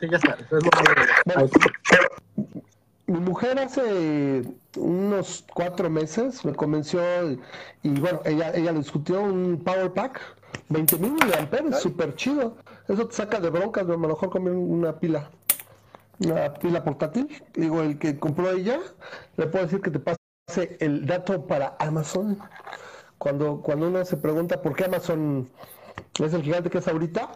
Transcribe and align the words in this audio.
Sí, 0.00 0.08
ya 0.10 0.18
sabes, 0.18 0.40
es 0.40 0.50
lo 0.50 0.70
malo 0.74 0.94
de- 0.94 1.34
Bueno, 1.34 1.50
mi 3.06 3.18
mujer 3.18 3.58
hace 3.58 4.44
unos 4.76 5.44
cuatro 5.52 5.90
meses 5.90 6.44
me 6.44 6.54
convenció 6.54 7.00
y, 7.30 7.40
y 7.82 8.00
bueno, 8.00 8.20
ella, 8.24 8.52
ella 8.54 8.72
le 8.72 8.78
discutió 8.78 9.20
un 9.22 9.60
Power 9.64 9.92
Pack, 9.92 10.20
20 10.68 10.96
mil 10.98 11.12
miliamperes, 11.14 11.80
súper 11.80 12.14
chido. 12.14 12.56
Eso 12.88 13.06
te 13.08 13.14
saca 13.16 13.40
de 13.40 13.50
broncas, 13.50 13.84
a 13.84 13.86
lo 13.88 13.98
mejor 13.98 14.30
comer 14.30 14.52
una 14.52 14.98
pila, 14.98 15.28
una 16.24 16.54
pila 16.54 16.84
portátil. 16.84 17.42
Digo, 17.54 17.82
el 17.82 17.98
que 17.98 18.16
compró 18.18 18.50
ella, 18.52 18.78
le 19.36 19.46
puedo 19.48 19.64
decir 19.64 19.80
que 19.80 19.90
te 19.90 19.98
pase 19.98 20.76
el 20.78 21.04
dato 21.06 21.46
para 21.46 21.74
Amazon. 21.80 22.38
Cuando, 23.18 23.60
cuando 23.60 23.88
uno 23.88 24.04
se 24.04 24.16
pregunta 24.16 24.62
por 24.62 24.74
qué 24.76 24.84
Amazon 24.84 25.48
es 26.18 26.32
el 26.32 26.42
gigante 26.42 26.70
que 26.70 26.78
es 26.78 26.86
ahorita, 26.88 27.28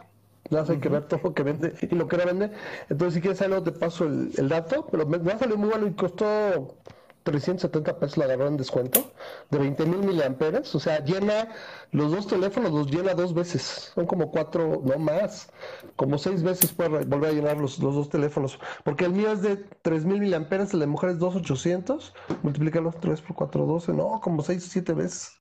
ya 0.51 0.64
hay 0.68 0.79
que 0.79 0.89
ver 0.89 1.05
todo 1.05 1.21
lo 1.23 1.35
que 1.35 1.43
vende 1.43 1.75
y 1.91 1.95
lo 1.95 2.09
que 2.09 2.17
no 2.17 2.27
vende. 2.27 2.50
Entonces, 2.89 3.14
si 3.14 3.21
quieres 3.21 3.41
algo, 3.43 3.63
te 3.63 3.73
paso 3.73 4.05
el, 4.05 4.31
el 4.37 4.49
dato, 4.49 4.87
pero 4.91 5.07
me, 5.07 5.18
me 5.18 5.32
ha 5.32 5.39
salido 5.39 5.59
muy 5.59 5.71
bueno 5.71 5.87
y 5.87 5.93
costó 5.95 6.77
370 7.25 7.99
pesos, 7.99 8.18
la 8.18 8.27
agarró 8.27 8.46
en 8.46 8.57
descuento, 8.59 9.13
de 9.51 9.59
20 9.59 9.87
mil 9.87 10.01
miliamperes. 10.01 10.75
O 10.75 10.81
sea, 10.81 11.03
llena 11.03 11.49
los 11.91 12.13
dos 12.13 12.27
teléfonos, 12.27 12.73
los 12.73 12.91
llena 12.91 13.15
dos 13.15 13.35
veces. 13.35 13.93
Son 13.95 14.07
como 14.07 14.31
cuatro, 14.31 14.82
no 14.85 14.99
más, 14.99 15.49
como 15.96 16.18
seis 16.18 16.43
veces 16.43 16.73
puede 16.73 17.04
volver 17.04 17.31
a 17.31 17.32
llenar 17.32 17.57
los, 17.57 17.79
los 17.79 17.95
dos 17.95 18.11
teléfonos. 18.11 18.59
Porque 18.85 19.07
el 19.07 19.13
mío 19.13 19.32
es 19.32 19.43
de 19.43 19.57
3 19.57 20.04
mil 20.04 20.21
miliamperes, 20.21 20.75
el 20.75 20.81
de 20.81 20.87
mujer 20.87 21.11
es 21.11 21.18
2800. 21.18 22.15
Multiplícalo 22.43 22.93
3 22.93 23.23
por 23.23 23.37
4, 23.37 23.67
12, 23.67 23.93
no, 23.95 24.21
como 24.23 24.43
6 24.43 24.65
o 24.65 24.71
7 24.71 24.93
veces. 24.93 25.32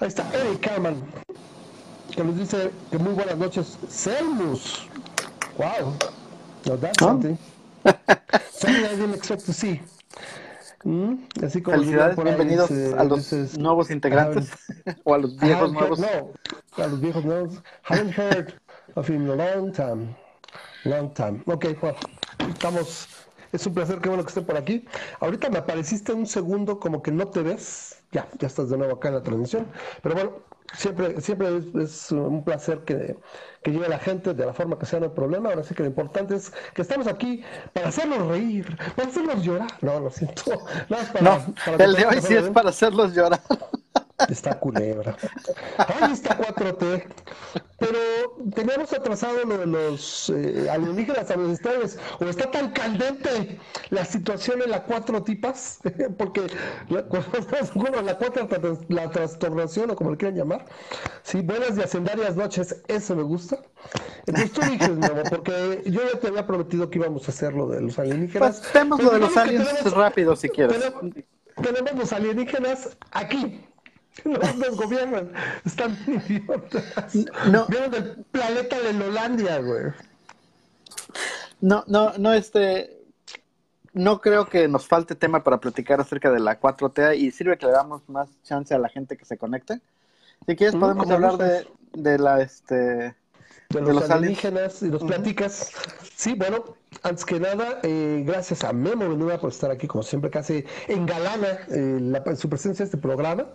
Ahí 0.00 0.08
está, 0.08 0.28
Eric 0.34 0.60
Carman 0.60 1.02
que 2.16 2.24
nos 2.24 2.36
dice 2.38 2.70
que 2.90 2.98
muy 2.98 3.12
buenas 3.12 3.36
noches, 3.36 3.78
Selmus. 3.88 4.88
Wow, 5.58 5.94
now 6.64 6.76
that's 6.78 7.00
Oh. 7.02 7.06
something. 7.08 7.36
I 7.84 8.96
didn't 8.96 9.14
expect 9.14 9.44
to 9.46 9.52
see. 9.52 9.80
Mm, 10.84 11.24
así 11.44 11.60
como 11.62 11.78
Felicidades, 11.78 12.16
bienvenidos 12.16 12.68
dice- 12.70 12.94
a 12.96 13.04
los 13.04 13.18
dices, 13.18 13.58
nuevos 13.58 13.90
integrantes 13.90 14.50
o 15.04 15.14
a 15.14 15.18
los 15.18 15.36
viejos 15.36 15.72
nuevos. 15.72 15.98
heard- 16.00 16.26
no, 16.76 16.84
a 16.84 16.86
los 16.86 17.00
viejos 17.00 17.24
nuevos. 17.24 17.62
Haven't 17.84 18.16
heard 18.16 18.54
of 18.94 19.08
him 19.08 19.22
in 19.30 19.30
a 19.30 19.34
long 19.36 19.72
time. 19.72 20.16
Long 20.84 21.12
time. 21.12 21.42
Ok, 21.46 21.66
bueno, 21.80 21.98
estamos. 22.48 23.08
Es 23.52 23.66
un 23.66 23.74
placer, 23.74 24.00
qué 24.00 24.08
bueno 24.08 24.22
que 24.24 24.28
esté 24.28 24.42
por 24.42 24.56
aquí. 24.56 24.84
Ahorita 25.20 25.48
me 25.50 25.58
apareciste 25.58 26.12
un 26.12 26.26
segundo 26.26 26.78
como 26.78 27.02
que 27.02 27.10
no 27.10 27.26
te 27.28 27.42
ves. 27.42 27.96
Ya, 28.12 28.26
ya 28.38 28.46
estás 28.46 28.70
de 28.70 28.76
nuevo 28.78 28.94
acá 28.94 29.08
en 29.08 29.14
la 29.14 29.22
transmisión. 29.22 29.66
Pero 30.02 30.14
bueno, 30.14 30.30
siempre, 30.76 31.20
siempre 31.20 31.56
es, 31.58 31.74
es 31.74 32.12
un 32.12 32.44
placer 32.44 32.80
que, 32.80 33.16
que 33.62 33.70
llegue 33.72 33.88
la 33.88 33.98
gente 33.98 34.34
de 34.34 34.46
la 34.46 34.52
forma 34.54 34.78
que 34.78 34.86
sea, 34.86 35.00
no 35.00 35.06
hay 35.06 35.12
problema. 35.12 35.50
Ahora 35.50 35.64
sí 35.64 35.74
que 35.74 35.82
lo 35.82 35.88
importante 35.88 36.34
es 36.36 36.52
que 36.74 36.82
estamos 36.82 37.06
aquí 37.06 37.42
para 37.72 37.88
hacerlos 37.88 38.26
reír, 38.28 38.76
para 38.94 39.08
hacerlos 39.08 39.42
llorar. 39.42 39.70
No, 39.80 40.00
lo 40.00 40.10
siento. 40.10 40.42
Más 40.88 41.06
para- 41.10 41.20
No, 41.38 41.54
para 41.64 41.84
el 41.84 41.94
de 41.94 42.06
hoy 42.06 42.20
sí 42.22 42.34
es 42.34 42.48
para 42.50 42.70
hacerlos 42.70 43.14
llorar. 43.14 43.40
Está 44.28 44.58
culebra. 44.58 45.16
Ahí 45.78 46.12
está 46.12 46.38
4T. 46.38 47.04
Pero 47.78 47.98
teníamos 48.54 48.92
atrasado 48.92 49.44
lo 49.44 49.58
de 49.58 49.66
los 49.66 50.30
eh, 50.30 50.68
alienígenas 50.70 51.30
ancestrales. 51.30 51.98
O 52.20 52.24
está 52.24 52.50
tan 52.50 52.70
candente 52.72 53.58
la 53.90 54.04
situación 54.04 54.62
en 54.62 54.70
la 54.70 54.84
cuatro 54.84 55.22
tipas, 55.22 55.80
porque 56.18 56.46
la, 56.88 57.02
bueno, 57.74 58.00
la 58.02 58.16
cuatro 58.16 58.48
la 58.88 59.10
trastornación, 59.10 59.90
o 59.90 59.96
como 59.96 60.10
le 60.12 60.16
quieran 60.16 60.36
llamar. 60.36 60.64
Sí, 61.22 61.42
buenas 61.42 61.76
y 61.76 61.82
hacendarias 61.82 62.36
noches, 62.36 62.82
eso 62.88 63.14
me 63.14 63.22
gusta. 63.22 63.58
Entonces 64.26 64.52
tú 64.52 64.60
dices, 64.62 64.90
Memo, 64.90 65.22
porque 65.28 65.82
yo 65.86 66.00
ya 66.10 66.18
te 66.18 66.28
había 66.28 66.46
prometido 66.46 66.88
que 66.88 66.98
íbamos 66.98 67.28
a 67.28 67.30
hacer 67.30 67.52
lo 67.52 67.68
de 67.68 67.82
los 67.82 67.98
alienígenas. 67.98 68.62
Pues 68.72 69.02
lo 69.02 69.10
de 69.10 69.18
los 69.18 69.36
aliens 69.36 69.68
tenemos- 69.68 69.92
rápido 69.92 70.34
si 70.36 70.48
quieres. 70.48 70.78
tenemos, 70.78 71.14
tenemos 71.62 71.92
los 71.94 72.12
alienígenas 72.12 72.96
aquí. 73.12 73.60
Nos. 74.24 74.42
Están 75.64 75.96
idiotas. 76.06 77.14
No. 77.50 77.66
Vienen 77.66 77.90
del 77.90 78.24
planeta 78.30 78.80
de 78.80 78.92
Lolandia, 78.92 79.58
güey. 79.58 79.92
No, 81.60 81.84
no, 81.86 82.12
no, 82.18 82.32
este. 82.32 82.92
No 83.92 84.20
creo 84.20 84.46
que 84.46 84.68
nos 84.68 84.86
falte 84.86 85.14
tema 85.14 85.42
para 85.42 85.58
platicar 85.58 86.00
acerca 86.00 86.30
de 86.30 86.38
la 86.38 86.60
4T 86.60 87.16
y 87.16 87.30
sirve 87.30 87.56
que 87.56 87.64
le 87.66 87.72
damos 87.72 88.06
más 88.10 88.28
chance 88.42 88.74
a 88.74 88.78
la 88.78 88.90
gente 88.90 89.16
que 89.16 89.24
se 89.24 89.38
conecte. 89.38 89.80
Si 90.46 90.54
quieres, 90.54 90.74
Mm, 90.74 90.80
podemos 90.80 91.10
hablar 91.10 91.36
de, 91.38 91.66
de 91.94 92.18
la, 92.18 92.42
este. 92.42 92.74
De 93.70 93.80
De 93.80 93.80
los, 93.80 93.94
los 93.94 94.10
aliens. 94.10 94.44
alienígenas 94.44 94.82
y 94.82 94.88
los 94.90 95.02
platicas. 95.02 95.72
Sí, 96.14 96.34
bueno, 96.34 96.76
antes 97.02 97.24
que 97.24 97.38
nada, 97.40 97.80
eh, 97.82 98.22
gracias 98.26 98.64
a 98.64 98.72
Memo 98.72 99.08
Menuda 99.08 99.38
por 99.38 99.50
estar 99.50 99.70
aquí, 99.70 99.86
como 99.86 100.02
siempre, 100.02 100.30
casi 100.30 100.64
engalana 100.88 101.58
eh, 101.70 101.98
la- 102.00 102.36
su 102.36 102.48
presencia 102.48 102.82
en 102.82 102.86
este 102.86 102.98
programa. 102.98 103.46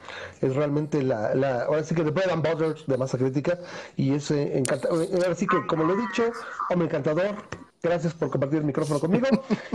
Es 0.42 0.56
realmente 0.56 1.02
la, 1.04 1.36
la 1.36 1.64
ahora 1.64 1.84
sí 1.84 1.94
que 1.96 2.04
de 2.04 2.12
Bread 2.12 2.30
and 2.32 2.48
Butter 2.48 2.76
de 2.86 2.98
masa 2.98 3.18
crítica. 3.18 3.60
Y 3.98 4.14
es 4.16 4.32
eh, 4.32 4.58
encantador. 4.58 5.08
Ahora 5.14 5.36
sí 5.36 5.46
que, 5.48 5.66
como 5.68 5.84
lo 5.84 5.94
he 5.94 5.98
dicho, 6.08 6.24
hombre 6.70 6.88
encantador. 6.88 7.36
Gracias 7.84 8.14
por 8.14 8.30
compartir 8.30 8.60
el 8.60 8.66
micrófono 8.66 9.00
conmigo. 9.00 9.26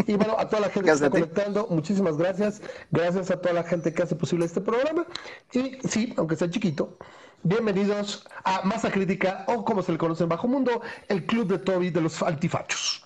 Y 0.06 0.14
bueno, 0.14 0.36
a 0.38 0.48
toda 0.48 0.60
la 0.62 0.68
gente 0.70 0.86
que 0.90 0.94
está 0.94 1.10
conectando, 1.10 1.66
muchísimas 1.70 2.16
gracias. 2.16 2.62
Gracias 2.92 3.30
a 3.32 3.40
toda 3.40 3.52
la 3.54 3.64
gente 3.64 3.92
que 3.92 4.02
hace 4.04 4.14
posible 4.14 4.44
este 4.46 4.60
programa. 4.60 5.04
Y 5.52 5.78
sí, 5.88 6.14
aunque 6.16 6.36
sea 6.36 6.48
chiquito, 6.48 6.96
bienvenidos 7.42 8.24
a 8.44 8.62
Masa 8.62 8.92
Crítica, 8.92 9.44
o 9.48 9.64
como 9.64 9.82
se 9.82 9.90
le 9.90 9.98
conoce 9.98 10.22
en 10.22 10.28
Bajo 10.28 10.46
Mundo, 10.46 10.82
el 11.08 11.26
club 11.26 11.48
de 11.48 11.58
Toby 11.58 11.90
de 11.90 12.00
los 12.00 12.22
antifachos. 12.22 13.02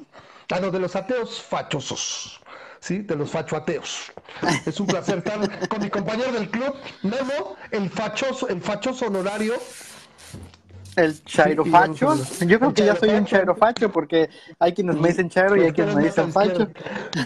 Ah, 0.50 0.58
no, 0.60 0.70
de 0.70 0.80
los 0.80 0.96
ateos 0.96 1.40
fachosos. 1.40 2.40
¿Sí? 2.80 2.98
De 2.98 3.14
los 3.14 3.30
facho 3.30 3.56
ateos. 3.56 4.10
Es 4.66 4.80
un 4.80 4.86
placer 4.86 5.18
estar 5.18 5.68
con 5.68 5.82
mi 5.82 5.90
compañero 5.90 6.32
del 6.32 6.50
club, 6.50 6.74
Memo, 7.02 7.56
el 7.70 7.90
fachoso, 7.90 8.48
el 8.48 8.60
fachoso 8.60 9.06
honorario. 9.06 9.54
El 10.96 11.22
chairofacho. 11.24 12.16
Yo 12.46 12.58
creo 12.58 12.74
que 12.74 12.84
ya 12.84 12.96
soy 12.96 13.10
un 13.10 13.26
chairofacho. 13.26 13.92
porque 13.92 14.28
hay 14.58 14.72
quienes 14.72 14.96
me 14.96 15.08
dicen 15.08 15.28
chairo 15.28 15.56
y 15.56 15.64
hay 15.64 15.72
quienes 15.72 15.94
me 15.94 16.04
dicen 16.04 16.32
facho. 16.32 16.68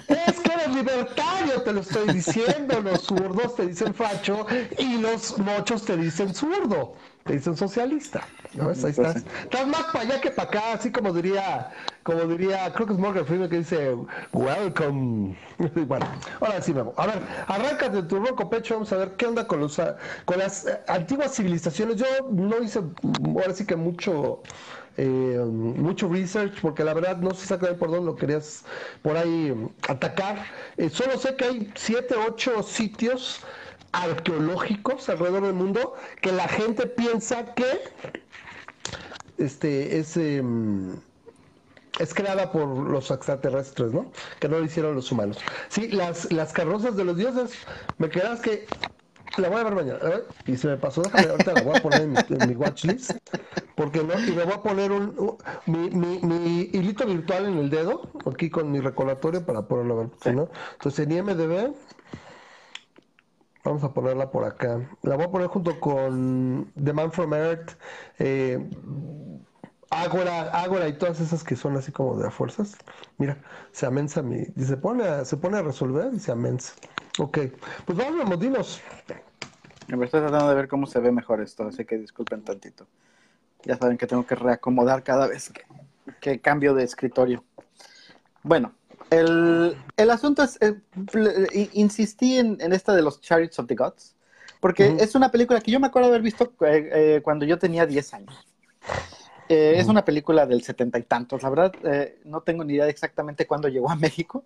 Es 0.08 0.40
que 0.40 0.52
eres 0.52 0.74
libertario, 0.74 1.62
te 1.62 1.72
lo 1.72 1.80
estoy 1.80 2.12
diciendo. 2.12 2.80
Los 2.80 3.02
zurdos 3.02 3.54
te 3.54 3.66
dicen 3.66 3.94
facho 3.94 4.46
y 4.76 4.98
los 4.98 5.38
mochos 5.38 5.84
te 5.84 5.96
dicen 5.96 6.34
zurdo. 6.34 6.94
Te 7.24 7.32
dicen 7.32 7.56
socialista. 7.56 8.26
¿no? 8.54 8.68
ves? 8.68 8.84
Ahí 8.84 8.90
estás. 8.90 9.16
Estás 9.16 9.66
más 9.66 9.84
para 9.84 10.00
allá 10.00 10.20
que 10.20 10.30
para 10.30 10.48
acá, 10.48 10.72
así 10.74 10.92
como 10.92 11.10
diría, 11.12 11.72
como 12.02 12.20
diría, 12.24 12.70
creo 12.74 12.86
que 12.86 12.92
es 12.92 12.98
Morgan 12.98 13.24
Freeman 13.24 13.48
que 13.48 13.58
dice, 13.58 13.96
welcome. 14.32 15.36
Bueno, 15.86 16.06
ahora 16.40 16.60
sí, 16.60 16.74
Memo. 16.74 16.92
A 16.96 17.06
ver, 17.06 17.22
arráncate 17.46 18.02
tu 18.02 18.18
roco 18.18 18.50
pecho, 18.50 18.74
vamos 18.74 18.92
a 18.92 18.96
ver 18.96 19.12
qué 19.16 19.26
onda 19.26 19.46
con 19.46 19.60
los 19.60 19.80
con 20.24 20.38
las 20.38 20.66
eh, 20.66 20.80
antiguas 20.88 21.34
civilizaciones. 21.34 21.96
Yo 21.96 22.06
no 22.30 22.62
hice 22.62 22.80
ahora 23.24 23.54
sí 23.54 23.64
que 23.64 23.76
mucho 23.76 24.42
eh, 24.96 25.38
mucho 25.46 26.08
research 26.08 26.60
porque 26.60 26.84
la 26.84 26.94
verdad 26.94 27.16
no 27.18 27.32
sé 27.34 27.42
exactamente 27.42 27.78
por 27.78 27.90
dónde 27.90 28.06
lo 28.06 28.16
querías 28.16 28.64
por 29.02 29.16
ahí 29.16 29.54
atacar. 29.88 30.44
Eh, 30.76 30.90
solo 30.90 31.16
sé 31.18 31.36
que 31.36 31.44
hay 31.44 31.72
siete, 31.74 32.14
ocho 32.16 32.62
sitios 32.62 33.40
arqueológicos 33.94 35.08
alrededor 35.08 35.44
del 35.44 35.54
mundo 35.54 35.94
que 36.20 36.32
la 36.32 36.48
gente 36.48 36.86
piensa 36.86 37.54
que 37.54 37.80
este 39.36 39.98
es 39.98 40.16
em, 40.16 41.00
es 41.98 42.14
creada 42.14 42.50
por 42.52 42.68
los 42.90 43.10
extraterrestres, 43.10 43.92
¿no? 43.92 44.12
Que 44.40 44.48
no 44.48 44.58
lo 44.58 44.64
hicieron 44.64 44.94
los 44.96 45.12
humanos. 45.12 45.44
Sí, 45.68 45.88
las, 45.90 46.32
las 46.32 46.52
carrozas 46.52 46.96
de 46.96 47.04
los 47.04 47.16
dioses, 47.16 47.62
me 47.98 48.10
quedas 48.10 48.40
que 48.40 48.68
la 49.36 49.48
voy 49.48 49.60
a 49.60 49.64
ver 49.64 49.74
mañana, 49.74 49.98
ver, 50.00 50.36
y 50.46 50.56
se 50.56 50.68
me 50.68 50.78
pasó, 50.78 51.04
déjame, 51.04 51.28
ahorita 51.28 51.54
la 51.54 51.62
voy 51.62 51.74
a 51.76 51.80
poner 51.80 52.02
en 52.04 52.12
mi, 52.12 52.18
en 52.30 52.46
mi 52.46 52.54
watchlist, 52.56 53.20
porque 53.76 54.04
no, 54.04 54.24
y 54.26 54.32
me 54.34 54.44
voy 54.44 54.54
a 54.54 54.62
poner 54.62 54.92
un, 54.92 55.18
un- 55.18 55.38
mi, 55.66 55.90
mi, 55.90 56.20
mi 56.22 56.60
hilito 56.72 57.06
virtual 57.06 57.46
en 57.46 57.58
el 57.58 57.70
dedo, 57.70 58.12
aquí 58.26 58.50
con 58.50 58.70
mi 58.72 58.80
recordatorio 58.80 59.46
para 59.46 59.68
ponerlo 59.68 59.94
a 60.00 60.04
ver, 60.04 60.10
si 60.20 60.32
¿no? 60.32 60.50
Entonces 60.74 61.06
en 61.06 61.12
IMDB, 61.12 61.74
vamos 63.64 63.82
a 63.82 63.92
ponerla 63.92 64.30
por 64.30 64.44
acá, 64.44 64.88
la 65.02 65.16
voy 65.16 65.24
a 65.24 65.30
poner 65.30 65.48
junto 65.48 65.80
con 65.80 66.70
The 66.82 66.92
Man 66.92 67.10
from 67.10 67.32
Earth, 67.32 67.72
eh, 68.18 68.58
Ágora, 69.90 70.88
y 70.88 70.94
todas 70.94 71.20
esas 71.20 71.44
que 71.44 71.56
son 71.56 71.76
así 71.76 71.92
como 71.92 72.16
de 72.16 72.26
a 72.26 72.30
fuerzas. 72.30 72.76
Mira, 73.16 73.38
se 73.70 73.86
amensa 73.86 74.22
mi. 74.22 74.44
y 74.56 74.64
Se 74.64 74.76
pone 74.76 75.04
a, 75.04 75.24
se 75.24 75.36
pone 75.36 75.58
a 75.58 75.62
resolver 75.62 76.12
y 76.12 76.18
se 76.18 76.32
amensa. 76.32 76.74
Ok, 77.18 77.38
pues 77.84 77.96
vamos, 77.96 78.40
dinos. 78.40 78.82
Me 79.88 80.04
estoy 80.04 80.20
tratando 80.20 80.48
de 80.48 80.54
ver 80.56 80.68
cómo 80.68 80.86
se 80.86 80.98
ve 80.98 81.12
mejor 81.12 81.40
esto, 81.40 81.68
así 81.68 81.84
que 81.84 81.96
disculpen 81.96 82.42
tantito. 82.42 82.86
Ya 83.62 83.76
saben 83.76 83.96
que 83.96 84.06
tengo 84.06 84.26
que 84.26 84.34
reacomodar 84.34 85.04
cada 85.04 85.28
vez 85.28 85.52
que 86.20 86.40
cambio 86.40 86.74
de 86.74 86.82
escritorio. 86.82 87.44
Bueno, 88.42 88.72
el, 89.18 89.76
el 89.96 90.10
asunto 90.10 90.42
es, 90.42 90.58
eh, 90.60 90.80
insistí 91.72 92.38
en, 92.38 92.58
en 92.60 92.72
esta 92.72 92.94
de 92.94 93.02
los 93.02 93.20
Chariots 93.20 93.58
of 93.58 93.66
the 93.66 93.74
Gods, 93.74 94.14
porque 94.60 94.96
es 94.98 95.14
una 95.14 95.30
película 95.30 95.60
que 95.60 95.70
yo 95.70 95.80
me 95.80 95.86
acuerdo 95.86 96.08
haber 96.08 96.22
visto 96.22 96.52
eh, 96.60 96.90
eh, 96.92 97.20
cuando 97.22 97.44
yo 97.44 97.58
tenía 97.58 97.86
10 97.86 98.14
años. 98.14 98.46
Eh, 99.48 99.74
es 99.76 99.88
una 99.88 100.04
película 100.04 100.46
del 100.46 100.62
setenta 100.62 100.98
y 100.98 101.02
tantos. 101.02 101.42
La 101.42 101.50
verdad, 101.50 101.72
eh, 101.84 102.18
no 102.24 102.40
tengo 102.40 102.64
ni 102.64 102.74
idea 102.74 102.84
de 102.84 102.90
exactamente 102.90 103.46
cuándo 103.46 103.68
llegó 103.68 103.90
a 103.90 103.96
México. 103.96 104.44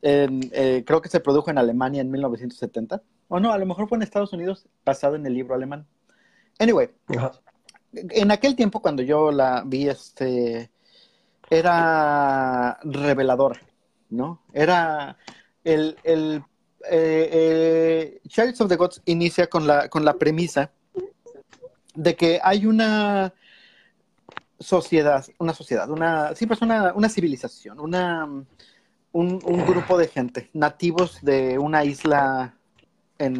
Eh, 0.00 0.82
creo 0.86 1.02
que 1.02 1.08
se 1.08 1.20
produjo 1.20 1.50
en 1.50 1.58
Alemania 1.58 2.00
en 2.00 2.10
1970. 2.10 3.02
O 3.28 3.40
no, 3.40 3.52
a 3.52 3.58
lo 3.58 3.66
mejor 3.66 3.88
fue 3.88 3.96
en 3.96 4.02
Estados 4.02 4.32
Unidos, 4.32 4.66
basado 4.84 5.16
en 5.16 5.26
el 5.26 5.34
libro 5.34 5.54
alemán. 5.54 5.86
Anyway, 6.58 6.88
en 7.92 8.30
aquel 8.30 8.56
tiempo 8.56 8.80
cuando 8.80 9.02
yo 9.02 9.30
la 9.30 9.62
vi, 9.66 9.88
este, 9.88 10.70
era 11.50 12.78
reveladora, 12.82 13.60
¿no? 14.10 14.42
Era 14.52 15.16
el, 15.64 15.96
el 16.04 16.44
Chariots 18.28 18.60
of 18.60 18.68
the 18.68 18.76
Gods 18.76 19.02
inicia 19.06 19.48
con 19.48 19.66
la, 19.66 19.88
con 19.88 20.04
la 20.04 20.14
premisa 20.14 20.70
de 21.94 22.14
que 22.14 22.40
hay 22.42 22.66
una 22.66 23.34
sociedad, 24.60 25.26
una 25.38 25.52
sociedad, 25.54 25.90
una, 25.90 26.34
sí, 26.34 26.46
pues 26.46 26.62
una, 26.62 26.92
una 26.94 27.08
civilización, 27.08 27.80
una, 27.80 28.26
un, 29.12 29.38
grupo 29.66 29.98
de 29.98 30.08
gente, 30.08 30.50
nativos 30.52 31.18
de 31.22 31.58
una 31.58 31.84
isla 31.84 32.54
en 33.18 33.36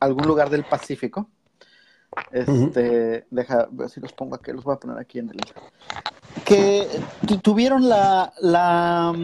algún 0.00 0.26
lugar 0.26 0.50
del 0.50 0.64
Pacífico. 0.64 1.28
Este, 2.30 3.26
deja 3.30 3.68
si 3.88 4.00
los 4.00 4.12
pongo 4.12 4.34
aquí, 4.34 4.52
los 4.52 4.64
voy 4.64 4.74
a 4.74 4.78
poner 4.78 4.98
aquí 4.98 5.18
en 5.18 5.30
el. 5.30 5.38
Que 6.44 6.86
tuvieron 7.42 7.88
la, 7.88 8.32
la 8.40 9.14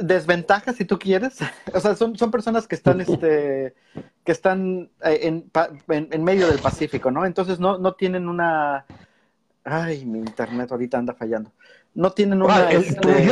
mm, 0.00 0.04
desventaja, 0.06 0.72
si 0.72 0.84
tú 0.84 0.98
quieres. 0.98 1.38
O 1.74 1.80
sea, 1.80 1.94
son, 1.94 2.16
son 2.16 2.30
personas 2.30 2.66
que 2.66 2.74
están, 2.74 3.00
este, 3.00 3.74
que 4.24 4.32
están 4.32 4.90
eh, 5.04 5.20
en, 5.22 5.50
en, 5.88 6.24
medio 6.24 6.48
del 6.48 6.58
Pacífico, 6.58 7.10
¿no? 7.10 7.24
Entonces 7.26 7.60
no, 7.60 7.78
no 7.78 7.92
tienen 7.94 8.28
una... 8.28 8.84
Ay, 9.64 10.06
mi 10.06 10.18
internet 10.18 10.70
ahorita 10.72 10.98
anda 10.98 11.14
fallando. 11.14 11.52
No 11.94 12.12
tienen 12.12 12.42
una... 12.42 12.70
este... 12.70 13.30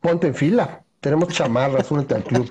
Ponte 0.00 0.26
en 0.26 0.34
fila. 0.34 0.82
Tenemos 1.00 1.28
chamarras, 1.28 1.90
únete 1.90 2.14
al 2.14 2.24
club. 2.24 2.50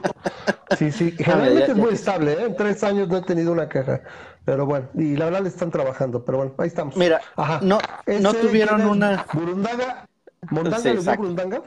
Sí, 0.77 0.91
sí. 0.91 1.11
Generalmente 1.11 1.71
es 1.71 1.77
muy 1.77 1.93
estable, 1.93 2.33
¿eh? 2.33 2.45
En 2.45 2.55
tres 2.55 2.83
años 2.83 3.07
no 3.07 3.17
he 3.17 3.21
tenido 3.23 3.51
una 3.51 3.67
caja. 3.67 4.01
Pero 4.45 4.65
bueno, 4.65 4.89
y 4.93 5.15
la 5.15 5.25
verdad 5.25 5.41
le 5.41 5.49
están 5.49 5.71
trabajando, 5.71 6.23
pero 6.23 6.37
bueno, 6.39 6.53
ahí 6.57 6.67
estamos. 6.67 6.97
Mira, 6.97 7.21
no, 7.61 7.79
no 8.05 8.33
tuvieron 8.33 8.85
una... 8.85 9.25
Burundanga, 9.33 10.05
¿Mondanga 10.49 10.91
dio 10.91 11.15
Burundanga? 11.15 11.63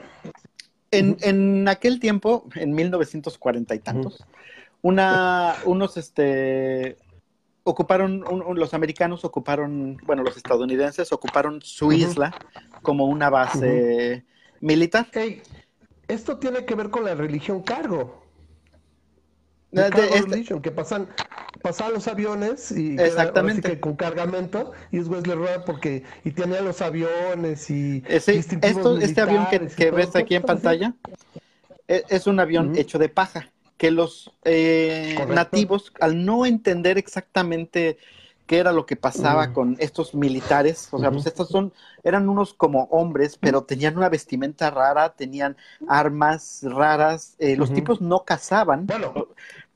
En, 0.91 1.17
en, 1.21 1.67
aquel 1.67 1.99
tiempo, 1.99 2.45
en 2.55 2.73
1940 2.73 3.75
y 3.75 3.79
tantos, 3.79 4.25
una, 4.81 5.55
unos 5.65 5.97
este, 5.97 6.97
ocuparon, 7.63 8.23
los 8.55 8.73
americanos 8.73 9.25
ocuparon, 9.25 9.97
bueno, 10.05 10.23
los 10.23 10.37
estadounidenses 10.37 11.11
ocuparon 11.11 11.61
su 11.61 11.91
isla 11.91 12.33
como 12.81 13.05
una 13.05 13.29
base 13.29 14.25
militar. 14.61 15.07
esto 16.07 16.37
tiene 16.37 16.65
que 16.65 16.75
ver 16.75 16.89
con 16.89 17.03
la 17.03 17.15
religión 17.15 17.61
cargo. 17.61 18.26
De, 19.77 20.39
este 20.39 20.61
que 20.61 20.71
pasan, 20.71 21.07
pasan 21.61 21.93
los 21.93 22.07
aviones 22.07 22.71
y 22.71 22.99
exactamente. 22.99 23.79
con 23.79 23.95
cargamento 23.95 24.71
y 24.91 24.99
es 24.99 25.07
Wesley 25.07 25.35
Road 25.35 25.65
porque 25.65 26.03
y 26.23 26.31
tenía 26.31 26.61
los 26.61 26.81
aviones 26.81 27.69
y 27.69 28.03
esto, 28.07 28.97
este 28.97 29.21
avión 29.21 29.47
que, 29.47 29.91
ves 29.91 30.15
aquí 30.15 30.35
en 30.35 30.43
pantalla 30.43 30.93
e, 31.87 32.03
es, 32.09 32.27
un 32.27 32.39
avión 32.39 32.75
hecho 32.75 32.97
de 32.97 33.09
paja 33.09 33.51
que 33.77 33.91
los 33.91 34.31
eh, 34.43 35.15
nativos, 35.29 35.93
al 35.99 36.25
no 36.25 36.45
entender 36.45 36.97
exactamente 36.97 37.97
qué 38.47 38.57
era 38.57 38.71
lo 38.71 38.85
que 38.85 38.95
pasaba 38.95 39.51
con 39.53 39.75
estos 39.77 40.15
militares, 40.15 40.87
o 40.91 40.99
sea, 40.99 41.11
pues 41.11 41.25
estos 41.25 41.49
son, 41.49 41.73
eran 42.03 42.29
unos 42.29 42.53
como 42.53 42.85
hombres, 42.85 43.37
pero 43.37 43.63
tenían 43.63 43.97
una 43.97 44.07
vestimenta 44.07 44.71
rara, 44.71 45.13
tenían 45.13 45.57
armas 45.87 46.61
raras, 46.63 47.35
eh, 47.39 47.57
los 47.57 47.73
tipos 47.73 47.99
no 47.99 48.23
cazaban, 48.23 48.87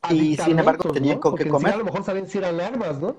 y 0.10 0.36
sin 0.38 0.60
embargo 0.60 0.92
tenían 0.92 1.20
con 1.20 1.36
qué 1.36 1.48
comer. 1.48 1.74
a 1.74 1.78
lo 1.78 1.86
mejor 1.86 2.04
sabían 2.04 2.28
si 2.28 2.38
eran 2.38 2.60
armas, 2.60 3.00
¿no? 3.00 3.16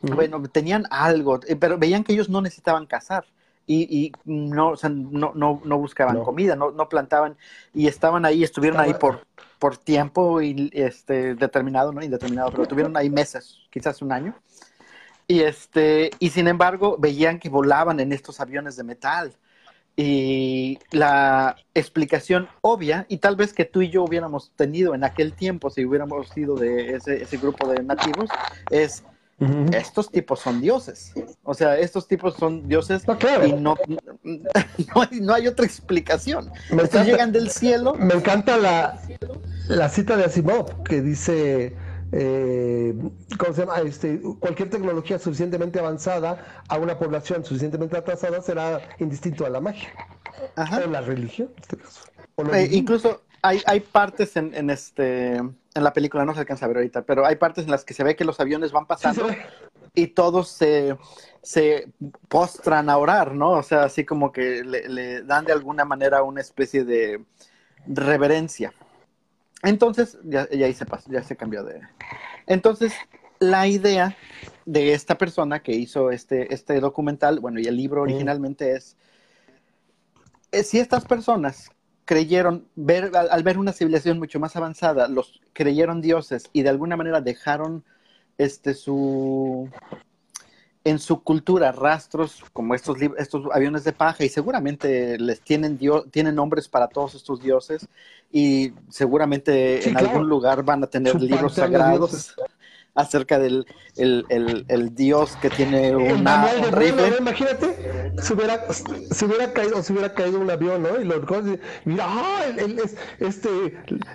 Bueno, 0.00 0.42
tenían 0.42 0.84
algo, 0.90 1.40
eh, 1.46 1.56
pero 1.56 1.78
veían 1.78 2.04
que 2.04 2.12
ellos 2.12 2.28
no 2.28 2.42
necesitaban 2.42 2.86
cazar 2.86 3.24
y, 3.66 4.12
no, 4.24 4.70
o 4.70 4.76
sea, 4.76 4.90
no, 4.90 5.32
no, 5.34 5.62
no 5.64 5.78
buscaban 5.78 6.22
comida, 6.22 6.54
no, 6.54 6.70
no 6.70 6.88
plantaban 6.88 7.36
y 7.72 7.86
estaban 7.86 8.26
ahí, 8.26 8.44
estuvieron 8.44 8.78
ahí 8.78 8.92
por, 8.92 9.26
por 9.58 9.78
tiempo 9.78 10.42
y, 10.42 10.70
este, 10.74 11.34
determinado, 11.34 11.90
no 11.90 12.02
indeterminado, 12.02 12.50
pero 12.50 12.66
tuvieron 12.66 12.94
ahí 12.96 13.08
meses, 13.08 13.60
quizás 13.70 14.02
un 14.02 14.12
año. 14.12 14.34
Y, 15.26 15.40
este, 15.40 16.10
y 16.18 16.28
sin 16.28 16.48
embargo, 16.48 16.96
veían 16.98 17.38
que 17.38 17.48
volaban 17.48 17.98
en 18.00 18.12
estos 18.12 18.40
aviones 18.40 18.76
de 18.76 18.84
metal. 18.84 19.34
Y 19.96 20.78
la 20.90 21.56
explicación 21.72 22.48
obvia, 22.62 23.06
y 23.08 23.18
tal 23.18 23.36
vez 23.36 23.52
que 23.52 23.64
tú 23.64 23.80
y 23.82 23.90
yo 23.90 24.02
hubiéramos 24.02 24.50
tenido 24.56 24.94
en 24.94 25.04
aquel 25.04 25.34
tiempo, 25.34 25.70
si 25.70 25.84
hubiéramos 25.84 26.28
sido 26.30 26.56
de 26.56 26.96
ese, 26.96 27.22
ese 27.22 27.36
grupo 27.36 27.68
de 27.68 27.82
nativos, 27.82 28.28
es 28.70 29.04
estos 29.72 30.10
tipos 30.10 30.40
son 30.40 30.60
dioses. 30.60 31.12
O 31.42 31.54
sea, 31.54 31.76
estos 31.78 32.06
tipos 32.06 32.34
son 32.34 32.68
dioses 32.68 33.02
y 33.44 33.52
no, 33.52 33.76
no, 35.20 35.34
hay, 35.34 35.48
otra 35.48 35.66
explicación. 35.66 36.50
estos 36.70 37.04
llegan 37.04 37.32
del 37.32 37.50
cielo. 37.50 37.94
Me 37.94 38.14
encanta 38.14 38.56
la, 38.56 39.00
la 39.68 39.88
cita 39.88 40.16
de 40.16 40.24
Asimov 40.24 40.82
que 40.84 41.00
dice. 41.02 41.76
Eh, 42.16 42.94
¿cómo 43.38 43.52
se 43.52 43.62
llama? 43.62 43.80
Este, 43.80 44.20
cualquier 44.38 44.70
tecnología 44.70 45.18
suficientemente 45.18 45.80
avanzada 45.80 46.62
a 46.68 46.78
una 46.78 46.96
población 46.96 47.44
suficientemente 47.44 47.96
atrasada 47.96 48.40
será 48.40 48.80
indistinto 49.00 49.44
a 49.44 49.50
la 49.50 49.60
magia. 49.60 49.92
Ajá. 50.54 50.82
O 50.84 50.88
la 50.88 51.00
religión, 51.00 51.50
en 51.56 51.62
este 51.62 51.76
caso. 51.76 52.00
Eh, 52.52 52.68
incluso 52.70 53.22
hay, 53.42 53.60
hay 53.66 53.80
partes 53.80 54.36
en, 54.36 54.54
en, 54.54 54.70
este 54.70 55.40
en 55.74 55.82
la 55.82 55.92
película, 55.92 56.24
no 56.24 56.34
se 56.34 56.40
alcanza 56.40 56.66
a 56.66 56.68
ver 56.68 56.76
ahorita, 56.78 57.02
pero 57.02 57.26
hay 57.26 57.34
partes 57.36 57.64
en 57.64 57.70
las 57.72 57.84
que 57.84 57.94
se 57.94 58.04
ve 58.04 58.14
que 58.14 58.24
los 58.24 58.38
aviones 58.38 58.70
van 58.70 58.86
pasando 58.86 59.26
y 59.92 60.08
todos 60.08 60.48
se, 60.48 60.96
se, 61.42 61.88
postran 62.28 62.88
a 62.90 62.96
orar, 62.96 63.34
¿no? 63.34 63.52
O 63.52 63.62
sea, 63.62 63.84
así 63.84 64.04
como 64.04 64.30
que 64.30 64.62
le, 64.62 65.22
dan 65.22 65.44
de 65.44 65.52
alguna 65.52 65.84
manera 65.84 66.22
una 66.22 66.40
especie 66.40 66.84
de 66.84 67.24
reverencia. 67.86 68.72
Entonces, 69.64 70.18
ya, 70.24 70.48
ya 70.50 70.66
ahí 70.66 70.74
se 70.74 70.86
pasó, 70.86 71.10
ya 71.10 71.22
se 71.22 71.36
cambió 71.36 71.64
de... 71.64 71.80
Entonces, 72.46 72.92
la 73.40 73.66
idea 73.66 74.16
de 74.66 74.92
esta 74.92 75.16
persona 75.18 75.62
que 75.62 75.72
hizo 75.72 76.10
este, 76.10 76.52
este 76.52 76.80
documental, 76.80 77.40
bueno, 77.40 77.60
y 77.60 77.64
el 77.64 77.76
libro 77.76 78.02
originalmente 78.02 78.72
es, 78.72 78.96
es 80.52 80.68
si 80.68 80.78
estas 80.78 81.04
personas 81.04 81.70
creyeron, 82.04 82.68
ver, 82.74 83.10
al, 83.16 83.42
ver 83.42 83.58
una 83.58 83.72
civilización 83.72 84.18
mucho 84.18 84.38
más 84.38 84.56
avanzada, 84.56 85.08
los 85.08 85.40
creyeron 85.52 86.00
dioses 86.00 86.44
y 86.52 86.62
de 86.62 86.68
alguna 86.68 86.96
manera 86.96 87.20
dejaron 87.20 87.84
este 88.36 88.74
su 88.74 89.70
en 90.84 90.98
su 90.98 91.22
cultura 91.22 91.72
rastros 91.72 92.44
como 92.52 92.74
estos 92.74 92.98
estos 93.16 93.46
aviones 93.52 93.84
de 93.84 93.92
paja 93.92 94.22
y 94.22 94.28
seguramente 94.28 95.18
les 95.18 95.40
tienen 95.40 95.78
tienen 96.10 96.34
nombres 96.34 96.68
para 96.68 96.88
todos 96.88 97.14
estos 97.14 97.40
dioses 97.42 97.88
y 98.30 98.72
seguramente 98.90 99.88
en 99.88 99.96
algún 99.96 100.28
lugar 100.28 100.62
van 100.62 100.84
a 100.84 100.86
tener 100.86 101.20
libros 101.20 101.54
sagrados 101.54 102.34
acerca 102.94 103.38
del 103.38 103.66
el, 103.96 104.24
el, 104.28 104.64
el 104.68 104.94
dios 104.94 105.36
que 105.40 105.50
tiene 105.50 105.94
una 105.94 106.46
un 106.46 106.72
rifle. 106.72 107.16
Imagínate, 107.18 108.12
se 108.20 108.34
hubiera, 108.34 108.72
se 108.72 109.24
hubiera 109.24 109.52
caído, 109.52 109.82
se 109.82 109.92
hubiera 109.92 110.14
caído 110.14 110.40
un 110.40 110.50
avión, 110.50 110.82
¿no? 110.82 111.00
Y 111.00 111.04
los 111.04 111.20
mira, 111.84 112.06
ah, 112.08 112.44
el, 112.56 112.80
este, 113.20 113.48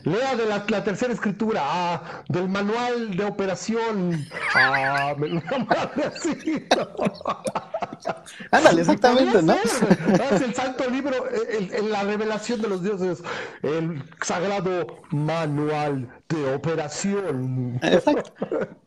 lea 0.03 0.35
de 0.35 0.45
la, 0.45 0.65
la, 0.67 0.83
tercera 0.83 1.13
escritura, 1.13 1.61
ah, 1.63 2.23
del 2.29 2.49
manual 2.49 3.15
de 3.15 3.25
operación, 3.25 4.25
ah, 4.55 5.13
me 5.17 5.41
así. 6.05 6.67
Ándale, 8.51 8.81
exactamente, 8.81 9.41
¿no? 9.41 9.53
Es 9.53 10.41
el 10.41 10.53
santo 10.53 10.89
libro, 10.89 11.25
el, 11.29 11.91
la 11.91 12.03
revelación 12.03 12.61
de 12.61 12.69
los 12.69 12.83
dioses, 12.83 13.21
el 13.61 14.03
sagrado 14.21 14.87
manual 15.11 16.07
de 16.29 16.53
operación. 16.53 17.79
Exacto. 17.81 18.33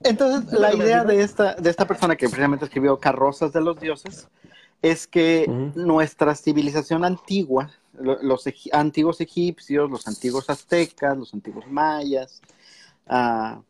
Entonces, 0.02 0.52
la 0.58 0.74
idea 0.74 1.04
de 1.04 1.22
esta, 1.22 1.54
de 1.54 1.70
esta 1.70 1.86
persona 1.86 2.16
que 2.16 2.26
precisamente 2.26 2.64
escribió 2.64 2.98
Carrozas 2.98 3.52
de 3.52 3.60
los 3.60 3.78
Dioses 3.80 4.28
es 4.80 5.06
que 5.06 5.46
nuestra 5.74 6.34
civilización 6.34 7.04
antigua, 7.04 7.70
los 7.92 8.48
antiguos 8.72 9.20
egipcios, 9.20 9.90
los 9.90 10.08
antiguos 10.08 10.50
aztecas, 10.50 11.16
los 11.16 11.32
antiguos 11.34 11.66
mayas, 11.68 12.40
ah, 13.06 13.60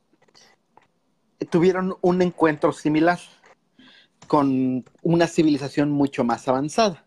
tuvieron 1.50 1.96
un 2.00 2.22
encuentro 2.22 2.72
similar 2.72 3.18
con 4.26 4.84
una 5.02 5.26
civilización 5.26 5.90
mucho 5.90 6.24
más 6.24 6.48
avanzada 6.48 7.04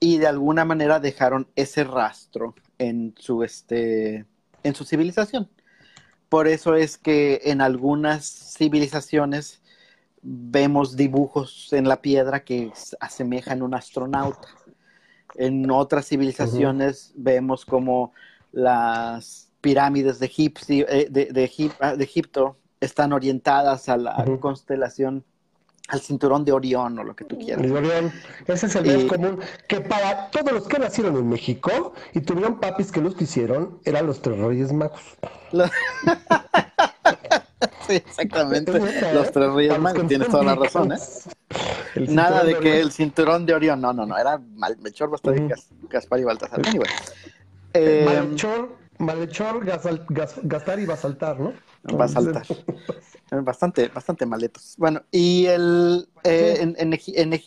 y 0.00 0.18
de 0.18 0.26
alguna 0.26 0.66
manera 0.66 1.00
dejaron 1.00 1.48
ese 1.56 1.84
rastro 1.84 2.54
en 2.76 3.14
su, 3.16 3.42
este, 3.42 4.26
en 4.62 4.74
su 4.74 4.84
civilización. 4.84 5.48
Por 6.34 6.48
eso 6.48 6.74
es 6.74 6.98
que 6.98 7.42
en 7.44 7.60
algunas 7.60 8.26
civilizaciones 8.58 9.62
vemos 10.20 10.96
dibujos 10.96 11.72
en 11.72 11.86
la 11.86 12.02
piedra 12.02 12.42
que 12.42 12.72
asemejan 12.98 13.62
un 13.62 13.72
astronauta. 13.72 14.48
En 15.36 15.70
otras 15.70 16.08
civilizaciones 16.08 17.12
vemos 17.14 17.64
como 17.64 18.14
las 18.50 19.52
pirámides 19.60 20.18
de, 20.18 20.26
eh, 20.66 21.06
de, 21.08 21.72
ah, 21.78 21.94
de, 21.94 22.02
Egipto 22.02 22.56
están 22.80 23.12
orientadas 23.12 23.88
a 23.88 23.96
la 23.96 24.24
constelación, 24.40 25.24
al 25.88 26.00
cinturón 26.00 26.44
de 26.44 26.52
Orión 26.52 26.98
o 26.98 27.04
lo 27.04 27.14
que 27.14 27.24
tú 27.24 27.38
quieras. 27.38 27.70
Orión, 27.70 28.12
ese 28.46 28.66
es 28.66 28.76
el 28.76 28.86
más 28.86 29.04
común, 29.04 29.40
que 29.68 29.80
para 29.80 30.30
todos 30.30 30.52
los 30.52 30.66
que 30.66 30.78
nacieron 30.78 31.16
en 31.16 31.28
México 31.28 31.92
y 32.12 32.20
tuvieron 32.20 32.58
papis 32.58 32.90
que 32.90 33.00
los 33.00 33.14
quisieron, 33.14 33.78
eran 33.84 34.06
los 34.06 34.22
tres 34.22 34.38
reyes 34.38 34.72
magos. 34.72 35.00
sí, 37.86 37.96
exactamente. 37.96 38.72
Los 39.12 39.32
tres 39.32 39.52
reyes 39.52 39.78
magos, 39.78 40.06
tienes 40.06 40.28
toda 40.28 40.44
la 40.44 40.54
razón, 40.54 40.92
¿eh? 40.92 40.98
Nada 42.08 42.42
de, 42.42 42.58
que 42.58 42.80
el 42.80 42.90
cinturón 42.90 43.46
de 43.46 43.54
Orión, 43.54 43.80
no, 43.80 43.92
no, 43.92 44.06
no, 44.06 44.18
era 44.18 44.40
Melchor, 44.80 45.10
Bastante, 45.10 45.54
Gaspar 45.88 46.18
y 46.18 46.24
Baltasar. 46.24 46.66
Anyway. 46.66 46.88
Eh, 47.74 48.04
Malchor, 48.06 48.76
Malhechor, 48.98 49.64
gastar 49.64 50.78
y 50.78 50.86
va 50.86 50.94
a 50.94 50.96
saltar, 50.96 51.40
¿no? 51.40 51.52
Va 51.92 52.04
a 52.06 52.08
saltar. 52.08 52.46
bastante, 53.42 53.88
bastante 53.88 54.26
maletos. 54.26 54.74
Bueno, 54.78 55.02
y 55.10 55.46
el 55.46 56.08
eh, 56.24 56.58
en, 56.60 56.76
en, 56.78 56.98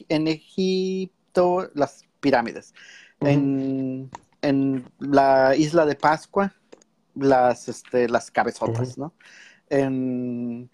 en, 0.10 0.28
Egipto, 0.28 1.70
las 1.74 2.06
pirámides. 2.20 2.74
en, 3.22 4.10
en, 4.42 4.86
la 5.00 5.56
isla 5.56 5.86
de 5.86 5.96
Pascua, 5.96 6.54
las, 7.16 7.68
este, 7.68 8.08
las 8.08 8.30
cabezotas, 8.30 8.98
¿no? 8.98 9.14
En, 9.70 10.70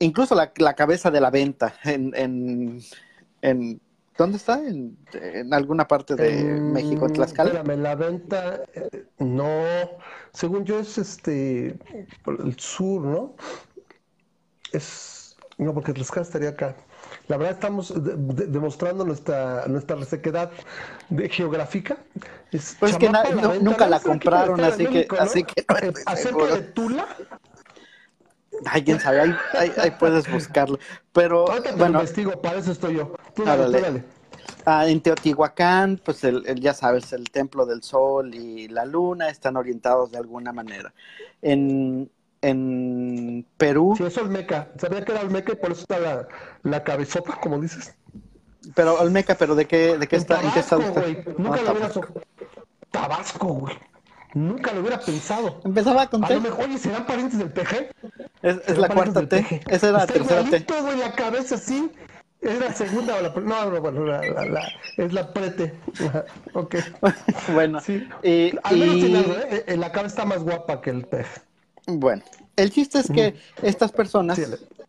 incluso 0.00 0.34
la, 0.34 0.52
la, 0.56 0.74
cabeza 0.74 1.10
de 1.10 1.20
la 1.20 1.30
venta 1.30 1.74
en, 1.84 2.12
en, 2.14 2.80
en 3.42 3.80
¿Dónde 4.18 4.36
está? 4.36 4.60
¿En, 4.66 5.54
alguna 5.54 5.86
parte 5.86 6.16
de 6.16 6.42
México, 6.42 7.06
en 7.06 7.12
Tlaxcala? 7.12 7.50
Espérame, 7.50 7.80
la 7.80 7.94
venta, 7.94 8.62
eh, 8.74 9.04
no, 9.18 9.62
según 10.32 10.64
yo 10.64 10.80
es 10.80 10.98
este, 10.98 11.78
por 12.24 12.40
el 12.40 12.58
sur, 12.58 13.02
¿no? 13.02 13.36
Es, 14.72 15.36
no, 15.56 15.72
porque 15.72 15.92
Tlaxcala 15.92 16.26
estaría 16.26 16.48
acá. 16.48 16.74
La 17.28 17.36
verdad 17.36 17.54
estamos 17.54 17.94
demostrando 17.94 19.04
nuestra 19.04 19.66
nuestra 19.68 19.94
resequedad 19.94 20.50
de 21.10 21.28
geográfica. 21.28 21.96
Es 22.50 22.76
pues 22.80 22.96
que 22.96 23.08
nunca 23.60 23.86
la 23.86 24.00
compraron, 24.00 24.60
así 24.60 24.84
que, 24.86 25.06
así 25.16 25.44
que 25.44 25.60
eh, 25.60 25.92
acerca 26.06 26.44
de 26.56 26.62
Tula, 26.62 27.06
Ay, 28.66 28.84
quién 28.84 29.00
sabe, 29.00 29.36
ahí, 29.52 29.90
puedes 29.98 30.30
buscarlo. 30.30 30.78
Pero 31.12 31.46
bueno, 31.76 32.00
investigo, 32.00 32.40
para 32.40 32.58
eso 32.58 32.72
estoy 32.72 32.96
yo. 32.96 33.14
Ah, 34.64 34.86
en 34.86 35.00
Teotihuacán, 35.00 36.00
pues 36.04 36.24
el, 36.24 36.42
ya 36.60 36.74
sabes, 36.74 37.12
el 37.12 37.30
templo 37.30 37.64
del 37.64 37.82
sol 37.82 38.34
y 38.34 38.68
la 38.68 38.84
luna 38.84 39.28
están 39.28 39.56
orientados 39.56 40.10
de 40.10 40.18
alguna 40.18 40.52
manera. 40.52 40.92
En, 41.40 42.10
en 42.42 43.46
Perú. 43.56 43.94
Sí, 43.96 44.04
eso 44.04 44.20
es 44.20 44.26
Olmeca. 44.26 44.68
Sabía 44.78 45.04
que 45.04 45.12
era 45.12 45.22
Olmeca 45.22 45.52
y 45.52 45.56
por 45.56 45.72
eso 45.72 45.82
está 45.82 45.98
la, 45.98 46.28
la 46.62 46.84
cabezota, 46.84 47.38
como 47.40 47.58
dices. 47.60 47.94
Pero 48.74 49.00
Olmeca, 49.00 49.36
pero 49.36 49.54
¿de 49.54 49.66
qué, 49.66 49.96
de 49.96 50.06
qué 50.06 50.16
está? 50.16 50.42
¿En 50.42 50.50
qué 50.52 50.60
está 50.60 50.76
Nunca 50.76 51.62
lo 51.62 51.72
hubiera 51.72 51.90
Tabasco, 52.90 53.48
güey. 53.48 53.76
Nunca 54.34 54.72
lo 54.72 54.80
hubiera 54.80 55.00
pensado. 55.00 55.60
Empezaba 55.64 56.06
con 56.08 56.22
T. 56.22 56.32
A 56.32 56.36
lo 56.36 56.42
mejor, 56.42 56.64
oye, 56.64 56.78
¿serán 56.78 57.06
parientes 57.06 57.38
del 57.38 57.50
PG? 57.50 57.90
Es, 58.42 58.78
la 58.78 58.88
cuarta 58.88 59.26
T. 59.26 59.62
Esa 59.68 59.88
era 59.88 59.98
la 59.98 60.06
tercera 60.06 60.44
T. 60.44 60.56
en 60.56 61.00
la 61.00 61.12
cabeza 61.12 61.54
así. 61.54 61.90
¿Es 62.40 62.60
la 62.60 62.72
segunda 62.72 63.16
o 63.16 63.22
la 63.22 63.30
No, 63.30 63.70
no, 63.70 63.80
bueno, 63.80 64.04
la, 64.04 64.20
la, 64.20 64.68
es 64.96 65.12
la 65.12 65.32
prete. 65.32 65.74
ok. 66.52 66.76
bueno. 67.52 67.80
Sí. 67.80 68.06
Y, 68.22 68.52
Al 68.62 68.76
menos 68.76 68.96
y... 68.96 69.16
¿eh? 69.16 69.64
Eh, 69.66 69.76
La 69.76 69.90
cabeza 69.90 70.14
está 70.14 70.24
más 70.24 70.42
guapa 70.44 70.80
que 70.80 70.90
el 70.90 71.04
PG. 71.04 71.26
Bueno, 71.86 72.22
el 72.56 72.70
chiste 72.70 73.00
es 73.00 73.10
que 73.10 73.34
estas 73.62 73.90
personas, 73.90 74.38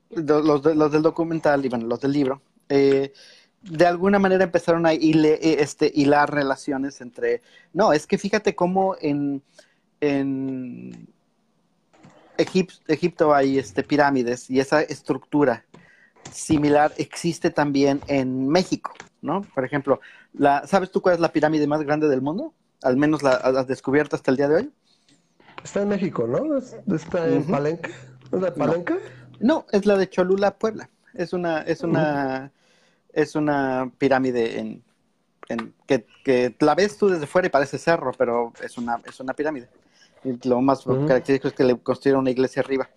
los, 0.09 0.63
los 0.65 0.91
del 0.91 1.01
documental 1.01 1.65
y 1.65 1.69
bueno, 1.69 1.87
los 1.87 2.01
del 2.01 2.11
libro, 2.11 2.41
eh, 2.67 3.13
de 3.61 3.85
alguna 3.85 4.19
manera 4.19 4.43
empezaron 4.43 4.85
a 4.85 4.93
hile, 4.93 5.39
este, 5.41 5.91
hilar 5.93 6.33
relaciones 6.33 7.01
entre... 7.01 7.41
No, 7.73 7.93
es 7.93 8.07
que 8.07 8.17
fíjate 8.17 8.55
cómo 8.55 8.95
en, 9.01 9.41
en 9.99 11.07
Egipto, 12.37 13.33
hay 13.33 13.59
este, 13.59 13.83
pirámides 13.83 14.49
y 14.49 14.59
esa 14.59 14.81
estructura 14.81 15.65
similar 16.31 16.93
existe 16.97 17.49
también 17.49 18.01
en 18.07 18.47
México, 18.47 18.93
¿no? 19.21 19.41
Por 19.41 19.65
ejemplo, 19.65 19.99
la, 20.33 20.65
¿sabes 20.67 20.91
tú 20.91 21.01
cuál 21.01 21.15
es 21.15 21.21
la 21.21 21.31
pirámide 21.31 21.67
más 21.67 21.81
grande 21.83 22.07
del 22.07 22.21
mundo? 22.21 22.53
Al 22.81 22.97
menos 22.97 23.23
la 23.23 23.31
has 23.31 23.67
descubierto 23.67 24.15
hasta 24.15 24.31
el 24.31 24.37
día 24.37 24.47
de 24.47 24.55
hoy. 24.55 24.71
Está 25.63 25.81
en 25.81 25.89
México, 25.89 26.25
¿no? 26.27 26.57
¿Está 26.57 27.27
en 27.27 27.43
Palenque? 27.43 27.91
¿Es 28.31 28.31
la 28.31 28.49
de 28.49 28.51
Palenque? 28.53 28.99
No. 29.39 29.65
es 29.71 29.85
la 29.85 29.97
de 29.97 30.09
Cholula, 30.09 30.57
Puebla. 30.57 30.89
Es 31.13 31.33
una, 31.33 31.61
es 31.61 31.81
una, 31.81 32.51
es 33.13 33.35
una 33.35 33.91
pirámide 33.97 34.59
en, 34.59 34.83
que, 35.87 36.05
que, 36.23 36.55
la 36.59 36.75
ves 36.75 36.97
tú 36.97 37.09
desde 37.09 37.25
fuera 37.25 37.47
y 37.47 37.51
parece 37.51 37.77
cerro, 37.77 38.11
pero 38.17 38.53
es 38.61 38.77
una, 38.77 39.01
es 39.05 39.19
una 39.19 39.33
pirámide. 39.33 39.67
Y 40.23 40.47
lo 40.47 40.61
más 40.61 40.83
característico 40.83 41.47
es 41.47 41.53
que 41.53 41.63
le 41.63 41.77
construyeron 41.79 42.21
una 42.21 42.31
iglesia 42.31 42.61
arriba. 42.61 42.89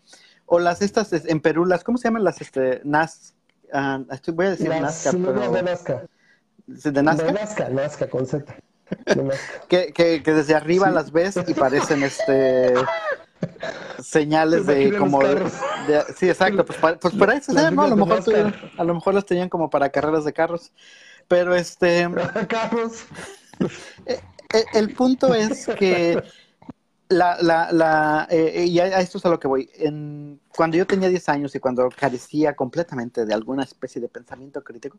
O 0.47 0.59
las 0.59 0.83
estas 0.83 1.12
en 1.12 1.40
Perú, 1.40 1.64
las, 1.64 1.83
¿cómo 1.85 1.97
se 1.99 2.09
llaman 2.09 2.25
las 2.25 2.40
este, 2.40 2.81
Naz? 2.85 3.35
Uh, 3.73 4.33
voy 4.33 4.47
a 4.47 4.50
decir 4.50 4.69
Nazca, 4.69 5.12
pero... 5.12 5.50
de 5.50 5.62
Nazca. 5.62 6.02
¿De 6.66 7.02
Nazca? 7.02 7.25
De 7.25 7.33
Nazca, 7.33 7.69
Nazca, 7.71 8.09
con 8.09 8.26
Z. 8.26 8.54
que, 9.69 9.92
que, 9.95 10.23
que, 10.23 10.33
desde 10.35 10.54
arriba 10.54 10.90
las 10.90 11.11
ves 11.11 11.37
y 11.47 11.54
parecen 11.54 12.02
este 12.02 12.75
señales 14.02 14.66
de 14.66 14.97
como 14.97 15.21
sí 16.16 16.28
exacto 16.28 16.64
pues 16.64 16.78
para, 16.78 16.99
pues 16.99 17.14
para 17.14 17.35
eso 17.35 17.52
¿no? 17.52 17.82
a 17.82 17.88
lo 17.88 17.97
mejor 17.97 18.23
a 18.76 18.85
lo 18.85 18.94
mejor 18.94 19.14
las 19.14 19.26
tenían 19.26 19.49
como 19.49 19.71
para 19.71 19.90
carreras 19.90 20.25
de 20.25 20.32
carros 20.32 20.73
pero 21.28 21.54
este 21.54 22.09
carros. 22.49 23.04
eh, 24.06 24.21
eh, 24.52 24.64
el 24.75 24.92
punto 24.94 25.35
es 25.35 25.66
que 25.78 26.23
la, 27.09 27.38
la, 27.40 27.73
la 27.73 28.26
eh, 28.30 28.66
y 28.66 28.78
a, 28.80 29.00
esto 29.00 29.18
es 29.18 29.26
a 29.26 29.28
lo 29.28 29.38
que 29.38 29.49
voy. 29.49 29.71
En, 29.76 30.40
cuando 30.54 30.76
yo 30.76 30.87
tenía 30.87 31.09
10 31.09 31.28
años 31.28 31.54
y 31.54 31.61
cuando 31.61 31.88
carecía 31.90 32.54
completamente 32.54 33.25
de 33.25 33.35
alguna 33.35 33.62
especie 33.64 34.00
de 34.00 34.09
pensamiento 34.09 34.62
crítico 34.62 34.99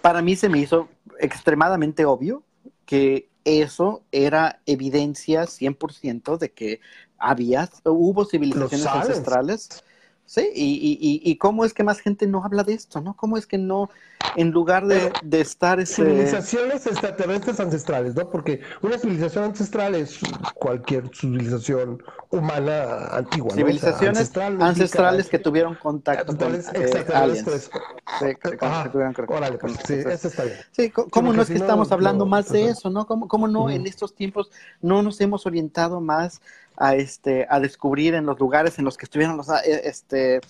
para 0.00 0.22
mí 0.22 0.36
se 0.36 0.48
me 0.48 0.58
hizo 0.58 0.88
extremadamente 1.18 2.04
obvio 2.04 2.42
que 2.84 3.28
eso 3.44 4.02
era 4.10 4.60
evidencia 4.66 5.44
100% 5.44 6.38
de 6.38 6.52
que 6.52 6.80
había, 7.18 7.68
hubo 7.84 8.24
civilizaciones 8.24 8.86
ancestrales 8.86 9.82
Sí, 10.26 10.50
y, 10.52 10.98
y, 11.00 11.30
y, 11.30 11.36
cómo 11.36 11.64
es 11.64 11.72
que 11.72 11.84
más 11.84 12.00
gente 12.00 12.26
no 12.26 12.42
habla 12.44 12.64
de 12.64 12.74
esto, 12.74 13.00
¿no? 13.00 13.14
¿Cómo 13.14 13.36
es 13.36 13.46
que 13.46 13.58
no, 13.58 13.90
en 14.34 14.50
lugar 14.50 14.84
de, 14.84 15.12
de 15.22 15.40
estar... 15.40 15.78
Ese... 15.78 16.02
Civilizaciones 16.02 16.84
extraterrestres 16.84 17.60
ancestrales, 17.60 18.16
¿no? 18.16 18.28
Porque 18.28 18.60
una 18.82 18.98
civilización 18.98 19.44
ancestral 19.44 19.94
es 19.94 20.18
cualquier 20.56 21.08
civilización 21.14 22.02
humana 22.30 23.06
antigua, 23.12 23.50
¿no? 23.50 23.54
Civilizaciones 23.56 24.36
ancestrales 24.36 25.28
que 25.28 25.38
tuvieron 25.38 25.76
contacto 25.76 26.36
con 26.36 26.56
eh, 26.56 27.06
aliens. 27.14 27.70
Sí, 28.18 28.26
que, 28.42 28.58
tuvieron 28.90 29.14
órale, 29.28 29.58
pues, 29.58 29.74
sí, 29.86 29.94
eso 29.94 30.26
está 30.26 30.42
bien. 30.42 30.56
Sí, 30.72 30.90
¿cómo 30.90 31.32
no 31.32 31.42
es 31.42 31.48
que 31.48 31.54
estamos 31.54 31.92
hablando 31.92 32.26
más 32.26 32.48
de 32.48 32.70
eso, 32.70 32.90
no? 32.90 33.06
¿Cómo, 33.06 33.28
cómo 33.28 33.46
no 33.46 33.70
en 33.70 33.86
estos 33.86 34.12
tiempos 34.12 34.50
no 34.82 35.04
nos 35.04 35.20
hemos 35.20 35.46
orientado 35.46 36.00
más 36.00 36.40
a, 36.76 36.94
este, 36.94 37.46
a 37.48 37.60
descubrir 37.60 38.14
en 38.14 38.26
los 38.26 38.38
lugares 38.38 38.78
en 38.78 38.84
los 38.84 38.96
que 38.96 39.06
estuvieron 39.06 39.36
los, 39.36 39.48
eh, 39.48 39.82
este, 39.84 40.40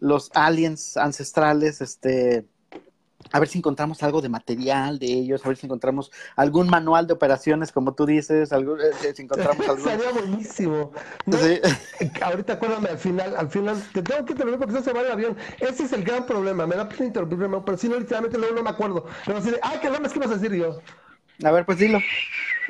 los 0.00 0.30
aliens 0.34 0.96
ancestrales, 0.96 1.80
este, 1.80 2.44
a 3.32 3.40
ver 3.40 3.48
si 3.48 3.58
encontramos 3.58 4.02
algo 4.02 4.22
de 4.22 4.28
material 4.28 4.98
de 4.98 5.06
ellos, 5.06 5.44
a 5.44 5.48
ver 5.48 5.56
si 5.56 5.66
encontramos 5.66 6.10
algún 6.36 6.68
manual 6.68 7.06
de 7.06 7.14
operaciones, 7.14 7.72
como 7.72 7.94
tú 7.94 8.06
dices, 8.06 8.52
algo, 8.52 8.78
eh, 8.78 8.92
si 9.14 9.22
encontramos 9.22 9.60
algo. 9.68 9.84
Sería 9.84 10.10
buenísimo. 10.12 10.92
Ahorita 12.22 12.54
acuérdame, 12.54 12.90
al 12.90 12.98
final, 12.98 13.36
al 13.36 13.50
final, 13.50 13.82
te 13.92 14.02
tengo 14.02 14.24
que 14.24 14.34
terminar 14.34 14.60
porque 14.60 14.82
se 14.82 14.92
va 14.92 15.00
el 15.00 15.12
avión. 15.12 15.36
Ese 15.58 15.84
es 15.84 15.92
el 15.92 16.04
gran 16.04 16.26
problema. 16.26 16.66
Me 16.66 16.76
da 16.76 16.88
pena 16.88 17.06
interrumpirme, 17.06 17.60
pero 17.64 17.76
si 17.76 17.88
no, 17.88 17.98
literalmente 17.98 18.38
luego 18.38 18.54
no 18.54 18.62
me 18.62 18.70
acuerdo. 18.70 19.04
Pero 19.26 19.38
así 19.38 19.50
de, 19.50 19.58
ay, 19.62 19.78
qué 19.80 19.88
es 19.88 20.12
que 20.12 20.18
ibas 20.18 20.30
a 20.30 20.36
decir 20.36 20.54
yo. 20.54 20.80
A 21.44 21.50
ver, 21.50 21.66
pues 21.66 21.78
dilo. 21.78 21.98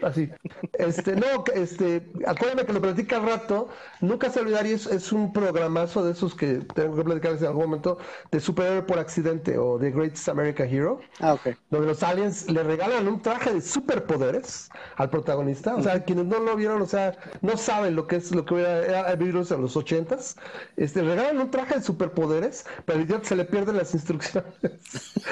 Así. 0.02 0.30
Este, 0.74 1.16
no, 1.16 1.44
este, 1.54 2.08
acuérdame 2.26 2.64
que 2.64 2.72
lo 2.72 2.80
platica 2.80 3.16
al 3.16 3.26
rato, 3.26 3.68
nunca 4.00 4.30
se 4.30 4.40
olvidaría, 4.40 4.74
es, 4.74 4.86
es 4.86 5.12
un 5.12 5.32
programazo 5.32 6.04
de 6.04 6.12
esos 6.12 6.34
que 6.34 6.60
tengo 6.74 6.96
que 6.96 7.04
platicar 7.04 7.32
en 7.32 7.44
algún 7.44 7.64
momento, 7.64 7.98
de 8.30 8.40
superhéroe 8.40 8.82
por 8.82 8.98
accidente 8.98 9.58
o 9.58 9.78
de 9.78 9.90
Greatest 9.90 10.28
America 10.28 10.64
Hero. 10.64 11.00
Ah, 11.20 11.34
ok. 11.34 11.56
Donde 11.70 11.86
los 11.86 12.02
aliens 12.02 12.48
le 12.50 12.62
regalan 12.62 13.08
un 13.08 13.22
traje 13.22 13.52
de 13.52 13.60
superpoderes 13.60 14.68
al 14.96 15.10
protagonista. 15.10 15.74
O 15.76 15.82
sea, 15.82 16.04
quienes 16.04 16.26
no 16.26 16.38
lo 16.40 16.56
vieron, 16.56 16.82
o 16.82 16.86
sea, 16.86 17.16
no 17.42 17.56
saben 17.56 17.96
lo 17.96 18.06
que 18.06 18.16
es 18.16 18.34
lo 18.34 18.44
que 18.44 18.54
hubiera 18.54 19.14
vivido 19.16 19.42
en 19.50 19.62
los 19.62 19.76
ochentas. 19.76 20.36
Este, 20.76 21.02
le 21.02 21.14
regalan 21.14 21.38
un 21.38 21.50
traje 21.50 21.76
de 21.76 21.82
superpoderes, 21.82 22.66
pero 22.84 22.98
el 22.98 23.04
idiota 23.04 23.28
se 23.28 23.36
le 23.36 23.44
pierden 23.44 23.76
las 23.76 23.94
instrucciones. 23.94 24.52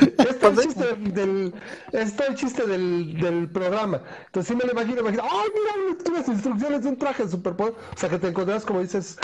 este 0.01 0.23
es 0.27 0.43
el 0.43 0.59
chiste 0.59 0.95
del, 1.13 1.55
este 1.93 2.23
es 2.23 2.29
el 2.29 2.35
chiste 2.35 2.67
del, 2.67 3.21
del 3.21 3.51
programa. 3.51 4.03
Entonces 4.27 4.56
me 4.57 4.65
lo 4.65 4.73
imagino, 4.73 5.01
imagino, 5.01 5.23
ay, 5.25 5.49
mira, 5.55 6.19
las 6.19 6.29
instrucciones 6.29 6.83
de 6.83 6.89
un 6.89 6.97
traje 6.97 7.25
de 7.25 7.31
superpoder. 7.31 7.75
O 7.75 7.99
sea, 7.99 8.09
que 8.09 8.19
te 8.19 8.29
encontrás, 8.29 8.65
como 8.65 8.81
dices, 8.81 9.19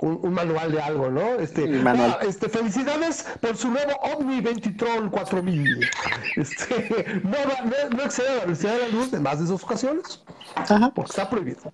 un, 0.00 0.18
un, 0.22 0.32
manual 0.32 0.72
de 0.72 0.80
algo, 0.80 1.10
¿no? 1.10 1.34
Este, 1.36 1.82
ah, 1.86 2.18
este, 2.22 2.48
felicidades 2.48 3.26
por 3.40 3.56
su 3.56 3.70
nuevo 3.70 3.92
Omni 4.02 4.40
Ventitron 4.40 5.10
4000. 5.10 5.88
Este, 6.36 7.20
no, 7.24 7.30
no, 7.30 7.96
no 7.96 8.02
excede 8.02 8.36
la 8.36 8.44
velocidad 8.44 8.72
de 8.74 8.78
la 8.80 8.88
luz 8.88 9.12
en 9.12 9.22
más 9.22 9.38
de 9.38 9.44
esas 9.44 9.62
ocasiones, 9.62 10.22
Ajá. 10.56 10.92
porque 10.94 11.10
está 11.10 11.30
prohibido. 11.30 11.72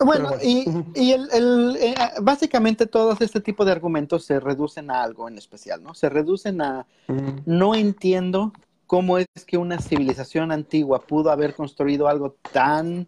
Bueno, 0.00 0.28
bueno, 0.28 0.42
y, 0.42 0.64
y 0.94 1.12
el, 1.12 1.28
el 1.32 1.76
eh, 1.80 1.94
básicamente 2.20 2.86
todos 2.86 3.20
este 3.20 3.40
tipo 3.40 3.64
de 3.64 3.72
argumentos 3.72 4.24
se 4.24 4.38
reducen 4.38 4.92
a 4.92 5.02
algo 5.02 5.28
en 5.28 5.38
especial, 5.38 5.82
¿no? 5.82 5.92
Se 5.94 6.08
reducen 6.08 6.60
a 6.60 6.86
mm. 7.08 7.40
no 7.46 7.74
entiendo 7.74 8.52
cómo 8.88 9.18
es 9.18 9.26
que 9.46 9.58
una 9.58 9.78
civilización 9.78 10.50
antigua 10.50 11.02
pudo 11.06 11.30
haber 11.30 11.54
construido 11.54 12.08
algo 12.08 12.36
tan 12.50 13.06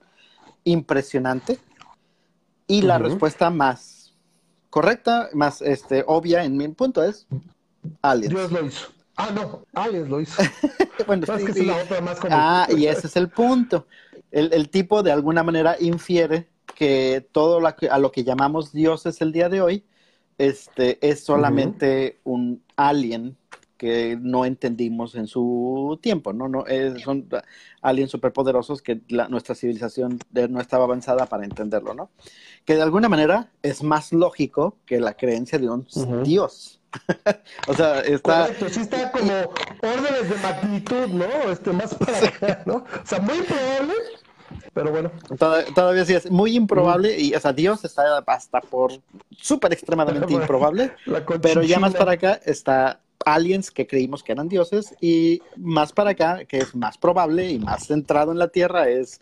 impresionante 0.63 1.59
y 2.67 2.83
la 2.83 2.99
uh 2.99 3.01
-huh. 3.01 3.05
respuesta 3.05 3.49
más 3.49 4.15
correcta, 4.69 5.31
más 5.33 5.63
este, 5.63 6.05
obvia 6.07 6.45
en 6.45 6.57
mi 6.59 6.69
punto 6.69 7.03
es 7.03 7.27
Aliens. 8.03 8.35
Dios 8.35 8.53
lo 8.53 8.67
hizo. 8.67 8.89
Ah, 9.17 9.31
no, 9.35 9.65
Aliens 9.73 10.09
lo 10.11 10.21
hizo. 10.21 10.43
bueno, 11.07 11.27
sí, 11.27 11.45
que 11.47 11.53
sí. 11.55 11.61
Es 11.61 11.67
la 11.67 11.77
otra 11.79 12.01
más 12.03 12.21
como... 12.21 12.37
Ah, 12.39 12.69
y 12.77 12.85
ese 12.85 13.07
es 13.07 13.17
el 13.17 13.31
punto. 13.31 13.87
El, 14.31 14.53
el, 14.53 14.69
tipo 14.69 15.03
de 15.03 15.13
alguna 15.13 15.43
manera 15.43 15.77
infiere 15.81 16.51
que 16.75 17.27
todo 17.33 17.59
lo 17.59 17.75
que, 17.75 17.89
a 17.89 17.99
lo 17.99 18.13
que 18.13 18.23
llamamos 18.23 18.71
dioses 18.71 19.23
el 19.23 19.33
día 19.33 19.49
de 19.49 19.63
hoy 19.63 19.85
este, 20.37 20.99
es 21.01 21.25
solamente 21.25 22.21
uh 22.25 22.31
-huh. 22.31 22.35
un 22.35 22.63
alien 22.77 23.39
que 23.81 24.19
no 24.21 24.45
entendimos 24.45 25.15
en 25.15 25.27
su 25.27 25.99
tiempo, 26.03 26.35
¿no? 26.35 26.49
no 26.49 26.67
es, 26.67 27.01
son 27.01 27.27
aliens 27.81 28.11
superpoderosos 28.11 28.83
que 28.83 29.01
la, 29.09 29.27
nuestra 29.29 29.55
civilización 29.55 30.19
no 30.51 30.61
estaba 30.61 30.85
avanzada 30.85 31.25
para 31.25 31.45
entenderlo, 31.47 31.95
¿no? 31.95 32.11
Que 32.67 32.75
de 32.75 32.83
alguna 32.83 33.09
manera 33.09 33.51
es 33.63 33.83
más 33.83 34.13
lógico 34.13 34.77
que 34.85 35.01
la 35.01 35.15
creencia 35.15 35.59
de 35.59 35.71
un 35.71 35.81
uh 35.81 36.05
-huh. 36.05 36.23
dios. 36.25 36.79
o 37.69 37.73
sea, 37.73 38.01
está... 38.01 38.43
Correcto, 38.43 38.69
sí 38.69 38.81
está 38.81 39.11
como 39.13 39.33
órdenes 39.81 40.29
de 40.29 40.37
magnitud, 40.43 41.07
¿no? 41.07 41.51
Este, 41.51 41.73
más 41.73 41.95
para 41.95 42.19
acá, 42.19 42.63
¿no? 42.67 42.75
O 42.85 43.07
sea, 43.07 43.19
muy 43.21 43.41
probable, 43.41 43.95
pero 44.73 44.90
bueno. 44.90 45.11
Todavía 45.75 46.04
sí 46.04 46.14
es 46.14 46.30
muy 46.30 46.57
improbable, 46.57 47.19
y 47.19 47.35
o 47.35 47.40
sea, 47.40 47.52
Dios 47.52 47.85
está 47.85 48.19
hasta 48.26 48.61
por 48.61 48.92
súper 49.30 49.73
extremadamente 49.73 50.33
improbable, 50.33 50.92
pero 51.42 51.62
ya 51.62 51.78
más 51.78 51.95
para 51.95 52.12
acá 52.12 52.40
está 52.45 53.00
aliens 53.25 53.71
que 53.71 53.87
creímos 53.87 54.23
que 54.23 54.33
eran 54.33 54.49
dioses 54.49 54.95
y 55.00 55.42
más 55.57 55.92
para 55.92 56.11
acá, 56.11 56.45
que 56.47 56.59
es 56.59 56.75
más 56.75 56.97
probable 56.97 57.50
y 57.50 57.59
más 57.59 57.87
centrado 57.87 58.33
en 58.33 58.38
la 58.38 58.49
Tierra, 58.49 58.88
es 58.88 59.21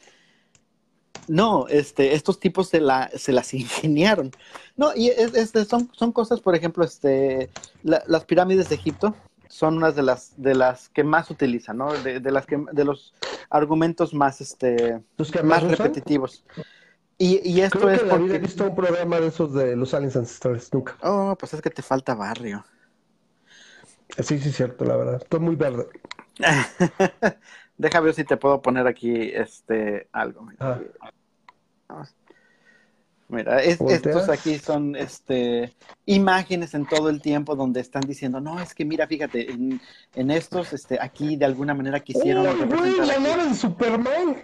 no, 1.26 1.66
este, 1.68 2.14
estos 2.14 2.40
tipos 2.40 2.68
se, 2.68 2.80
la, 2.80 3.10
se 3.14 3.32
las 3.32 3.52
ingeniaron. 3.52 4.30
No, 4.76 4.94
y 4.94 5.08
es, 5.08 5.34
es, 5.34 5.68
son, 5.68 5.90
son 5.92 6.12
cosas, 6.12 6.40
por 6.40 6.54
ejemplo, 6.54 6.84
este, 6.84 7.50
la, 7.82 8.02
las 8.06 8.24
pirámides 8.24 8.68
de 8.68 8.76
Egipto 8.76 9.14
son 9.48 9.78
unas 9.78 9.96
de 9.96 10.02
las, 10.02 10.34
de 10.36 10.54
las 10.54 10.88
que 10.90 11.04
más 11.04 11.30
utilizan, 11.30 11.78
¿no? 11.78 11.92
De, 11.92 12.20
de 12.20 12.30
las 12.30 12.46
que, 12.46 12.62
de 12.72 12.84
los 12.84 13.14
argumentos 13.50 14.14
más, 14.14 14.40
este, 14.40 15.02
que 15.32 15.42
más, 15.42 15.62
repetitivos. 15.62 16.44
Y, 17.16 17.40
y, 17.48 17.62
esto 17.62 17.80
Creo 17.80 17.90
es 17.90 18.02
que 18.02 18.08
porque... 18.08 18.36
he 18.36 18.38
visto 18.38 18.64
un 18.64 18.76
programa 18.76 19.18
de 19.18 19.26
esos 19.26 19.52
de 19.52 19.74
los 19.74 19.92
aliens 19.92 20.16
ancestrales, 20.16 20.72
nunca. 20.72 20.96
Oh, 21.02 21.36
pues 21.38 21.52
es 21.54 21.60
que 21.60 21.70
te 21.70 21.82
falta 21.82 22.14
barrio. 22.14 22.64
Sí, 24.18 24.38
sí, 24.38 24.52
cierto, 24.52 24.84
la 24.84 24.96
verdad. 24.96 25.16
Estoy 25.22 25.40
muy 25.40 25.56
verde. 25.56 25.88
Deja 27.76 28.00
ver 28.00 28.14
si 28.14 28.24
te 28.24 28.36
puedo 28.36 28.62
poner 28.62 28.86
aquí 28.86 29.30
este 29.32 30.08
algo. 30.12 30.48
Ah. 30.60 30.78
Mira, 33.30 33.62
es, 33.62 33.78
estos 33.80 34.28
aquí 34.30 34.58
son 34.58 34.96
este, 34.96 35.74
imágenes 36.06 36.72
en 36.72 36.86
todo 36.86 37.10
el 37.10 37.20
tiempo 37.20 37.54
donde 37.54 37.80
están 37.80 38.00
diciendo, 38.02 38.40
no, 38.40 38.58
es 38.58 38.74
que 38.74 38.86
mira, 38.86 39.06
fíjate, 39.06 39.50
en, 39.50 39.80
en 40.14 40.30
estos, 40.30 40.72
este, 40.72 40.98
aquí 40.98 41.36
de 41.36 41.44
alguna 41.44 41.74
manera 41.74 42.00
quisieron. 42.00 42.46
¡Uy! 42.46 42.96
La 43.06 43.18
nave 43.18 43.48
de 43.48 43.54
Superman. 43.54 44.36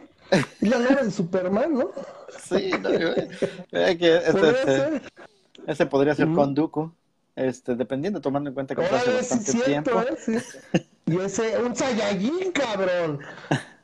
La 0.61 0.79
nave 0.79 1.05
de 1.05 1.11
Superman, 1.11 1.73
¿no? 1.73 1.91
Sí, 2.47 2.73
no, 2.83 2.91
que 2.91 3.29
este, 3.73 4.51
este, 4.51 5.03
ese 5.67 5.87
podría 5.87 6.15
ser 6.15 6.27
mm. 6.27 6.35
Konduku. 6.35 6.93
Este, 7.37 7.75
dependiendo, 7.75 8.21
tomando 8.21 8.51
en 8.51 8.55
cuenta 8.55 8.75
que 8.75 8.83
fue 8.83 8.99
hace 8.99 9.15
bastante 9.15 9.53
sí, 9.53 9.61
tiempo. 9.63 10.03
¿eh? 10.03 10.15
Sí. 10.19 10.81
Y 11.07 11.19
ese, 11.19 11.61
un 11.61 11.77
Saiyajin, 11.77 12.51
cabrón. 12.53 13.19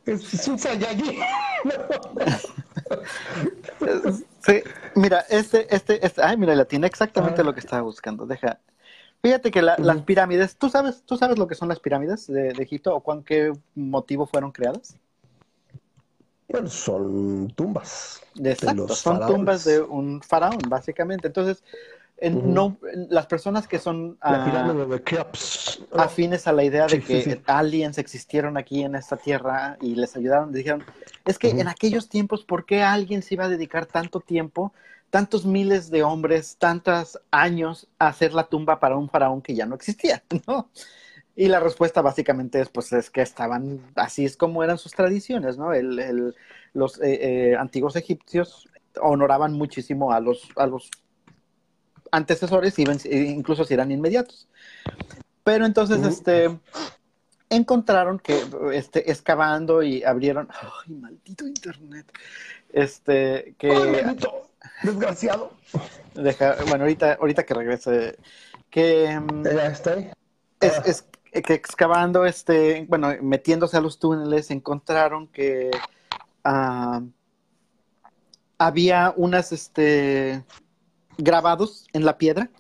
Es, 0.06 0.32
es 0.32 0.48
un 0.48 0.58
Saiyajin. 0.58 1.20
sí, 4.40 4.62
mira, 4.94 5.24
este, 5.28 5.74
este, 5.74 6.04
este, 6.04 6.22
ay, 6.22 6.36
mira, 6.36 6.54
la 6.54 6.64
tiene 6.64 6.86
exactamente 6.86 7.40
ah. 7.40 7.44
lo 7.44 7.54
que 7.54 7.60
estaba 7.60 7.82
buscando. 7.82 8.26
Deja. 8.26 8.58
Fíjate 9.22 9.50
que 9.50 9.62
la, 9.62 9.74
uh 9.74 9.82
-huh. 9.82 9.84
las 9.84 10.02
pirámides, 10.02 10.56
¿tú 10.56 10.70
sabes, 10.70 11.02
¿tú 11.04 11.16
sabes 11.16 11.38
lo 11.38 11.46
que 11.46 11.54
son 11.54 11.68
las 11.68 11.80
pirámides 11.80 12.26
de, 12.26 12.52
de 12.52 12.62
Egipto 12.62 12.94
o 12.94 13.02
con 13.02 13.22
qué 13.22 13.52
motivo 13.74 14.26
fueron 14.26 14.50
creadas? 14.50 14.96
Bueno, 16.50 16.68
son 16.68 17.52
tumbas. 17.54 18.20
Exacto, 18.42 18.88
son 18.88 19.14
faraones. 19.14 19.36
tumbas 19.36 19.64
de 19.64 19.80
un 19.80 20.20
faraón, 20.20 20.58
básicamente. 20.68 21.28
Entonces, 21.28 21.62
en, 22.20 22.36
uh 22.36 22.42
-huh. 22.42 22.46
no, 22.46 22.78
las 23.08 23.26
personas 23.26 23.66
que 23.66 23.78
son 23.78 24.18
uh, 24.22 25.96
afines 25.96 26.46
a 26.46 26.52
la 26.52 26.64
idea 26.64 26.86
de 26.86 27.00
sí, 27.00 27.02
que 27.02 27.22
sí, 27.22 27.30
sí. 27.32 27.40
aliens 27.46 27.98
existieron 27.98 28.56
aquí 28.56 28.82
en 28.82 28.94
esta 28.94 29.16
tierra 29.16 29.76
y 29.80 29.94
les 29.94 30.16
ayudaron, 30.16 30.52
dijeron, 30.52 30.84
es 31.24 31.38
que 31.38 31.48
uh 31.48 31.52
-huh. 31.52 31.60
en 31.60 31.68
aquellos 31.68 32.08
tiempos, 32.08 32.44
¿por 32.44 32.66
qué 32.66 32.82
alguien 32.82 33.22
se 33.22 33.34
iba 33.34 33.46
a 33.46 33.48
dedicar 33.48 33.86
tanto 33.86 34.20
tiempo, 34.20 34.72
tantos 35.08 35.46
miles 35.46 35.90
de 35.90 36.02
hombres, 36.02 36.56
tantos 36.58 37.18
años 37.30 37.88
a 37.98 38.08
hacer 38.08 38.34
la 38.34 38.44
tumba 38.44 38.78
para 38.80 38.96
un 38.96 39.08
faraón 39.08 39.40
que 39.40 39.54
ya 39.54 39.66
no 39.66 39.74
existía? 39.74 40.22
¿no? 40.46 40.68
Y 41.36 41.48
la 41.48 41.60
respuesta 41.60 42.02
básicamente 42.02 42.60
es, 42.60 42.68
pues, 42.68 42.92
es 42.92 43.08
que 43.08 43.22
estaban, 43.22 43.80
así 43.94 44.26
es 44.26 44.36
como 44.36 44.62
eran 44.62 44.76
sus 44.76 44.92
tradiciones, 44.92 45.56
¿no? 45.56 45.72
El, 45.72 45.98
el, 45.98 46.34
los 46.74 47.00
eh, 47.00 47.52
eh, 47.52 47.56
antiguos 47.56 47.96
egipcios 47.96 48.68
honoraban 49.00 49.54
muchísimo 49.54 50.12
a 50.12 50.20
los, 50.20 50.48
a 50.56 50.66
los 50.66 50.90
antecesores, 52.10 52.78
incluso 52.78 53.64
si 53.64 53.74
eran 53.74 53.90
inmediatos. 53.90 54.48
Pero 55.44 55.66
entonces, 55.66 55.98
uh, 55.98 56.08
este, 56.08 56.58
encontraron 57.48 58.18
que, 58.18 58.42
este, 58.72 59.10
excavando 59.10 59.82
y 59.82 60.02
abrieron, 60.04 60.48
ay, 60.50 60.94
maldito 60.94 61.46
internet, 61.46 62.06
este, 62.72 63.54
que... 63.58 63.70
Ay, 63.70 64.04
maldito, 64.04 64.50
desgraciado. 64.82 65.52
Deja, 66.14 66.56
bueno, 66.68 66.84
ahorita, 66.84 67.14
ahorita 67.14 67.44
que 67.44 67.54
regrese, 67.54 68.18
que... 68.70 69.18
Mm, 69.18 69.44
ya 69.44 69.66
estoy. 69.66 70.10
Es, 70.60 71.04
es, 71.32 71.42
que 71.42 71.54
excavando, 71.54 72.26
este, 72.26 72.84
bueno, 72.88 73.12
metiéndose 73.22 73.76
a 73.76 73.80
los 73.80 73.98
túneles, 73.98 74.50
encontraron 74.50 75.28
que 75.28 75.70
uh, 76.44 77.00
había 78.58 79.14
unas, 79.16 79.52
este, 79.52 80.44
grabados 81.22 81.86
en 81.92 82.04
la 82.04 82.18
piedra 82.18 82.50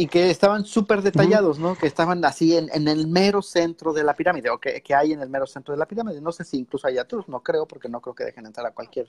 y 0.00 0.06
que 0.06 0.30
estaban 0.30 0.64
súper 0.64 1.02
detallados, 1.02 1.58
¿no? 1.58 1.76
Que 1.76 1.86
estaban 1.86 2.24
así 2.24 2.56
en, 2.56 2.70
en, 2.72 2.88
el 2.88 3.06
mero 3.06 3.42
centro 3.42 3.92
de 3.92 4.02
la 4.02 4.14
pirámide, 4.14 4.48
o 4.48 4.58
que, 4.58 4.80
que, 4.80 4.94
hay 4.94 5.12
en 5.12 5.20
el 5.20 5.28
mero 5.28 5.46
centro 5.46 5.74
de 5.74 5.78
la 5.78 5.84
pirámide. 5.84 6.22
No 6.22 6.32
sé 6.32 6.42
si 6.42 6.56
incluso 6.56 6.86
hay 6.86 6.98
otros, 6.98 7.28
no 7.28 7.42
creo, 7.42 7.66
porque 7.66 7.90
no 7.90 8.00
creo 8.00 8.14
que 8.14 8.24
dejen 8.24 8.46
entrar 8.46 8.64
a 8.66 8.70
cualquier 8.70 9.08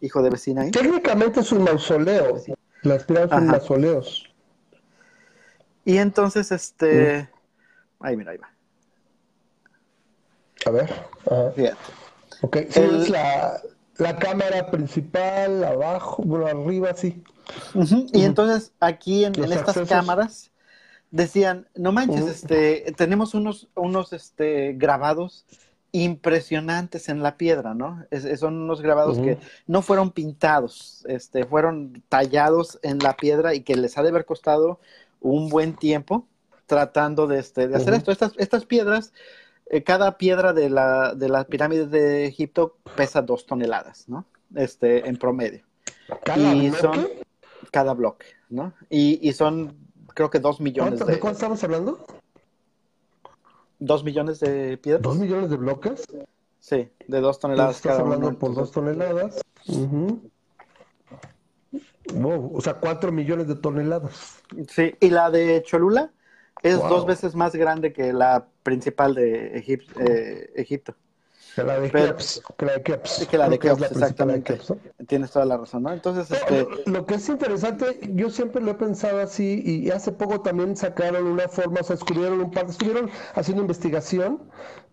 hijo 0.00 0.20
de 0.20 0.30
vecina 0.30 0.62
ahí. 0.62 0.72
Técnicamente 0.72 1.38
es 1.38 1.52
un 1.52 1.62
mausoleo. 1.62 2.42
Las 2.82 3.04
pirámides 3.04 3.30
son 3.30 3.46
mausoleos. 3.46 4.34
Y 5.84 5.98
entonces, 5.98 6.50
este. 6.50 7.28
Mm. 8.00 8.04
Ahí, 8.04 8.16
mira, 8.16 8.32
ahí 8.32 8.38
va. 8.38 8.50
A 10.66 10.70
ver. 10.70 10.92
Ajá. 11.30 11.52
Fíjate. 11.52 11.76
Ok, 12.40 12.56
sí, 12.68 12.80
el... 12.80 13.02
es 13.02 13.10
la, 13.10 13.62
la 13.98 14.16
cámara 14.16 14.68
principal, 14.72 15.62
abajo, 15.62 16.24
bueno, 16.24 16.46
arriba, 16.46 16.94
sí. 16.94 17.22
Uh 17.74 17.82
-huh. 17.82 18.08
Y 18.12 18.18
uh 18.18 18.22
-huh. 18.22 18.24
entonces 18.24 18.72
aquí 18.80 19.24
en, 19.24 19.34
en 19.42 19.52
estas 19.52 19.88
cámaras 19.88 20.50
decían, 21.10 21.68
no 21.74 21.92
manches, 21.92 22.22
uh 22.22 22.26
-huh. 22.26 22.30
este, 22.30 22.92
tenemos 22.96 23.34
unos, 23.34 23.68
unos 23.74 24.12
este, 24.12 24.74
grabados 24.74 25.46
impresionantes 25.92 27.10
en 27.10 27.22
la 27.22 27.36
piedra, 27.36 27.74
¿no? 27.74 28.02
son 28.38 28.62
unos 28.62 28.80
grabados 28.80 29.18
que 29.18 29.38
no 29.66 29.82
fueron 29.82 30.10
pintados, 30.10 31.04
este, 31.06 31.44
fueron 31.44 32.02
tallados 32.08 32.78
en 32.82 32.98
la 32.98 33.14
piedra 33.14 33.54
y 33.54 33.60
que 33.60 33.76
les 33.76 33.98
ha 33.98 34.02
de 34.02 34.08
haber 34.08 34.24
costado 34.24 34.80
un 35.20 35.50
buen 35.50 35.74
tiempo 35.74 36.26
tratando 36.66 37.26
de, 37.26 37.38
este, 37.38 37.68
de 37.68 37.76
hacer 37.76 37.92
esto. 37.92 38.10
Estas, 38.10 38.32
estas 38.38 38.64
piedras, 38.64 39.12
eh, 39.66 39.82
cada 39.82 40.16
piedra 40.16 40.54
de 40.54 40.70
la, 40.70 41.14
de 41.14 41.28
las 41.28 41.44
pirámides 41.44 41.90
de 41.90 42.24
Egipto 42.24 42.76
pesa 42.96 43.20
dos 43.20 43.44
toneladas, 43.44 44.08
¿no? 44.08 44.24
Este, 44.54 45.06
en 45.06 45.18
promedio. 45.18 45.62
¿Cada 46.24 46.54
y 46.54 46.70
son 46.72 47.06
cada 47.72 47.94
bloque, 47.94 48.26
¿no? 48.50 48.72
Y, 48.88 49.18
y 49.28 49.32
son, 49.32 49.76
creo 50.14 50.30
que 50.30 50.38
dos 50.38 50.60
millones 50.60 51.00
¿De 51.04 51.18
cuánto 51.18 51.38
estamos 51.38 51.64
hablando? 51.64 52.06
¿Dos 53.80 54.04
millones 54.04 54.38
de 54.38 54.76
piedras? 54.78 55.02
¿Dos 55.02 55.18
millones 55.18 55.50
de 55.50 55.56
bloques? 55.56 56.04
Sí, 56.60 56.88
de 57.08 57.20
dos 57.20 57.40
toneladas 57.40 57.76
Estás 57.76 57.92
cada 57.96 58.02
hablando 58.02 58.28
uno. 58.28 58.38
por 58.38 58.54
dos 58.54 58.70
toneladas. 58.70 59.40
Wow, 62.14 62.52
o 62.54 62.60
sea, 62.60 62.74
cuatro 62.74 63.10
millones 63.10 63.48
de 63.48 63.56
toneladas. 63.56 64.42
Sí, 64.68 64.94
y 65.00 65.10
la 65.10 65.30
de 65.30 65.62
Cholula 65.64 66.12
es 66.62 66.78
Wow. 66.78 66.88
dos 66.88 67.06
veces 67.06 67.34
más 67.34 67.56
grande 67.56 67.92
que 67.92 68.12
la 68.12 68.46
principal 68.62 69.14
de 69.14 69.54
Egip- 69.64 69.90
eh, 69.98 70.52
Egipto. 70.54 70.94
Que 71.54 71.64
la 71.64 71.80
de 71.80 71.90
Keops. 71.90 72.42
Que 72.56 72.66
la 72.66 72.72
de 72.72 72.82
Keops. 72.82 73.26
Que 73.26 73.38
la 73.38 73.48
de 73.48 73.58
de 73.58 73.86
exactamente. 73.86 74.60
Tienes 75.06 75.30
toda 75.30 75.44
la 75.44 75.58
razón, 75.58 75.82
¿no? 75.82 75.92
Entonces, 75.92 76.30
este, 76.30 76.62
Lo, 76.86 76.92
lo 76.92 77.06
que 77.06 77.14
es 77.14 77.28
interesante, 77.28 77.98
yo 78.14 78.30
siempre 78.30 78.62
lo 78.62 78.70
he 78.70 78.74
pensado 78.74 79.20
así, 79.20 79.62
y 79.64 79.90
hace 79.90 80.12
poco 80.12 80.40
también 80.40 80.76
sacaron 80.76 81.26
una 81.26 81.48
forma, 81.48 81.80
o 81.80 81.84
sea, 81.84 81.96
descubrieron 81.96 82.40
un 82.40 82.50
par, 82.50 82.66
estuvieron 82.66 83.10
haciendo 83.34 83.62
investigación 83.62 84.40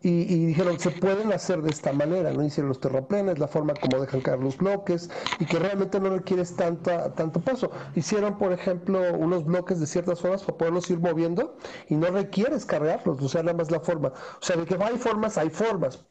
y, 0.01 0.33
y 0.33 0.45
dijeron, 0.47 0.79
se 0.79 0.91
pueden 0.91 1.31
hacer 1.33 1.61
de 1.61 1.69
esta 1.71 1.91
manera, 1.93 2.31
¿no? 2.33 2.43
Hicieron 2.43 2.69
los 2.69 2.79
terraplenes, 2.79 3.39
la 3.39 3.47
forma 3.47 3.79
como 3.79 3.99
dejan 3.99 4.21
caer 4.21 4.39
los 4.39 4.57
bloques, 4.57 5.09
y 5.39 5.45
que 5.45 5.59
realmente 5.59 5.99
no 5.99 6.09
requieres 6.09 6.55
tanta, 6.55 7.13
tanto 7.15 7.41
paso. 7.41 7.71
Hicieron, 7.95 8.37
por 8.37 8.53
ejemplo, 8.53 8.99
unos 9.17 9.43
bloques 9.45 9.79
de 9.79 9.87
ciertas 9.87 10.21
formas 10.21 10.43
para 10.43 10.57
poderlos 10.57 10.89
ir 10.89 10.99
moviendo, 10.99 11.57
y 11.87 11.95
no 11.95 12.07
requieres 12.07 12.65
cargarlos, 12.65 13.21
o 13.21 13.29
sea, 13.29 13.43
nada 13.43 13.57
más 13.57 13.71
la 13.71 13.79
forma. 13.81 14.09
O 14.09 14.43
sea, 14.45 14.55
de 14.57 14.65
que 14.65 14.75
hay 14.81 14.97
formas, 14.97 15.37
hay 15.37 15.49
formas. 15.49 16.05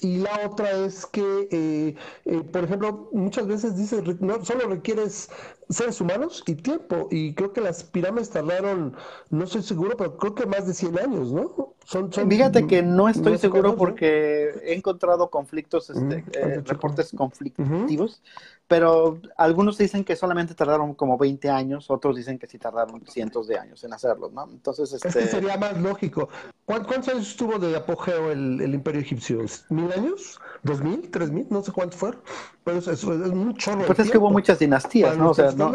Y 0.00 0.18
la 0.18 0.46
otra 0.46 0.70
es 0.70 1.06
que, 1.06 1.48
eh, 1.50 1.94
eh, 2.24 2.42
por 2.52 2.64
ejemplo, 2.64 3.08
muchas 3.12 3.46
veces 3.46 3.76
dices, 3.76 4.02
no, 4.20 4.44
solo 4.44 4.68
requieres 4.68 5.30
seres 5.68 6.00
humanos 6.00 6.42
y 6.46 6.54
tiempo. 6.54 7.08
Y 7.10 7.34
creo 7.34 7.52
que 7.52 7.60
las 7.60 7.84
pirámides 7.84 8.30
tardaron, 8.30 8.96
no 9.30 9.44
estoy 9.44 9.62
seguro, 9.62 9.96
pero 9.96 10.16
creo 10.16 10.34
que 10.34 10.46
más 10.46 10.66
de 10.66 10.74
100 10.74 10.98
años, 10.98 11.32
¿no? 11.32 11.74
Son, 11.84 12.12
son- 12.12 12.28
fíjate 12.28 12.66
que 12.66 12.82
no 12.82 13.08
estoy 13.08 13.38
seguro 13.38 13.62
cuántos, 13.70 13.72
¿no? 13.72 13.78
porque 13.78 14.50
he 14.62 14.74
encontrado 14.74 15.30
conflictos, 15.30 15.88
este, 15.88 16.02
Mm, 16.02 16.10
eh, 16.10 16.22
has 16.42 16.48
dicho 16.58 16.72
reportes 16.72 17.12
conflictivos, 17.16 18.22
pero 18.66 19.18
algunos 19.38 19.78
dicen 19.78 20.04
que 20.04 20.14
solamente 20.14 20.54
tardaron 20.54 20.92
como 20.94 21.16
20 21.16 21.48
años, 21.48 21.90
otros 21.90 22.16
dicen 22.16 22.38
que 22.38 22.46
sí 22.46 22.58
tardaron 22.58 23.02
cientos 23.06 23.46
de 23.46 23.58
años 23.58 23.82
en 23.84 23.94
hacerlo, 23.94 24.30
¿no? 24.30 24.46
Entonces, 24.50 24.92
Es 24.92 25.00
que 25.02 25.08
este, 25.08 25.26
sería 25.28 25.56
más 25.56 25.80
lógico. 25.80 26.28
¿Cuán- 26.66 26.84
¿Cuántos 26.84 27.08
años 27.14 27.26
estuvo 27.28 27.58
de 27.58 27.74
apogeo 27.74 28.30
el, 28.30 28.60
el 28.60 28.74
imperio 28.74 29.00
egipcio? 29.00 29.40
¿Mil 29.70 29.90
años? 29.90 30.38
¿Dos 30.62 30.82
mil? 30.82 31.10
¿Tres 31.10 31.30
mil? 31.30 31.46
No 31.48 31.62
sé 31.62 31.72
cuántos 31.72 31.98
fueron. 31.98 32.20
Pero 32.64 32.78
eso, 32.80 32.92
eso 32.92 33.14
es 33.14 33.30
un 33.30 33.54
chorro 33.54 33.80
de 33.80 33.86
pues 33.86 33.98
es 34.00 34.10
que 34.10 34.18
hubo 34.18 34.28
muchas 34.30 34.58
dinastías, 34.58 35.12
Para 35.12 35.22
¿no? 35.22 35.30
O 35.30 35.34
sea, 35.34 35.52
no, 35.58 35.72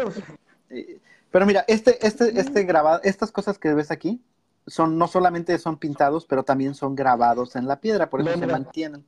Pero 1.30 1.46
mira, 1.46 1.64
este, 1.68 2.06
este, 2.06 2.38
este 2.38 2.64
grabado, 2.64 3.00
estas 3.02 3.32
cosas 3.32 3.58
que 3.58 3.74
ves 3.74 3.90
aquí 3.90 4.22
son 4.66 4.96
no 4.98 5.08
solamente 5.08 5.58
son 5.58 5.78
pintados, 5.78 6.26
pero 6.26 6.42
también 6.44 6.74
son 6.74 6.94
grabados 6.94 7.56
en 7.56 7.66
la 7.66 7.80
piedra, 7.80 8.08
por 8.08 8.20
eso 8.20 8.30
No, 8.30 8.38
se 8.38 8.46
mira. 8.46 8.52
mantienen. 8.52 9.04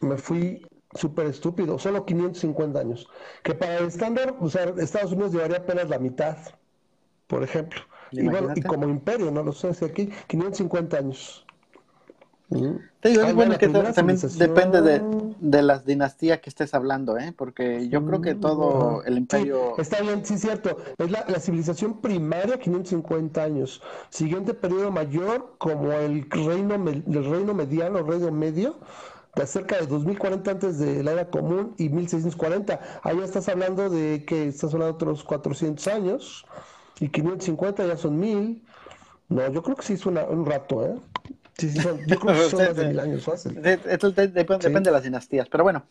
me 0.00 0.16
fui 0.18 0.66
súper 0.94 1.26
estúpido, 1.26 1.78
solo 1.78 2.04
550 2.04 2.78
años. 2.80 3.08
Que 3.42 3.54
para 3.54 3.78
el 3.78 3.86
estándar, 3.86 4.36
o 4.40 4.48
sea, 4.48 4.64
Estados 4.78 5.12
Unidos 5.12 5.32
llevaría 5.32 5.58
apenas 5.58 5.88
la 5.88 5.98
mitad, 5.98 6.36
por 7.26 7.42
ejemplo. 7.42 7.80
Y, 8.10 8.28
bueno, 8.28 8.52
y 8.54 8.62
como 8.62 8.88
imperio, 8.88 9.30
no 9.30 9.42
lo 9.42 9.52
sé, 9.52 9.74
si 9.74 9.84
aquí 9.84 10.10
550 10.28 10.96
años. 10.98 11.45
Te 12.48 13.08
digo, 13.10 13.22
es 13.22 13.34
bueno 13.34 13.58
que 13.58 13.68
también 13.68 14.18
depende 14.38 14.80
de, 14.80 15.02
de 15.40 15.62
las 15.62 15.84
dinastías 15.84 16.40
que 16.40 16.48
estés 16.48 16.74
hablando, 16.74 17.18
¿eh? 17.18 17.34
Porque 17.36 17.88
yo 17.88 18.04
creo 18.06 18.20
que 18.20 18.34
todo 18.34 19.02
el 19.04 19.14
Sí, 19.14 19.18
imperio... 19.18 19.76
está 19.78 20.00
bien, 20.00 20.24
sí, 20.24 20.38
cierto. 20.38 20.76
Es 20.98 21.10
la, 21.10 21.24
la 21.28 21.40
civilización 21.40 22.00
primaria, 22.00 22.58
550 22.58 23.42
años. 23.42 23.82
Siguiente 24.10 24.54
periodo 24.54 24.90
mayor, 24.92 25.54
como 25.58 25.92
el 25.92 26.28
reino, 26.30 26.74
el 26.76 27.04
reino 27.30 27.52
mediano, 27.52 28.02
reino 28.02 28.30
medio, 28.30 28.76
de 29.34 29.46
cerca 29.46 29.78
de 29.78 29.86
2040 29.86 30.50
antes 30.52 30.78
de 30.78 31.02
la 31.02 31.12
era 31.12 31.28
común 31.28 31.74
y 31.78 31.88
1640. 31.88 32.80
Ahí 33.02 33.18
ya 33.18 33.24
estás 33.24 33.48
hablando 33.48 33.90
de 33.90 34.24
que 34.24 34.46
estás 34.46 34.72
hablando 34.72 34.86
de 34.96 35.04
otros 35.04 35.24
400 35.24 35.86
años 35.88 36.46
y 37.00 37.08
550 37.08 37.86
ya 37.86 37.96
son 37.96 38.18
1000. 38.18 38.62
No, 39.28 39.50
yo 39.50 39.62
creo 39.62 39.74
que 39.76 39.82
sí 39.82 39.94
es 39.94 40.06
una- 40.06 40.24
un 40.24 40.46
rato, 40.46 40.86
¿eh? 40.86 40.94
Sí, 41.58 41.70
sí, 41.70 41.80
son, 41.80 41.98
yo 42.06 42.18
creo 42.18 42.34
que 42.44 42.50
son 42.50 42.64
más 42.66 42.76
de 42.76 42.86
mil 42.88 43.00
años 43.00 43.24
fácil. 43.24 43.54
De- 43.60 43.76
de- 43.76 43.96
de- 43.98 44.28
depende 44.28 44.80
de 44.84 44.90
las 44.90 45.02
dinastías. 45.02 45.48
Pero 45.48 45.64
bueno, 45.64 45.84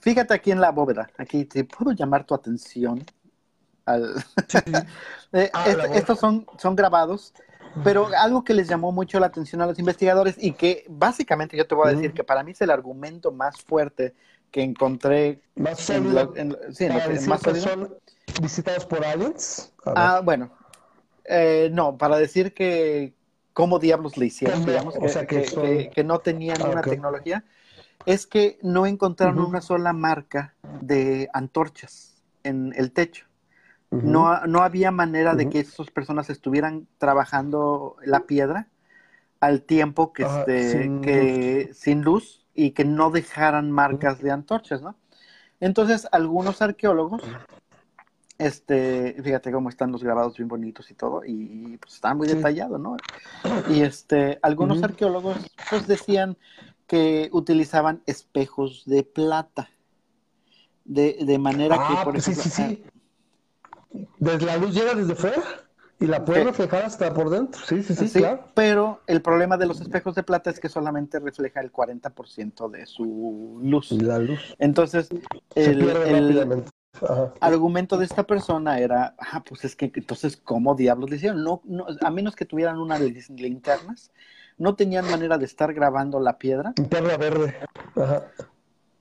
fíjate 0.00 0.34
aquí 0.34 0.50
en 0.50 0.60
la 0.60 0.70
bóveda. 0.70 1.08
Aquí 1.16 1.44
te 1.44 1.64
puedo 1.64 1.92
llamar 1.92 2.24
tu 2.24 2.34
atención. 2.34 3.04
al- 3.86 4.14
Eh, 5.32 5.50
Ah, 5.52 5.68
est- 5.68 5.94
estos 5.94 6.18
son, 6.18 6.46
son 6.58 6.74
grabados, 6.74 7.34
pero 7.84 8.08
algo 8.18 8.42
que 8.44 8.54
les 8.54 8.66
llamó 8.66 8.92
mucho 8.92 9.20
la 9.20 9.26
atención 9.26 9.60
a 9.60 9.66
los 9.66 9.78
investigadores 9.78 10.36
y 10.38 10.52
que 10.52 10.84
básicamente 10.88 11.54
yo 11.54 11.66
te 11.66 11.74
voy 11.74 11.88
a 11.88 11.94
decir 11.94 12.14
que 12.14 12.24
para 12.24 12.42
mí 12.42 12.52
es 12.52 12.60
el 12.62 12.70
argumento 12.70 13.30
más 13.30 13.60
fuerte 13.60 14.14
que 14.50 14.62
encontré 14.62 15.40
Más 15.54 15.90
en 15.90 16.04
sólido. 16.04 16.24
lo- 16.24 16.36
en- 16.36 16.56
sí, 16.74 16.86
en 16.86 16.94
lo 16.94 17.00
que- 17.06 17.20
más 17.28 17.42
sólido. 17.42 17.62
son 17.68 17.94
visitados 18.40 18.86
por 18.86 19.04
aliens. 19.04 19.70
Ah, 19.84 20.22
bueno. 20.24 20.50
Eh, 21.24 21.68
no, 21.72 21.98
para 21.98 22.16
decir 22.16 22.54
que 22.54 23.12
cómo 23.58 23.80
diablos 23.80 24.16
le 24.16 24.26
hicieron, 24.26 24.64
digamos, 24.64 24.94
o 24.96 25.00
que, 25.00 25.08
sea, 25.08 25.26
que 25.26 25.40
que- 25.40 25.48
son- 25.48 25.66
que- 25.66 25.90
que 25.90 26.04
no 26.04 26.20
tenían 26.20 26.62
Ah, 26.62 26.70
una 26.70 26.82
tecnología, 26.84 27.44
es 28.06 28.28
que 28.28 28.56
no 28.62 28.86
encontraron 28.86 29.40
una 29.40 29.60
sola 29.60 29.92
marca 29.92 30.54
de 30.62 31.28
antorchas 31.32 32.22
en 32.44 32.72
el 32.76 32.92
techo. 32.92 33.26
No, 33.90 34.46
no 34.46 34.62
había 34.62 34.92
manera 34.92 35.34
de 35.34 35.48
que 35.48 35.58
esas 35.58 35.90
personas 35.90 36.30
estuvieran 36.30 36.86
trabajando 36.98 37.96
la 38.04 38.26
piedra 38.26 38.68
al 39.40 39.62
tiempo 39.62 40.12
que, 40.12 40.22
Ajá, 40.22 40.40
este, 40.40 40.84
sin 40.84 41.00
que 41.02 41.70
sin 41.74 42.02
luz 42.02 42.46
y 42.54 42.70
que 42.70 42.84
no 42.84 43.10
dejaran 43.10 43.72
marcas 43.72 44.20
de 44.22 44.30
antorchas, 44.30 44.82
¿no? 44.82 44.96
Entonces, 45.60 46.06
algunos 46.12 46.62
arqueólogos, 46.62 47.22
este, 48.38 49.20
fíjate 49.22 49.50
cómo 49.52 49.68
están 49.68 49.90
los 49.92 50.02
grabados 50.02 50.36
bien 50.36 50.48
bonitos 50.48 50.90
y 50.90 50.94
todo, 50.94 51.22
y 51.24 51.76
pues 51.78 51.94
está 51.94 52.14
muy 52.14 52.28
Sí. 52.28 52.36
detallado, 52.36 52.78
¿no? 52.78 52.96
Y 53.68 53.82
este, 53.82 54.38
algunos 54.42 54.82
arqueólogos 54.82 55.36
pues 55.70 55.86
decían 55.86 56.36
que 56.86 57.28
utilizaban 57.32 58.02
espejos 58.06 58.84
de 58.86 59.02
plata. 59.02 59.68
De, 60.84 61.18
de 61.20 61.38
manera 61.38 61.76
que, 61.76 61.82
Ah, 61.86 62.00
por 62.02 62.14
pues 62.14 62.24
sí, 62.24 62.30
ejemplo, 62.30 62.50
sí, 62.50 62.62
sí. 63.92 64.06
Desde 64.18 64.46
la 64.46 64.56
luz 64.56 64.74
llega 64.74 64.94
desde 64.94 65.14
fuera 65.14 65.42
y 66.00 66.06
la 66.06 66.24
puede 66.24 66.40
Sí. 66.40 66.46
reflejar 66.46 66.84
hasta 66.84 67.12
por 67.12 67.28
dentro. 67.28 67.60
Sí, 67.66 67.82
sí, 67.82 67.94
sí, 67.94 68.08
Sí, 68.08 68.20
claro. 68.20 68.44
pero 68.54 69.02
el 69.06 69.20
problema 69.20 69.58
de 69.58 69.66
los 69.66 69.82
espejos 69.82 70.14
de 70.14 70.22
plata 70.22 70.48
es 70.48 70.58
que 70.60 70.70
solamente 70.70 71.18
refleja 71.18 71.60
el 71.60 71.70
40% 71.70 72.70
de 72.70 72.86
su 72.86 73.58
luz. 73.62 73.92
La 73.92 74.18
luz 74.18 74.56
Entonces, 74.58 75.08
se 75.54 75.70
el, 75.70 75.78
pierde 75.78 76.08
el 76.10 76.22
rápidamente. 76.24 76.70
Ajá. 77.02 77.32
argumento 77.40 77.96
de 77.96 78.04
esta 78.04 78.24
persona 78.24 78.78
era, 78.78 79.14
ah, 79.18 79.42
pues 79.44 79.64
es 79.64 79.76
que 79.76 79.90
entonces, 79.94 80.36
¿cómo 80.36 80.74
diablos 80.74 81.10
le 81.10 81.16
hicieron? 81.16 81.44
No, 81.44 81.60
no, 81.64 81.86
a 82.00 82.10
menos 82.10 82.34
que 82.34 82.44
tuvieran 82.44 82.78
una 82.78 82.98
de 82.98 83.10
linternas, 83.36 84.10
no 84.56 84.74
tenían 84.74 85.08
manera 85.10 85.38
de 85.38 85.44
estar 85.44 85.72
grabando 85.72 86.18
la 86.20 86.38
piedra 86.38 86.72
Linterna 86.76 87.16
verde. 87.16 87.54
Ajá. 87.94 88.24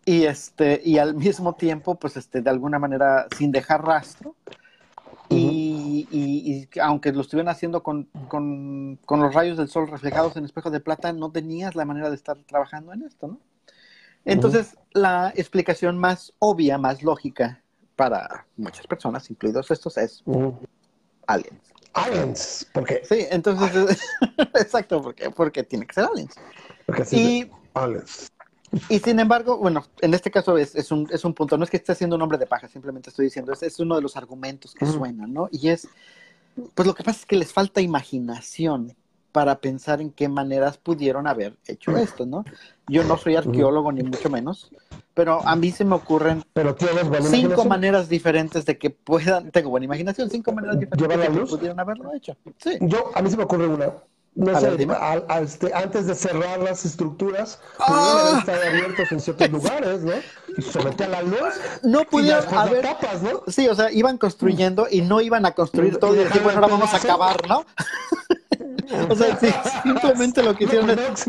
y 0.05 0.23
este 0.25 0.81
y 0.83 0.97
al 0.99 1.15
mismo 1.15 1.55
tiempo, 1.55 1.95
pues 1.95 2.17
este, 2.17 2.41
de 2.41 2.49
alguna 2.49 2.79
manera 2.79 3.27
sin 3.35 3.51
dejar 3.51 3.83
rastro. 3.83 4.35
Y, 5.29 6.07
y- 6.09 6.67
y 6.73 6.79
aunque 6.79 7.11
lo 7.11 7.19
estuvieran 7.19 7.51
haciendo 7.51 7.83
con, 7.83 8.05
con- 8.29 8.97
con 9.05 9.19
los 9.19 9.33
rayos 9.33 9.57
del 9.57 9.67
sol 9.67 9.89
reflejados 9.89 10.37
en 10.37 10.45
espejos 10.45 10.71
de 10.71 10.79
plata, 10.79 11.11
no 11.11 11.31
tenías 11.31 11.75
la 11.75 11.83
manera 11.83 12.09
de 12.09 12.15
estar 12.15 12.37
trabajando 12.45 12.93
en 12.93 13.01
esto, 13.03 13.27
¿no? 13.27 13.39
Entonces, 14.23 14.77
la 14.93 15.33
explicación 15.35 15.97
más 15.97 16.33
obvia, 16.39 16.77
más 16.77 17.03
lógica 17.03 17.61
para 17.97 18.45
muchas 18.55 18.87
personas, 18.87 19.29
incluidos 19.29 19.69
estos, 19.71 19.97
es 19.97 20.21
Ujú. 20.25 20.55
aliens. 21.25 21.61
Aliens. 21.93 22.67
¿Por 22.71 22.85
qué? 22.85 23.01
Sí, 23.03 23.25
entonces, 23.31 23.99
exacto, 24.53 25.01
porque, 25.01 25.31
porque 25.31 25.63
tiene 25.63 25.85
que 25.85 25.95
ser 25.95 26.05
aliens. 26.05 26.35
Porque 26.85 27.03
Y, 27.11 27.43
de- 27.45 27.51
Aliens. 27.73 28.27
y 28.87 28.99
sin 28.99 29.19
embargo, 29.19 29.57
bueno, 29.57 29.83
en 29.99 30.13
este 30.13 30.29
caso 30.29 30.57
es, 30.59 30.75
es, 30.75 30.91
un, 30.91 31.07
es 31.11 31.25
un 31.25 31.33
punto, 31.33 31.57
no 31.57 31.63
es 31.63 31.71
que 31.71 31.77
esté 31.77 31.91
haciendo 31.91 32.15
un 32.15 32.21
hombre 32.21 32.37
de 32.37 32.45
paja, 32.45 32.67
simplemente 32.67 33.09
estoy 33.09 33.25
diciendo, 33.25 33.51
es, 33.51 33.63
es 33.63 33.79
uno 33.79 33.95
de 33.95 34.03
los 34.03 34.15
argumentos 34.15 34.75
que 34.75 34.85
suenan, 34.85 35.33
¿no? 35.33 35.49
Y 35.51 35.69
es, 35.69 35.87
pues 36.75 36.85
lo 36.87 36.93
que 36.93 37.03
pasa 37.03 37.19
es 37.21 37.25
que 37.25 37.35
les 37.35 37.51
falta 37.51 37.81
imaginación 37.81 38.95
para 39.37 39.59
pensar 39.59 40.01
en 40.01 40.09
qué 40.09 40.27
maneras 40.27 40.79
pudieron 40.79 41.27
haber 41.27 41.53
hecho 41.67 41.91
esto, 41.97 42.25
¿no? 42.25 42.43
Yo 42.87 43.03
no 43.03 43.17
soy 43.17 43.35
arqueólogo 43.35 43.91
ni 43.91 44.01
mucho 44.01 44.31
menos, 44.31 44.71
pero 45.13 45.47
a 45.47 45.55
mí 45.55 45.69
se 45.69 45.85
me 45.85 45.93
ocurren 45.93 46.43
pero 46.53 46.75
cinco 47.21 47.63
maneras 47.65 48.09
diferentes 48.09 48.65
de 48.65 48.79
que 48.79 48.89
puedan, 48.89 49.51
tengo 49.51 49.69
buena 49.69 49.85
imaginación, 49.85 50.31
cinco 50.31 50.53
maneras 50.53 50.79
diferentes 50.79 51.19
de 51.19 51.27
que 51.27 51.45
pudieron 51.45 51.79
haberlo 51.79 52.15
hecho. 52.15 52.35
Sí. 52.57 52.79
Yo, 52.81 53.11
a 53.13 53.21
mí 53.21 53.29
se 53.29 53.37
me 53.37 53.43
ocurre 53.43 53.67
una. 53.67 53.91
No 54.33 54.59
sé, 54.59 54.87
este, 55.41 55.73
antes 55.73 56.07
de 56.07 56.15
cerrar 56.15 56.59
las 56.59 56.83
estructuras, 56.83 57.59
¡Ah! 57.79 57.85
pudieron 57.87 58.39
estar 58.39 58.67
abiertos 58.67 59.11
en 59.11 59.19
ciertos 59.19 59.49
lugares, 59.51 60.01
¿no? 60.01 60.13
Y 60.57 60.61
se 60.63 60.83
metía 60.83 61.07
la 61.09 61.21
luz. 61.21 61.53
No 61.83 62.05
pudieron 62.05 62.43
haber. 62.55 62.81
Capas, 62.81 63.21
¿no? 63.21 63.43
Sí, 63.47 63.67
o 63.67 63.75
sea, 63.75 63.91
iban 63.91 64.17
construyendo 64.17 64.87
y 64.89 65.01
no 65.01 65.21
iban 65.21 65.45
a 65.45 65.51
construir 65.51 65.97
todo 65.97 66.15
y 66.15 66.19
decir, 66.19 66.41
bueno, 66.41 66.59
ahora 66.59 66.71
vamos 66.71 66.91
a 66.91 66.97
acabar, 66.97 67.47
¿no? 67.47 67.65
O 69.09 69.15
sea, 69.15 69.37
sí, 69.39 69.47
simplemente 69.83 70.43
lo 70.43 70.55
que 70.55 70.65
hicieron 70.65 70.89
es. 70.91 71.25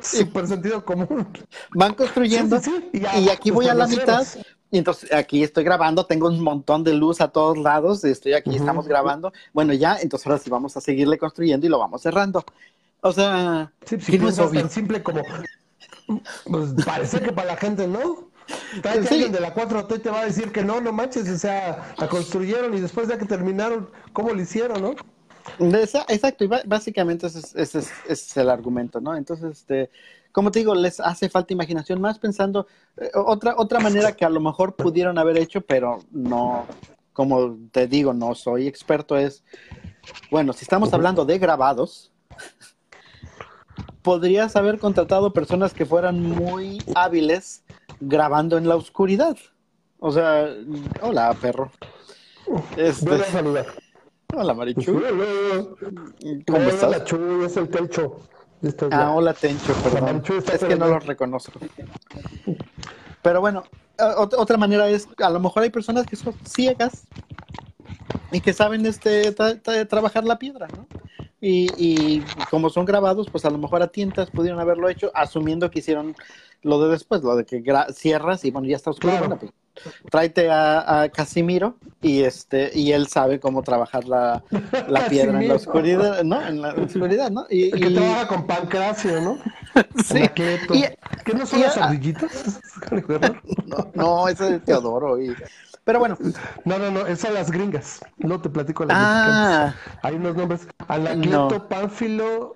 Súper 0.00 0.46
sentido 0.46 0.84
común. 0.84 1.28
Van 1.74 1.94
construyendo 1.94 2.60
y, 2.92 3.28
aquí 3.28 3.50
voy 3.50 3.68
a 3.68 3.74
la 3.74 3.86
mitad. 3.86 4.26
Y 4.70 4.78
entonces 4.78 5.12
aquí 5.12 5.44
estoy 5.44 5.62
grabando, 5.62 6.04
tengo 6.04 6.26
un 6.26 6.40
montón 6.40 6.82
de 6.82 6.94
luz 6.94 7.20
a 7.20 7.28
todos 7.28 7.56
lados, 7.56 8.02
estoy 8.02 8.34
aquí, 8.34 8.56
estamos 8.56 8.88
grabando. 8.88 9.32
Bueno, 9.52 9.72
ya, 9.72 9.98
entonces 10.00 10.26
ahora 10.26 10.38
sí 10.40 10.50
vamos 10.50 10.76
a 10.76 10.80
seguirle 10.80 11.16
construyendo 11.16 11.66
y 11.66 11.70
lo 11.70 11.78
vamos 11.78 12.02
cerrando. 12.02 12.44
O 13.00 13.12
sea, 13.12 13.72
sí, 13.84 14.00
sí, 14.00 14.18
no 14.18 14.30
es 14.30 14.36
tan 14.36 14.70
simple 14.70 15.02
como. 15.02 15.22
Pues 16.44 16.70
parece 16.84 17.20
que 17.20 17.32
para 17.32 17.48
la 17.48 17.56
gente 17.56 17.86
no. 17.86 18.30
Tal 18.82 18.98
alguien 18.98 19.32
de 19.32 19.40
la 19.40 19.54
4T 19.54 20.02
te 20.02 20.10
va 20.10 20.20
a 20.20 20.26
decir 20.26 20.52
que 20.52 20.62
no, 20.62 20.80
no 20.80 20.92
manches, 20.92 21.28
o 21.28 21.38
sea, 21.38 21.94
la 21.96 22.08
construyeron 22.08 22.74
y 22.74 22.80
después 22.80 23.08
de 23.08 23.16
que 23.16 23.24
terminaron, 23.24 23.88
¿cómo 24.12 24.32
lo 24.32 24.40
hicieron, 24.40 24.82
no? 24.82 24.94
Exacto, 25.58 26.44
y 26.44 26.50
básicamente 26.66 27.26
ese 27.26 27.78
es, 28.08 28.36
el 28.36 28.50
argumento, 28.50 29.00
¿no? 29.00 29.16
Entonces, 29.16 29.58
este, 29.58 29.90
como 30.32 30.50
te 30.50 30.60
digo, 30.60 30.74
les 30.74 31.00
hace 31.00 31.28
falta 31.28 31.52
imaginación, 31.52 32.00
más 32.00 32.18
pensando 32.18 32.66
eh, 32.96 33.10
otra, 33.14 33.54
otra 33.56 33.80
manera 33.80 34.12
que 34.12 34.24
a 34.24 34.30
lo 34.30 34.40
mejor 34.40 34.74
pudieron 34.74 35.18
haber 35.18 35.38
hecho, 35.38 35.60
pero 35.60 36.00
no, 36.10 36.66
como 37.12 37.56
te 37.70 37.86
digo, 37.86 38.12
no 38.12 38.34
soy 38.34 38.66
experto, 38.66 39.16
es, 39.16 39.44
bueno, 40.30 40.52
si 40.52 40.64
estamos 40.64 40.92
hablando 40.92 41.24
de 41.24 41.38
grabados, 41.38 42.10
podrías 44.02 44.54
haber 44.56 44.78
contratado 44.78 45.32
personas 45.32 45.72
que 45.72 45.86
fueran 45.86 46.20
muy 46.20 46.82
hábiles 46.94 47.64
grabando 48.00 48.58
en 48.58 48.68
la 48.68 48.76
oscuridad. 48.76 49.36
O 49.98 50.12
sea, 50.12 50.46
hola, 51.00 51.34
perro. 51.40 51.72
Este. 52.76 53.24
Hola, 54.36 54.54
Marichu. 54.54 55.00
¿Cómo 56.46 56.58
estás? 56.68 56.84
Hola, 56.84 57.04
Chu, 57.04 57.44
es 57.44 57.56
el 57.56 57.68
Tencho. 57.68 58.20
Ah, 58.90 59.12
hola, 59.14 59.34
Tencho, 59.34 59.72
perdón. 59.74 60.22
Es 60.52 60.64
que 60.64 60.76
no 60.76 60.88
lo 60.88 60.98
reconozco. 60.98 61.58
Pero 63.22 63.40
bueno, 63.40 63.64
otra 63.98 64.56
manera 64.56 64.88
es, 64.88 65.08
a 65.18 65.30
lo 65.30 65.40
mejor 65.40 65.62
hay 65.62 65.70
personas 65.70 66.06
que 66.06 66.16
son 66.16 66.34
ciegas 66.44 67.04
y 68.32 68.40
que 68.40 68.52
saben 68.52 68.84
este 68.86 69.32
trabajar 69.86 70.24
la 70.24 70.38
piedra, 70.38 70.66
¿no? 70.68 70.86
Y, 71.40 71.68
y, 71.76 72.24
como 72.50 72.70
son 72.70 72.86
grabados, 72.86 73.28
pues 73.30 73.44
a 73.44 73.50
lo 73.50 73.58
mejor 73.58 73.82
a 73.82 73.88
tientas 73.88 74.30
pudieron 74.30 74.60
haberlo 74.60 74.88
hecho, 74.88 75.10
asumiendo 75.14 75.70
que 75.70 75.80
hicieron 75.80 76.16
lo 76.62 76.80
de 76.80 76.88
después, 76.90 77.22
lo 77.22 77.36
de 77.36 77.44
que 77.44 77.62
cierras 77.92 78.46
y 78.46 78.50
bueno, 78.50 78.66
ya 78.66 78.76
está 78.76 78.90
oscuro. 78.90 79.18
Bueno, 79.18 79.38
pues 79.38 79.52
tráete 80.10 80.50
a, 80.50 81.08
Casimiro 81.12 81.76
y 82.00 82.22
este 82.22 82.70
y 82.74 82.92
él 82.92 83.08
sabe 83.08 83.40
cómo 83.40 83.62
trabajar 83.62 84.04
la, 84.04 84.42
la 84.88 85.06
piedra 85.08 85.40
en 85.40 85.48
la 85.48 85.54
oscuridad, 85.54 86.24
¿no? 86.24 86.46
En 86.46 86.62
la 86.62 86.74
oscuridad, 86.74 87.30
¿no? 87.30 87.46
Y, 87.50 87.70
que 87.70 87.90
trabaja 87.90 88.28
con 88.28 88.46
Pancracio, 88.46 89.20
¿no? 89.20 89.38
sí. 90.04 90.22
Y, 90.72 90.84
¿Qué 91.24 91.34
no 91.34 91.46
son 91.46 91.60
las 91.60 91.76
ardillitas? 91.76 92.60
no, 93.66 93.90
no, 93.94 94.28
ese 94.28 94.56
es 94.56 94.64
Teodoro. 94.64 95.20
Y... 95.20 95.34
Pero 95.84 95.98
bueno. 95.98 96.16
No, 96.64 96.78
no, 96.78 96.90
no, 96.90 97.00
esas 97.00 97.20
son 97.20 97.34
las 97.34 97.50
gringas. 97.50 98.00
No 98.18 98.40
te 98.40 98.48
platico 98.48 98.84
las 98.84 98.96
ah, 98.98 99.74
Hay 100.02 100.14
unos 100.14 100.34
nombres. 100.36 100.66
Anacleto, 100.88 101.68
Pánfilo 101.68 102.54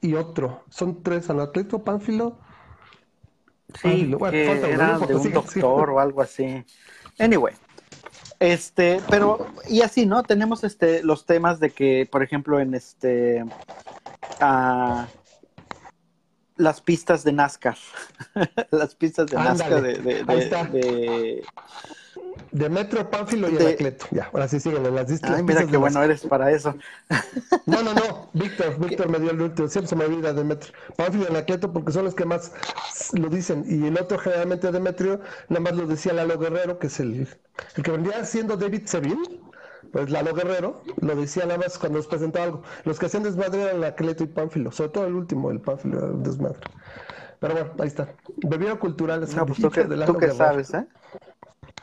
y 0.00 0.14
otro. 0.14 0.64
Son 0.68 1.02
tres. 1.02 1.30
Anacleto, 1.30 1.84
Pánfilo 1.84 2.38
Sí, 3.80 4.14
que 4.30 4.70
era 4.70 4.98
de 4.98 5.14
un 5.14 5.32
doctor 5.32 5.90
o 5.90 6.00
algo 6.00 6.22
así. 6.22 6.64
Anyway, 7.18 7.54
este, 8.38 9.00
pero 9.10 9.46
y 9.68 9.82
así, 9.82 10.06
¿no? 10.06 10.22
Tenemos 10.22 10.64
este 10.64 11.02
los 11.02 11.26
temas 11.26 11.60
de 11.60 11.70
que, 11.70 12.08
por 12.10 12.22
ejemplo, 12.22 12.58
en 12.58 12.74
este 12.74 13.44
uh, 14.40 15.04
las 16.56 16.80
pistas 16.80 17.24
de 17.24 17.32
NASCAR, 17.32 17.76
las 18.70 18.94
pistas 18.94 19.26
de 19.26 19.36
NASCAR 19.36 19.82
de, 19.82 19.94
de, 19.94 20.24
de, 20.24 20.64
de 20.72 21.44
Metro, 22.52 23.10
Pánfilo 23.10 23.48
y 23.48 23.56
Anacleto. 23.56 24.06
Ya, 24.10 24.30
ahora 24.32 24.48
sí 24.48 24.60
siguen 24.60 24.82
las. 24.94 25.22
Ay, 25.22 25.42
mira 25.42 25.66
qué 25.66 25.76
bueno 25.76 26.02
eres 26.02 26.22
para 26.26 26.50
eso. 26.50 26.74
No, 27.66 27.82
no, 27.82 27.94
no. 27.94 28.30
Víctor, 28.32 28.78
Víctor 28.78 29.08
me 29.08 29.18
dio 29.18 29.30
el 29.30 29.40
último. 29.40 29.68
Siempre 29.68 29.88
se 29.88 29.96
me 29.96 30.04
olvida 30.04 30.32
Demetrio. 30.32 30.72
Pánfilo 30.96 31.24
y 31.24 31.26
Anacleto 31.28 31.72
porque 31.72 31.92
son 31.92 32.04
los 32.04 32.14
que 32.14 32.24
más 32.24 32.52
lo 33.12 33.28
dicen. 33.28 33.64
Y 33.66 33.86
el 33.86 33.98
otro, 33.98 34.18
generalmente 34.18 34.70
Demetrio, 34.70 35.20
nada 35.48 35.60
más 35.60 35.74
lo 35.74 35.86
decía 35.86 36.12
Lalo 36.12 36.38
Guerrero, 36.38 36.78
que 36.78 36.88
es 36.88 37.00
el, 37.00 37.28
el 37.76 37.82
que 37.82 37.90
vendría 37.90 38.24
siendo 38.24 38.56
David 38.56 38.82
Seville. 38.86 39.40
Pues 39.92 40.08
Lalo 40.10 40.34
Guerrero 40.34 40.82
lo 41.00 41.16
decía 41.16 41.46
nada 41.46 41.58
más 41.58 41.78
cuando 41.78 41.98
nos 41.98 42.06
presentaba 42.06 42.44
algo. 42.44 42.62
Los 42.84 42.98
que 42.98 43.06
hacían 43.06 43.22
desmadre 43.22 43.62
eran 43.62 43.76
Anacleto 43.76 44.24
y 44.24 44.28
Pánfilo. 44.28 44.70
Sobre 44.70 44.90
todo 44.90 45.06
el 45.06 45.14
último, 45.14 45.50
el 45.50 45.60
Pánfilo 45.60 45.98
un 46.06 46.22
desmadre. 46.22 46.60
Pero 47.40 47.54
bueno, 47.54 47.70
ahí 47.78 47.88
está. 47.88 48.08
Bebida 48.36 48.76
cultural. 48.76 49.26
No, 49.34 49.46
pues 49.46 49.60
tú 49.60 49.70
que, 49.70 49.84
tú 49.84 50.16
que 50.18 50.30
sabes, 50.30 50.74
¿eh? 50.74 50.86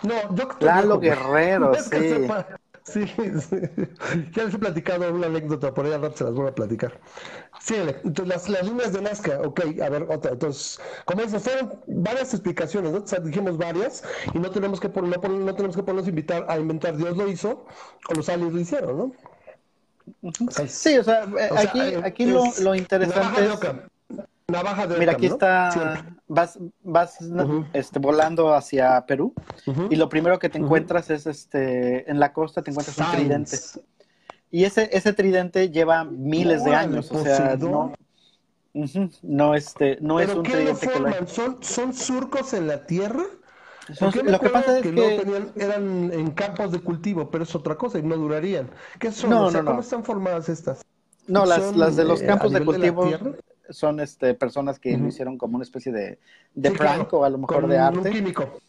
No, 0.03 0.35
yo 0.35 0.49
Lalo 0.59 0.99
Guerrero, 0.99 1.73
sí. 1.75 2.27
Sí, 2.87 3.05
sí, 3.05 3.57
ya 4.33 4.45
les 4.45 4.53
he 4.53 4.57
platicado 4.57 5.13
una 5.13 5.27
anécdota, 5.27 5.73
por 5.73 5.85
ahí 5.85 5.91
al 5.91 6.01
rato 6.01 6.17
se 6.17 6.23
las 6.23 6.33
voy 6.33 6.47
a 6.47 6.55
platicar. 6.55 6.97
Sí, 7.59 7.75
entonces 7.75 8.27
las, 8.27 8.47
las 8.47 8.63
líneas 8.63 8.93
de 8.93 9.01
Nazca, 9.01 9.41
ok, 9.41 9.59
a 9.83 9.89
ver, 9.89 10.03
otra. 10.03 10.31
Entonces, 10.31 10.79
como 11.03 11.21
eso, 11.21 11.37
fueron 11.39 11.81
varias 11.87 12.33
explicaciones, 12.33 12.93
¿no? 12.93 12.99
O 12.99 13.07
sea, 13.07 13.19
dijimos 13.19 13.57
varias 13.57 14.03
y 14.33 14.39
no 14.39 14.49
tenemos 14.51 14.79
que 14.79 14.87
poner, 14.87 15.19
no, 15.19 15.29
no, 15.29 15.55
tenemos 15.55 15.75
que 15.75 15.83
ponernos 15.83 16.05
a 16.05 16.09
invitar 16.09 16.45
a 16.47 16.57
inventar 16.57 16.95
Dios 16.95 17.17
lo 17.17 17.27
hizo 17.27 17.65
o 18.07 18.13
los 18.13 18.29
aliens 18.29 18.53
lo 18.53 18.59
hicieron, 18.61 18.97
¿no? 18.97 19.11
sí, 20.67 20.97
o 20.97 21.03
sea, 21.03 21.27
aquí, 21.57 21.81
aquí 22.01 22.25
lo, 22.25 22.43
lo 22.61 22.73
interesante 22.73 23.45
es... 23.45 23.96
Navaja 24.49 24.87
de 24.87 24.97
Mira, 24.97 25.11
aquí 25.11 25.25
está, 25.25 26.05
vas, 26.25 26.57
vas 26.81 27.17
este, 27.73 27.99
volando 27.99 28.53
hacia 28.53 29.05
Perú 29.05 29.33
y 29.89 29.97
lo 29.97 30.07
primero 30.07 30.39
que 30.39 30.47
te 30.47 30.57
encuentras 30.57 31.09
es, 31.09 31.27
este, 31.27 32.09
en 32.09 32.17
la 32.21 32.31
costa 32.31 32.61
te 32.61 32.71
encuentras 32.71 32.97
un 32.97 33.11
tridente. 33.11 33.57
Y 34.49 34.63
ese, 34.63 34.89
ese 34.93 35.11
tridente 35.11 35.69
lleva 35.69 36.05
miles 36.05 36.63
de 36.63 36.73
años, 36.73 37.11
o 37.11 37.21
sea, 37.21 37.57
no, 37.57 37.91
no, 39.21 39.53
este, 39.53 39.97
no 39.99 40.21
es 40.21 40.33
un 40.33 40.43
tridente 40.43 40.87
que 40.87 40.97
lo... 40.97 41.27
¿Son, 41.27 41.61
¿Son 41.61 41.93
surcos 41.93 42.53
en 42.53 42.67
la 42.67 42.85
tierra? 42.85 43.25
lo 43.99 44.39
que 44.39 44.49
pasa 44.49 44.77
es 44.77 44.83
que, 44.83 44.93
tenían, 44.93 45.51
eran 45.57 46.13
en 46.13 46.31
campos 46.31 46.71
de 46.71 46.79
cultivo, 46.79 47.29
pero 47.29 47.43
es 47.43 47.53
otra 47.53 47.75
cosa 47.75 47.99
y 47.99 48.03
no 48.03 48.15
durarían. 48.15 48.69
¿Qué 48.97 49.11
son? 49.11 49.29
No, 49.29 49.51
no, 49.51 49.65
¿Cómo 49.65 49.81
están 49.81 50.05
formadas 50.05 50.47
estas? 50.47 50.85
No, 51.27 51.45
las, 51.45 51.75
las 51.75 51.97
de 51.97 52.05
los 52.05 52.21
campos 52.21 52.53
de 52.53 52.63
cultivo 52.63 53.09
son 53.69 53.99
este, 53.99 54.33
personas 54.33 54.79
que 54.79 54.97
lo 54.97 55.07
hicieron 55.07 55.37
como 55.37 55.55
una 55.55 55.63
especie 55.63 55.91
de, 55.91 56.19
de 56.53 56.71
prank 56.71 57.13
o 57.13 57.23
a 57.23 57.29
lo 57.29 57.37
mejor 57.37 57.67
de 57.67 57.77
arte. 57.77 57.99
Un 57.99 58.13
químico. 58.13 58.59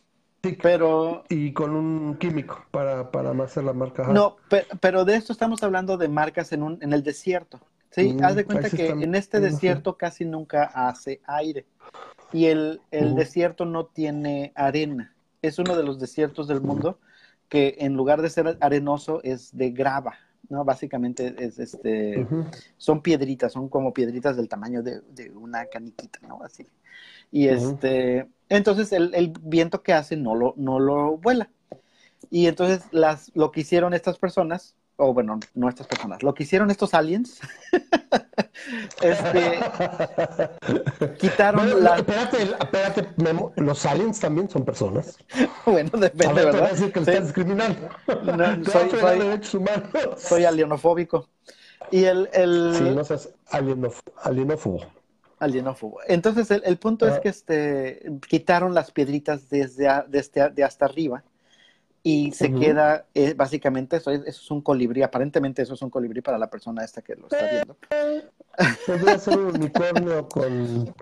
pero 0.62 1.24
y 1.28 1.52
con 1.52 1.74
un 1.74 2.16
químico 2.16 2.64
para, 2.70 3.10
para 3.10 3.30
hacer 3.42 3.64
la 3.64 3.72
marca. 3.72 4.08
No, 4.08 4.36
pero, 4.80 5.04
de 5.04 5.16
esto 5.16 5.32
estamos 5.32 5.62
hablando 5.62 5.96
de 5.96 6.08
marcas 6.08 6.52
en, 6.52 6.62
un, 6.62 6.78
en 6.82 6.92
el 6.92 7.02
desierto. 7.02 7.60
Sí, 7.90 8.12
mm, 8.12 8.24
haz 8.24 8.36
de 8.36 8.44
cuenta 8.44 8.70
que 8.70 8.88
en 8.88 9.14
este 9.14 9.40
desierto 9.40 9.96
casi 9.96 10.24
nunca 10.24 10.64
hace 10.64 11.20
aire 11.26 11.64
y 12.32 12.46
el, 12.46 12.80
el 12.90 13.14
desierto 13.14 13.64
no 13.64 13.86
tiene 13.86 14.52
arena. 14.54 15.14
Es 15.40 15.58
uno 15.58 15.76
de 15.76 15.82
los 15.82 15.98
desiertos 15.98 16.48
del 16.48 16.60
mundo 16.60 16.98
que 17.48 17.76
en 17.78 17.94
lugar 17.94 18.22
de 18.22 18.30
ser 18.30 18.58
arenoso 18.60 19.20
es 19.24 19.56
de 19.56 19.70
grava. 19.70 20.18
¿No? 20.48 20.64
Básicamente 20.64 21.34
es 21.38 21.58
este, 21.58 22.26
son 22.76 23.02
piedritas, 23.02 23.52
son 23.52 23.68
como 23.68 23.92
piedritas 23.92 24.36
del 24.36 24.48
tamaño 24.48 24.82
de, 24.82 25.02
una 25.34 25.66
caniquita, 25.66 26.20
¿no? 26.26 26.42
Así. 26.42 26.66
Y 27.30 27.48
este, 27.48 28.26
entonces 28.48 28.92
el, 28.92 29.14
el, 29.14 29.32
viento 29.42 29.82
que 29.82 29.92
hace 29.92 30.16
no 30.16 30.34
lo, 30.34 30.54
no 30.56 30.80
lo 30.80 31.18
vuela. 31.18 31.50
Y 32.30 32.46
entonces 32.46 32.86
las, 32.90 33.30
lo 33.34 33.50
que 33.52 33.60
hicieron 33.60 33.94
estas 33.94 34.18
personas 34.18 34.74
o 35.00 35.14
bueno, 35.14 35.38
no 35.54 35.68
estas 35.68 35.86
personas, 35.86 36.24
lo 36.24 36.34
que 36.34 36.42
hicieron 36.42 36.70
estos 36.72 36.92
aliens 36.92 37.40
es 39.00 39.18
que 39.20 39.60
quitaron 41.18 41.84
la... 41.84 41.98
Espérate, 41.98 42.42
espérate, 42.42 43.08
los 43.56 43.86
aliens 43.86 44.18
también 44.18 44.50
son 44.50 44.64
personas. 44.64 45.16
bueno, 45.66 45.90
depende, 45.92 46.44
¿verdad? 46.44 46.72
decir 46.72 46.92
que 46.92 46.98
están 46.98 47.22
discriminando. 47.22 47.88
soy, 48.70 48.90
soy, 48.90 49.64
soy 50.16 50.44
alienofóbico. 50.44 51.28
Y 51.92 52.04
el, 52.04 52.28
el... 52.32 52.74
Sí, 52.74 52.82
no 52.82 53.04
seas 53.04 53.30
alienófobo. 53.46 54.80
Alienófobo. 55.38 56.00
Entonces, 56.08 56.50
el, 56.50 56.62
el 56.64 56.76
punto 56.78 57.06
es 57.06 57.14
ah. 57.14 57.20
que 57.20 57.28
este, 57.28 58.02
quitaron 58.28 58.74
las 58.74 58.90
piedritas 58.90 59.48
desde, 59.48 59.88
desde 60.08 60.50
de 60.50 60.64
hasta 60.64 60.86
arriba 60.86 61.22
y 62.02 62.32
se 62.32 62.52
queda, 62.54 63.06
eh, 63.14 63.34
básicamente, 63.34 63.96
eso 63.96 64.10
es, 64.10 64.20
eso 64.20 64.40
es, 64.40 64.50
un 64.50 64.62
colibrí, 64.62 65.02
aparentemente 65.02 65.62
eso 65.62 65.74
es 65.74 65.82
un 65.82 65.90
colibrí 65.90 66.20
para 66.20 66.38
la 66.38 66.48
persona 66.48 66.84
esta 66.84 67.02
que 67.02 67.16
lo 67.16 67.26
está 67.26 67.46
viendo. 67.50 67.76
Podría 68.86 69.18
ser 69.18 69.38
un 69.38 69.56
unicornio 69.56 70.28
con... 70.28 70.94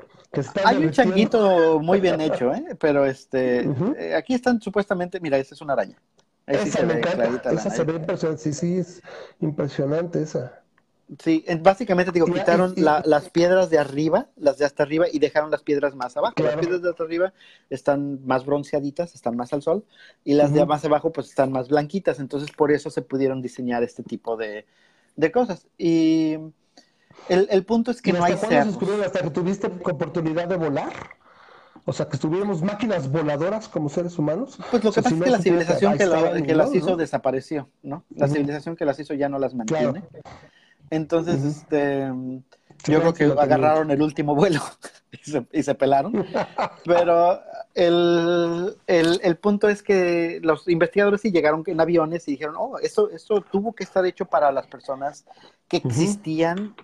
Hay 0.65 0.85
un 0.85 0.91
changuito 0.91 1.79
muy 1.81 2.01
bien 2.01 2.21
hecho, 2.21 2.53
¿eh? 2.53 2.77
pero 2.79 3.07
este, 3.07 3.69
eh, 3.99 4.15
aquí 4.15 4.35
están 4.35 4.61
supuestamente, 4.61 5.21
mira, 5.21 5.39
esa 5.39 5.55
es 5.55 5.61
una 5.61 5.75
araña. 5.75 5.97
esa 6.47 6.65
sí 6.65 6.71
se 6.73 6.85
ve 6.85 7.01
esa 7.53 7.71
se 7.71 7.85
ve 7.85 7.95
impresionante, 7.95 8.43
sí, 8.43 8.53
sí, 8.53 8.79
es 8.79 9.03
impresionante 9.41 10.23
esa. 10.23 10.63
Sí, 11.23 11.45
básicamente 11.61 12.11
digo, 12.11 12.27
quitaron 12.27 12.75
las 12.77 13.31
piedras 13.31 13.71
de 13.71 13.79
arriba, 13.79 14.27
las 14.37 14.59
de 14.59 14.65
hasta 14.65 14.83
arriba, 14.83 15.07
y 15.11 15.21
dejaron 15.21 15.53
las 15.53 15.63
piedras 15.63 15.95
más 15.95 16.17
abajo. 16.17 16.35
Las 16.43 16.57
piedras 16.57 16.83
de 16.83 16.91
hasta 16.91 17.05
arriba 17.05 17.33
están 17.71 18.27
más 18.27 18.45
bronceaditas, 18.45 19.15
están 19.15 19.37
más 19.37 19.53
al 19.53 19.63
sol, 19.63 19.85
y 20.25 20.35
las 20.35 20.53
de 20.53 20.67
más 20.67 20.85
abajo 20.85 21.13
pues 21.13 21.29
están 21.29 21.53
más 21.53 21.69
blanquitas. 21.69 22.19
Entonces 22.19 22.51
por 22.51 22.73
eso 22.73 22.91
se 22.91 23.03
pudieron 23.03 23.41
diseñar 23.41 23.85
este 23.85 24.03
tipo 24.03 24.37
de, 24.37 24.67
cosas. 25.33 25.69
Y 25.79 26.39
el, 27.29 27.65
punto 27.65 27.93
es 27.93 28.03
que 28.03 28.13
no 28.13 28.25
hay 28.25 28.37
cerros. 28.37 28.77
¿Hasta 29.05 29.21
que 29.21 29.31
tuviste 29.31 29.69
oportunidad 29.69 30.49
de 30.49 30.57
volar? 30.57 30.93
O 31.85 31.93
sea, 31.93 32.09
que 32.09 32.17
estuviéramos 32.17 32.63
máquinas 32.63 33.09
voladoras 33.09 33.69
como 33.69 33.89
seres 33.89 34.19
humanos. 34.19 34.59
Pues 34.73 34.83
lo 34.83 34.91
que 34.91 35.03
pasa 35.03 35.15
es 35.15 35.23
que 35.23 35.31
la 35.31 35.39
civilización 35.39 35.97
que, 35.97 36.55
las 36.57 36.75
hizo 36.75 36.97
desapareció, 36.97 37.69
¿no? 37.85 38.05
La 38.11 38.27
civilización 38.27 38.75
que 38.75 38.85
las 38.85 38.99
hizo 38.99 39.15
ya 39.15 39.29
no 39.29 39.39
las 39.39 39.55
mantiene. 39.55 40.03
Entonces, 40.91 41.43
este, 41.45 42.13
yo 42.85 43.01
creo 43.01 43.15
que 43.15 43.25
agarraron 43.25 43.91
el 43.91 44.03
último 44.03 44.35
vuelo 44.35 44.61
y 45.53 45.63
se, 45.63 45.75
pelaron. 45.75 46.27
Pero 46.85 47.41
el, 47.75 48.77
el, 48.87 49.37
punto 49.37 49.69
es 49.69 49.83
que 49.83 50.41
los 50.43 50.69
investigadores 50.69 51.21
sí 51.21 51.31
llegaron 51.31 51.63
en 51.67 51.81
aviones 51.81 52.27
y 52.29 52.33
dijeron, 52.33 52.55
oh, 52.59 52.79
esto, 52.79 53.11
esto 53.11 53.41
tuvo 53.41 53.75
que 53.75 53.85
estar 53.85 54.05
hecho 54.07 54.27
para 54.27 54.53
las 54.53 54.67
personas 54.67 55.25
que 55.69 55.79
existían, 55.79 56.77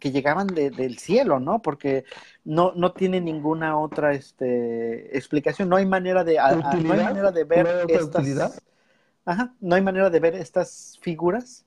que 0.00 0.10
llegaban 0.10 0.48
del 0.48 0.98
cielo, 0.98 1.38
¿no? 1.38 1.62
Porque 1.62 2.04
no, 2.44 2.72
no 2.74 2.92
tiene 2.92 3.20
ninguna 3.20 3.78
otra 3.78 4.14
este, 4.14 5.16
explicación. 5.16 5.68
No 5.68 5.76
hay 5.76 5.86
manera 5.86 6.24
de, 6.24 6.36
no 6.36 6.92
hay 6.92 7.04
manera 7.04 7.30
de 7.30 7.44
ver 7.44 7.86
estas... 7.88 8.60
Ajá, 9.24 9.52
no 9.60 9.74
hay 9.74 9.82
manera 9.82 10.08
de 10.08 10.20
ver 10.20 10.36
estas 10.36 10.98
figuras 11.02 11.65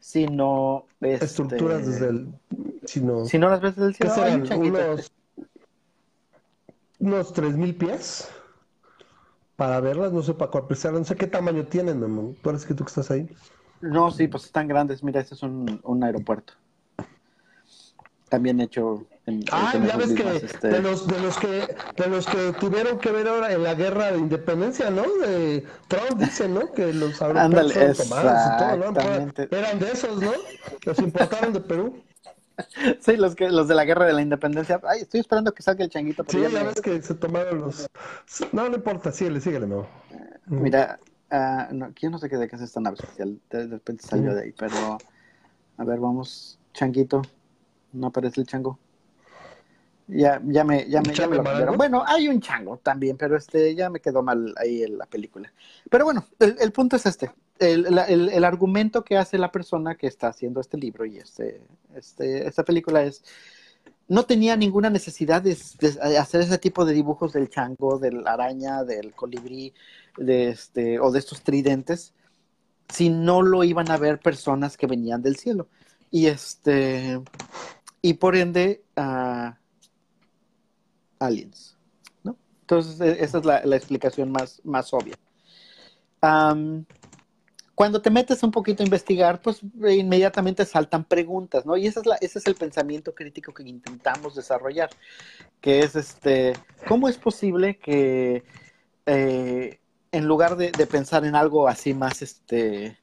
sino... 0.00 0.86
Este, 1.00 1.24
Estructuras 1.24 1.86
desde 1.86 2.08
el... 2.08 2.34
Sino, 2.84 3.26
si 3.26 3.38
no 3.38 3.50
las 3.50 3.60
ves 3.60 3.76
desde 3.76 3.88
el 3.88 3.94
cielo, 3.94 4.56
un 4.56 4.66
unos, 4.68 5.12
unos 6.98 7.34
3.000 7.34 7.76
pies 7.76 8.30
para 9.56 9.80
verlas, 9.80 10.12
no 10.12 10.22
sé 10.22 10.34
para 10.34 10.50
cuál 10.50 10.66
no 10.92 11.04
sé 11.04 11.16
qué 11.16 11.26
tamaño 11.26 11.66
tienen, 11.66 11.98
Memo. 11.98 12.34
Tú 12.42 12.50
eres 12.50 12.64
que 12.64 12.74
tú 12.74 12.84
que 12.84 12.88
estás 12.88 13.10
ahí. 13.10 13.28
No, 13.80 14.10
sí, 14.10 14.28
pues 14.28 14.44
están 14.44 14.68
grandes. 14.68 15.02
Mira, 15.02 15.20
este 15.20 15.34
es 15.34 15.42
un, 15.42 15.80
un 15.82 16.04
aeropuerto. 16.04 16.54
También 18.28 18.60
hecho 18.60 19.06
ah, 19.52 19.74
ya 19.86 19.96
ves 19.96 20.12
que 20.14 20.36
este 20.36 20.68
de, 20.68 20.82
los, 20.82 21.06
de, 21.06 21.20
los 21.20 21.38
que 21.38 21.76
de 21.96 22.08
los 22.08 22.26
que 22.26 22.52
tuvieron 22.58 22.98
que 22.98 23.10
ver 23.10 23.28
ahora 23.28 23.52
en 23.52 23.62
la 23.62 23.74
guerra 23.74 24.12
de 24.12 24.18
independencia, 24.18 24.90
¿no? 24.90 25.02
De 25.02 25.64
Trump 25.88 26.20
dice, 26.20 26.48
¿no? 26.48 26.72
Que 26.72 26.92
los 26.92 27.20
aeropuertos 27.20 28.08
tomados 28.08 28.40
y 28.46 28.58
todo, 28.58 28.92
¿no? 28.92 29.56
Eran 29.56 29.78
de 29.78 29.90
esos, 29.92 30.20
¿no? 30.20 30.32
Los 30.84 30.98
importaron 30.98 31.52
de 31.52 31.60
Perú. 31.60 32.02
Sí, 33.00 33.16
los 33.16 33.34
que 33.34 33.48
los 33.50 33.68
de 33.68 33.74
la 33.74 33.84
guerra 33.84 34.06
de 34.06 34.12
la 34.12 34.22
independencia. 34.22 34.80
Ay, 34.84 35.02
estoy 35.02 35.20
esperando 35.20 35.52
que 35.52 35.62
salga 35.62 35.84
el 35.84 35.90
changuito. 35.90 36.24
Sí, 36.28 36.40
ya 36.40 36.62
ves 36.64 36.80
que 36.80 37.00
se 37.02 37.14
tomaron 37.14 37.60
los. 37.60 37.88
No, 38.52 38.68
no 38.68 38.76
importa, 38.76 39.12
síguele, 39.12 39.40
síguele, 39.40 39.66
no. 39.66 39.86
Mira, 40.46 40.98
uh, 41.30 41.72
no, 41.72 41.92
yo 41.94 42.10
no 42.10 42.18
sé 42.18 42.28
qué 42.28 42.36
de 42.36 42.48
qué 42.48 42.56
es 42.56 42.62
esta 42.62 42.80
nave 42.80 42.96
espacial. 42.98 43.38
De 43.50 43.66
repente 43.66 44.04
salió 44.06 44.34
de 44.34 44.42
ahí, 44.42 44.52
pero. 44.52 44.98
A 45.76 45.84
ver, 45.84 46.00
vamos. 46.00 46.58
Changuito. 46.74 47.22
No 47.92 48.08
aparece 48.08 48.40
el 48.40 48.46
chango. 48.46 48.78
Ya, 50.08 50.40
ya 50.46 50.64
me, 50.64 50.88
ya 50.88 51.02
me, 51.02 51.12
ya 51.12 51.26
me 51.28 51.36
lo 51.36 51.76
Bueno, 51.76 52.02
hay 52.06 52.28
un 52.28 52.40
chango 52.40 52.78
también, 52.78 53.18
pero 53.18 53.36
este 53.36 53.74
ya 53.74 53.90
me 53.90 54.00
quedó 54.00 54.22
mal 54.22 54.54
ahí 54.56 54.82
en 54.82 54.96
la 54.96 55.04
película. 55.04 55.52
Pero 55.90 56.06
bueno, 56.06 56.24
el, 56.38 56.72
punto 56.72 56.96
es 56.96 57.04
este. 57.04 57.30
El, 57.58 57.86
el, 57.86 58.44
argumento 58.44 59.04
que 59.04 59.18
hace 59.18 59.36
la 59.36 59.52
persona 59.52 59.96
que 59.96 60.06
está 60.06 60.28
haciendo 60.28 60.62
este 60.62 60.78
libro 60.78 61.04
y 61.04 61.18
este, 61.18 61.60
este, 61.94 62.48
esta 62.48 62.64
película 62.64 63.02
es, 63.02 63.22
no 64.08 64.24
tenía 64.24 64.56
ninguna 64.56 64.88
necesidad 64.88 65.42
de, 65.42 65.52
hacer 66.18 66.40
ese 66.40 66.56
tipo 66.56 66.86
de 66.86 66.94
dibujos 66.94 67.34
del 67.34 67.50
chango, 67.50 67.98
de 67.98 68.12
la 68.12 68.32
araña, 68.32 68.84
del 68.84 69.12
colibrí, 69.12 69.74
de 70.16 70.48
este, 70.48 70.98
o 70.98 71.12
de 71.12 71.18
estos 71.18 71.42
tridentes, 71.42 72.14
si 72.88 73.10
no 73.10 73.42
lo 73.42 73.62
iban 73.62 73.90
a 73.90 73.98
ver 73.98 74.18
personas 74.20 74.78
que 74.78 74.86
venían 74.86 75.20
del 75.20 75.36
cielo. 75.36 75.68
Y 76.10 76.26
este, 76.26 77.20
y 78.00 78.14
por 78.14 78.34
ende, 78.34 78.82
uh, 78.96 79.52
aliens. 81.18 81.76
¿no? 82.22 82.36
Entonces, 82.62 83.00
e, 83.00 83.24
esa 83.24 83.38
es 83.38 83.44
la, 83.44 83.76
explicación 83.76 84.30
más, 84.30 84.60
más 84.64 84.92
obvia. 84.92 85.16
cuando 87.74 88.02
te 88.02 88.10
metes 88.10 88.42
un 88.42 88.50
poquito 88.50 88.82
a 88.82 88.86
investigar, 88.86 89.40
pues 89.40 89.60
inmediatamente 89.88 90.64
saltan 90.64 91.04
preguntas, 91.04 91.64
¿no? 91.64 91.76
Y 91.76 91.86
esa 91.86 92.00
es 92.00 92.06
la, 92.06 92.16
ese 92.16 92.40
es 92.40 92.46
el 92.46 92.56
pensamiento 92.56 93.14
crítico 93.14 93.54
que 93.54 93.62
intentamos 93.62 94.34
desarrollar, 94.34 94.90
que 95.60 95.80
es 95.80 95.94
este, 95.94 96.54
¿cómo 96.88 97.08
es 97.08 97.16
posible 97.16 97.78
que 97.78 98.42
eh, 99.06 99.80
en 100.12 100.26
lugar 100.26 100.56
de, 100.56 100.70
pensar 100.86 101.24
en 101.24 101.34
algo 101.34 101.68
así 101.68 101.94
más, 101.94 102.22
este, 102.22 102.98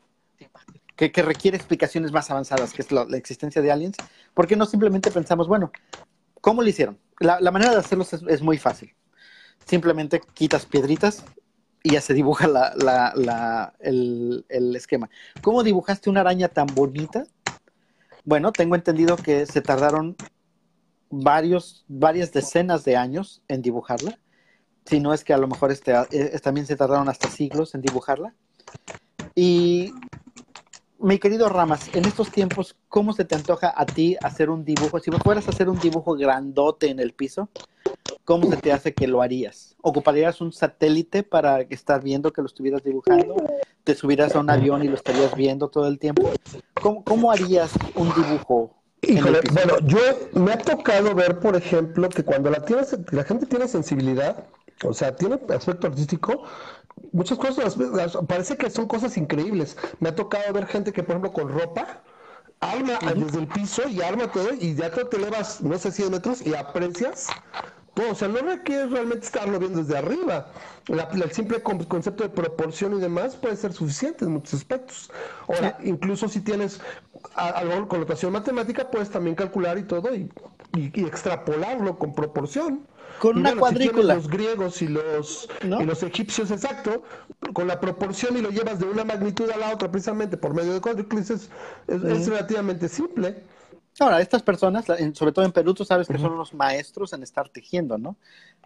que, 0.96 1.10
requiere 1.24 1.58
explicaciones 1.58 2.12
más 2.12 2.30
avanzadas, 2.32 2.74
que 2.74 2.82
es 2.82 2.92
la, 2.92 3.06
la 3.06 3.18
existencia 3.18 3.62
de 3.62 3.72
aliens, 3.72 3.98
¿por 4.34 4.48
qué 4.48 4.56
no 4.56 4.66
simplemente 4.66 5.12
pensamos, 5.12 5.48
bueno, 5.48 5.72
¿cómo 6.42 6.62
lo 6.62 6.70
hicieron? 6.70 7.00
La, 7.20 7.52
manera 7.52 7.72
de 7.72 7.78
hacerlos 7.78 8.14
es, 8.14 8.42
muy 8.42 8.58
fácil. 8.58 8.94
Simplemente 9.66 10.22
quitas 10.34 10.66
piedritas 10.66 11.24
y 11.82 11.92
ya 11.92 12.02
se 12.02 12.14
dibuja 12.14 12.48
el, 13.80 14.76
esquema. 14.76 15.10
¿Cómo 15.42 15.64
dibujaste 15.64 16.10
una 16.10 16.22
araña 16.22 16.50
tan 16.50 16.68
bonita? 16.68 17.26
Bueno, 18.24 18.52
tengo 18.52 18.76
entendido 18.76 19.18
que 19.18 19.46
se 19.46 19.62
tardaron 19.62 20.16
varios, 21.10 21.86
varias 21.88 22.34
decenas 22.34 22.84
de 22.84 22.98
años 22.98 23.42
en 23.48 23.62
dibujarla. 23.62 24.20
Si 24.86 25.00
no 25.00 25.14
es 25.14 25.24
que 25.24 25.34
a 25.34 25.38
lo 25.38 25.48
mejor 25.48 25.72
este, 25.72 25.94
eh, 26.12 26.40
también 26.42 26.68
se 26.68 26.76
tardaron 26.76 27.10
hasta 27.10 27.30
siglos 27.30 27.76
en 27.76 27.82
dibujarla. 27.82 28.36
Y 29.36 29.94
mi 31.00 31.20
querido 31.20 31.50
Ramas, 31.50 31.90
en 31.94 32.06
estos 32.06 32.32
tiempos, 32.32 32.76
¿cómo 32.90 33.14
se 33.14 33.26
te 33.26 33.36
antoja 33.36 33.74
a 33.76 33.86
ti 33.86 34.18
hacer 34.22 34.50
un 34.50 34.64
dibujo? 34.64 35.00
Si 35.00 35.12
fueras 35.12 35.48
a 35.48 35.52
hacer 35.52 35.70
un 35.70 35.80
dibujo 35.80 36.16
grandote 36.16 36.90
en 36.90 37.00
el 37.00 37.14
piso, 37.14 37.50
¿cómo 38.24 38.50
se 38.50 38.58
te 38.58 38.72
hace 38.72 38.94
que 38.94 39.08
lo 39.08 39.22
harías? 39.22 39.76
¿Ocuparías 39.82 40.42
un 40.42 40.52
satélite 40.52 41.24
para 41.24 41.62
estar 41.62 42.02
viendo 42.02 42.32
que 42.32 42.42
lo 42.42 42.48
estuvieras 42.48 42.84
dibujando? 42.84 43.36
¿Te 43.84 43.96
subirás 43.96 44.36
a 44.36 44.40
un 44.40 44.50
avión 44.50 44.84
y 44.84 44.88
lo 44.88 44.96
estarías 44.96 45.36
viendo 45.36 45.70
todo 45.70 45.88
el 45.88 46.00
tiempo? 46.00 46.32
¿Cómo, 46.82 47.32
harías 47.32 47.72
un 47.96 48.12
dibujo? 48.14 48.74
bueno, 49.54 49.74
yo 49.84 50.00
me 50.34 50.54
ha 50.54 50.58
tocado 50.58 51.14
ver, 51.14 51.40
por 51.40 51.56
ejemplo, 51.56 52.10
que 52.10 52.24
cuando 52.24 52.50
la, 52.50 52.66
tienes, 52.66 52.98
la 53.12 53.24
gente 53.24 53.46
tiene 53.46 53.68
sensibilidad, 53.68 54.46
o 54.84 54.94
sea, 54.94 55.16
tiene 55.16 55.40
aspecto 55.50 55.88
artístico, 55.88 56.44
muchas 57.12 57.38
cosas, 57.38 57.78
parece 58.28 58.58
que 58.58 58.70
son 58.70 58.88
cosas 58.88 59.18
increíbles. 59.18 59.78
Me 60.00 60.10
ha 60.10 60.16
tocado 60.16 60.52
ver 60.54 60.68
gente 60.68 60.92
que, 60.92 61.04
por 61.04 61.12
ejemplo, 61.12 61.34
con 61.34 61.50
ropa, 61.50 62.02
arma 62.60 63.00
desde 63.16 63.40
el 63.40 63.48
piso 63.48 63.88
y 63.88 64.02
arma 64.02 64.32
todo, 64.32 64.54
y 64.54 64.76
ya 64.76 64.90
te 64.92 65.16
elevas, 65.16 65.62
no 65.62 65.78
sé, 65.78 65.92
100 65.92 66.12
metros 66.12 66.46
y 66.46 66.54
aprecias 66.56 67.28
todo. 67.94 68.12
O 68.12 68.16
sea, 68.16 68.28
no 68.28 68.40
requiere 68.40 68.88
realmente 68.88 69.26
estarlo 69.26 69.60
viendo 69.60 69.80
desde 69.82 69.98
arriba. 69.98 70.48
el 70.88 71.32
simple 71.32 71.62
concepto 71.62 72.24
de 72.24 72.30
proporción 72.30 72.98
y 72.98 73.02
demás 73.02 73.36
puede 73.36 73.56
ser 73.56 73.74
suficiente 73.74 74.26
en 74.26 74.32
muchos 74.32 74.56
aspectos. 74.56 75.12
Ahora, 75.48 75.78
incluso 75.84 76.28
si 76.28 76.42
tienes 76.42 76.80
algo 77.36 77.88
con 77.88 78.00
notación 78.00 78.34
matemática, 78.34 78.90
puedes 78.90 79.10
también 79.10 79.36
calcular 79.36 79.78
y 79.78 79.84
todo 79.84 80.14
y 80.14 80.30
extrapolarlo 81.06 81.98
con 81.98 82.14
proporción. 82.14 82.86
Con 83.20 83.38
una 83.38 83.56
cuadrícula. 83.56 84.16
los 84.16 84.28
griegos 84.28 84.82
y 84.82 84.88
los, 84.88 85.48
y 85.64 85.84
los 85.84 86.04
egipcios, 86.04 86.52
exacto, 86.52 87.04
con 87.54 87.68
la 87.68 87.80
proporción 87.80 88.38
y 88.38 88.42
lo 88.42 88.50
llevas 88.50 88.80
de 88.80 88.86
una 88.86 89.04
magnitud 89.04 89.50
a 89.50 89.58
la 89.58 89.74
otra 89.74 89.90
precisamente 89.92 90.38
por 90.38 90.54
medio 90.54 90.74
de 90.74 90.82
cuadrículas, 90.82 91.30
es, 91.30 91.50
relativamente 91.88 92.90
simple. 92.90 93.44
Ahora, 93.98 94.20
estas 94.20 94.44
personas, 94.44 94.86
sobre 95.14 95.32
todo 95.32 95.46
en 95.46 95.54
Perú, 95.54 95.74
tú 95.74 95.86
sabes 95.86 96.10
que 96.10 96.18
son 96.18 96.34
unos 96.34 96.54
maestros 96.54 97.14
en 97.14 97.24
estar 97.24 97.48
tejiendo, 97.48 97.98
¿no? 97.98 98.18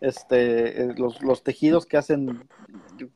Este, 0.01 0.81
eh, 0.81 0.93
los, 0.97 1.21
los, 1.21 1.43
tejidos 1.43 1.85
que 1.85 1.97
hacen, 1.97 2.47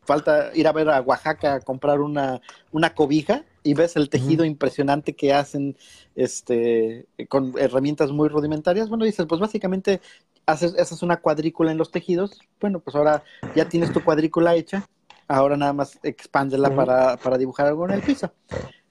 falta 0.03 0.51
ir 0.53 0.67
a 0.67 0.73
ver 0.73 0.89
a 0.89 1.01
Oaxaca 1.01 1.55
a 1.55 1.59
comprar 1.61 2.01
una, 2.01 2.39
una 2.71 2.93
cobija 2.93 3.45
y 3.63 3.73
ves 3.73 3.95
el 3.95 4.09
tejido 4.09 4.45
impresionante 4.45 5.15
que 5.15 5.33
hacen 5.33 5.75
este, 6.15 7.07
con 7.29 7.53
herramientas 7.57 8.11
muy 8.11 8.29
rudimentarias, 8.29 8.89
bueno, 8.89 9.05
dices, 9.05 9.25
pues 9.27 9.41
básicamente 9.41 10.01
haces, 10.45 10.77
haces 10.77 11.01
una 11.03 11.17
cuadrícula 11.17 11.71
en 11.71 11.77
los 11.77 11.91
tejidos, 11.91 12.39
bueno, 12.59 12.79
pues 12.79 12.95
ahora 12.95 13.23
ya 13.55 13.67
tienes 13.69 13.91
tu 13.91 14.03
cuadrícula 14.03 14.55
hecha, 14.55 14.87
ahora 15.27 15.57
nada 15.57 15.73
más 15.73 15.99
expándela 16.03 16.75
para, 16.75 17.17
para 17.17 17.37
dibujar 17.37 17.67
algo 17.67 17.85
en 17.85 17.91
el 17.91 18.01
piso. 18.01 18.31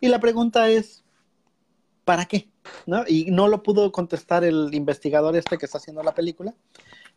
Y 0.00 0.08
la 0.08 0.20
pregunta 0.20 0.68
es, 0.68 1.04
¿para 2.04 2.24
qué? 2.24 2.48
¿No? 2.86 3.04
Y 3.06 3.30
no 3.30 3.48
lo 3.48 3.62
pudo 3.62 3.92
contestar 3.92 4.44
el 4.44 4.70
investigador 4.72 5.36
este 5.36 5.58
que 5.58 5.66
está 5.66 5.78
haciendo 5.78 6.02
la 6.02 6.14
película. 6.14 6.54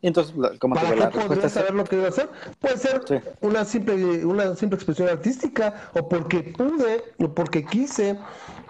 Entonces, 0.01 0.35
como 0.59 0.75
¿Para 0.75 1.09
qué 1.09 1.19
podría 1.19 1.49
saber 1.49 1.73
lo 1.73 1.83
que 1.83 1.95
iba 1.95 2.05
a 2.05 2.09
hacer? 2.09 2.29
Puede 2.59 2.77
ser 2.77 3.01
una, 3.41 3.65
simple, 3.65 4.25
una 4.25 4.55
simple 4.55 4.75
expresión 4.75 5.09
artística, 5.09 5.89
o 5.93 6.07
porque 6.07 6.41
pude, 6.43 7.03
o 7.17 7.33
porque 7.33 7.65
quise, 7.65 8.19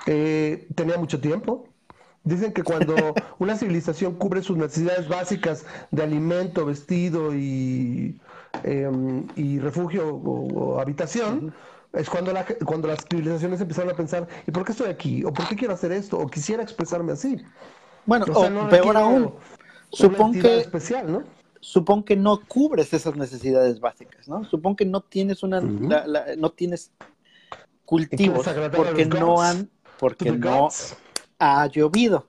eh, 0.05 0.67
tenía 0.75 0.97
mucho 0.97 1.19
tiempo. 1.19 1.67
Dicen 2.25 2.51
que 2.53 2.63
cuando 2.63 2.95
una 3.39 3.55
civilización 3.55 4.15
cubre 4.15 4.41
sus 4.41 4.57
necesidades 4.57 5.07
básicas 5.07 5.65
de 5.91 6.03
alimento, 6.03 6.65
vestido 6.65 7.35
y, 7.35 8.19
em, 8.63 9.27
y 9.35 9.59
refugio 9.59 10.15
o, 10.15 10.79
habitación, 10.79 11.53
es 11.93 12.09
cuando, 12.09 12.33
la, 12.33 12.45
cuando 12.65 12.87
las 12.87 13.05
civilizaciones 13.09 13.61
empezaron 13.61 13.91
a 13.91 13.95
pensar, 13.95 14.27
¿y 14.45 14.51
por 14.51 14.65
qué 14.65 14.71
estoy 14.71 14.89
aquí? 14.89 15.23
¿O 15.23 15.31
por 15.31 15.47
qué 15.47 15.55
quiero 15.55 15.75
hacer 15.75 15.91
esto? 15.91 16.17
¿O 16.17 16.27
quisiera 16.27 16.61
expresarme 16.63 17.13
así? 17.13 17.37
Bueno, 18.05 18.25
o, 18.33 18.69
peor 18.69 18.97
aún, 18.97 19.33
supongo 19.91 20.41
que, 20.41 20.59
especial, 20.59 21.11
¿no? 21.11 21.23
Supón 21.59 22.03
que 22.03 22.15
no 22.15 22.41
cubres 22.47 22.93
esas 22.93 23.15
necesidades 23.15 23.79
básicas, 23.79 24.27
¿no? 24.27 24.43
Supón 24.43 24.75
que 24.75 24.85
no 24.85 25.01
tienes 25.01 25.41
una, 25.41 25.61
no 25.61 26.49
tienes 26.51 26.91
cultivos 27.85 28.47
porque 28.75 29.05
no 29.05 29.41
han, 29.41 29.69
porque 29.97 30.31
no 30.31 30.69
ha 31.39 31.65
llovido. 31.67 32.27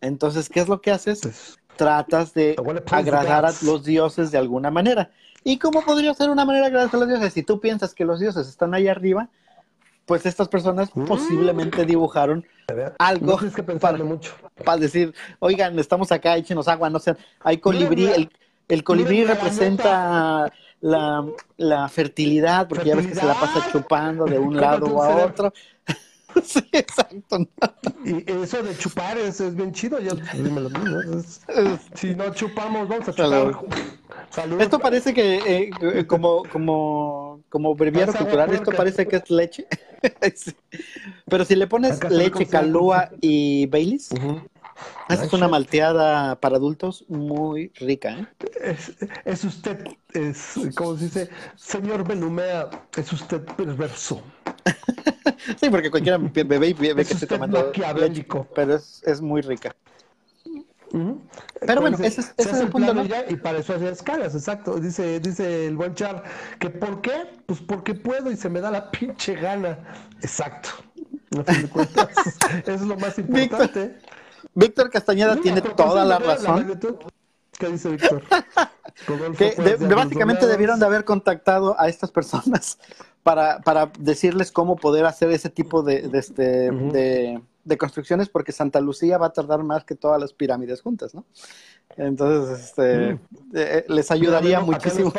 Entonces, 0.00 0.48
¿qué 0.48 0.60
es 0.60 0.68
lo 0.68 0.80
que 0.80 0.90
haces? 0.90 1.20
Pues, 1.22 1.58
Tratas 1.76 2.34
de 2.34 2.54
agradar 2.90 3.46
a 3.46 3.52
los 3.62 3.84
dioses 3.84 4.30
de 4.30 4.38
alguna 4.38 4.70
manera. 4.70 5.10
¿Y 5.42 5.58
cómo 5.58 5.82
podría 5.82 6.12
ser 6.14 6.30
una 6.30 6.44
manera 6.44 6.66
de 6.66 6.68
agradar 6.68 6.94
a 6.94 6.98
los 6.98 7.08
dioses? 7.08 7.32
Si 7.32 7.42
tú 7.42 7.60
piensas 7.60 7.94
que 7.94 8.04
los 8.04 8.20
dioses 8.20 8.46
están 8.46 8.74
ahí 8.74 8.88
arriba, 8.88 9.30
pues 10.06 10.26
estas 10.26 10.48
personas 10.48 10.90
mm. 10.94 11.04
posiblemente 11.04 11.84
dibujaron 11.84 12.44
algo 12.98 13.38
para, 13.80 13.98
mucho. 14.04 14.34
para 14.64 14.78
decir, 14.78 15.14
oigan, 15.38 15.78
estamos 15.78 16.12
acá, 16.12 16.36
échenos 16.36 16.68
agua, 16.68 16.90
no 16.90 16.98
sé, 16.98 17.16
hay 17.40 17.58
colibrí, 17.58 18.06
el, 18.06 18.30
el 18.68 18.84
colibrí 18.84 19.24
representa 19.24 20.52
la, 20.80 21.24
la, 21.56 21.88
fertilidad, 21.88 22.68
porque 22.68 22.88
ya 22.88 22.96
ves 22.96 23.06
que 23.06 23.14
se 23.14 23.26
la 23.26 23.34
pasa 23.34 23.68
chupando 23.70 24.24
de 24.24 24.38
un 24.38 24.56
lado 24.56 25.02
a 25.02 25.24
otro. 25.24 25.52
sí, 26.44 26.64
exacto. 26.72 27.38
Y 28.04 28.30
eso 28.30 28.62
de 28.62 28.76
chupar 28.76 29.18
es, 29.18 29.40
es 29.40 29.54
bien 29.54 29.72
chido. 29.72 30.00
Yo, 30.00 30.12
dímelo, 30.34 30.70
si 31.94 32.14
no 32.14 32.32
chupamos, 32.32 32.88
vamos 32.88 33.08
a 33.08 33.12
chupar. 33.12 34.60
Esto 34.60 34.78
parece 34.78 35.12
que, 35.12 35.36
eh, 35.36 35.70
eh, 35.82 36.06
como, 36.06 36.42
como, 36.44 37.42
como 37.48 37.74
breviario 37.74 38.14
cultural, 38.14 38.52
esto 38.52 38.70
parece 38.72 39.06
que 39.06 39.16
es 39.16 39.30
leche. 39.30 39.66
Pero 41.26 41.44
si 41.44 41.54
le 41.54 41.66
pones 41.66 42.02
leche, 42.10 42.46
calúa 42.46 43.10
y 43.20 43.66
Baileys, 43.66 44.10
es 45.12 45.32
una 45.32 45.48
malteada 45.48 46.40
para 46.40 46.56
adultos 46.56 47.04
muy 47.08 47.72
rica. 47.76 48.18
¿eh? 48.18 48.26
Es, 48.60 48.92
es, 49.24 49.44
usted, 49.44 49.84
es, 50.12 50.54
como 50.74 50.96
se 50.96 51.04
dice, 51.04 51.30
señor 51.56 52.06
Benumea, 52.06 52.70
es 52.96 53.12
usted 53.12 53.42
perverso. 53.42 54.22
sí, 55.60 55.70
porque 55.70 55.90
cualquiera 55.90 56.18
bebé 56.44 56.68
y 56.68 56.72
ve 56.72 56.94
que 57.04 57.14
estoy 57.14 57.28
tomando 57.28 57.72
leche, 57.96 58.26
pero 58.54 58.74
es, 58.76 59.02
es 59.04 59.20
muy 59.20 59.42
rica. 59.42 59.74
Pero 61.60 61.80
bueno, 61.80 61.96
ese, 62.02 62.20
es 62.36 62.52
el 62.52 62.68
punto. 62.68 62.94
y 63.28 63.36
para 63.36 63.58
eso 63.58 63.74
hacer 63.74 63.92
escalas, 63.92 64.34
exacto. 64.34 64.78
Dice, 64.78 65.20
dice 65.20 65.66
el 65.66 65.76
buen 65.76 65.94
Char, 65.94 66.22
que 66.58 66.68
¿por 66.68 67.00
qué? 67.00 67.26
Pues 67.46 67.60
porque 67.60 67.94
puedo 67.94 68.30
y 68.30 68.36
se 68.36 68.50
me 68.50 68.60
da 68.60 68.70
la 68.70 68.90
pinche 68.90 69.34
gana. 69.34 69.78
Exacto. 70.20 70.68
eso 71.30 71.44
es 72.66 72.82
lo 72.82 72.96
más 72.98 73.18
importante. 73.18 73.96
Víctor, 74.54 74.90
Castañeda 74.90 75.36
tiene 75.36 75.60
toda 75.60 76.04
la 76.04 76.18
razón. 76.18 76.78
¿Qué 77.58 77.68
dice 77.68 77.90
Víctor? 77.90 78.22
que 79.38 79.94
básicamente 79.94 80.46
debieron 80.46 80.78
de 80.78 80.86
haber 80.86 81.04
contactado 81.04 81.78
a 81.78 81.88
estas 81.88 82.10
personas 82.10 82.78
para, 83.22 83.60
para 83.60 83.90
decirles 83.98 84.50
cómo 84.50 84.76
poder 84.76 85.04
hacer 85.06 85.30
ese 85.30 85.48
tipo 85.48 85.82
de, 85.82 86.08
de, 86.08 86.18
este, 86.18 86.70
de, 87.64 87.78
construcciones, 87.78 88.28
porque 88.28 88.52
Santa 88.52 88.80
Lucía 88.80 89.18
va 89.18 89.26
a 89.26 89.32
tardar 89.32 89.62
más 89.62 89.84
que 89.84 89.94
todas 89.94 90.20
las 90.20 90.32
pirámides 90.32 90.82
juntas, 90.82 91.14
¿no? 91.14 91.24
Entonces, 91.96 92.64
este, 92.64 93.18
eh, 93.54 93.84
les 93.88 94.10
ayudaría 94.10 94.60
muchísimo. 94.60 95.12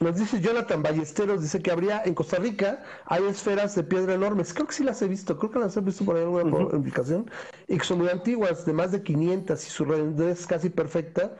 Nos 0.00 0.14
dice 0.14 0.40
Jonathan 0.40 0.80
Ballesteros, 0.80 1.42
dice 1.42 1.60
que 1.60 1.72
habría 1.72 2.04
en 2.04 2.14
Costa 2.14 2.36
Rica, 2.36 2.84
hay 3.06 3.24
esferas 3.24 3.74
de 3.74 3.82
piedra 3.82 4.14
enormes. 4.14 4.54
Creo 4.54 4.68
que 4.68 4.72
sí 4.72 4.84
las 4.84 5.02
he 5.02 5.08
visto, 5.08 5.36
creo 5.36 5.50
que 5.50 5.58
las 5.58 5.76
he 5.76 5.80
visto 5.80 6.04
por 6.04 6.16
ahí 6.16 6.22
alguna 6.22 6.76
indicación. 6.76 7.28
Y 7.66 7.78
que 7.78 7.84
son 7.84 7.98
muy 7.98 8.08
antiguas, 8.08 8.64
de 8.64 8.72
más 8.72 8.92
de 8.92 9.02
500 9.02 9.66
y 9.66 9.70
su 9.70 9.84
redondez 9.84 10.38
es 10.38 10.46
casi 10.46 10.70
perfecta. 10.70 11.36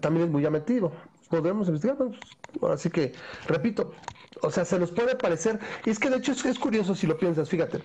También 0.00 0.26
es 0.26 0.32
muy 0.32 0.42
llamativo. 0.42 0.90
Podemos 1.28 1.68
investigar. 1.68 1.96
Así 2.72 2.90
que, 2.90 3.12
repito, 3.46 3.92
o 4.40 4.50
sea, 4.50 4.64
se 4.64 4.80
nos 4.80 4.90
puede 4.90 5.14
parecer. 5.14 5.60
Y 5.84 5.90
es 5.90 6.00
que 6.00 6.10
de 6.10 6.16
hecho 6.16 6.32
es, 6.32 6.58
curioso 6.58 6.96
si 6.96 7.06
lo 7.06 7.16
piensas, 7.16 7.48
fíjate. 7.48 7.84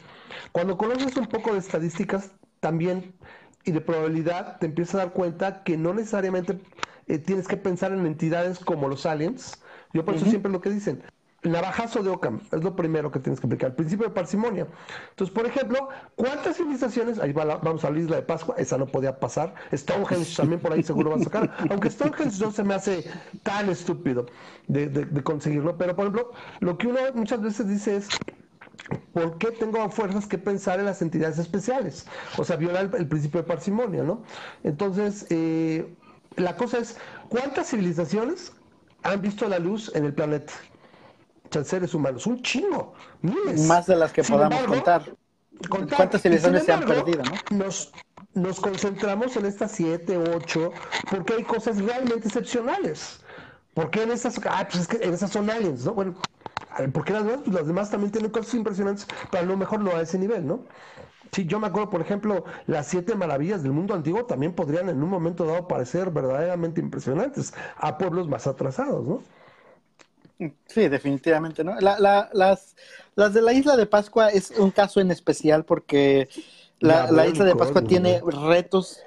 Cuando 0.51 0.79
conoces 0.79 1.15
un 1.15 1.27
poco 1.27 1.53
de 1.53 1.59
estadísticas 1.59 2.31
también 2.59 3.13
y 3.65 3.71
de 3.71 3.81
probabilidad, 3.81 4.57
te 4.57 4.65
empiezas 4.65 4.95
a 4.95 4.97
dar 4.97 5.13
cuenta 5.13 5.63
que 5.63 5.77
no 5.77 5.93
necesariamente 5.93 6.59
eh, 7.05 7.19
tienes 7.19 7.47
que 7.47 7.57
pensar 7.57 7.91
en 7.91 8.03
entidades 8.07 8.57
como 8.57 8.87
los 8.89 9.05
aliens 9.05 9.61
yo 9.93 10.05
por 10.05 10.15
eso 10.15 10.25
siempre 10.25 10.51
lo 10.51 10.61
que 10.61 10.69
dicen, 10.69 11.03
navajazo 11.43 12.03
de 12.03 12.09
Ockham, 12.09 12.41
es 12.51 12.63
lo 12.63 12.75
primero 12.75 13.11
que 13.11 13.19
tienes 13.19 13.39
que 13.39 13.47
aplicar, 13.47 13.69
el 13.69 13.75
principio 13.75 14.07
de 14.07 14.13
parsimonia. 14.13 14.67
Entonces, 15.09 15.33
por 15.33 15.45
ejemplo, 15.45 15.89
¿cuántas 16.15 16.57
civilizaciones, 16.57 17.19
ahí 17.19 17.31
vamos 17.31 17.83
a 17.85 17.91
la 17.91 17.99
isla 17.99 18.15
de 18.17 18.21
Pascua, 18.23 18.55
esa 18.57 18.77
no 18.77 18.87
podía 18.87 19.19
pasar, 19.19 19.53
Stonehenge 19.73 20.35
también 20.35 20.59
por 20.59 20.73
ahí 20.73 20.83
seguro 20.83 21.11
va 21.11 21.17
a 21.17 21.23
sacar, 21.23 21.55
aunque 21.69 21.89
Stonehenge 21.89 22.39
no 22.43 22.51
se 22.51 22.63
me 22.63 22.73
hace 22.73 23.05
tan 23.43 23.69
estúpido 23.69 24.25
de, 24.67 25.07
conseguirlo, 25.23 25.77
pero 25.77 25.95
por 25.95 26.05
ejemplo, 26.05 26.31
lo 26.59 26.77
que 26.77 26.87
uno 26.87 26.99
muchas 27.13 27.41
veces 27.41 27.67
dice 27.67 27.97
es, 27.97 28.09
¿por 29.13 29.37
qué 29.37 29.51
tengo 29.51 29.87
fuerzas 29.89 30.25
que 30.27 30.37
pensar 30.37 30.79
en 30.79 30.85
las 30.85 31.01
entidades 31.01 31.37
especiales? 31.37 32.07
O 32.37 32.43
sea, 32.43 32.55
violar 32.55 32.89
el, 32.97 33.07
principio 33.07 33.41
de 33.41 33.47
parsimonia, 33.47 34.03
¿no? 34.03 34.23
Entonces, 34.63 35.27
eh, 35.29 35.93
la 36.35 36.55
cosa 36.55 36.79
es, 36.79 36.97
¿cuántas 37.29 37.69
civilizaciones 37.69 38.53
han 39.07 39.21
visto 39.21 39.47
la 39.47 39.59
luz 39.59 39.91
en 39.95 40.05
el 40.05 40.13
planeta. 40.13 40.53
Seres 41.63 41.93
humanos, 41.93 42.27
un 42.27 42.41
chingo, 42.43 42.93
Más 43.67 43.87
de 43.87 43.95
las 43.95 44.11
que 44.11 44.21
podamos 44.23 44.61
contar. 44.63 45.03
¿Cuántas 45.69 46.21
civilizaciones 46.21 46.65
se 46.65 46.73
han 46.73 46.85
perdido, 46.85 47.23
no? 47.23 47.57
Nos, 47.57 47.91
nos 48.33 48.59
concentramos 48.59 49.35
en 49.37 49.45
estas 49.45 49.71
siete, 49.71 50.17
ocho, 50.17 50.71
porque 51.09 51.33
hay 51.33 51.43
cosas 51.43 51.81
realmente 51.81 52.27
excepcionales. 52.27 53.21
¿Por 53.73 53.89
qué 53.89 54.03
en 54.03 54.11
esas, 54.11 54.39
ah, 54.45 54.67
pues 54.69 54.83
es 54.83 54.87
que 54.87 55.03
en 55.03 55.13
esas 55.13 55.31
son 55.31 55.49
aliens, 55.49 55.85
¿no? 55.85 55.93
Bueno, 55.93 56.15
porque 56.93 57.13
las 57.13 57.23
demás, 57.23 57.41
pues 57.43 57.55
las 57.55 57.67
demás 57.67 57.89
también 57.89 58.11
tienen 58.11 58.29
cosas 58.29 58.53
impresionantes, 58.53 59.07
pero 59.31 59.43
a 59.43 59.45
lo 59.47 59.57
mejor 59.57 59.79
no 59.79 59.91
a 59.91 60.01
ese 60.01 60.19
nivel, 60.19 60.45
¿no? 60.45 60.65
Sí, 61.31 61.45
yo 61.45 61.59
me 61.59 61.67
acuerdo, 61.67 61.89
por 61.89 62.01
ejemplo, 62.01 62.45
las 62.65 62.87
siete 62.87 63.15
maravillas 63.15 63.63
del 63.63 63.71
mundo 63.71 63.93
antiguo 63.93 64.25
también 64.25 64.53
podrían 64.53 64.89
en 64.89 65.01
un 65.01 65.09
momento 65.09 65.45
dado 65.45 65.67
parecer 65.67 66.11
verdaderamente 66.11 66.81
impresionantes 66.81 67.53
a 67.77 67.97
pueblos 67.97 68.27
más 68.27 68.47
atrasados, 68.47 69.05
¿no? 69.05 69.23
Sí, 70.67 70.87
definitivamente, 70.87 71.63
¿no? 71.63 71.79
las, 71.79 72.75
las 73.15 73.33
de 73.33 73.41
la 73.41 73.53
isla 73.53 73.75
de 73.75 73.87
Pascua 73.87 74.29
es 74.29 74.51
un 74.51 74.69
caso 74.69 75.01
en 75.01 75.09
especial 75.09 75.65
porque 75.65 76.29
la, 76.79 77.11
la 77.11 77.25
isla 77.25 77.43
de 77.45 77.55
Pascua 77.55 77.81
tiene 77.81 78.21
retos 78.47 78.99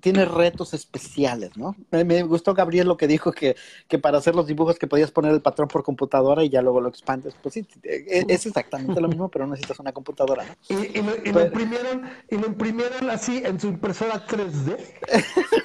tiene 0.00 0.24
retos 0.26 0.74
especiales, 0.74 1.56
¿no? 1.56 1.74
Me, 1.90 2.22
gustó 2.22 2.52
Gabriel 2.54 2.86
lo 2.86 2.96
que 2.96 3.06
dijo 3.06 3.32
que, 3.32 3.56
que, 3.88 3.98
para 3.98 4.18
hacer 4.18 4.34
los 4.34 4.46
dibujos 4.46 4.78
que 4.78 4.86
podías 4.86 5.10
poner 5.10 5.32
el 5.32 5.40
patrón 5.40 5.68
por 5.68 5.82
computadora 5.82 6.44
y 6.44 6.50
ya 6.50 6.60
luego 6.60 6.80
lo 6.80 6.88
expandes. 6.88 7.34
Pues 7.42 7.54
sí, 7.54 7.66
e, 7.82 8.24
es 8.28 8.46
exactamente 8.46 9.00
lo 9.00 9.08
mismo, 9.08 9.28
pero 9.30 9.46
necesitas 9.46 9.78
una 9.80 9.92
computadora, 9.92 10.44
¿no? 10.44 10.54
Y, 10.68 11.02
lo, 11.02 11.40
imprimieron, 11.42 12.02
y 12.30 12.36
lo 12.36 12.46
imprimieron 12.46 13.08
así 13.08 13.42
en 13.44 13.58
su 13.58 13.68
impresora 13.68 14.26
3D. 14.26 14.78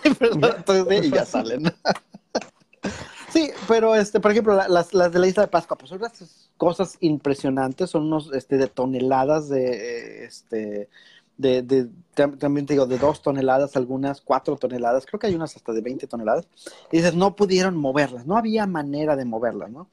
impresora 0.06 0.64
3D 0.64 1.06
y 1.06 1.12
ya 1.12 1.26
salen. 1.26 1.74
Sí, 3.30 3.50
pero 3.68 3.96
este, 3.96 4.20
por 4.20 4.32
ejemplo, 4.32 4.56
las, 4.56 4.94
las 4.94 5.12
de 5.12 5.20
la 5.20 5.28
isla 5.28 5.44
de 5.44 5.50
Pascua, 5.50 5.76
pues 5.76 5.90
son 5.90 5.98
unas 5.98 6.52
cosas 6.56 6.98
impresionantes, 7.00 7.90
son 7.90 8.04
unos 8.04 8.32
este, 8.32 8.58
de 8.58 8.68
toneladas 8.68 9.50
de 9.50 10.26
este 10.26 10.88
de, 11.38 11.62
de, 11.62 11.90
también 12.14 12.66
te 12.66 12.74
digo, 12.74 12.86
de 12.86 12.98
dos 12.98 13.22
toneladas, 13.22 13.76
algunas 13.76 14.22
cuatro 14.22 14.56
toneladas, 14.56 15.06
creo 15.06 15.20
que 15.20 15.28
hay 15.28 15.36
unas 15.36 15.56
hasta 15.56 15.74
de 15.74 15.82
20 15.82 16.08
toneladas, 16.08 16.48
y 16.92 16.98
dices, 16.98 17.16
no 17.16 17.36
pudieron 17.36 17.76
moverlas, 17.76 18.26
no 18.26 18.38
había 18.38 18.68
manera 18.68 19.16
de 19.16 19.26
moverlas, 19.26 19.72
¿no? 19.72 19.90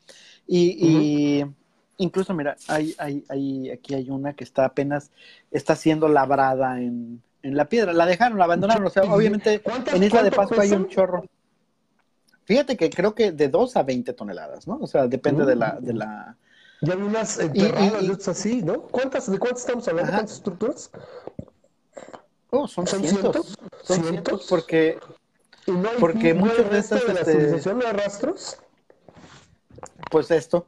Y, 0.47 1.45
incluso 1.99 2.34
mira, 2.34 2.57
hay, 2.66 2.95
hay, 2.99 3.24
hay, 3.28 3.70
aquí 3.70 3.95
hay 3.95 4.11
una 4.11 4.32
que 4.32 4.43
está 4.45 4.64
apenas, 4.64 5.11
está 5.51 5.76
siendo 5.76 6.09
labrada 6.09 6.80
en, 6.80 7.22
en 7.43 7.57
la 7.57 7.68
piedra. 7.68 7.93
La 7.93 8.07
dejaron, 8.07 8.38
la 8.38 8.45
abandonaron. 8.45 8.86
O 8.86 8.91
sea, 8.91 9.05
obviamente 9.05 9.62
en 9.93 10.03
Isla 10.03 10.22
de 10.22 10.30
Pascua 10.30 10.62
hay 10.62 10.72
un 10.72 10.88
chorro. 10.88 11.24
Fíjate 12.45 12.76
que 12.76 12.91
creo 12.91 13.14
que 13.14 13.32
de 13.32 13.49
2 13.49 13.76
a 13.76 13.82
20 13.82 14.12
toneladas, 14.12 14.66
¿no? 14.66 14.78
O 14.80 14.86
sea, 14.86 15.07
depende 15.07 15.45
de 15.45 15.55
la... 15.55 15.78
De 15.80 15.93
la... 15.95 16.36
Y 16.83 16.91
hay 16.91 16.97
unas 16.97 17.39
enterradas 17.39 18.28
así, 18.28 18.62
¿no? 18.62 18.83
¿Cuántas, 18.83 19.31
¿De 19.31 19.39
cuántas 19.39 19.61
estamos 19.62 19.87
hablando? 19.89 20.12
¿Cuántas 20.12 20.37
estructuras? 20.37 20.91
Oh, 22.51 22.66
son, 22.66 22.87
cientos. 22.87 23.57
Son 23.83 24.03
cientos 24.03 24.47
porque... 24.49 24.99
porque 25.99 26.35
muchos 26.35 26.70
de 26.70 26.78
estas... 26.78 27.07
De 27.07 27.14
la 27.14 27.20
este, 27.20 27.33
civilización 27.33 27.78
de 27.78 27.93
rastros? 27.93 28.59
Pues 30.11 30.31
esto. 30.31 30.66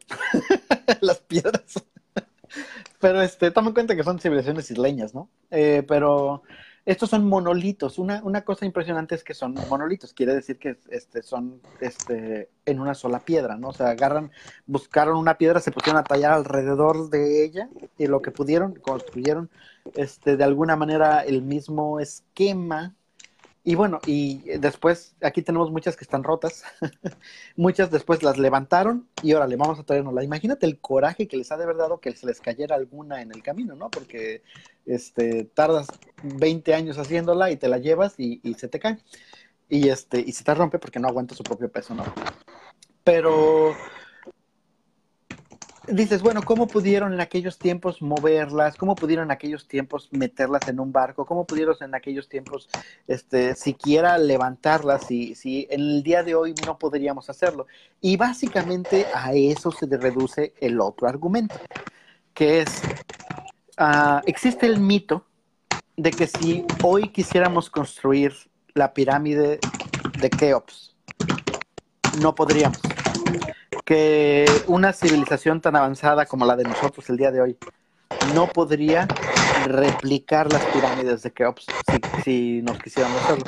Las 1.01 1.19
piedras. 1.19 1.83
pero 3.01 3.23
este, 3.23 3.51
toma 3.51 3.69
en 3.69 3.75
cuenta 3.75 3.97
que 3.97 4.05
son 4.05 4.21
civilizaciones 4.21 4.71
isleñas, 4.71 5.15
¿no? 5.15 5.29
Eh, 5.51 5.83
pero 5.89 6.43
estos 6.85 7.11
son 7.11 7.25
monolitos. 7.29 7.99
Una, 7.99 8.21
una, 8.25 8.45
cosa 8.45 8.67
impresionante 8.67 9.15
es 9.15 9.23
que 9.23 9.35
son 9.35 9.55
monolitos. 9.69 10.13
Quiere 10.13 10.35
decir 10.35 10.59
que 10.59 10.79
este, 10.91 11.23
son 11.23 11.61
este, 11.81 12.51
en 12.67 12.81
una 12.81 12.95
sola 12.95 13.21
piedra, 13.21 13.57
¿no? 13.57 13.69
O 13.69 13.73
sea, 13.73 13.91
agarran, 13.91 14.33
buscaron 14.67 15.17
una 15.17 15.39
piedra, 15.39 15.61
se 15.61 15.71
pusieron 15.71 16.01
a 16.01 16.05
tallar 16.05 16.33
alrededor 16.33 17.11
de 17.11 17.45
ella 17.45 17.69
y 17.99 18.07
lo 18.07 18.21
que 18.21 18.33
pudieron, 18.33 18.75
construyeron 18.75 19.51
este, 19.95 20.37
de 20.37 20.45
alguna 20.45 20.77
manera 20.77 21.21
el 21.21 21.43
mismo 21.43 22.01
esquema 22.01 22.97
y 23.65 23.77
bueno, 23.77 24.01
y 24.07 24.39
después 24.59 25.15
aquí 25.23 25.43
tenemos 25.43 25.71
muchas 25.71 25.97
que 25.97 26.03
están 26.03 26.25
rotas, 26.25 26.65
muchas 27.57 27.93
después 27.93 28.25
las 28.25 28.37
levantaron 28.37 29.09
y 29.23 29.35
órale, 29.35 29.55
vamos 29.55 29.79
a 29.79 29.85
traernosla. 29.85 30.25
Imagínate 30.25 30.67
el 30.67 30.81
coraje 30.81 31.29
que 31.29 31.37
les 31.37 31.53
ha 31.53 31.57
de 31.57 31.65
haber 31.65 31.77
dado 31.77 32.01
que 32.01 32.11
se 32.17 32.27
les 32.27 32.41
cayera 32.41 32.75
alguna 32.75 33.23
en 33.23 33.31
el 33.31 33.43
camino, 33.43 33.77
¿no? 33.77 33.89
Porque 33.89 34.43
este, 34.85 35.45
tardas 35.45 35.87
20 36.25 36.75
años 36.75 36.99
haciéndola 36.99 37.53
y 37.53 37.57
te 37.57 37.69
la 37.69 37.79
llevas 37.79 38.15
y, 38.19 38.41
y 38.43 38.55
se 38.55 38.67
te 38.67 38.81
cae. 38.81 38.99
Y, 39.69 39.89
este, 39.89 40.21
y 40.21 40.33
se 40.33 40.43
te 40.43 40.55
rompe 40.55 40.81
porque 40.81 40.99
no 40.99 41.07
aguanta 41.07 41.37
su 41.37 41.45
propio 41.45 41.71
peso, 41.71 41.95
¿no? 41.95 42.05
Pero 43.05 43.75
dices, 45.89 46.23
bueno, 46.23 46.43
¿cómo 46.43 46.67
pudieron 46.67 47.13
en 47.13 47.21
aquellos 47.21 47.59
tiempos 47.59 48.03
moverlas? 48.03 48.77
¿Cómo 48.77 48.95
pudieron 48.95 49.27
en 49.27 49.31
aquellos 49.33 49.67
tiempos 49.67 50.09
meterlas 50.13 50.69
en 50.69 50.81
un 50.81 50.93
barco? 50.93 51.27
¿Cómo 51.27 51.45
pudieron 51.45 51.77
en 51.81 51.95
aquellos 51.95 52.29
tiempos 52.29 52.69
este, 53.07 53.55
siquiera 53.55 54.19
levantarlas 54.19 55.07
si, 55.07 55.35
si 55.35 55.67
en 55.71 55.81
el 55.81 56.03
día 56.03 56.23
de 56.23 56.35
hoy 56.35 56.55
no 56.67 56.79
podríamos 56.79 57.29
hacerlo? 57.31 57.67
Y 58.01 58.17
básicamente 58.17 59.07
a 59.15 59.33
eso 59.33 59.71
se 59.73 59.87
reduce 59.87 60.55
el 60.61 60.81
otro 60.81 61.09
argumento, 61.09 61.57
que 62.35 62.61
es, 62.61 62.83
uh, 63.79 64.21
existe 64.27 64.67
el 64.67 64.81
mito 64.81 65.27
de 65.97 66.11
que 66.11 66.27
si 66.27 66.65
hoy 66.83 67.09
quisiéramos 67.09 67.69
construir 67.71 68.33
la 68.75 68.95
pirámide 68.95 69.59
de 70.21 70.31
Keops, 70.31 70.97
no 72.21 72.35
podríamos 72.35 72.81
que 73.93 74.47
una 74.69 74.95
civilización 74.95 75.61
tan 75.61 75.77
avanzada 75.77 76.25
como 76.25 76.47
la 76.47 76.57
de 76.57 76.65
nosotros 76.65 77.11
el 77.11 77.19
día 77.19 77.31
de 77.31 77.43
hoy 77.43 77.59
no 78.35 78.47
podría 78.47 79.07
replicar 79.67 80.51
las 80.51 80.65
pirámides 80.65 81.23
de 81.23 81.31
Keops 81.31 81.67
si, 82.25 82.63
nos 82.63 82.79
quisiéramos 82.79 83.21
hacerlo. 83.21 83.45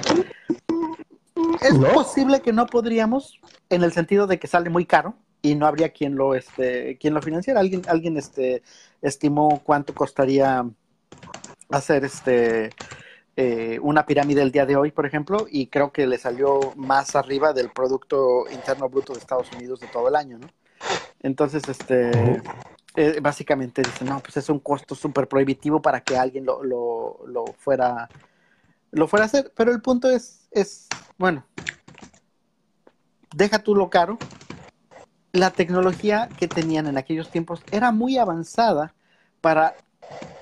Es 1.63 1.75
posible 1.95 2.43
que 2.43 2.53
no 2.53 2.67
podríamos, 2.67 3.41
en 3.71 3.85
el 3.85 3.93
sentido 3.93 4.27
de 4.27 4.39
que 4.39 4.47
sale 4.47 4.69
muy 4.69 4.85
caro 4.85 5.15
y 5.41 5.55
no 5.55 5.67
habría 5.67 5.89
quien 5.89 6.15
lo, 6.15 6.35
este, 6.35 6.99
quien 6.99 7.15
lo 7.15 7.23
financiara. 7.23 7.61
Alguien, 7.61 7.81
alguien 7.89 8.19
este, 8.19 8.63
estimó 9.01 9.63
cuánto 9.65 9.95
costaría 9.95 10.63
hacer 11.71 12.05
este 12.05 12.69
eh, 13.37 13.79
una 13.83 14.07
pirámide 14.07 14.43
el 14.43 14.53
día 14.53 14.67
de 14.67 14.77
hoy, 14.77 14.93
por 14.93 15.07
ejemplo, 15.07 15.47
y 15.51 15.67
creo 15.67 15.93
que 15.93 16.07
le 16.07 16.19
salió 16.19 16.61
más 16.77 17.17
arriba 17.17 17.53
del 17.53 17.71
Producto 17.71 18.45
Interno 18.53 18.89
Bruto 18.89 19.13
de 19.13 19.19
Estados 19.19 19.51
Unidos 19.53 19.81
de 19.81 19.89
todo 19.89 20.09
el 20.09 20.17
año, 20.17 20.39
¿no? 20.39 20.49
Entonces, 21.21 21.63
este, 21.69 22.43
eh, 22.97 23.19
básicamente 23.21 23.83
dicen, 23.83 24.09
no, 24.09 24.21
pues 24.21 24.37
es 24.37 24.49
un 24.49 24.61
costo 24.61 24.95
súper 24.95 25.27
prohibitivo 25.27 25.83
para 25.83 26.01
que 26.01 26.17
alguien 26.17 26.45
lo, 26.45 26.63
lo, 26.63 27.25
lo, 27.27 27.47
fuera, 27.59 28.09
lo 28.93 29.09
fuera 29.09 29.25
a 29.25 29.27
hacer, 29.27 29.53
pero 29.57 29.73
el 29.73 29.83
punto 29.83 30.09
es, 30.09 30.47
es, 30.53 30.87
bueno, 31.19 31.45
deja 33.35 33.59
tú 33.59 33.75
lo 33.75 33.91
caro, 33.91 34.17
la 35.33 35.51
tecnología 35.51 36.29
que 36.39 36.47
tenían 36.47 36.87
en 36.87 36.97
aquellos 36.97 37.31
tiempos 37.31 37.65
era 37.73 37.91
muy 37.91 38.17
avanzada 38.17 38.95
para 39.41 39.75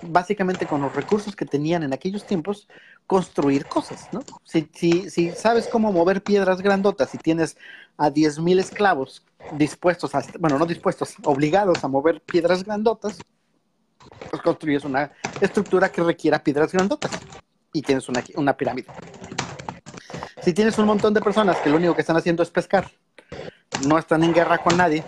básicamente 0.03 0.67
con 0.67 0.81
los 0.81 0.95
recursos 0.95 1.37
que 1.37 1.47
tenían 1.47 1.83
en 1.83 1.93
aquellos 1.93 2.27
tiempos, 2.27 2.69
construir 3.07 3.67
cosas, 3.67 4.09
¿no? 4.13 4.21
Si, 4.45 4.69
si, 4.75 5.11
si 5.11 5.31
sabes 5.33 5.69
cómo 5.69 5.93
mover 5.93 6.23
piedras 6.23 6.61
grandotas 6.61 7.15
y 7.15 7.19
tienes 7.19 7.57
a 7.97 8.11
10.000 8.11 8.61
esclavos 8.61 9.25
dispuestos, 9.53 10.15
a, 10.15 10.23
bueno, 10.39 10.59
no 10.59 10.67
dispuestos, 10.67 11.15
obligados 11.25 11.83
a 11.85 11.89
mover 11.89 12.21
piedras 12.21 12.65
grandotas, 12.65 13.19
pues 14.31 14.43
construyes 14.43 14.85
una 14.85 15.13
estructura 15.41 15.91
que 15.91 16.03
requiera 16.03 16.43
piedras 16.43 16.73
grandotas 16.73 17.13
y 17.73 17.83
tienes 17.83 18.09
una, 18.09 18.23
una 18.37 18.57
pirámide. 18.57 18.89
Si 20.43 20.53
tienes 20.53 20.77
un 20.79 20.87
montón 20.87 21.15
de 21.15 21.21
personas 21.21 21.57
que 21.59 21.71
lo 21.71 21.77
único 21.77 21.95
que 21.95 22.01
están 22.01 22.17
haciendo 22.17 22.43
es 22.43 22.51
pescar, 22.51 22.91
no 23.87 23.99
están 23.99 24.25
en 24.25 24.33
guerra 24.33 24.59
con 24.59 24.77
nadie, 24.77 25.05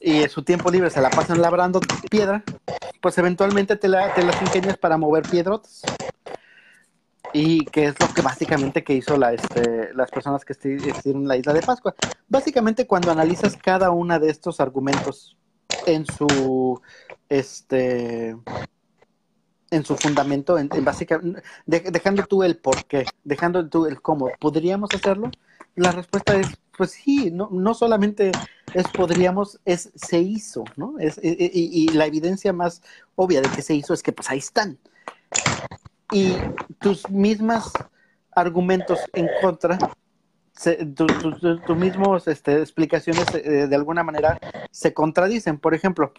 y 0.00 0.28
su 0.28 0.42
tiempo 0.42 0.70
libre 0.70 0.90
se 0.90 1.00
la 1.00 1.10
pasan 1.10 1.40
labrando 1.40 1.80
piedra, 2.10 2.42
pues 3.06 3.18
eventualmente 3.18 3.76
te, 3.76 3.86
la, 3.86 4.12
te 4.14 4.24
las 4.24 4.42
ingenias 4.42 4.76
para 4.78 4.98
mover 4.98 5.22
piedrotas. 5.22 5.82
Y 7.32 7.64
que 7.66 7.84
es 7.84 7.94
lo 8.00 8.12
que 8.12 8.20
básicamente 8.20 8.82
que 8.82 8.94
hizo 8.94 9.16
la, 9.16 9.32
este, 9.32 9.94
las 9.94 10.10
personas 10.10 10.44
que 10.44 10.54
estuvieron 10.54 11.00
en 11.04 11.28
la 11.28 11.36
isla 11.36 11.52
de 11.52 11.62
Pascua. 11.62 11.94
Básicamente 12.26 12.84
cuando 12.88 13.12
analizas 13.12 13.56
cada 13.56 13.90
uno 13.92 14.18
de 14.18 14.28
estos 14.28 14.58
argumentos 14.58 15.36
en 15.86 16.04
su 16.04 16.80
este 17.28 18.36
en 19.70 19.84
su 19.84 19.94
fundamento, 19.94 20.58
en, 20.58 20.68
básicamente, 20.82 21.44
dejando 21.64 22.24
tú 22.24 22.42
el 22.42 22.56
por 22.56 22.86
qué, 22.86 23.06
dejando 23.22 23.68
tú 23.68 23.86
el 23.86 24.02
cómo, 24.02 24.32
¿podríamos 24.40 24.90
hacerlo? 24.92 25.30
La 25.76 25.92
respuesta 25.92 26.34
es, 26.34 26.48
pues 26.76 26.90
sí, 26.90 27.30
no, 27.30 27.50
no 27.52 27.72
solamente 27.72 28.32
es 28.76 28.88
podríamos, 28.88 29.58
es 29.64 29.90
se 29.94 30.18
hizo, 30.18 30.64
¿no? 30.76 30.98
Es, 30.98 31.18
y, 31.22 31.88
la 31.88 32.04
evidencia 32.04 32.52
más 32.52 32.82
obvia 33.14 33.40
de 33.40 33.48
que 33.48 33.62
se 33.62 33.74
hizo 33.74 33.94
es 33.94 34.02
que 34.02 34.12
pues 34.12 34.28
ahí 34.28 34.38
están. 34.38 34.78
Y 36.12 36.36
tus 36.78 37.08
mismas 37.08 37.72
argumentos 38.32 39.00
en 39.14 39.28
contra, 39.40 39.78
tus 40.94 41.76
mismos 41.76 42.28
este, 42.28 42.60
explicaciones 42.60 43.26
eh, 43.34 43.66
de 43.66 43.76
alguna 43.76 44.02
manera 44.02 44.38
se 44.70 44.92
contradicen. 44.92 45.58
Por 45.58 45.72
ejemplo, 45.72 46.12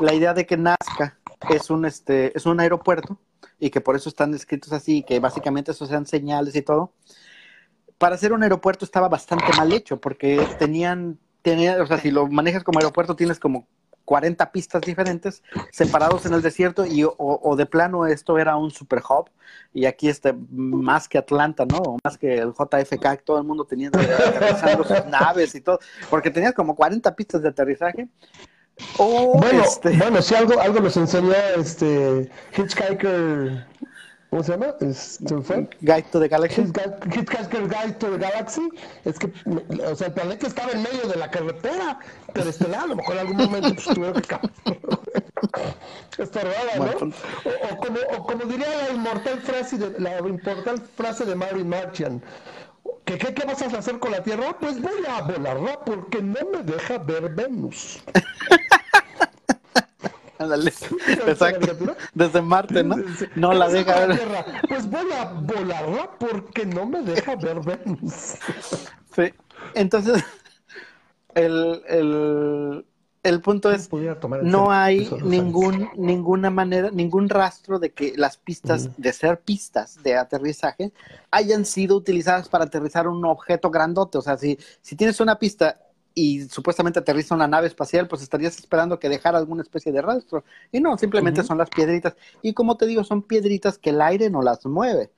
la 0.00 0.12
idea 0.12 0.34
de 0.34 0.44
que 0.44 0.58
Nazca 0.58 1.18
es 1.48 1.70
un, 1.70 1.86
este, 1.86 2.36
es 2.36 2.44
un 2.44 2.60
aeropuerto 2.60 3.18
y 3.58 3.70
que 3.70 3.80
por 3.80 3.96
eso 3.96 4.10
están 4.10 4.34
escritos 4.34 4.74
así, 4.74 5.02
que 5.02 5.18
básicamente 5.18 5.70
eso 5.70 5.86
sean 5.86 6.04
señales 6.04 6.54
y 6.56 6.62
todo. 6.62 6.92
Para 7.96 8.18
ser 8.18 8.34
un 8.34 8.42
aeropuerto 8.42 8.84
estaba 8.84 9.08
bastante 9.08 9.46
mal 9.56 9.72
hecho 9.72 9.98
porque 9.98 10.46
tenían 10.58 11.18
tenía, 11.42 11.82
o 11.82 11.86
sea, 11.86 11.98
si 11.98 12.10
lo 12.10 12.26
manejas 12.28 12.64
como 12.64 12.78
aeropuerto, 12.78 13.16
tienes 13.16 13.38
como 13.38 13.66
40 14.04 14.52
pistas 14.52 14.82
diferentes 14.82 15.42
separados 15.70 16.26
en 16.26 16.34
el 16.34 16.42
desierto 16.42 16.84
y 16.84 17.04
o, 17.04 17.56
de 17.56 17.66
plano 17.66 18.06
esto 18.06 18.38
era 18.38 18.56
un 18.56 18.70
super 18.70 19.00
hub 19.08 19.30
y 19.72 19.86
aquí 19.86 20.08
este 20.08 20.34
más 20.50 21.08
que 21.08 21.18
Atlanta, 21.18 21.64
¿no? 21.64 21.78
O 21.78 21.98
más 22.04 22.18
que 22.18 22.34
el 22.34 22.52
JFK, 22.52 23.22
todo 23.24 23.38
el 23.38 23.44
mundo 23.44 23.64
tenía 23.64 23.88
aterrizando 23.88 24.84
sus 24.84 25.06
naves 25.06 25.54
y 25.54 25.60
todo, 25.60 25.78
porque 26.10 26.30
tenías 26.30 26.52
como 26.52 26.74
40 26.74 27.14
pistas 27.14 27.42
de 27.42 27.48
aterrizaje. 27.48 28.08
bueno, 28.98 29.62
este... 29.62 29.96
bueno, 29.96 30.20
si 30.20 30.34
algo, 30.34 30.60
algo 30.60 30.80
nos 30.80 30.96
enseñó 30.96 31.32
este 31.56 32.30
Hitchhiker 32.56 33.66
¿Cómo 34.32 34.42
se 34.42 34.52
llama? 34.52 34.74
Guide 35.82 36.06
to 36.10 36.18
the 36.18 36.26
Galaxy. 36.26 36.62
Hitchhiker 36.62 37.68
Guide 37.68 37.98
to 37.98 38.12
the 38.12 38.16
Galaxy. 38.16 38.66
Es 39.04 39.18
que, 39.18 39.30
o 39.84 39.94
sea, 39.94 40.06
el 40.06 40.14
planeta 40.14 40.46
estaba 40.46 40.72
en 40.72 40.82
medio 40.82 41.06
de 41.06 41.16
la 41.16 41.30
carretera 41.30 41.98
pero 42.32 42.48
este 42.48 42.74
a 42.74 42.86
lo 42.86 42.96
mejor 42.96 43.12
en 43.12 43.20
algún 43.20 43.36
momento 43.36 43.74
pues, 43.74 43.84
tuvieron 43.84 44.22
que 44.22 44.36
Estorbada, 46.22 46.76
¿no? 46.78 46.92
Pues, 46.92 47.14
o, 47.70 47.76
como, 47.76 47.98
o, 48.16 48.26
como, 48.26 48.44
diría 48.46 48.68
la 48.68 48.94
inmortal 48.94 49.38
frase 49.42 49.76
de, 49.76 50.00
la 50.00 50.18
inmortal 50.20 50.80
frase 50.96 51.26
de 51.26 51.34
Mary 51.34 51.62
Martian. 51.62 52.22
¿Qué, 53.04 53.18
qué, 53.18 53.34
¿Qué 53.34 53.44
vas 53.44 53.60
a 53.60 53.66
hacer 53.66 53.98
con 53.98 54.12
la 54.12 54.22
Tierra? 54.22 54.56
Pues 54.58 54.80
voy 54.80 55.04
a 55.06 55.20
volarla 55.20 55.78
porque 55.84 56.22
no 56.22 56.40
me 56.50 56.62
deja 56.62 56.96
ver 56.96 57.28
Venus. 57.34 58.02
Exacto. 61.26 61.96
Desde 62.14 62.42
Marte, 62.42 62.82
¿no? 62.84 62.96
No 63.34 63.52
la 63.52 63.68
deja 63.68 64.06
ver. 64.06 64.20
Pues 64.68 64.88
voy 64.88 65.10
a 65.12 65.24
volarla 65.24 66.10
porque 66.18 66.66
no 66.66 66.86
me 66.86 67.02
deja 67.02 67.36
ver 67.36 67.60
Venus. 67.60 68.34
Sí. 69.14 69.32
Entonces, 69.74 70.24
el, 71.34 72.84
el 73.22 73.40
punto 73.40 73.70
es, 73.70 73.88
no 74.42 74.72
hay 74.72 75.08
ningún, 75.22 75.88
ninguna 75.96 76.50
manera, 76.50 76.90
ningún 76.90 77.28
rastro 77.28 77.78
de 77.78 77.92
que 77.92 78.14
las 78.16 78.36
pistas, 78.36 78.90
de 78.96 79.12
ser 79.12 79.40
pistas 79.40 80.02
de 80.02 80.16
aterrizaje, 80.16 80.92
hayan 81.30 81.64
sido 81.64 81.96
utilizadas 81.96 82.48
para 82.48 82.64
aterrizar 82.64 83.06
un 83.06 83.24
objeto 83.24 83.70
grandote. 83.70 84.18
O 84.18 84.22
sea, 84.22 84.36
si, 84.36 84.58
si 84.80 84.96
tienes 84.96 85.20
una 85.20 85.38
pista 85.38 85.80
y 86.14 86.42
supuestamente 86.48 86.98
aterriza 86.98 87.34
una 87.34 87.46
nave 87.46 87.66
espacial, 87.66 88.08
pues 88.08 88.22
estarías 88.22 88.58
esperando 88.58 88.98
que 88.98 89.08
dejara 89.08 89.38
alguna 89.38 89.62
especie 89.62 89.92
de 89.92 90.02
rastro. 90.02 90.44
Y 90.70 90.80
no, 90.80 90.96
simplemente 90.98 91.42
son 91.42 91.58
las 91.58 91.70
piedritas. 91.70 92.14
Y 92.42 92.54
como 92.54 92.76
te 92.76 92.86
digo, 92.86 93.04
son 93.04 93.22
piedritas 93.22 93.78
que 93.78 93.90
el 93.90 94.00
aire 94.00 94.30
no 94.30 94.42
las 94.42 94.64
mueve. 94.66 95.10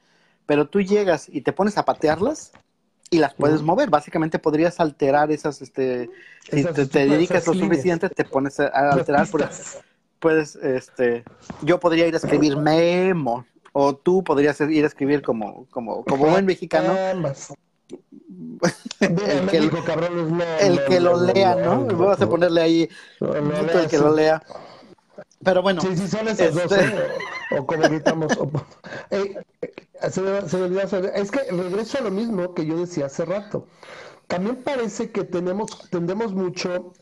Pero 0.47 0.69
tú 0.69 0.81
llegas 0.81 1.29
y 1.29 1.41
te 1.41 1.53
pones 1.53 1.79
a 1.79 1.85
patearlas 1.85 2.53
y 3.11 3.19
las 3.19 3.35
puedes 3.35 3.63
mover. 3.63 3.91
Básicamente 3.91 4.39
podrías 4.39 4.81
alterar 4.81 5.31
esas, 5.31 5.63
este, 5.63 6.11
si 6.51 6.65
te, 6.65 7.07
dedicas 7.07 7.47
lo 7.47 7.55
suficiente, 7.55 8.09
te 8.09 8.25
pones 8.25 8.61
a, 8.61 8.67
alterar. 8.67 9.27
puedes, 10.19 10.57
este, 10.57 11.25
yo 11.63 11.81
podría 11.81 12.07
ir 12.07 12.15
a 12.15 12.19
escribir 12.19 12.57
memo, 12.57 13.47
o 13.73 13.97
tú 13.97 14.23
podrías 14.23 14.61
ir 14.61 14.85
a 14.85 14.87
escribir 14.87 15.23
como, 15.23 15.67
como, 15.71 16.05
como 16.05 16.27
buen 16.27 16.47
mexicano. 16.47 16.95
el 19.01 19.47
que, 19.47 19.57
el 19.59 20.85
que 20.87 21.01
lo 21.01 21.21
lea, 21.21 21.55
¿no? 21.57 21.85
Vamos 21.85 22.21
a 22.21 22.29
ponerle 22.29 22.61
ahí 22.61 22.89
el 23.21 23.89
que 23.89 23.99
lo 23.99 24.15
lea. 24.15 24.43
Pero 25.45 25.63
bueno. 25.63 25.81
Sí, 25.83 25.97
sí, 25.97 26.09
son 26.09 26.29
esas 26.29 26.55
dos, 26.55 26.73
este 26.73 26.85
¿eh? 26.85 27.59
O 27.59 27.67
como 27.67 27.83
gritamos. 27.83 28.33
Se, 30.11 30.21
me, 30.21 30.39
es 30.39 31.31
que 31.31 31.41
regreso 31.51 31.99
a 31.99 32.03
lo 32.03 32.11
mismo 32.11 32.55
que 32.55 32.67
yo 32.67 32.77
decía 32.79 33.07
hace 33.07 33.25
rato. 33.25 33.67
También 34.27 34.57
parece 34.57 35.11
que 35.11 35.25
tenemos, 35.25 35.89
tendemos 35.91 36.35
mucho 36.35 36.93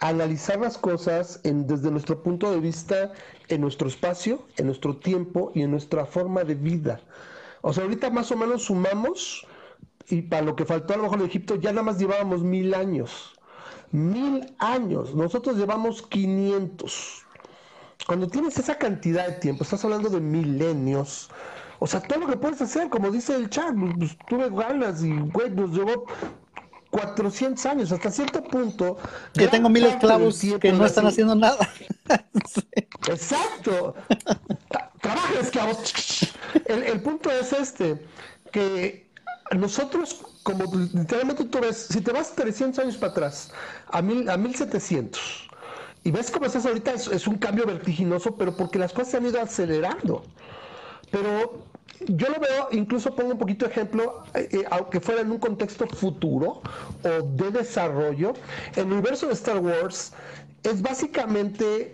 a 0.00 0.08
analizar 0.08 0.60
las 0.60 0.76
cosas 0.76 1.40
en, 1.44 1.66
desde 1.66 1.90
nuestro 1.90 2.22
punto 2.22 2.50
de 2.50 2.60
vista, 2.60 3.12
en 3.48 3.60
nuestro 3.60 3.88
espacio, 3.88 4.46
en 4.56 4.66
nuestro 4.66 4.96
tiempo 4.96 5.52
y 5.54 5.62
en 5.62 5.70
nuestra 5.70 6.04
forma 6.04 6.44
de 6.44 6.54
vida. 6.54 7.00
O 7.62 7.72
sea, 7.72 7.84
ahorita 7.84 8.10
más 8.10 8.30
o 8.30 8.36
menos 8.36 8.64
sumamos, 8.64 9.46
y 10.10 10.22
para 10.22 10.42
lo 10.42 10.56
que 10.56 10.64
faltó 10.64 10.94
a 10.94 10.96
lo 10.96 11.04
mejor 11.04 11.20
en 11.20 11.26
Egipto, 11.26 11.56
ya 11.56 11.70
nada 11.70 11.82
más 11.82 11.98
llevábamos 11.98 12.42
mil 12.42 12.74
años. 12.74 13.34
Mil 13.90 14.54
años. 14.58 15.14
Nosotros 15.14 15.56
llevamos 15.56 16.02
500 16.02 17.26
cuando 18.08 18.26
tienes 18.26 18.58
esa 18.58 18.78
cantidad 18.78 19.26
de 19.26 19.34
tiempo, 19.34 19.64
estás 19.64 19.84
hablando 19.84 20.08
de 20.08 20.18
milenios, 20.18 21.28
o 21.78 21.86
sea, 21.86 22.00
todo 22.00 22.20
lo 22.20 22.26
que 22.26 22.38
puedes 22.38 22.60
hacer, 22.62 22.88
como 22.88 23.10
dice 23.10 23.36
el 23.36 23.50
chat, 23.50 23.74
pues, 23.78 23.92
pues 23.98 24.18
tuve 24.26 24.48
ganas 24.50 25.02
y, 25.02 25.12
güey, 25.12 25.50
nos 25.50 25.72
llevó 25.72 26.06
400 26.90 27.66
años, 27.66 27.92
hasta 27.92 28.10
cierto 28.10 28.42
punto. 28.42 28.96
Yo 29.34 29.50
tengo 29.50 29.68
mil 29.68 29.84
esclavos 29.84 30.40
que 30.58 30.72
no 30.72 30.86
están 30.86 31.06
haciendo 31.06 31.34
nada. 31.34 31.68
Exacto. 33.08 33.94
Trabaja 35.02 35.40
esclavos. 35.40 36.34
El, 36.64 36.82
el 36.84 37.02
punto 37.02 37.30
es 37.30 37.52
este, 37.52 38.02
que 38.50 39.07
nosotros, 39.56 40.22
como 40.42 40.64
literalmente 40.94 41.44
tú 41.44 41.60
ves, 41.60 41.88
si 41.90 42.00
te 42.00 42.12
vas 42.12 42.34
300 42.34 42.84
años 42.84 42.96
para 42.96 43.12
atrás, 43.12 43.52
a, 43.88 44.02
mil, 44.02 44.28
a 44.28 44.36
1700, 44.36 45.48
y 46.04 46.10
ves 46.10 46.30
cómo 46.30 46.46
estás 46.46 46.66
ahorita, 46.66 46.92
es, 46.92 47.26
un 47.26 47.36
cambio 47.38 47.66
vertiginoso, 47.66 48.36
pero 48.36 48.56
porque 48.56 48.78
las 48.78 48.92
cosas 48.92 49.10
se 49.10 49.16
han 49.18 49.26
ido 49.26 49.40
acelerando. 49.40 50.22
Pero 51.10 51.64
yo 52.06 52.28
lo 52.28 52.38
veo, 52.40 52.68
incluso 52.72 53.14
pongo 53.14 53.32
un 53.32 53.38
poquito 53.38 53.66
de 53.66 53.72
ejemplo, 53.72 54.22
eh, 54.34 54.48
eh, 54.52 54.64
aunque 54.70 55.00
fuera 55.00 55.22
en 55.22 55.30
un 55.30 55.38
contexto 55.38 55.86
futuro 55.86 56.62
o 57.02 57.22
de 57.22 57.50
desarrollo, 57.50 58.34
el 58.76 58.86
universo 58.86 59.26
de 59.26 59.32
Star 59.32 59.58
Wars 59.58 60.12
es 60.62 60.80
básicamente 60.82 61.92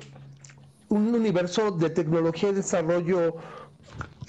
un 0.89 1.15
universo 1.15 1.71
de 1.73 1.91
tecnología 1.91 2.51
y 2.51 2.55
desarrollo 2.55 3.37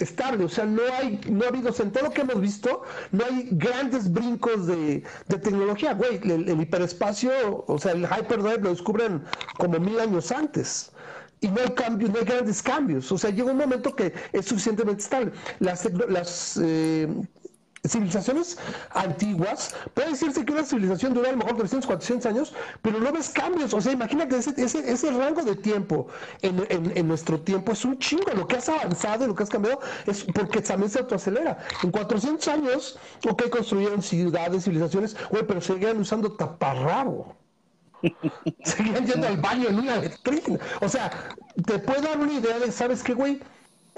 estable, 0.04 0.44
o 0.44 0.48
sea, 0.48 0.64
no 0.64 0.82
hay, 0.98 1.20
no 1.30 1.44
ha 1.44 1.48
habido, 1.48 1.72
en 1.78 1.92
todo 1.92 2.04
lo 2.04 2.10
que 2.10 2.22
hemos 2.22 2.40
visto, 2.40 2.82
no 3.12 3.24
hay 3.24 3.48
grandes 3.52 4.10
brincos 4.12 4.66
de, 4.66 5.02
tecnología, 5.28 5.94
güey, 5.94 6.20
el, 6.24 6.60
hiperespacio, 6.60 7.64
o 7.66 7.78
sea, 7.78 7.92
el 7.92 8.02
hyperdrive 8.04 8.58
lo 8.58 8.70
descubren 8.70 9.22
como 9.58 9.78
mil 9.78 9.98
años 10.00 10.30
antes. 10.32 10.92
Y 11.40 11.48
no 11.48 11.60
hay 11.60 11.70
cambios, 11.70 12.10
no 12.10 12.18
hay 12.18 12.24
grandes 12.24 12.62
cambios. 12.62 13.12
O 13.12 13.18
sea, 13.18 13.28
llega 13.30 13.50
un 13.50 13.58
momento 13.58 13.94
que 13.94 14.14
es 14.32 14.46
suficientemente 14.46 15.02
estable. 15.02 15.32
Las, 15.60 15.86
las 16.08 16.58
eh, 16.62 17.06
civilizaciones 17.88 18.58
antiguas, 18.90 19.74
puede 19.94 20.10
decirse 20.10 20.44
que 20.44 20.52
una 20.52 20.64
civilización 20.64 21.14
dura 21.14 21.28
a 21.28 21.32
lo 21.32 21.38
mejor 21.38 21.56
300, 21.56 21.86
400 21.86 22.26
años, 22.26 22.54
pero 22.82 22.98
no 23.00 23.12
ves 23.12 23.30
cambios. 23.30 23.72
O 23.74 23.80
sea, 23.80 23.92
imagínate 23.92 24.36
ese, 24.36 24.54
ese, 24.56 24.90
ese 24.90 25.10
rango 25.10 25.42
de 25.42 25.56
tiempo 25.56 26.08
en, 26.42 26.66
en, 26.70 27.08
nuestro 27.08 27.40
tiempo 27.40 27.72
es 27.72 27.84
un 27.84 27.98
chingo. 27.98 28.30
Lo 28.34 28.46
que 28.46 28.56
has 28.56 28.68
avanzado 28.68 29.24
y 29.24 29.28
lo 29.28 29.34
que 29.34 29.42
has 29.42 29.48
cambiado 29.48 29.80
es 30.06 30.24
porque 30.24 30.60
también 30.60 30.90
se 30.90 30.98
autoacelera. 31.00 31.58
En 31.82 31.90
400 31.90 32.48
años, 32.48 32.98
ok, 33.28 33.48
construyeron 33.48 34.02
ciudades, 34.02 34.64
civilizaciones, 34.64 35.16
güey, 35.30 35.46
pero 35.46 35.60
seguían 35.60 35.98
usando 35.98 36.32
taparrabo. 36.32 37.36
seguían 38.64 39.06
yendo 39.06 39.26
al 39.26 39.36
baño 39.38 39.68
en 39.68 39.78
una 39.78 39.96
letrina. 39.96 40.58
O 40.80 40.88
sea, 40.88 41.10
te 41.64 41.78
puedo 41.78 42.02
dar 42.02 42.18
una 42.18 42.32
idea 42.32 42.58
de, 42.58 42.70
¿sabes 42.70 43.02
qué, 43.02 43.14
güey? 43.14 43.40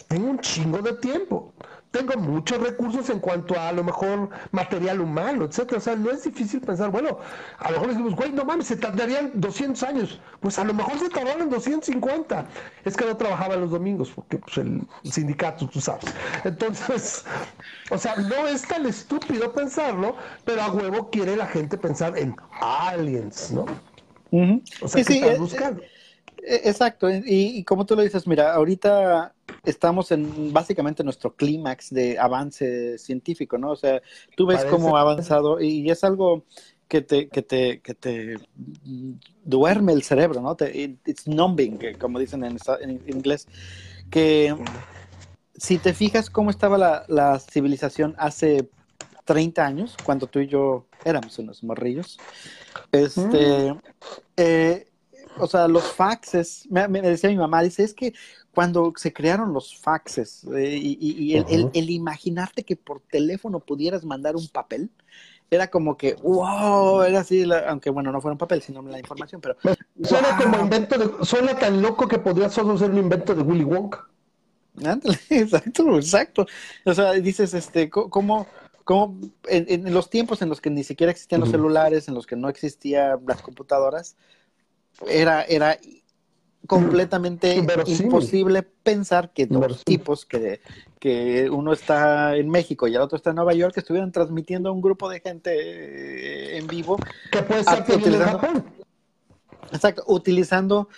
Tengo 0.07 0.31
un 0.31 0.39
chingo 0.39 0.79
de 0.79 0.93
tiempo 0.95 1.53
tengo 1.91 2.17
muchos 2.17 2.61
recursos 2.61 3.09
en 3.11 3.19
cuanto 3.19 3.59
a, 3.59 3.69
a 3.69 3.73
lo 3.73 3.83
mejor 3.83 4.29
material 4.51 5.01
humano, 5.01 5.45
etcétera. 5.45 5.79
O 5.79 5.81
sea, 5.81 5.97
no 5.97 6.11
es 6.11 6.25
difícil 6.25 6.61
pensar, 6.61 6.91
bueno, 6.91 7.19
a 7.59 7.71
lo 7.71 7.77
mejor 7.77 7.89
decimos, 7.89 8.15
güey, 8.15 8.33
no 8.33 8.45
mames, 8.45 8.67
se 8.67 8.77
tardarían 8.77 9.33
200 9.35 9.83
años. 9.85 10.21
Pues 10.41 10.59
a 10.59 10.65
lo 10.65 10.75
mejor 10.75 10.99
se 10.99 11.09
tardaron 11.09 11.49
250. 11.49 12.47
Es 12.85 12.97
que 12.97 13.05
no 13.07 13.17
trabajaba 13.17 13.57
los 13.57 13.71
domingos, 13.71 14.11
porque 14.15 14.39
pues, 14.39 14.59
el 14.59 14.87
sindicato, 15.05 15.69
tú 15.69 15.81
sabes. 15.81 16.05
Entonces, 16.45 17.25
o 17.91 17.99
sea, 17.99 18.17
no 18.17 18.47
es 18.47 18.63
tan 18.67 18.87
estúpido 18.87 19.53
pensarlo, 19.53 20.17
pero 20.45 20.63
a 20.63 20.71
huevo 20.71 21.11
quiere 21.11 21.37
la 21.37 21.47
gente 21.47 21.79
pensar 21.79 22.19
en 22.19 22.37
aliens, 22.61 23.51
¿no? 23.51 23.67
O 24.83 24.89
sea, 24.89 25.03
sí, 25.05 25.19
están 25.19 25.39
buscando? 25.39 25.83
E, 25.83 25.98
exacto, 26.43 27.09
y, 27.11 27.65
como 27.65 27.87
tú 27.87 27.97
lo 27.97 28.03
dices, 28.03 28.27
mira, 28.27 28.55
ahorita 28.55 29.35
estamos 29.65 30.13
en 30.13 30.53
básicamente 30.53 31.05
nuestro 31.05 31.35
clímax 31.35 31.91
de 31.91 32.19
avance 32.19 32.99
científico, 32.99 33.59
¿no? 33.59 33.73
O 33.73 33.77
sea, 33.77 34.01
tú 34.37 34.47
ves 34.47 34.65
cómo 34.65 34.97
ha 34.97 35.01
avanzado 35.01 35.61
y 35.61 35.91
es 35.91 36.05
algo 36.05 36.45
que 36.89 37.03
te, 37.03 37.29
que 37.29 37.43
te, 37.43 37.81
que 37.81 37.95
te 37.95 38.37
duerme 39.45 39.93
el 39.93 40.03
cerebro, 40.03 40.41
¿no? 40.41 40.57
it's 41.05 41.29
numbing, 41.29 41.79
como 41.99 42.19
dicen 42.19 42.45
en, 42.45 42.59
inglés, 43.07 43.47
que 44.11 44.57
si 45.55 45.79
te 45.79 45.93
fijas 45.93 46.31
cómo 46.31 46.51
estaba 46.51 47.05
la, 47.07 47.39
civilización 47.39 48.15
hace 48.19 48.71
30 49.27 49.65
años, 49.65 49.97
cuando 50.03 50.27
tú 50.27 50.41
y 50.41 50.47
yo 50.47 50.87
éramos 51.05 51.39
unos 51.39 51.63
morrillos, 51.63 52.19
este, 52.91 53.73
mm. 53.73 53.81
eh, 54.39 54.87
o 55.41 55.47
sea, 55.47 55.69
los 55.69 55.85
faxes, 55.85 56.67
me, 56.71 56.89
decía 57.03 57.31
mi 57.31 57.37
mamá, 57.37 57.63
dice, 57.63 57.85
es 57.85 57.95
que 57.95 58.15
cuando 58.53 58.93
se 58.97 59.13
crearon 59.13 59.53
los 59.53 59.77
faxes 59.77 60.45
eh, 60.57 60.79
y, 60.81 61.37
el, 61.37 61.91
imaginarte 61.91 62.65
que 62.65 62.77
por 62.77 63.01
teléfono 63.01 63.61
pudieras 63.61 64.05
mandar 64.05 64.37
un 64.37 64.49
papel, 64.49 64.91
era 65.51 65.69
como 65.69 65.97
que, 65.97 66.15
wow, 66.15 67.03
era 67.03 67.21
así, 67.21 67.45
aunque 67.67 67.91
bueno, 67.91 68.13
no 68.13 68.21
fuera 68.21 68.33
un 68.33 68.39
papel, 68.39 68.61
sino 68.61 68.83
la 68.83 68.99
información, 68.99 69.41
pero... 69.41 69.57
Suena 70.03 70.37
como 70.37 70.61
invento 70.61 70.99
de, 70.99 71.25
suena 71.25 71.59
tan 71.59 71.81
loco 71.81 72.07
que 72.07 72.19
podría 72.19 72.51
solo 72.51 72.77
ser 72.77 72.91
un 72.91 72.99
invento 72.99 73.35
de 73.35 73.43
Willy 73.43 73.65
Wonka. 73.65 74.07
exacto, 75.31 75.97
exacto. 75.97 76.47
O 76.85 76.95
sea, 76.95 77.13
dices, 77.13 77.55
este, 77.55 77.91
¿cómo, 77.91 78.47
cómo 78.85 79.19
en, 79.49 79.93
los 79.93 80.11
tiempos 80.11 80.43
en 80.43 80.49
los 80.49 80.61
que 80.61 80.71
ni 80.71 80.85
siquiera 80.85 81.11
existían 81.11 81.41
los 81.41 81.51
celulares, 81.51 82.09
en 82.09 82.15
los 82.15 82.27
que 82.27 82.37
no 82.37 82.49
existían 82.49 83.21
las 83.27 83.43
computadoras, 83.43 84.17
era, 85.07 85.43
era 85.43 85.79
completamente 86.67 87.57
imposible 87.87 88.63
pensar 88.63 89.33
que 89.33 89.47
dos 89.47 89.85
tipos 89.85 90.27
que, 90.27 90.61
que 90.99 91.49
uno 91.51 91.73
está 91.73 92.37
en 92.37 92.49
México 92.51 92.87
y 92.87 92.95
el 92.95 93.01
otro 93.01 93.17
está 93.17 93.31
en 93.31 93.37
Nueva 93.37 93.55
York 93.55 93.77
estuvieran 93.77 94.13
transmitiendo 94.13 94.69
a 94.69 94.73
un 94.73 94.83
grupo 94.83 95.09
de 95.09 95.21
gente 95.21 95.51
eh, 95.55 96.59
en 96.59 96.67
vivo. 96.67 96.99
Que 97.33 97.43
puede 97.43 97.65
ser 97.65 97.85
utilizando, 97.89 98.41
Exacto, 99.73 100.05
utilizando 100.07 100.89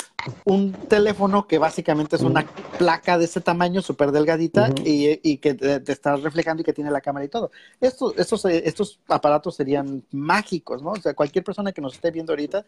un 0.45 0.73
teléfono 0.73 1.47
que 1.47 1.59
básicamente 1.59 2.17
es 2.17 2.23
una 2.23 2.47
placa 2.79 3.19
de 3.19 3.25
ese 3.25 3.41
tamaño, 3.41 3.83
súper 3.83 4.13
delgadita, 4.13 4.71
y, 4.85 5.37
que 5.39 5.55
te, 5.55 5.93
está 5.93 6.17
reflejando 6.17 6.63
y 6.63 6.65
que 6.65 6.73
tiene 6.73 6.91
la 6.91 7.01
cámara 7.01 7.25
y 7.25 7.29
todo. 7.29 7.51
Estos, 7.81 8.15
estos, 8.17 8.45
estos 8.45 9.01
aparatos 9.09 9.57
serían 9.57 10.05
mágicos, 10.11 10.83
¿no? 10.83 10.91
O 10.91 11.01
sea, 11.01 11.15
cualquier 11.15 11.45
persona 11.45 11.73
que 11.73 11.81
nos 11.81 11.95
esté 11.95 12.11
viendo 12.11 12.33
ahorita 12.33 12.65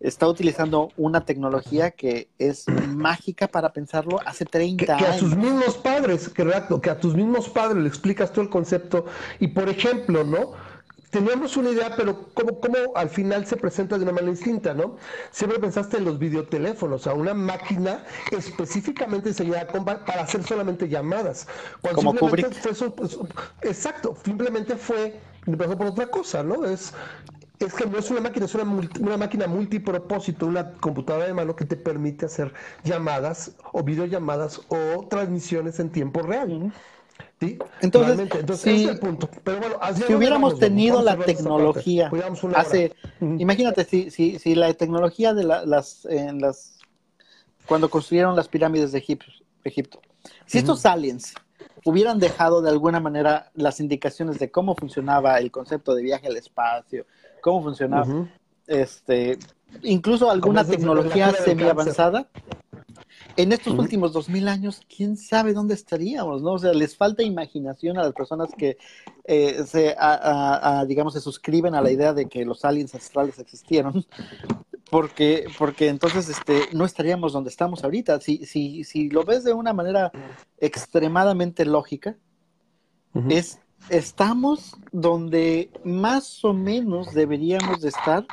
está 0.00 0.28
utilizando 0.28 0.90
una 0.96 1.24
tecnología 1.24 1.90
que 1.90 2.28
es 2.38 2.66
mágica 2.68 3.48
para 3.48 3.72
pensarlo 3.72 4.20
hace 4.26 4.44
30 4.44 4.94
años. 4.94 5.06
Que 5.06 5.10
a 5.10 5.18
sus 5.18 5.34
mismos 5.36 5.76
padres, 5.78 6.28
que, 6.28 6.44
que 6.82 6.90
a 6.90 7.00
tus 7.00 7.14
mismos 7.14 7.48
padres 7.48 7.82
le 7.82 7.88
explicas 7.88 8.32
tú 8.32 8.40
el 8.40 8.50
concepto 8.50 9.06
y 9.40 9.48
por 9.48 9.68
ejemplo, 9.68 10.24
¿no? 10.24 10.52
Teníamos 11.16 11.56
una 11.56 11.70
idea, 11.70 11.94
pero 11.96 12.28
¿cómo, 12.34 12.60
¿cómo, 12.60 12.76
al 12.94 13.08
final 13.08 13.46
se 13.46 13.56
presenta 13.56 13.96
de 13.96 14.02
una 14.02 14.12
manera 14.12 14.32
distinta, 14.32 14.74
¿no? 14.74 14.96
Siempre 15.30 15.58
pensaste 15.58 15.96
en 15.96 16.04
los 16.04 16.18
videoteléfonos, 16.18 17.06
a 17.06 17.14
una 17.14 17.32
máquina 17.32 18.04
específicamente 18.30 19.30
diseñada 19.30 19.66
para 19.66 20.22
hacer 20.22 20.42
solamente 20.42 20.90
llamadas. 20.90 21.48
Cuando 21.80 21.96
Como 21.96 22.14
Kubrick. 22.20 22.52
Fue, 22.52 22.90
pues, 22.90 23.18
exacto, 23.62 24.14
simplemente 24.26 24.76
fue, 24.76 25.18
empezó 25.46 25.78
por 25.78 25.86
otra 25.86 26.06
cosa, 26.08 26.42
¿no? 26.42 26.66
Es 26.66 26.92
es 27.58 27.72
que 27.72 27.86
no 27.86 27.96
es 27.96 28.10
una 28.10 28.20
máquina, 28.20 28.44
es 28.44 28.54
una, 28.54 28.64
una, 29.00 29.16
máquina 29.16 29.46
multipropósito, 29.46 30.44
una 30.46 30.72
computadora 30.72 31.26
de 31.26 31.32
mano 31.32 31.56
que 31.56 31.64
te 31.64 31.76
permite 31.76 32.26
hacer 32.26 32.52
llamadas 32.84 33.56
o 33.72 33.82
videollamadas 33.82 34.60
o 34.68 35.06
transmisiones 35.08 35.80
en 35.80 35.90
tiempo 35.90 36.20
real. 36.20 36.70
¿Sí? 37.40 37.58
Entonces, 37.82 38.18
Entonces 38.18 38.60
si, 38.60 38.84
es 38.84 38.90
el 38.90 38.98
punto. 38.98 39.28
Pero 39.44 39.58
bueno, 39.58 39.78
si 40.06 40.14
hubiéramos 40.14 40.58
tenido 40.58 41.02
la 41.02 41.18
tecnología 41.18 42.10
hace, 42.54 42.94
imagínate 43.20 43.84
si, 43.84 44.10
si, 44.10 44.38
si 44.38 44.54
la 44.54 44.72
tecnología 44.72 45.34
de 45.34 45.44
las, 45.44 46.06
en 46.06 46.40
las, 46.40 46.78
cuando 47.66 47.90
construyeron 47.90 48.34
las 48.36 48.48
pirámides 48.48 48.92
de 48.92 48.98
Egipto, 48.98 49.26
Egipto. 49.64 50.00
Si 50.46 50.58
estos 50.58 50.86
aliens 50.86 51.34
hubieran 51.84 52.18
dejado 52.18 52.62
de 52.62 52.70
alguna 52.70 53.00
manera 53.00 53.50
las 53.54 53.80
indicaciones 53.80 54.38
de 54.38 54.50
cómo 54.50 54.74
funcionaba 54.74 55.38
el 55.38 55.50
concepto 55.50 55.94
de 55.94 56.02
viaje 56.02 56.26
al 56.26 56.36
espacio, 56.36 57.06
cómo 57.40 57.62
funcionaba, 57.62 58.28
este, 58.66 59.38
incluso 59.82 60.30
alguna 60.30 60.64
tecnología 60.64 61.32
semi 61.32 61.64
avanzada. 61.64 62.28
En 63.36 63.52
estos 63.52 63.74
últimos 63.78 64.12
dos 64.12 64.28
mil 64.28 64.48
años, 64.48 64.80
quién 64.94 65.16
sabe 65.16 65.52
dónde 65.52 65.74
estaríamos, 65.74 66.42
¿no? 66.42 66.52
O 66.52 66.58
sea, 66.58 66.72
les 66.72 66.96
falta 66.96 67.22
imaginación 67.22 67.98
a 67.98 68.02
las 68.02 68.12
personas 68.14 68.50
que 68.56 68.78
eh, 69.24 69.62
se, 69.66 69.94
digamos, 70.86 71.12
se 71.12 71.20
suscriben 71.20 71.74
a 71.74 71.82
la 71.82 71.90
idea 71.90 72.14
de 72.14 72.26
que 72.26 72.44
los 72.44 72.64
aliens 72.64 72.94
astrales 72.94 73.38
existieron, 73.38 74.06
porque, 74.90 75.46
porque 75.58 75.88
entonces 75.88 76.28
este, 76.28 76.68
no 76.72 76.84
estaríamos 76.84 77.32
donde 77.32 77.50
estamos 77.50 77.84
ahorita. 77.84 78.20
Si, 78.20 78.46
si, 78.46 78.84
si 78.84 79.10
lo 79.10 79.24
ves 79.24 79.44
de 79.44 79.52
una 79.52 79.72
manera 79.72 80.10
extremadamente 80.58 81.64
lógica, 81.64 82.16
es 83.28 83.60
estamos 83.88 84.76
donde 84.92 85.70
más 85.84 86.44
o 86.44 86.52
menos 86.52 87.12
deberíamos 87.12 87.80
de 87.80 87.88
estar 87.88 88.26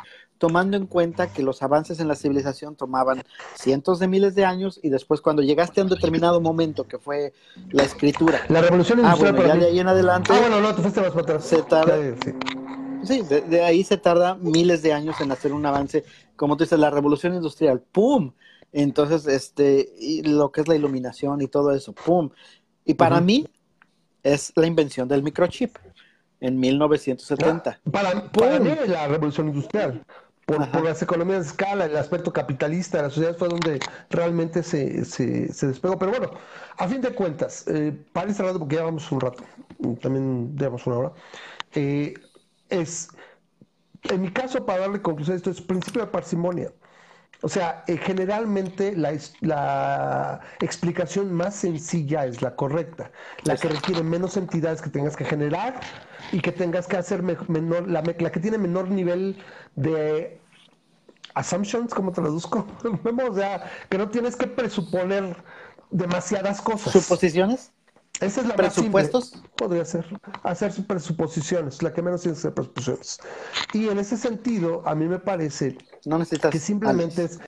tomando 0.44 0.76
en 0.76 0.88
cuenta 0.88 1.32
que 1.32 1.42
los 1.42 1.64
avances 1.64 2.02
en 2.02 2.10
la 2.10 2.16
civilización 2.16 2.76
tomaban 2.76 3.24
cientos 3.56 4.00
de 4.00 4.10
miles 4.10 4.36
de 4.36 4.44
años 4.44 4.78
y 4.84 4.90
después 4.90 5.22
cuando 5.22 5.42
llegaste 5.42 5.80
a 5.80 5.86
un 5.86 5.90
determinado 5.90 6.42
momento 6.42 6.86
que 6.86 7.00
fue 7.00 7.32
la 7.72 7.84
escritura. 7.84 8.42
La 8.50 8.62
revolución 8.62 9.00
ah, 9.00 9.04
industrial. 9.04 9.36
Ah, 9.36 9.38
bueno, 9.38 9.54
ya 9.54 9.60
de 9.62 9.68
ahí 9.68 9.80
en 9.80 9.88
adelante. 9.88 10.34
Ah, 10.34 10.40
bueno, 10.42 10.60
no, 10.60 10.76
te 10.76 10.82
fuiste 10.82 11.00
más 11.00 11.12
para 11.12 11.22
atrás. 11.22 11.46
Se 11.46 11.62
tarda, 11.62 11.96
sí, 13.04 13.22
de, 13.22 13.64
ahí 13.64 13.86
se 13.86 13.96
tarda 13.96 14.36
miles 14.36 14.82
de 14.82 14.92
años 14.92 15.16
en 15.22 15.32
hacer 15.32 15.54
un 15.54 15.66
avance. 15.66 16.04
Como 16.36 16.58
tú 16.58 16.66
dices, 16.66 16.78
la 16.78 16.90
revolución 16.90 17.34
industrial, 17.34 17.80
¡pum! 17.80 18.34
Entonces, 18.74 19.26
este, 19.28 19.94
y 19.98 20.24
lo 20.24 20.52
que 20.52 20.60
es 20.60 20.68
la 20.68 20.76
iluminación 20.76 21.42
y 21.42 21.48
todo 21.48 21.72
eso, 21.72 21.94
¡pum! 21.94 22.32
Y 22.84 22.96
para 22.96 23.22
mí, 23.22 23.48
es 24.24 24.52
la 24.58 24.68
invención 24.68 25.08
del 25.08 25.24
microchip 25.24 25.78
en 26.42 26.60
1970. 26.60 27.80
Para, 27.90 28.30
para 28.30 28.60
mí 28.60 28.72
la 28.88 29.08
revolución 29.08 29.48
industrial. 29.48 30.04
Por, 30.46 30.84
las 30.84 31.02
economías 31.02 31.44
de 31.44 31.48
escala, 31.48 31.86
el 31.86 31.96
aspecto 31.96 32.34
capitalista 32.34 32.98
de 32.98 33.04
la 33.04 33.10
sociedad 33.10 33.38
fue 33.38 33.48
donde 33.48 33.80
realmente 34.10 34.62
se, 34.62 35.06
se, 35.06 35.68
despegó. 35.68 35.98
Pero 35.98 36.12
bueno, 36.12 36.32
a 36.78 36.88
fin 36.88 37.00
de 37.00 37.12
cuentas, 37.12 37.66
eh, 37.68 37.94
para 38.12 38.28
ir 38.28 38.36
cerrando, 38.36 38.60
porque 38.60 38.76
ya 38.76 38.84
vamos 38.84 39.10
un 39.12 39.22
rato, 39.22 39.44
también 40.02 40.56
llevamos 40.58 40.86
una 40.86 40.98
hora, 40.98 41.12
eh, 41.76 42.14
es, 42.70 43.08
en 44.04 44.22
mi 44.22 44.32
caso, 44.32 44.66
para 44.66 44.80
darle 44.80 45.02
conclusión 45.02 45.36
a 45.36 45.38
esto, 45.38 45.50
es 45.50 45.62
principio 45.62 46.02
de 46.02 46.08
parsimonia. 46.08 46.72
O 47.44 47.50
sea, 47.50 47.84
eh, 47.88 47.98
generalmente 47.98 48.96
la, 48.96 49.12
la, 49.42 50.40
explicación 50.62 51.34
más 51.34 51.56
sencilla 51.56 52.26
es 52.26 52.42
la 52.42 52.56
correcta, 52.56 53.12
la 53.44 53.58
que 53.58 53.68
requiere 53.68 54.02
menos 54.02 54.38
entidades 54.38 54.82
que 54.82 54.90
tengas 54.90 55.18
que 55.18 55.26
generar 55.26 55.82
y 56.32 56.40
que 56.40 56.54
tengas 56.54 56.88
que 56.88 56.96
hacer 56.96 57.22
menor, 57.22 57.90
la, 57.90 58.02
la 58.02 58.32
que 58.32 58.40
tiene 58.40 58.58
menor 58.58 58.90
nivel 58.90 59.44
de 59.76 60.40
assumptions, 61.34 61.94
¿cómo 61.94 62.12
traduzco? 62.12 62.68
o 63.30 63.36
sea, 63.36 63.70
que 63.90 63.98
no 63.98 64.10
tienes 64.10 64.36
que 64.36 64.48
presuponer 64.48 65.36
demasiadas 65.92 66.62
cosas. 66.62 66.94
¿Suposiciones? 66.94 67.72
Esa 68.20 68.42
es 68.42 68.48
la 68.48 68.56
¿Presupuestos? 68.56 69.44
Podría 69.56 69.84
ser. 69.86 70.06
Hacer 70.44 70.72
presuposiciones, 70.86 71.82
la 71.82 71.94
que 71.94 72.02
menos 72.02 72.22
tiene 72.22 72.36
que 72.36 72.42
ser 72.42 72.54
presuposiciones. 72.54 73.20
Y 73.74 73.90
en 73.90 74.00
ese 74.00 74.18
sentido, 74.18 74.88
a 74.88 74.96
mí 74.96 75.08
me 75.08 75.20
parece 75.20 75.78
no 76.06 76.20
necesitas 76.20 76.52
que 76.52 76.60
simplemente 76.60 77.24
es, 77.24 77.40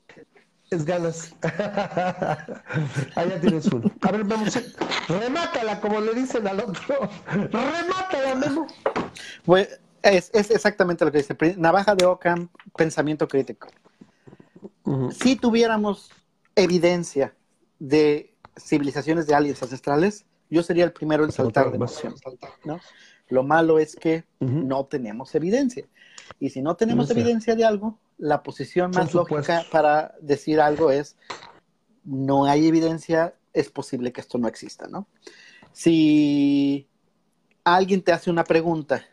es, 0.71 0.86
ganas. 0.86 1.34
Allá 3.15 3.39
tienes 3.41 3.67
uno. 3.67 3.91
A 4.01 4.11
ver, 4.11 4.23
vamos. 4.23 4.57
Remátala, 5.07 5.80
como 5.80 6.01
le 6.01 6.13
dicen 6.13 6.47
al 6.47 6.59
otro. 6.59 7.09
Remátala, 7.32 8.36
Memo. 8.36 8.67
Pues 9.45 9.80
es, 10.06 10.30
es 10.34 10.51
exactamente 10.51 11.03
lo 11.03 11.12
que 11.12 11.20
dice. 11.20 11.36
Navaja 11.58 11.95
de 11.95 12.06
Ockham, 12.06 12.49
pensamiento 12.76 13.28
crítico. 13.28 13.68
Si 15.12 15.36
tuviéramos 15.36 16.12
evidencia 16.56 17.34
de 17.80 18.34
civilizaciones 18.58 19.26
de 19.26 19.34
aliens 19.34 19.62
ancestrales, 19.64 20.26
yo 20.49 20.62
sería 20.64 20.84
el 20.84 20.93
primero 20.93 21.26
en 21.26 21.32
saltar 21.32 21.72
de 21.72 21.78
emoción. 21.78 22.14
¿no? 22.64 22.80
Lo 23.30 23.43
malo 23.43 23.80
es 23.80 23.95
que 23.95 24.26
no 24.39 24.86
tenemos 24.86 25.34
evidencia. 25.34 25.86
Y 26.39 26.51
si 26.51 26.62
no 26.62 26.76
tenemos 26.76 27.10
evidencia 27.10 27.56
de 27.56 27.66
algo, 27.66 27.97
la 28.18 28.43
posición 28.43 28.91
más 28.91 29.14
lógica 29.14 29.66
para 29.72 30.16
decir 30.22 30.62
algo 30.62 30.91
es, 30.91 31.18
no 32.03 32.45
hay 32.45 32.68
evidencia, 32.68 33.34
es 33.53 33.70
posible 33.70 34.14
que 34.14 34.22
esto 34.22 34.38
no 34.38 34.47
exista, 34.47 34.88
¿no? 34.88 35.08
Si 35.74 36.88
alguien 37.64 38.01
te 38.01 38.12
hace 38.12 38.30
una 38.30 38.43
pregunta 38.43 39.03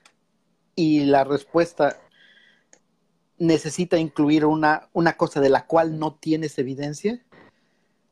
y 0.74 1.04
la 1.04 1.24
respuesta 1.24 1.98
necesita 3.38 3.98
incluir 3.98 4.44
una, 4.44 4.88
una 4.92 5.16
cosa 5.16 5.40
de 5.40 5.48
la 5.48 5.66
cual 5.66 5.98
no 5.98 6.14
tienes 6.14 6.58
evidencia, 6.58 7.20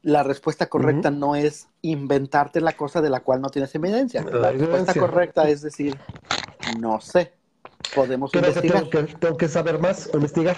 la 0.02 0.22
respuesta 0.22 0.66
correcta 0.66 1.10
no 1.10 1.36
es 1.36 1.68
inventarte 1.82 2.60
la 2.60 2.72
cosa 2.72 3.00
de 3.00 3.10
la 3.10 3.20
cual 3.20 3.40
no 3.40 3.50
tienes 3.50 3.74
evidencia. 3.74 4.22
La, 4.22 4.50
respuesta 4.50 4.94
correcta 4.94 5.48
es 5.48 5.62
decir, 5.62 5.96
no 6.78 7.00
sé. 7.00 7.32
Podemos 7.94 8.34
investigar. 8.34 8.88
Tengo 8.88 9.36
que, 9.36 9.48
saber 9.48 9.78
más, 9.78 10.10
investigar. 10.12 10.56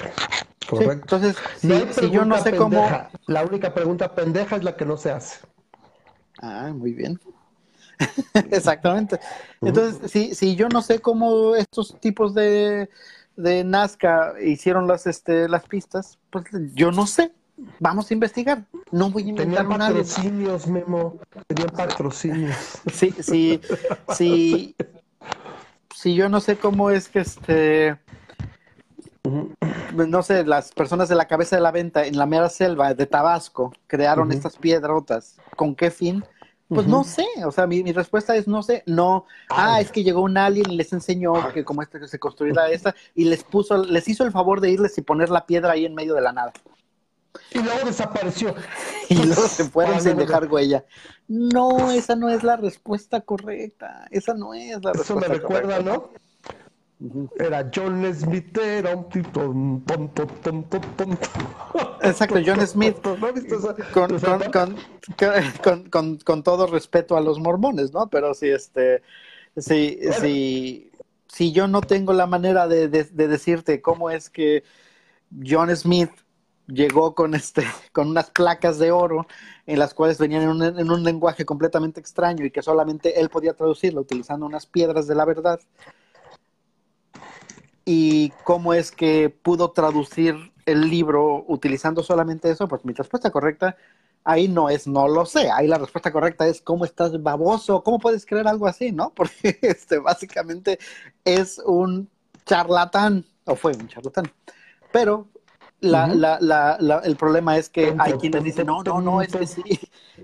Entonces, 0.70 1.36
si, 1.58 2.10
yo 2.10 2.24
no 2.24 2.38
sé 2.38 2.56
cómo. 2.56 2.88
La 3.26 3.44
única 3.44 3.74
pregunta 3.74 4.14
pendeja 4.14 4.56
es 4.56 4.64
la 4.64 4.76
que 4.76 4.84
no 4.84 4.96
se 4.96 5.10
hace. 5.10 5.40
Ah, 6.40 6.72
muy 6.74 6.92
bien. 6.92 7.18
Exactamente. 8.50 9.18
Entonces, 9.60 10.10
si, 10.10 10.34
si 10.34 10.56
yo 10.56 10.68
no 10.68 10.82
sé 10.82 11.00
cómo 11.00 11.54
estos 11.54 11.98
tipos 12.00 12.34
de, 12.34 12.88
de 13.36 13.64
Nazca 13.64 14.34
hicieron 14.42 14.86
las, 14.86 15.06
este, 15.06 15.48
las 15.48 15.64
pistas, 15.64 16.18
pues 16.30 16.44
yo 16.74 16.90
no 16.90 17.06
sé. 17.06 17.32
Vamos 17.78 18.10
a 18.10 18.14
investigar. 18.14 18.64
No 18.90 19.10
voy 19.10 19.24
a 19.24 19.28
inventar 19.28 19.66
Tenían 19.66 19.78
patrocinios, 19.78 20.66
Memo. 20.66 21.20
Tenían 21.46 21.70
patrocinios. 21.70 22.56
Sí, 22.92 23.14
sí, 23.20 23.60
sí. 24.14 24.76
Si 25.94 26.14
yo 26.14 26.28
no 26.28 26.40
sé 26.40 26.56
cómo 26.56 26.90
es 26.90 27.08
que 27.08 27.20
este. 27.20 27.98
No 29.94 30.22
sé, 30.22 30.44
las 30.44 30.72
personas 30.72 31.08
de 31.08 31.14
la 31.14 31.26
cabeza 31.26 31.54
de 31.54 31.62
la 31.62 31.70
venta 31.70 32.04
en 32.06 32.16
la 32.16 32.26
mera 32.26 32.48
selva 32.48 32.94
de 32.94 33.06
Tabasco 33.06 33.72
crearon 33.86 34.32
estas 34.32 34.56
piedrotas. 34.56 35.36
¿Con 35.54 35.76
qué 35.76 35.90
fin? 35.92 36.24
Pues 36.74 36.86
no 36.86 37.04
sé, 37.04 37.26
o 37.44 37.52
sea, 37.52 37.66
mi, 37.66 37.82
respuesta 37.92 38.36
es 38.36 38.48
no 38.48 38.62
sé, 38.62 38.82
no, 38.86 39.26
ah, 39.48 39.80
es 39.80 39.90
que 39.90 40.02
llegó 40.02 40.22
un 40.22 40.36
alien 40.36 40.70
y 40.70 40.76
les 40.76 40.92
enseñó 40.92 41.52
que 41.52 41.64
como 41.64 41.82
este 41.82 42.06
se 42.08 42.18
construirá 42.18 42.70
esta 42.70 42.94
y 43.14 43.24
les 43.24 43.44
puso, 43.44 43.84
les 43.84 44.08
hizo 44.08 44.24
el 44.24 44.32
favor 44.32 44.60
de 44.60 44.70
irles 44.70 44.96
y 44.98 45.02
poner 45.02 45.30
la 45.30 45.46
piedra 45.46 45.72
ahí 45.72 45.84
en 45.84 45.94
medio 45.94 46.14
de 46.14 46.22
la 46.22 46.32
nada. 46.32 46.52
Y 47.52 47.58
luego 47.58 47.86
desapareció. 47.86 48.54
Y 49.08 49.26
luego 49.26 49.42
se 49.48 49.64
fueron 49.64 50.00
sin 50.00 50.16
dejar 50.16 50.50
huella. 50.50 50.84
No, 51.28 51.90
esa 51.90 52.16
no 52.16 52.30
es 52.30 52.42
la 52.42 52.56
respuesta 52.56 53.20
correcta. 53.20 54.06
Esa 54.10 54.32
no 54.32 54.54
es 54.54 54.82
la 54.82 54.92
respuesta 54.92 55.02
Eso 55.02 55.16
me 55.16 55.28
recuerda, 55.28 55.80
¿no? 55.80 56.10
Era 57.38 57.70
John 57.74 58.14
Smith, 58.14 58.56
era 58.58 58.94
un 58.94 59.08
tipo 59.08 59.40
tonto, 59.40 60.26
tonto, 60.26 60.80
tonto. 60.96 61.28
Exacto, 62.02 62.40
John 62.44 62.66
Smith. 62.66 62.96
Con, 65.90 66.18
con, 66.18 66.42
todo 66.42 66.66
respeto 66.66 67.16
a 67.16 67.20
los 67.20 67.38
mormones, 67.40 67.92
¿no? 67.92 68.08
Pero 68.08 68.34
si 68.34 68.50
este, 68.50 69.02
si, 69.56 69.98
si, 70.20 70.92
si 71.26 71.52
yo 71.52 71.66
no 71.66 71.80
tengo 71.80 72.12
la 72.12 72.26
manera 72.26 72.68
de, 72.68 72.88
de 72.88 73.28
decirte 73.28 73.80
cómo 73.80 74.10
es 74.10 74.30
que 74.30 74.62
John 75.44 75.74
Smith 75.74 76.10
llegó 76.66 77.14
con 77.14 77.34
este, 77.34 77.64
con 77.92 78.08
unas 78.08 78.30
placas 78.30 78.78
de 78.78 78.90
oro 78.90 79.26
en 79.66 79.78
las 79.78 79.94
cuales 79.94 80.18
venían 80.18 80.62
en 80.62 80.90
un, 80.90 81.04
lenguaje 81.04 81.44
completamente 81.44 82.00
extraño 82.00 82.44
y 82.44 82.50
que 82.50 82.62
solamente 82.62 83.20
él 83.20 83.28
podía 83.28 83.54
traducirlo 83.54 84.00
utilizando 84.00 84.46
unas 84.46 84.66
piedras 84.66 85.06
de 85.06 85.14
la 85.14 85.24
verdad. 85.24 85.60
Y 87.84 88.30
cómo 88.44 88.74
es 88.74 88.90
que 88.90 89.30
pudo 89.30 89.70
traducir 89.72 90.52
el 90.66 90.88
libro 90.88 91.44
utilizando 91.48 92.02
solamente 92.02 92.50
eso, 92.50 92.68
pues 92.68 92.84
mi 92.84 92.92
respuesta 92.92 93.30
correcta 93.30 93.76
ahí 94.24 94.48
no 94.48 94.68
es 94.68 94.86
no 94.86 95.08
lo 95.08 95.26
sé, 95.26 95.50
ahí 95.50 95.66
la 95.66 95.78
respuesta 95.78 96.12
correcta 96.12 96.46
es 96.46 96.60
cómo 96.62 96.84
estás 96.84 97.22
baboso, 97.22 97.82
cómo 97.82 97.98
puedes 97.98 98.26
creer 98.26 98.48
algo 98.48 98.66
así, 98.66 98.92
¿no? 98.92 99.10
Porque 99.14 99.58
este 99.62 99.98
básicamente 99.98 100.78
es 101.24 101.60
un 101.64 102.08
charlatán, 102.46 103.24
o 103.44 103.56
fue 103.56 103.72
un 103.72 103.88
charlatán. 103.88 104.30
Pero 104.92 105.28
la, 105.80 106.06
la, 106.06 106.38
la, 106.40 106.98
el 107.04 107.16
problema 107.16 107.56
es 107.56 107.68
que 107.68 107.94
hay 107.98 108.12
quienes 108.14 108.44
dicen, 108.44 108.66
no, 108.66 108.82
no, 108.82 109.00
no, 109.00 109.22
es 109.22 109.32
que 109.32 109.46
sí, 109.46 109.62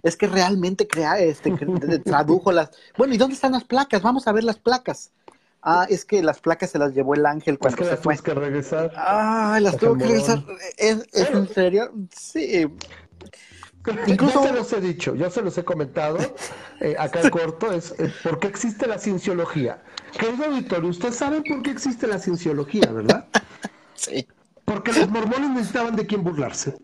es 0.03 0.17
que 0.17 0.27
realmente 0.27 0.87
crea, 0.87 1.19
este, 1.19 1.51
tradujo 2.05 2.53
las... 2.53 2.71
Bueno, 2.97 3.15
¿y 3.15 3.17
dónde 3.17 3.35
están 3.35 3.53
las 3.53 3.65
placas? 3.65 4.03
Vamos 4.03 4.29
a 4.29 4.33
ver 4.33 4.45
las 4.45 4.59
placas. 4.59 5.11
Ah, 5.63 5.87
es 5.89 6.05
que 6.05 6.23
las 6.23 6.41
placas 6.41 6.71
se 6.71 6.79
las 6.79 6.95
llevó 6.95 7.15
el 7.15 7.27
ángel 7.27 7.59
cuando 7.59 7.83
es 7.83 7.89
que 7.89 7.97
se 7.97 8.01
fue. 8.01 8.17
que 8.19 8.35
regresar. 8.35 8.93
Ah, 8.97 9.59
las 9.61 9.77
tuvo 9.77 9.97
que 9.97 10.07
regresar. 10.07 10.45
¿Es, 10.77 11.05
en 11.13 11.49
serio? 11.49 11.93
Sí. 12.17 12.67
Incluso... 14.07 14.43
Ya 14.43 14.49
se 14.49 14.55
los 14.55 14.73
he 14.73 14.81
dicho, 14.81 15.15
ya 15.15 15.31
se 15.31 15.43
los 15.43 15.57
he 15.59 15.65
comentado 15.65 16.19
eh, 16.81 16.95
acá 16.99 17.23
en 17.23 17.31
corto, 17.31 17.73
es 17.73 17.95
eh, 17.99 18.13
por 18.23 18.39
qué 18.39 18.49
existe 18.49 18.87
la 18.87 18.99
cienciología. 18.99 19.83
Querido 20.19 20.47
auditorio, 20.47 20.91
ustedes 20.91 21.17
saben 21.17 21.43
por 21.43 21.63
qué 21.63 21.71
existe 21.71 22.07
la 22.07 22.19
cienciología, 22.19 22.91
¿verdad? 22.93 23.27
Sí. 23.95 24.29
Porque 24.65 24.93
los 24.93 25.11
mormones 25.11 25.51
necesitaban 25.51 25.97
de 25.97 26.07
quién 26.07 26.23
burlarse. 26.23 26.77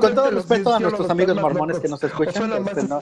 Con 0.00 0.14
todo 0.14 0.30
respeto 0.30 0.74
a 0.74 0.80
nuestros 0.80 1.10
amigos 1.10 1.36
mormones 1.36 1.78
que 1.78 1.88
nos 1.88 2.02
escuchan. 2.02 2.52
Este, 2.66 2.82
¿no? 2.84 3.00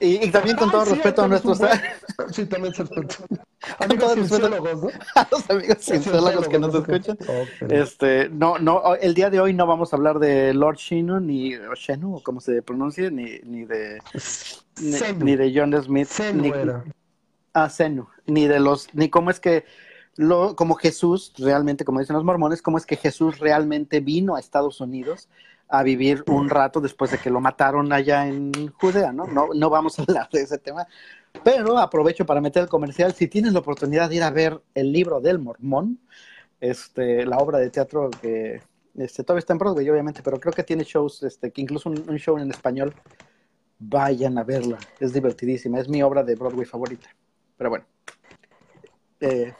y, 0.00 0.26
y, 0.26 0.30
también 0.30 0.56
con 0.56 0.70
todo 0.70 0.84
respeto 0.84 1.22
a 1.22 1.28
nuestros. 1.28 1.60
sí, 2.32 2.46
también 2.46 2.74
se 2.74 2.82
respeto. 2.84 3.16
Amigos 3.78 4.14
cienciólogos, 4.14 4.82
¿no? 4.82 4.88
A 5.14 5.28
los 5.30 5.50
amigos 5.50 5.78
cienciólogos 5.80 6.48
que 6.48 6.58
nos 6.58 6.74
escuchan. 6.74 7.18
Este, 7.68 8.28
no, 8.30 8.58
no, 8.58 8.94
el 8.96 9.14
día 9.14 9.30
de 9.30 9.40
hoy 9.40 9.52
no 9.52 9.66
vamos 9.66 9.92
a 9.92 9.96
hablar 9.96 10.18
de 10.18 10.54
Lord 10.54 10.76
Shinu, 10.76 11.20
ni 11.20 11.54
Shenu, 11.76 12.16
o 12.16 12.22
como 12.22 12.40
se 12.40 12.62
pronuncia, 12.62 13.10
ni, 13.10 13.38
ni 13.44 13.64
de. 13.64 14.00
Ni, 14.80 15.24
ni, 15.24 15.36
de 15.36 15.52
John 15.54 15.82
Smith. 15.82 16.08
Senu 16.08 16.42
ni, 16.42 16.48
era. 16.48 16.84
Ah, 17.52 17.68
Senu. 17.68 18.06
Ni 18.26 18.46
de 18.46 18.60
los. 18.60 18.88
Ni 18.94 19.10
cómo 19.10 19.30
es 19.30 19.40
que 19.40 19.64
como 20.56 20.74
Jesús, 20.74 21.32
realmente, 21.38 21.84
como 21.84 22.00
dicen 22.00 22.14
los 22.14 22.24
mormones, 22.24 22.62
cómo 22.62 22.78
es 22.78 22.86
que 22.86 22.96
Jesús 22.96 23.38
realmente 23.38 24.00
vino 24.00 24.36
a 24.36 24.40
Estados 24.40 24.80
Unidos 24.80 25.28
a 25.68 25.82
vivir 25.82 26.24
un 26.26 26.50
rato 26.50 26.80
después 26.80 27.12
de 27.12 27.18
que 27.18 27.30
lo 27.30 27.40
mataron 27.40 27.92
allá 27.92 28.26
en 28.26 28.52
Judea, 28.72 29.12
¿no? 29.12 29.26
No, 29.26 29.48
no 29.54 29.70
vamos 29.70 29.98
a 29.98 30.02
hablar 30.08 30.28
de 30.30 30.42
ese 30.42 30.58
tema, 30.58 30.86
pero 31.44 31.78
aprovecho 31.78 32.26
para 32.26 32.40
meter 32.40 32.64
el 32.64 32.68
comercial. 32.68 33.14
Si 33.14 33.28
tienes 33.28 33.52
la 33.52 33.60
oportunidad 33.60 34.08
de 34.08 34.16
ir 34.16 34.22
a 34.22 34.30
ver 34.30 34.60
el 34.74 34.92
libro 34.92 35.20
del 35.20 35.38
mormón, 35.38 36.00
este, 36.60 37.24
la 37.24 37.38
obra 37.38 37.58
de 37.58 37.70
teatro 37.70 38.10
que 38.10 38.60
este, 38.96 39.22
todavía 39.22 39.40
está 39.40 39.52
en 39.52 39.58
Broadway, 39.58 39.88
obviamente, 39.88 40.22
pero 40.22 40.38
creo 40.38 40.52
que 40.52 40.64
tiene 40.64 40.84
shows, 40.84 41.22
este, 41.22 41.50
que 41.50 41.62
incluso 41.62 41.88
un, 41.88 42.18
show 42.18 42.36
en 42.38 42.50
español, 42.50 42.94
vayan 43.78 44.36
a 44.36 44.44
verla, 44.44 44.78
es 44.98 45.12
divertidísima, 45.12 45.80
es 45.80 45.88
mi 45.88 46.02
obra 46.02 46.22
de 46.22 46.34
Broadway 46.34 46.66
favorita. 46.66 47.08
Pero 47.56 47.70
bueno, 47.70 47.86
eh, 49.20 49.54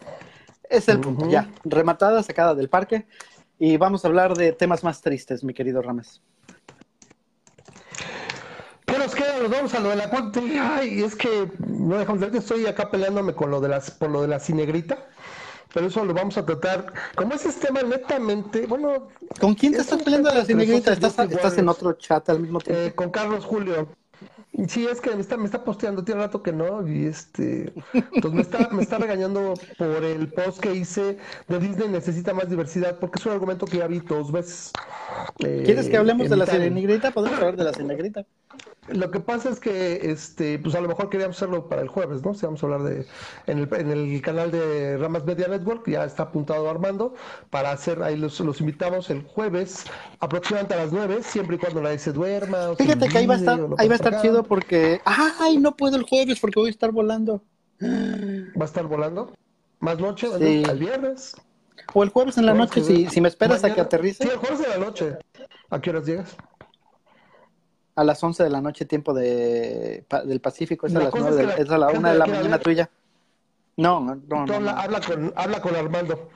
es 0.71 0.89
el 0.89 1.01
punto, 1.01 1.29
ya, 1.29 1.51
rematada, 1.65 2.23
sacada 2.23 2.55
del 2.55 2.69
parque. 2.69 3.07
Y 3.59 3.77
vamos 3.77 4.05
a 4.05 4.09
hablar 4.09 4.35
de 4.35 4.53
temas 4.53 4.83
más 4.83 5.03
tristes, 5.03 5.45
mi 5.45 5.53
querido 5.53 5.83
Rames. 5.83 6.23
¿Qué 8.87 8.99
nos 8.99 9.15
queda? 9.15 9.39
Nos 9.39 9.51
vamos 9.51 9.75
a 9.75 9.81
lo 9.81 9.91
de 9.91 9.97
la 9.97 10.09
cuenta. 10.09 10.41
Ay, 10.41 11.03
es 11.03 11.15
que 11.15 11.51
no 11.59 11.99
dejamos 11.99 12.21
de 12.21 12.39
estoy 12.39 12.67
acá 12.67 12.91
peleándome 12.91 13.35
con 13.35 13.51
lo 13.51 13.61
de 13.61 13.69
las, 13.69 13.91
por 13.91 14.11
lo 14.11 14.23
de 14.23 14.29
la 14.29 14.41
cinegrita. 14.41 14.97
Pero 15.73 15.87
eso 15.87 16.05
lo 16.05 16.15
vamos 16.15 16.37
a 16.39 16.47
tratar. 16.47 16.93
Como 17.15 17.35
ese 17.35 17.53
tema 17.53 17.83
netamente, 17.83 18.67
bueno. 18.67 19.09
¿Con 19.39 19.55
quién 19.55 19.75
te 19.75 19.81
estás 19.81 20.03
peleando 20.03 20.31
de 20.31 20.39
la 20.39 20.45
cinegrita? 20.45 20.93
¿Estás, 20.93 21.19
¿Estás, 21.19 21.59
en 21.59 21.69
otro 21.69 21.93
chat 21.93 22.29
al 22.31 22.41
mismo 22.41 22.61
tiempo? 22.61 22.83
Eh, 22.83 22.93
con 22.95 23.11
Carlos 23.11 23.45
Julio. 23.45 23.89
Sí, 24.69 24.87
es 24.87 25.01
que 25.01 25.15
me 25.15 25.21
está, 25.21 25.37
me 25.37 25.47
está 25.47 25.65
posteando, 25.65 26.05
tiene 26.05 26.21
rato 26.21 26.43
que 26.43 26.53
no, 26.53 26.87
y 26.87 27.07
este, 27.07 27.73
entonces 28.13 28.33
me 28.33 28.43
está, 28.43 28.69
me 28.71 28.83
está 28.83 28.99
regañando 28.99 29.55
por 29.79 30.05
el 30.05 30.33
post 30.33 30.61
que 30.61 30.75
hice 30.75 31.19
de 31.49 31.59
Disney 31.59 31.89
necesita 31.89 32.35
más 32.35 32.51
diversidad, 32.51 32.99
porque 32.99 33.19
es 33.21 33.27
un 33.27 33.33
argumento 33.33 33.69
que 33.69 33.79
ya 33.79 33.87
vi 33.87 34.01
dos 34.01 34.33
veces. 34.33 34.73
¿Quieres 35.39 35.89
que 35.89 35.97
hablemos 35.97 36.29
de 36.29 36.37
la 36.37 36.47
Sirenegrita? 36.47 37.13
Podemos 37.13 37.39
hablar 37.39 37.57
de 37.57 37.65
la 37.65 37.73
Sirenegrita. 37.73 38.27
Lo 38.89 39.11
que 39.11 39.21
pasa 39.21 39.51
es 39.51 39.61
que, 39.61 40.11
este, 40.11 40.59
pues 40.59 40.75
a 40.75 40.81
lo 40.81 40.89
mejor 40.89 41.11
queríamos 41.11 41.37
hacerlo 41.37 41.69
para 41.69 41.81
el 41.81 41.89
jueves, 41.89 42.25
¿no? 42.25 42.35
Si 42.35 42.45
vamos 42.45 42.61
a 42.63 42.67
hablar 42.67 42.83
de, 42.83 43.07
en 43.47 43.59
el, 43.59 43.69
en 43.75 43.91
el 43.91 44.21
canal 44.21 44.51
de 44.51 44.97
Ramas 44.97 45.25
Media 45.25 45.47
Network, 45.47 45.89
ya 45.89 46.05
está 46.05 46.25
apuntado 46.25 46.69
Armando, 46.69 47.15
para 47.51 47.71
hacer, 47.71 48.03
ahí 48.03 48.17
los, 48.17 48.41
los 48.41 48.61
invitamos 48.61 49.09
el 49.11 49.23
jueves, 49.23 49.85
aproximadamente 50.19 50.75
a 50.75 50.79
las 50.79 50.93
nueve, 50.93 51.23
siempre 51.23 51.55
y 51.57 51.59
cuando 51.61 51.83
nadie 51.83 51.99
se 51.99 52.13
duerma. 52.13 52.75
Fíjate 52.77 53.07
que 53.09 53.19
ahí 53.19 53.27
va 53.27 53.35
a 53.35 53.39
estar, 53.39 53.61
ahí 53.79 53.87
va 53.87 53.95
a 53.95 53.97
estar 53.97 54.23
chido 54.23 54.43
porque, 54.43 55.01
ay, 55.05 55.59
no 55.59 55.77
puedo 55.77 55.97
el 55.97 56.03
jueves 56.03 56.41
porque 56.41 56.59
voy 56.59 56.69
a 56.69 56.73
estar 56.73 56.91
volando. 56.91 57.43
¿Va 57.81 58.63
a 58.63 58.67
estar 58.67 58.87
volando? 58.87 59.33
¿Más 59.79 60.01
noche? 60.01 60.27
Sí. 60.39 60.65
¿Al 60.69 60.79
viernes? 60.79 61.37
O 61.95 62.03
el 62.03 62.09
jueves 62.11 62.39
en 62.39 62.47
la 62.47 62.55
noche, 62.55 62.83
si, 62.83 63.07
si 63.07 63.21
me 63.21 63.29
esperas 63.29 63.63
a 63.63 63.73
que 63.73 63.81
aterrice. 63.81 64.25
Sí, 64.25 64.31
el 64.31 64.37
jueves 64.39 64.61
en 64.65 64.71
la 64.71 64.85
noche. 64.85 65.17
¿A 65.71 65.81
qué 65.81 65.91
horas 65.91 66.07
llegas? 66.07 66.37
A 68.01 68.05
las 68.05 68.25
11 68.25 68.45
de 68.45 68.49
la 68.51 68.63
noche, 68.63 68.87
tiempo 68.87 69.13
de, 69.13 70.07
del 70.25 70.41
Pacífico, 70.41 70.87
es 70.87 70.97
a 70.97 71.01
las 71.01 71.15
9 71.15 71.37
de 71.37 71.43
la, 71.45 71.55
es 71.55 71.71
a 71.71 71.77
la 71.77 71.89
1 71.89 72.09
de 72.13 72.19
la 72.19 72.27
mañana 72.27 72.59
tuya. 72.59 72.89
No, 73.77 74.01
no, 74.01 74.47
no, 74.47 74.71
Habla, 74.71 75.01
con, 75.01 75.33
habla 75.37 75.61
con 75.61 75.77
Armando. 75.77 76.31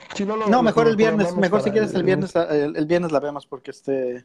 no, 0.49 0.63
mejor 0.63 0.89
el 0.89 0.97
viernes, 0.97 1.35
mejor 1.37 1.63
si 1.63 1.71
quieres 1.71 1.95
el 1.95 2.03
viernes, 2.03 2.35
el, 2.37 2.87
viernes 2.87 3.13
la 3.13 3.21
vemos 3.21 3.47
porque 3.47 3.71
este, 3.71 4.25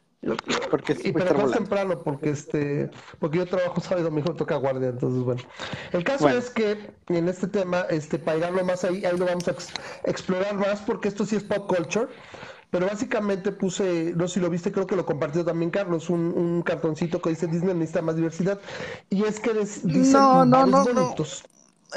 porque 0.69 0.97
y 1.03 1.11
pero 1.11 1.33
más 1.37 1.51
temprano 1.51 1.99
porque 2.01 2.29
este, 2.29 2.89
porque 3.19 3.39
yo 3.39 3.45
trabajo 3.45 3.79
sábado 3.81 4.01
y 4.01 4.03
domingo 4.03 4.35
toca 4.35 4.55
guardia, 4.55 4.89
entonces 4.89 5.23
bueno. 5.23 5.41
El 5.91 6.03
caso 6.03 6.29
es 6.29 6.49
que 6.49 6.91
en 7.07 7.29
este 7.29 7.47
tema, 7.47 7.85
este, 7.89 8.19
para 8.19 8.37
llegarlo 8.37 8.63
más 8.65 8.83
ahí, 8.83 9.05
ahí 9.05 9.17
lo 9.17 9.25
vamos 9.25 9.47
a 9.47 9.55
explorar 10.09 10.55
más 10.55 10.81
porque 10.81 11.07
esto 11.07 11.25
sí 11.25 11.37
es 11.37 11.43
pop 11.43 11.67
culture. 11.73 12.07
Pero 12.71 12.85
básicamente 12.85 13.51
puse, 13.51 14.13
no 14.15 14.27
sé 14.27 14.35
si 14.35 14.39
lo 14.39 14.49
viste, 14.49 14.71
creo 14.71 14.85
que 14.85 14.95
lo 14.95 15.05
compartió 15.05 15.43
también 15.43 15.71
Carlos, 15.71 16.09
un, 16.09 16.19
un 16.19 16.61
cartoncito 16.61 17.19
que 17.19 17.31
dice 17.31 17.47
Disney 17.47 17.73
necesita 17.73 18.01
más 18.01 18.15
diversidad. 18.15 18.59
Y 19.09 19.23
es 19.23 19.39
que 19.39 19.53
dicen 19.53 20.13
no, 20.13 20.45
no, 20.45 20.65
no, 20.67 20.85
no. 20.85 21.15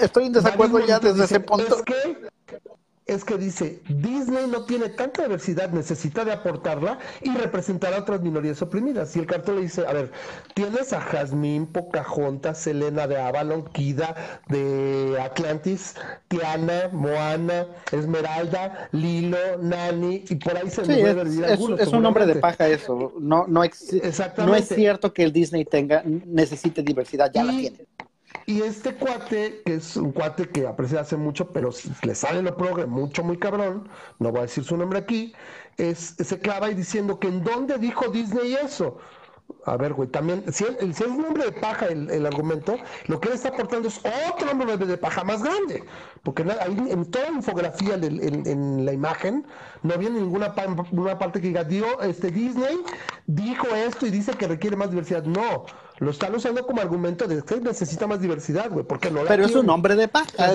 Estoy 0.00 0.26
en 0.26 0.32
desacuerdo 0.32 0.78
ya 0.86 0.98
desde 0.98 1.24
ese 1.24 1.40
punto. 1.40 1.76
Es 1.76 1.82
que 1.82 2.32
es 3.14 3.24
que 3.24 3.36
dice, 3.36 3.80
Disney 3.88 4.46
no 4.46 4.64
tiene 4.64 4.88
tanta 4.88 5.22
diversidad, 5.22 5.70
necesita 5.70 6.24
de 6.24 6.32
aportarla 6.32 6.98
y 7.20 7.30
representar 7.30 7.94
a 7.94 7.98
otras 7.98 8.20
minorías 8.20 8.60
oprimidas. 8.62 9.14
Y 9.16 9.20
el 9.20 9.26
cartel 9.26 9.56
le 9.56 9.62
dice, 9.62 9.86
a 9.86 9.92
ver, 9.92 10.10
tienes 10.54 10.92
a 10.92 11.00
Jazmín, 11.00 11.66
Pocahontas, 11.66 12.58
Selena 12.58 13.06
de 13.06 13.20
Avalon, 13.20 13.64
Kida 13.72 14.40
de 14.48 15.18
Atlantis, 15.20 15.94
Tiana, 16.28 16.88
Moana, 16.92 17.66
Esmeralda, 17.90 18.88
Lilo, 18.92 19.58
Nani, 19.60 20.24
y 20.28 20.34
por 20.36 20.56
ahí 20.56 20.70
se 20.70 20.82
me 20.84 21.00
es, 21.00 21.06
algunos, 21.06 21.80
es, 21.80 21.88
un 21.88 22.02
nombre 22.02 22.26
de 22.26 22.36
paja 22.36 22.68
eso. 22.68 23.12
No, 23.20 23.46
no, 23.46 23.62
no 24.46 24.54
es 24.54 24.68
cierto 24.68 25.12
que 25.12 25.22
el 25.22 25.32
Disney 25.32 25.64
tenga, 25.64 26.02
necesite 26.04 26.82
diversidad, 26.82 27.30
ya 27.32 27.44
la 27.44 27.52
tiene. 27.52 27.86
Y 28.46 28.62
este 28.62 28.94
cuate, 28.94 29.62
que 29.64 29.74
es 29.74 29.96
un 29.96 30.12
cuate 30.12 30.48
que 30.48 30.66
aprecia 30.66 31.00
hace 31.00 31.16
mucho, 31.16 31.52
pero 31.52 31.70
le 32.02 32.14
sale 32.14 32.42
lo 32.42 32.56
progre 32.56 32.86
mucho, 32.86 33.22
muy 33.22 33.38
cabrón, 33.38 33.88
no 34.18 34.30
voy 34.30 34.40
a 34.40 34.42
decir 34.42 34.64
su 34.64 34.76
nombre 34.76 34.98
aquí, 34.98 35.34
es, 35.76 36.16
se 36.18 36.38
clava 36.38 36.70
y 36.70 36.74
diciendo 36.74 37.18
que 37.18 37.28
en 37.28 37.44
dónde 37.44 37.78
dijo 37.78 38.08
Disney 38.08 38.54
eso. 38.54 38.98
A 39.64 39.76
ver, 39.76 39.92
güey, 39.92 40.08
también, 40.08 40.44
si, 40.52 40.64
es 40.64 41.00
un 41.02 41.22
nombre 41.22 41.44
de 41.44 41.52
paja 41.52 41.86
el, 41.86 42.26
argumento, 42.26 42.76
lo 43.06 43.20
que 43.20 43.28
él 43.28 43.34
está 43.34 43.50
aportando 43.50 43.88
es 43.88 44.00
otro 44.30 44.54
nombre 44.54 44.76
de 44.76 44.96
paja 44.96 45.22
más 45.22 45.42
grande. 45.42 45.84
Porque 46.24 46.42
ahí, 46.42 46.76
en 46.90 47.04
toda 47.10 47.30
la 47.30 47.36
infografía, 47.36 47.94
en, 47.94 48.46
en, 48.46 48.84
la 48.84 48.92
imagen, 48.92 49.46
no 49.82 49.96
viene 49.98 50.20
ninguna 50.20 50.54
una 50.90 51.18
parte 51.18 51.40
que 51.40 51.48
diga, 51.48 51.62
dio, 51.64 52.00
este 52.00 52.30
Disney 52.30 52.80
dijo 53.26 53.68
esto 53.68 54.06
y 54.06 54.10
dice 54.10 54.32
que 54.32 54.48
requiere 54.48 54.76
más 54.76 54.90
diversidad. 54.90 55.24
No, 55.24 55.66
lo 56.02 56.10
están 56.10 56.34
usando 56.34 56.66
como 56.66 56.80
argumento 56.80 57.28
de 57.28 57.42
que 57.42 57.60
necesita 57.60 58.08
más 58.08 58.20
diversidad, 58.20 58.68
güey, 58.70 58.84
porque 58.84 59.08
no 59.08 59.22
Pero 59.22 59.44
es 59.44 59.54
un 59.54 59.66
nombre 59.66 59.94
de 59.94 60.08
paja, 60.08 60.52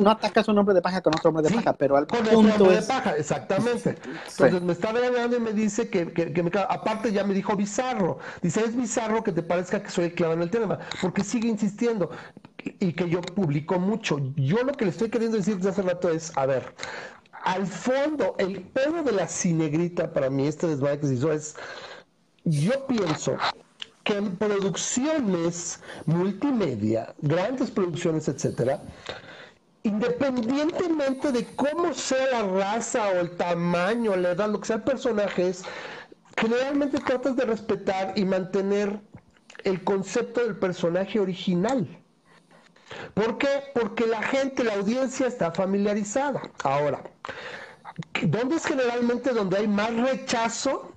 no, 0.00 0.10
atacas 0.10 0.46
un 0.46 0.54
nombre 0.54 0.76
de 0.76 0.80
paja 0.80 1.02
con 1.02 1.12
otro 1.12 1.30
hombre 1.30 1.42
de 1.48 1.54
paja, 1.54 1.72
pero 1.72 1.96
al 1.96 2.06
punto 2.06 2.70
es... 2.70 2.86
de 2.86 2.94
paja, 2.94 3.16
exactamente. 3.16 3.96
Entonces 4.30 4.62
me 4.62 4.72
está 4.72 4.92
regañando 4.92 5.36
y 5.36 5.40
me 5.40 5.52
dice 5.52 5.88
que, 5.90 6.12
que, 6.12 6.42
me, 6.42 6.50
aparte 6.68 7.12
ya 7.12 7.24
me 7.24 7.34
dijo 7.34 7.56
bizarro, 7.56 8.18
dice, 8.42 8.60
es 8.60 8.76
bizarro 8.76 9.24
que 9.24 9.32
te 9.32 9.42
parezca 9.42 9.82
que 9.82 9.90
soy 9.90 10.12
claro 10.12 10.34
en 10.34 10.42
el 10.42 10.50
tema, 10.50 10.78
porque 11.02 11.24
sigue 11.24 11.48
insistiendo. 11.48 12.10
Y 12.78 12.92
que 12.94 13.08
yo 13.08 13.20
publico 13.20 13.78
mucho. 13.78 14.18
Yo 14.34 14.62
lo 14.64 14.72
que 14.72 14.86
le 14.86 14.90
estoy 14.90 15.08
queriendo 15.08 15.36
decir 15.36 15.56
desde 15.56 15.70
hace 15.70 15.82
rato 15.82 16.10
es, 16.10 16.36
a 16.36 16.46
ver, 16.46 16.74
al 17.44 17.66
fondo, 17.66 18.34
el 18.38 18.62
pedo 18.62 19.02
de 19.02 19.12
la 19.12 19.28
cinegrita 19.28 20.12
para 20.12 20.30
mí, 20.30 20.46
este 20.46 20.66
desmadre 20.66 21.00
que 21.00 21.06
se 21.06 21.14
hizo 21.14 21.32
es, 21.32 21.54
yo 22.44 22.86
pienso 22.86 23.36
que 24.06 24.16
en 24.16 24.36
producciones 24.36 25.80
multimedia, 26.06 27.12
grandes 27.22 27.72
producciones, 27.72 28.28
etcétera, 28.28 28.80
independientemente 29.82 31.32
de 31.32 31.44
cómo 31.56 31.92
sea 31.92 32.26
la 32.30 32.42
raza 32.44 33.08
o 33.08 33.18
el 33.18 33.36
tamaño, 33.36 34.14
la 34.14 34.30
edad, 34.30 34.48
lo 34.48 34.60
que 34.60 34.68
sea 34.68 34.76
el 34.76 34.82
personaje, 34.82 35.48
es 35.48 35.64
generalmente 36.36 37.00
tratas 37.00 37.34
de 37.34 37.46
respetar 37.46 38.12
y 38.16 38.24
mantener 38.24 39.00
el 39.64 39.82
concepto 39.82 40.40
del 40.40 40.56
personaje 40.56 41.18
original. 41.18 41.88
¿Por 43.12 43.38
qué? 43.38 43.64
Porque 43.74 44.06
la 44.06 44.22
gente, 44.22 44.62
la 44.62 44.74
audiencia 44.74 45.26
está 45.26 45.50
familiarizada. 45.50 46.42
Ahora, 46.62 47.02
¿dónde 48.22 48.54
es 48.54 48.66
generalmente 48.66 49.32
donde 49.32 49.56
hay 49.56 49.66
más 49.66 49.92
rechazo? 49.96 50.95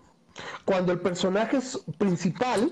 Cuando 0.65 0.91
el 0.91 0.99
personaje 0.99 1.59
principal 1.97 2.71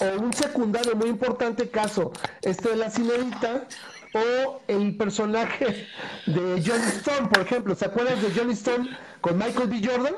o 0.00 0.22
un 0.22 0.32
secundario 0.32 0.96
muy 0.96 1.08
importante 1.08 1.70
caso, 1.70 2.12
este 2.42 2.70
de 2.70 2.76
la 2.76 2.90
cinerita, 2.90 3.66
o 4.14 4.60
el 4.68 4.96
personaje 4.96 5.88
de 6.26 6.62
Johnny 6.64 6.88
Stone, 6.88 7.28
por 7.28 7.40
ejemplo. 7.40 7.74
¿Se 7.74 7.86
acuerdan 7.86 8.20
de 8.20 8.32
Johnny 8.32 8.52
Stone 8.52 8.90
con 9.20 9.38
Michael 9.38 9.68
B. 9.68 9.80
Jordan? 9.82 10.14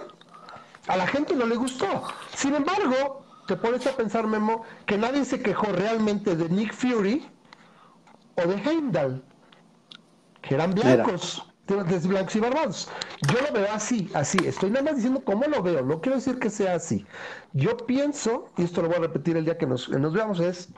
A 0.88 0.96
la 0.96 1.06
gente 1.06 1.34
no 1.34 1.46
le 1.46 1.56
gustó. 1.56 2.04
Sin 2.34 2.54
embargo, 2.54 3.24
te 3.46 3.56
pones 3.56 3.86
a 3.86 3.96
pensar, 3.96 4.26
Memo, 4.26 4.64
que 4.86 4.98
nadie 4.98 5.24
se 5.24 5.40
quejó 5.40 5.66
realmente 5.66 6.36
de 6.36 6.48
Nick 6.48 6.74
Fury 6.74 7.26
o 8.36 8.48
de 8.48 8.56
Heimdall, 8.56 9.24
que 10.42 10.54
eran 10.54 10.74
blancos 10.74 11.53
de 11.66 11.98
blancos 12.08 12.36
y 12.36 12.40
barbados. 12.40 12.88
Yo 13.32 13.40
lo 13.40 13.52
veo 13.52 13.72
así, 13.72 14.10
así. 14.14 14.38
Estoy 14.46 14.70
nada 14.70 14.84
más 14.84 14.96
diciendo 14.96 15.22
cómo 15.24 15.44
lo 15.46 15.62
veo. 15.62 15.82
No 15.82 16.00
quiero 16.00 16.16
decir 16.16 16.38
que 16.38 16.50
sea 16.50 16.74
así. 16.74 17.06
Yo 17.52 17.76
pienso, 17.76 18.50
y 18.56 18.64
esto 18.64 18.82
lo 18.82 18.88
voy 18.88 18.98
a 18.98 19.00
repetir 19.00 19.36
el 19.36 19.44
día 19.44 19.56
que 19.56 19.66
nos, 19.66 19.88
nos 19.88 20.12
veamos, 20.12 20.40
es 20.40 20.68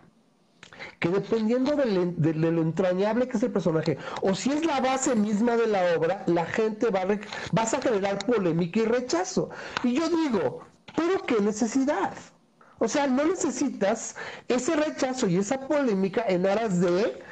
que 1.00 1.08
dependiendo 1.08 1.74
de, 1.74 2.34
lo 2.34 2.62
entrañable 2.62 3.28
que 3.28 3.36
es 3.36 3.42
el 3.42 3.52
personaje, 3.52 3.98
o 4.22 4.34
si 4.34 4.50
es 4.52 4.64
la 4.64 4.80
base 4.80 5.14
misma 5.14 5.56
de 5.56 5.66
la 5.66 5.96
obra, 5.96 6.22
la 6.26 6.46
gente 6.46 6.90
va 6.90 7.00
a, 7.02 7.18
vas 7.52 7.74
a 7.74 7.80
generar 7.80 8.24
polémica 8.24 8.80
y 8.80 8.84
rechazo. 8.84 9.50
Y 9.82 9.94
yo 9.94 10.08
digo, 10.08 10.60
pero 10.94 11.22
qué 11.26 11.40
necesidad. 11.40 12.14
O 12.78 12.88
sea, 12.88 13.06
no 13.06 13.24
necesitas 13.24 14.16
ese 14.48 14.76
rechazo 14.76 15.26
y 15.28 15.36
esa 15.36 15.66
polémica 15.66 16.24
en 16.28 16.46
aras 16.46 16.80
de 16.80 17.22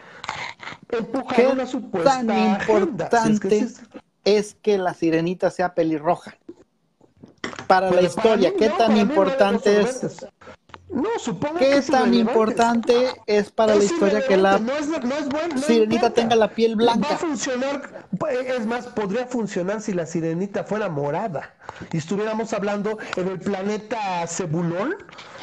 empujar 0.91 1.47
una 1.49 1.67
supuesta 1.67 2.25
tan 2.25 2.51
importante 2.51 3.69
es, 4.25 4.55
que 4.55 4.79
la 4.79 4.95
sirenita 4.95 5.51
sea 5.51 5.75
pelirroja? 5.75 6.37
Para 7.67 7.91
la 7.91 8.03
historia, 8.03 8.53
¿qué 8.57 8.71
tan 8.71 8.97
importante 8.97 9.81
es? 9.81 10.27
No, 10.95 11.09
supongo 11.19 11.59
¿Qué 11.59 11.83
tan 11.83 12.15
importante 12.15 13.09
es 13.27 13.51
para 13.51 13.75
la 13.75 13.83
historia 13.83 14.25
que 14.27 14.37
la 14.37 14.61
sirenita 15.57 16.11
tenga 16.11 16.37
la 16.37 16.49
piel 16.49 16.77
blanca? 16.77 17.09
Va 17.09 17.15
a 17.15 17.19
funcionar, 17.19 18.07
es 18.31 18.67
más, 18.67 18.87
podría 18.87 19.27
funcionar 19.27 19.81
si 19.81 19.93
la 19.93 20.07
sirenita 20.07 20.63
fuera 20.63 20.89
morada 20.89 21.55
y 21.93 21.97
estuviéramos 21.97 22.53
hablando 22.53 22.99
en 23.17 23.29
el 23.29 23.41
planeta 23.41 24.25
Cebulón 24.29 24.95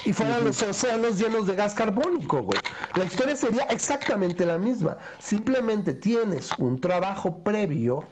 y 0.05 0.13
fueran 0.13 0.43
los 0.43 0.61
océanos 0.61 1.17
llenos 1.17 1.47
de 1.47 1.55
gas 1.55 1.73
carbónico, 1.73 2.41
güey. 2.43 2.59
La 2.95 3.05
historia 3.05 3.35
sería 3.35 3.63
exactamente 3.63 4.45
la 4.45 4.57
misma. 4.57 4.97
Simplemente 5.19 5.93
tienes 5.93 6.51
un 6.57 6.79
trabajo 6.79 7.43
previo 7.43 8.05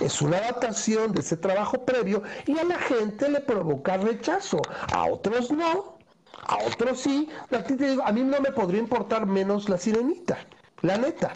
es 0.00 0.22
una 0.22 0.38
adaptación 0.38 1.12
de 1.12 1.20
ese 1.20 1.36
trabajo 1.36 1.84
previo 1.84 2.22
y 2.46 2.58
a 2.58 2.64
la 2.64 2.78
gente 2.78 3.28
le 3.28 3.40
provoca 3.40 3.98
rechazo, 3.98 4.62
a 4.90 5.04
otros 5.04 5.50
no 5.50 5.96
a 6.46 6.58
otros 6.64 7.00
sí. 7.00 7.28
A, 8.04 8.12
mí 8.12 8.22
no 8.22 8.40
me 8.40 8.52
podría 8.52 8.80
importar 8.80 9.26
menos 9.26 9.68
la 9.68 9.78
sirenita, 9.78 10.38
la 10.82 10.96
neta. 10.96 11.32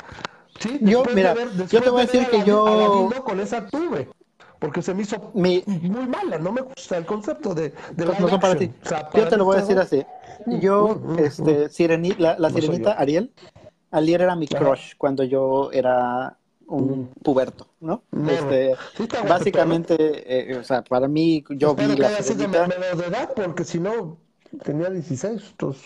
¿Sí? 0.59 0.79
Yo, 0.83 1.03
mira, 1.15 1.35
yo 1.69 1.83
te 1.83 1.91
voy 1.91 2.03
a 2.03 2.07
decir 2.07 2.29
que 2.29 2.45
yo... 2.45 3.11
con 3.25 3.41
esa 3.41 3.67
tuve 3.67 4.09
porque 4.61 4.83
se 4.83 4.95
me 4.95 5.03
hizo 5.03 5.31
muy 5.35 5.65
mala, 6.07 6.39
no 6.39 6.53
me 6.53 6.61
gusta 6.61 6.99
el 6.99 7.07
concepto 7.07 7.55
de, 7.55 7.73
de 7.97 8.07
pues 8.07 8.21
no 8.21 8.29
son 8.29 8.39
para 8.39 8.55
ti. 8.55 8.71
yo 9.15 9.29
te 9.29 9.37
lo 9.37 9.47
voy 9.47 9.57
a 9.57 9.61
decir 9.61 9.79
así. 9.79 10.05
Yo, 10.47 11.01
mm, 11.03 11.15
mm, 11.15 11.19
este, 11.19 11.89
mm. 11.99 12.21
la, 12.21 12.51
sirenita 12.51 12.93
Ariel, 12.93 13.33
Ariel 13.91 14.21
era 14.21 14.37
mi 14.37 14.47
crush 14.47 14.93
cuando 14.99 15.25
yo 15.25 15.71
era 15.73 16.37
un 16.67 17.09
puberto, 17.23 17.69
¿no? 17.81 18.05
este, 18.29 18.77
básicamente, 19.27 20.53
eh, 20.53 20.57
o 20.57 20.63
sea, 20.63 20.83
para 20.83 21.09
mí, 21.09 21.43
yo 21.51 21.75
vi 21.75 21.97
la 21.97 22.23
sirenita... 22.23 22.69
de 22.69 23.07
edad, 23.07 23.31
porque 23.35 23.65
si 23.65 23.81
no, 23.81 24.19
tenía 24.63 24.91
16, 24.91 25.43
entonces 25.53 25.83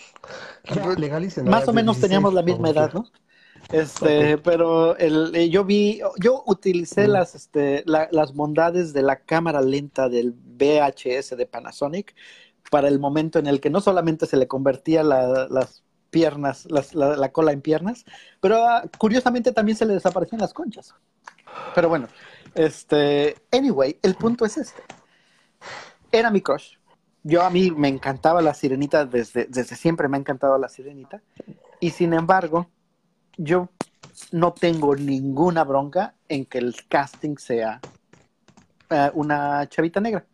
legalicen. 0.97 1.45
Más 1.45 1.67
o 1.67 1.73
menos 1.73 1.99
teníamos 1.99 2.33
la 2.33 2.41
misma 2.41 2.69
edad, 2.69 2.91
¿no? 2.93 3.05
Este, 3.71 4.37
pero 4.37 4.95
el, 4.97 5.35
eh, 5.35 5.49
yo 5.49 5.65
vi, 5.65 6.01
yo 6.19 6.43
utilicé 6.45 7.07
mm. 7.07 7.11
las, 7.11 7.35
este, 7.35 7.83
las 7.85 8.33
bondades 8.33 8.93
de 8.93 9.01
la 9.01 9.17
cámara 9.17 9.61
lenta 9.61 10.09
del 10.09 10.33
VHS 10.33 11.35
de 11.35 11.45
Panasonic 11.45 12.15
para 12.69 12.87
el 12.87 12.99
momento 12.99 13.39
en 13.39 13.47
el 13.47 13.59
que 13.59 13.69
no 13.69 13.81
solamente 13.81 14.25
se 14.25 14.37
le 14.37 14.47
convertía 14.47 15.03
las 15.03 15.83
piernas, 16.09 16.67
la, 16.93 17.31
cola 17.31 17.51
en 17.51 17.61
piernas, 17.61 18.05
pero 18.39 18.65
ah, 18.65 18.83
curiosamente 18.97 19.51
también 19.51 19.77
se 19.77 19.85
le 19.85 19.93
desaparecían 19.93 20.41
las 20.41 20.53
conchas. 20.53 20.93
Pero 21.73 21.89
bueno, 21.89 22.07
este, 22.53 23.35
anyway, 23.51 23.99
el 24.01 24.15
punto 24.15 24.45
es 24.45 24.57
este. 24.57 24.81
Era 26.11 26.31
mi 26.31 26.41
crush 26.41 26.77
yo 27.27 27.41
a 27.41 27.49
mí 27.49 27.71
me 27.71 27.87
encantaba 27.87 28.39
la 28.43 28.53
sirenita, 28.53 29.03
desde, 29.03 29.45
desde 29.45 29.75
siempre 29.75 30.07
me 30.07 30.15
ha 30.15 30.19
encantado 30.19 30.59
la 30.59 30.69
sirenita, 30.69 31.23
y 31.79 31.89
sin 31.89 32.13
embargo, 32.13 32.69
yo 33.37 33.69
no 34.31 34.53
tengo 34.53 34.95
ninguna 34.95 35.63
bronca 35.63 36.15
en 36.29 36.45
que 36.45 36.57
el 36.59 36.75
casting 36.87 37.37
sea 37.37 37.79
eh, 38.89 39.11
una 39.13 39.67
chavita 39.67 39.99
negra 39.99 40.25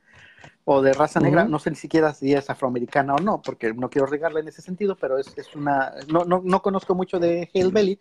o 0.66 0.82
de 0.82 0.93
raza 0.93 1.20
negra, 1.20 1.43
no 1.45 1.60
sé 1.60 1.72
ni 1.72 1.76
siquiera 1.76 2.14
si 2.14 2.34
es 2.34 2.49
afroamericana 2.49 3.16
o 3.16 3.20
no, 3.20 3.41
porque 3.41 3.74
no 3.74 3.89
quiero 3.89 4.06
regarla 4.06 4.39
en 4.39 4.47
ese 4.47 4.62
sentido, 4.62 4.95
pero 4.95 5.18
es, 5.18 5.34
es 5.36 5.56
una, 5.56 5.93
no, 6.08 6.24
no, 6.24 6.41
no, 6.43 6.62
conozco 6.62 6.93
mucho 6.93 7.20
de 7.20 7.49
Hale 7.54 7.72
Belly. 7.72 7.99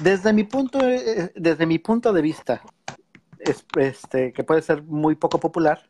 Desde 0.00 0.32
mi 0.32 0.44
punto, 0.44 0.80
eh, 0.80 1.32
desde 1.34 1.66
mi 1.66 1.78
punto 1.78 2.12
de 2.12 2.22
vista, 2.22 2.62
este, 3.76 4.32
que 4.32 4.44
puede 4.44 4.62
ser 4.62 4.82
muy 4.84 5.16
poco 5.16 5.40
popular, 5.40 5.82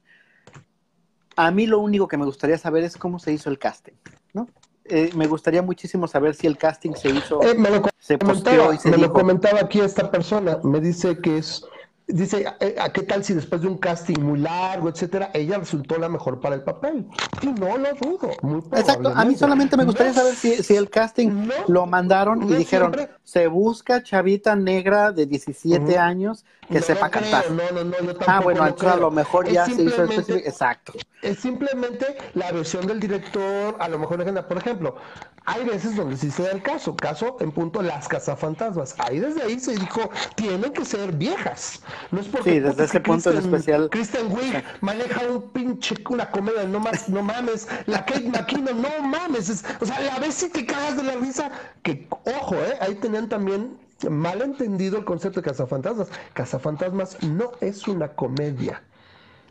a 1.37 1.51
mí 1.51 1.67
lo 1.67 1.79
único 1.79 2.09
que 2.09 2.17
me 2.17 2.25
gustaría 2.25 2.59
saber 2.59 2.85
es 2.85 2.97
cómo 2.97 3.19
se 3.19 3.33
hizo 3.33 3.51
el 3.51 3.59
casting, 3.59 3.95
¿no? 4.33 4.49
Eh, 4.85 5.11
me 5.15 5.27
gustaría 5.27 5.63
muchísimo 5.63 6.09
saber 6.09 6.35
si 6.35 6.47
el 6.47 6.59
casting 6.59 6.95
se 6.95 7.11
hizo, 7.11 7.43
eh, 7.43 7.55
me 7.55 7.71
lo 7.71 7.83
se 7.99 8.15
y 8.15 8.79
se 8.79 8.91
me 8.91 8.97
lo 8.97 9.13
comentaba 9.13 9.61
aquí 9.61 9.81
esta 9.81 10.11
persona, 10.11 10.59
me 10.65 10.81
dice 10.81 11.19
que 11.19 11.39
es 11.39 11.65
dice, 12.13 12.45
eh, 12.61 12.77
¿a 12.81 12.93
qué 12.93 13.03
tal 13.03 13.25
si 13.25 13.35
después 13.35 13.63
de 13.63 13.69
un 13.69 13.79
casting 13.79 14.21
muy 14.21 14.39
largo, 14.39 14.89
etcétera, 14.89 15.31
ella 15.35 15.59
resultó 15.59 15.99
la 15.99 16.09
mejor 16.09 16.41
para 16.41 16.55
el 16.55 16.63
papel? 16.63 17.07
Y 17.41 17.47
no 17.47 17.77
lo 17.77 17.93
dudo. 17.95 18.31
Exacto, 18.77 19.13
a 19.15 19.25
mí 19.25 19.35
solamente 19.35 19.77
me 19.77 19.85
gustaría 19.85 20.13
saber 20.13 20.35
si, 20.35 20.77
el 20.77 20.91
casting 20.91 21.49
lo 21.69 21.87
mandaron 21.87 22.43
y 22.51 22.55
dijeron, 22.55 22.95
se 23.25 23.47
busca 23.47 24.03
chavita 24.03 24.57
negra 24.57 25.13
de 25.13 25.27
17 25.27 25.99
años 25.99 26.45
que 26.69 26.81
sepa 26.81 27.11
cantar. 27.11 27.51
No, 27.51 27.63
no, 27.73 27.85
no, 27.85 28.13
ah, 28.27 28.41
bueno, 28.41 28.63
a 28.63 28.97
lo 28.97 29.11
mejor 29.11 29.49
ya 29.49 29.67
se 29.67 29.83
hizo 29.83 30.05
específico. 30.05 30.49
Exacto. 30.49 30.93
Es 31.23 31.39
simplemente 31.39 32.17
la 32.35 32.51
versión 32.51 32.87
del 32.87 32.99
director, 32.99 33.77
a 33.79 33.89
lo 33.89 33.99
mejor, 33.99 34.25
por 34.47 34.59
ejemplo, 34.59 34.97
hay 35.45 35.65
veces 35.65 35.97
donde 35.97 36.17
sí 36.17 36.31
se 36.31 36.45
da 36.45 36.51
el 36.51 36.63
caso, 36.63 36.97
caso 36.97 37.37
en 37.41 37.53
punto 37.53 37.83
las 37.83 38.09
cazafantasmas. 38.09 38.95
Ahí 38.99 39.19
desde 39.19 39.43
ahí 39.43 39.59
se 39.59 39.75
dijo, 39.75 40.11
tienen 40.37 40.73
que 40.73 40.85
ser 40.85 41.13
viejas. 41.13 41.81
No 42.11 42.21
es 42.21 42.29
porque, 42.29 42.53
sí, 42.53 42.61
desde 42.61 42.85
ese 42.85 43.01
punto 43.01 43.31
en 43.31 43.39
especial. 43.39 43.89
Kristen 43.91 44.33
Wiig 44.33 44.63
maneja 44.81 45.21
un 45.27 45.51
pinche, 45.51 45.95
una 46.09 46.31
comedia, 46.31 46.65
no 46.65 46.81
más, 46.81 47.09
no 47.09 47.23
mames. 47.23 47.69
La 47.87 48.05
Kate 48.05 48.29
McKinnon, 48.29 48.81
no 48.81 49.03
mames. 49.03 49.65
o 49.81 49.87
sea, 49.87 50.01
la 50.01 50.19
vez 50.19 50.35
si 50.35 50.49
te 50.49 50.67
cagas 50.67 50.97
de 50.97 51.03
la 51.05 51.15
risa, 51.17 51.51
que, 51.83 52.07
ojo, 52.25 52.57
eh, 52.57 52.77
ahí 52.81 52.95
tenían 52.97 53.29
también 53.29 53.79
mal 54.11 54.43
entendido 54.43 54.99
el 54.99 55.05
concepto 55.05 55.41
de 55.41 55.49
cazafantasmas. 55.49 56.09
Cazafantasmas 56.35 57.23
no 57.23 57.53
es 57.61 57.87
una 57.87 58.09
comedia. 58.09 58.83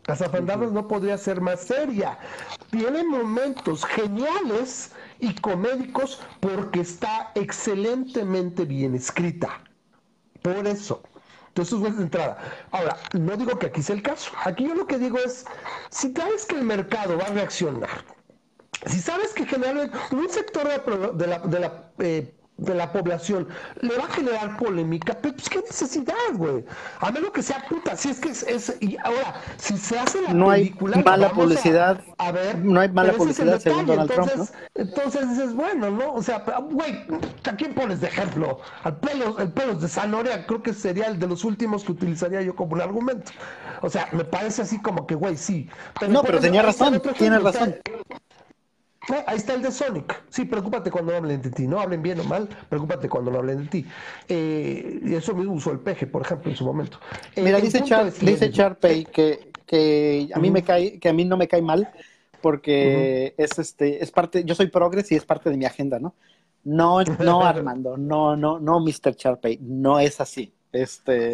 Cazafantasmas 0.04 0.72
no 0.72 0.88
podría 0.88 1.18
ser 1.18 1.42
más 1.42 1.62
seria. 1.62 2.18
Tiene 2.72 3.04
momentos 3.04 3.86
geniales 3.86 4.92
y 5.20 5.36
comédicos 5.36 6.22
porque 6.40 6.82
está 6.82 7.32
excelentemente 7.36 8.66
bien 8.66 8.96
escrita. 8.96 9.62
Por 10.42 10.66
eso. 10.66 11.04
Entonces, 11.52 11.82
es 11.82 11.98
de 11.98 12.04
entrada. 12.04 12.38
Ahora, 12.72 12.98
no 13.12 13.36
digo 13.36 13.60
que 13.60 13.66
aquí 13.66 13.84
sea 13.84 13.96
el 13.96 14.02
caso. 14.02 14.32
Aquí 14.46 14.68
yo 14.68 14.74
lo 14.74 14.88
que 14.88 14.98
digo 14.98 15.18
es, 15.20 15.46
si 15.90 16.14
sabes 16.14 16.46
que 16.46 16.56
el 16.56 16.64
mercado 16.64 17.18
va 17.18 17.26
a 17.26 17.34
reaccionar, 17.34 18.06
si 18.86 19.00
sabes 19.02 19.34
que 19.34 19.46
generalmente 19.46 19.98
un 20.12 20.30
sector 20.30 20.68
de 21.14 21.28
la, 21.28 21.40
de 21.40 21.60
la, 21.60 21.92
eh, 22.00 22.34
de 22.62 22.76
la 22.76 22.92
población 22.92 23.48
le 23.82 23.98
va 23.98 24.06
a 24.06 24.08
generar 24.08 24.58
polémica, 24.58 25.18
pero 25.20 25.34
pues 25.34 25.50
qué 25.50 25.60
necesidad, 25.62 26.14
güey. 26.36 26.64
A 27.00 27.12
menos 27.12 27.32
que 27.32 27.42
sea 27.42 27.66
puta, 27.68 27.98
si 27.98 28.10
es 28.10 28.20
que 28.20 28.30
es, 28.30 28.78
y 28.80 28.98
ahora, 28.98 29.42
si 29.58 29.78
se 29.78 29.98
hace 29.98 30.22
la 30.22 30.34
no 30.34 30.50
película, 30.50 30.98
hay 30.98 31.04
mala 31.04 31.32
publicidad, 31.32 32.00
a, 32.20 32.32
ver, 32.32 32.60
no 32.60 32.80
hay 32.80 32.90
mala 32.90 33.14
publicidad 33.14 33.60
según 33.60 33.88
Donald 33.88 34.12
entonces, 34.12 34.34
Trump, 34.36 34.50
¿no? 34.76 34.82
Entonces 34.82 35.30
dices, 35.30 35.56
bueno, 35.56 35.90
¿no? 35.90 36.14
O 36.14 36.22
sea, 36.22 36.44
güey, 36.70 37.04
¿a 37.44 37.56
quién 37.56 37.74
pones 37.74 38.00
de 38.00 38.08
ejemplo? 38.08 38.60
Al 38.84 38.98
pelo, 38.98 39.40
el 39.40 39.52
pelo 39.52 39.76
de 39.76 39.88
Sanoria 39.88 40.46
creo 40.46 40.62
que 40.62 40.74
sería 40.74 41.08
el 41.08 41.20
de 41.20 41.28
los 41.28 41.44
últimos 41.44 41.84
que 41.84 41.94
utilizaría 41.94 42.42
yo 42.42 42.56
como 42.56 42.74
un 42.74 42.82
argumento. 42.82 43.32
O 43.82 43.90
sea, 43.90 44.08
me 44.12 44.24
parece 44.24 44.62
así 44.62 44.80
como 44.80 45.08
que, 45.08 45.16
güey, 45.16 45.36
sí. 45.36 45.68
no, 46.08 46.22
pero 46.22 46.40
tenía 46.40 46.62
razón, 46.62 47.02
tiene 47.18 47.40
razón. 47.40 47.76
Ahí 49.26 49.38
está 49.38 49.54
el 49.54 49.62
de 49.62 49.72
Sonic. 49.72 50.24
Sí, 50.30 50.46
preocúpate 50.46 50.92
cuando 50.92 51.16
hablen 51.16 51.42
de 51.42 51.50
ti. 51.50 51.68
No 51.68 51.80
hablen 51.80 52.02
bien 52.02 52.20
o 52.20 52.24
mal, 52.24 52.48
preocúpate 52.70 53.10
cuando 53.10 53.32
no 53.32 53.40
hablen 53.40 53.64
de 53.64 53.66
ti. 53.68 53.86
Eh, 54.28 55.02
y 55.04 55.16
eso 55.16 55.34
mismo 55.34 55.54
usó 55.54 55.72
el 55.72 55.80
peje, 55.80 56.08
por 56.08 56.22
ejemplo, 56.22 56.52
en 56.52 56.58
su 56.58 56.66
momento. 56.66 57.00
Eh, 57.36 57.42
Mira, 57.42 57.60
dice, 57.60 57.84
Char, 57.84 58.12
dice 58.14 58.52
Charpey 58.52 59.06
que, 59.06 59.52
que 59.66 60.30
a 60.34 60.40
mí 60.40 60.52
me 60.52 60.64
cae, 60.64 61.00
que 61.00 61.10
a 61.10 61.14
mí 61.14 61.26
no 61.26 61.38
me 61.38 61.48
cae 61.48 61.62
mal 61.62 61.92
porque 62.42 63.34
es 63.38 63.60
este, 63.60 64.04
es 64.04 64.12
parte, 64.12 64.44
yo 64.44 64.56
soy 64.56 64.68
progres 64.68 65.12
y 65.12 65.16
es 65.16 65.26
parte 65.26 65.50
de 65.50 65.58
mi 65.58 65.66
agenda, 65.66 66.00
¿no? 66.00 66.16
No, 66.64 67.04
no, 67.04 67.42
Armando, 67.46 67.98
no, 67.98 68.36
no, 68.36 68.60
no, 68.60 68.80
Mr. 68.80 69.16
Charpey, 69.16 69.60
no 69.62 70.00
es 70.00 70.20
así. 70.20 70.52
Este, 70.72 71.34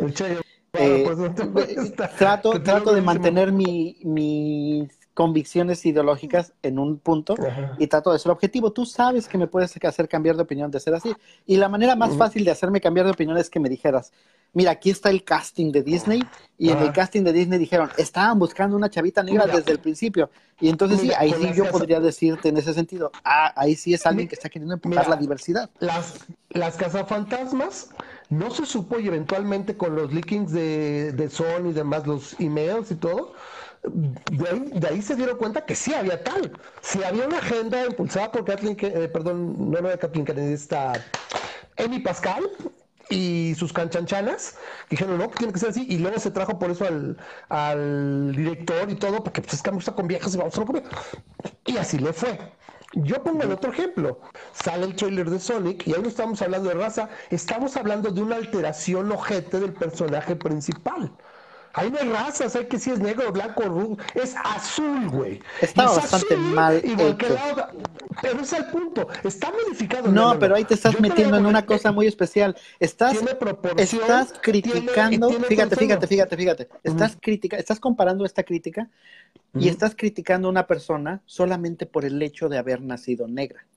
eh, 0.74 1.10
pues, 1.54 1.94
trato, 2.18 2.62
trato 2.62 2.94
de 2.94 3.02
mantener 3.02 3.52
mi, 3.52 3.98
mis 4.04 4.90
convicciones 5.18 5.84
ideológicas 5.84 6.54
en 6.62 6.78
un 6.78 7.00
punto 7.00 7.34
y 7.80 7.88
trato 7.88 8.14
de 8.14 8.20
ser 8.20 8.32
objetivo. 8.32 8.72
Tú 8.72 8.86
sabes 8.86 9.28
que 9.28 9.40
me 9.40 9.48
puedes 9.48 9.76
hacer 9.84 10.08
cambiar 10.08 10.36
de 10.36 10.44
opinión 10.44 10.70
de 10.70 10.80
ser 10.80 10.94
así. 10.94 11.12
Y 11.48 11.58
la 11.58 11.70
manera 11.70 11.96
más 11.96 12.16
fácil 12.16 12.46
de 12.46 12.52
hacerme 12.52 12.80
cambiar 12.80 13.08
de 13.08 13.14
opinión 13.14 13.36
es 13.36 13.50
que 13.50 13.60
me 13.60 13.68
dijeras, 13.68 14.14
mira, 14.54 14.70
aquí 14.70 14.92
está 14.92 15.10
el 15.10 15.24
casting 15.24 15.72
de 15.72 15.82
Disney, 15.82 16.22
y 16.60 16.70
en 16.70 16.78
el 16.78 16.92
casting 16.92 17.24
de 17.24 17.34
Disney 17.34 17.58
dijeron, 17.58 17.90
estaban 17.98 18.38
buscando 18.38 18.78
una 18.78 18.92
chavita 18.92 19.24
negra 19.24 19.48
desde 19.48 19.72
el 19.72 19.80
principio. 19.80 20.30
Y 20.62 20.70
entonces 20.70 21.00
sí, 21.00 21.12
ahí 21.18 21.34
sí 21.34 21.50
yo 21.56 21.68
podría 21.72 22.00
decirte 22.00 22.50
en 22.50 22.58
ese 22.58 22.76
sentido, 22.76 23.12
ah, 23.24 23.52
ahí 23.56 23.76
sí 23.76 23.96
es 23.96 24.06
alguien 24.06 24.28
que 24.28 24.36
está 24.36 24.50
queriendo 24.50 24.76
empujar 24.76 25.10
la 25.10 25.16
diversidad. 25.16 25.72
Las, 25.80 26.28
las 26.50 26.76
cazafantasmas 26.76 27.90
no 28.30 28.52
se 28.52 28.68
supo 28.68 29.00
y 29.00 29.08
eventualmente 29.08 29.78
con 29.78 29.96
los 29.96 30.14
leakings 30.14 30.52
de, 30.52 31.12
de 31.12 31.30
Sony 31.32 31.70
y 31.70 31.74
demás, 31.74 32.06
los 32.06 32.40
emails 32.40 32.92
y 32.92 32.96
todo, 32.96 33.34
de 33.90 34.88
ahí, 34.88 35.02
se 35.02 35.16
dieron 35.16 35.38
cuenta 35.38 35.66
que 35.66 35.76
sí 35.76 35.94
había 35.94 36.24
tal. 36.24 36.52
Si 36.82 37.04
había 37.04 37.28
una 37.28 37.38
agenda 37.38 37.86
impulsada 37.86 38.32
por 38.32 38.46
Kathleen, 38.46 38.78
eh, 38.82 39.10
perdón, 39.12 39.72
no, 39.72 39.82
no 39.82 39.88
era 39.88 39.98
Kathleen 39.98 40.26
Kennedy, 40.26 40.54
está 40.54 40.94
Pascal, 42.04 42.50
y 43.10 43.56
sus 43.56 43.72
canchanchanas 43.72 44.58
dijeron, 44.90 45.18
no, 45.18 45.30
que 45.30 45.38
tiene 45.38 45.54
que 45.54 45.60
ser 45.60 45.70
así, 45.70 45.86
y 45.90 45.98
luego 45.98 46.20
se 46.20 46.32
trajo 46.32 46.60
por 46.60 46.72
eso 46.72 46.86
al, 47.50 48.36
director 48.36 48.90
y 48.90 48.96
todo, 48.96 49.24
porque 49.24 49.42
pues 49.42 49.56
es 49.56 49.62
que 49.62 49.72
me 49.72 49.76
gusta 49.76 49.94
con 49.94 50.08
viejas 50.08 50.34
y 50.34 50.38
vamos 50.38 50.58
a 50.58 50.66
con 50.66 50.84
Y 51.66 51.78
así 51.78 51.98
le 51.98 52.14
fue. 52.14 52.38
Yo 52.94 53.22
pongo 53.24 53.44
el 53.44 53.52
otro 53.52 53.72
ejemplo. 53.72 54.20
Sale 54.54 54.86
el 54.86 54.96
trailer 54.96 55.30
de 55.30 55.40
Sonic 55.40 55.88
y 55.88 55.94
ahí 55.94 56.02
no 56.02 56.08
estamos 56.08 56.42
hablando 56.42 56.70
de 56.70 56.76
raza, 56.76 57.10
estamos 57.30 57.76
hablando 57.78 58.12
de 58.12 58.22
una 58.22 58.38
alteración 58.38 59.12
ojete 59.12 59.60
del 59.60 59.74
personaje 59.74 60.36
principal. 60.36 61.12
Ahí 61.78 61.92
no 61.92 62.00
hay 62.00 62.10
razas, 62.10 62.56
hay 62.56 62.66
que 62.66 62.80
si 62.80 62.90
es 62.90 63.00
negro, 63.00 63.32
blanco, 63.32 63.62
rubio, 63.64 63.98
es 64.16 64.36
azul, 64.44 65.10
güey. 65.10 65.40
Está 65.62 65.86
bastante 65.86 66.36
mal 66.36 66.78
hecho. 66.78 67.16
pero 68.20 68.42
es 68.42 68.54
el 68.54 68.66
punto, 68.66 69.08
está 69.24 69.52
modificado. 69.52 70.12
No, 70.12 70.40
pero 70.40 70.56
ahí 70.56 70.66
te 70.66 70.74
estás 70.74 71.00
metiendo 71.00 71.38
en 71.38 71.46
una 71.46 71.68
cosa 71.68 71.92
muy 71.92 72.08
especial. 72.08 72.58
Estás, 72.80 73.20
estás 73.78 74.34
criticando, 74.42 75.30
fíjate, 75.30 75.76
fíjate, 75.76 76.08
fíjate, 76.08 76.36
fíjate, 76.36 76.70
estás 76.84 77.16
critica, 77.22 77.58
estás 77.58 77.80
comparando 77.80 78.26
esta 78.26 78.42
crítica 78.42 78.90
y 79.54 79.70
estás 79.70 79.94
criticando 79.96 80.48
a 80.48 80.52
una 80.52 80.66
persona 80.66 81.22
solamente 81.28 81.86
por 81.86 82.06
el 82.06 82.20
hecho 82.24 82.50
de 82.50 82.58
haber 82.58 82.82
nacido 82.82 83.28
negra. 83.28 83.68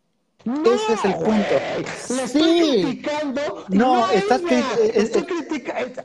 Ese 0.44 0.92
es 0.94 1.04
el 1.04 1.14
punto. 1.16 2.22
estoy 2.22 2.82
criticando. 2.82 3.64
No, 3.68 4.10
estás 4.10 4.40
estoy, 4.40 4.64
estoy, 4.94 5.22
criticando. 5.24 6.02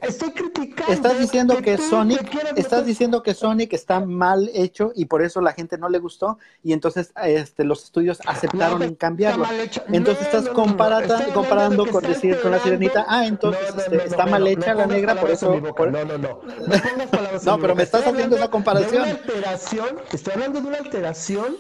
Estás 0.90 1.20
diciendo 1.20 1.62
que, 1.62 1.78
Sonic, 1.78 2.54
estás 2.58 2.86
diciendo 2.86 3.24
que 3.24 3.34
Sonic 3.34 3.72
está 3.74 4.02
mal 4.02 4.50
hecho 4.54 4.92
y 4.94 5.06
por 5.06 5.22
eso 5.22 5.40
la 5.40 5.54
gente 5.54 5.78
no 5.78 5.88
le 5.88 6.00
gustó 6.00 6.38
y 6.64 6.74
entonces 6.74 7.14
este, 7.24 7.64
los 7.64 7.86
estudios 7.86 8.20
aceptaron 8.26 8.84
en 8.84 8.96
cambiarlo. 8.96 9.46
Entonces 9.88 10.26
estás 10.26 10.50
comparando, 10.50 11.16
comparando 11.34 11.86
con 11.86 12.04
decir 12.04 12.40
con 12.42 12.52
la 12.52 12.60
sirenita, 12.60 13.06
ah, 13.08 13.26
entonces 13.26 13.74
este, 13.78 14.06
está 14.06 14.26
mal 14.26 14.46
hecha 14.48 14.74
la 14.74 14.86
negra, 14.86 15.16
por 15.16 15.32
eso. 15.32 15.56
No, 15.60 16.06
no, 16.06 16.18
no. 16.18 16.42
No, 17.46 17.60
pero 17.60 17.76
me 17.76 17.84
estás 17.84 18.06
haciendo 18.06 18.36
esa 18.36 18.50
comparación. 18.50 19.06
estoy 20.12 20.34
hablando 20.34 20.62
de 20.62 20.68
una 20.68 20.78
alteración 20.78 21.56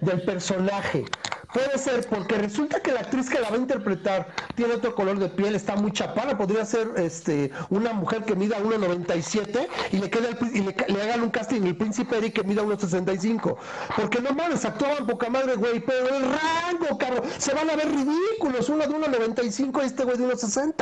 del 0.00 0.22
personaje. 0.22 1.04
Puede 1.52 1.76
ser 1.78 2.06
porque 2.08 2.36
resulta 2.36 2.80
que 2.80 2.92
la 2.92 3.00
actriz 3.00 3.28
que 3.28 3.38
la 3.38 3.50
va 3.50 3.56
a 3.56 3.58
interpretar 3.58 4.28
tiene 4.54 4.74
otro 4.74 4.94
color 4.94 5.18
de 5.18 5.28
piel, 5.28 5.54
está 5.54 5.76
muy 5.76 5.92
chapada, 5.92 6.36
podría 6.36 6.64
ser 6.64 6.92
este 6.96 7.50
una 7.68 7.92
mujer 7.92 8.24
que 8.24 8.34
mida 8.34 8.58
1.97 8.58 9.68
y 9.92 9.98
le 9.98 10.08
queda 10.10 10.28
y 10.52 10.60
le, 10.60 11.02
hagan 11.02 11.22
un 11.22 11.30
casting 11.30 11.62
el 11.62 11.76
príncipe 11.76 12.16
Eric 12.16 12.34
que 12.34 12.44
mida 12.44 12.62
1.65. 12.62 13.56
Porque 13.96 14.20
no 14.20 14.32
mames, 14.32 14.64
actuaban 14.64 15.06
poca 15.06 15.28
madre, 15.28 15.56
güey, 15.56 15.80
pero 15.80 16.08
el 16.08 16.22
rango, 16.22 16.98
cabrón, 16.98 17.24
se 17.36 17.52
van 17.52 17.68
a 17.68 17.76
ver 17.76 17.88
ridículos, 17.88 18.68
uno 18.70 18.86
de 18.86 18.88
1.95 18.88 19.82
y 19.82 19.86
este 19.86 20.04
güey 20.04 20.16
de 20.16 20.28
1.60. 20.28 20.74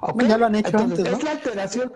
¿okay? 0.00 0.28
Ya 0.28 0.36
lo 0.36 0.46
han 0.46 0.54
hecho 0.54 0.76
antes, 0.76 0.98
Es 0.98 1.22
la 1.22 1.30
alteración, 1.30 1.92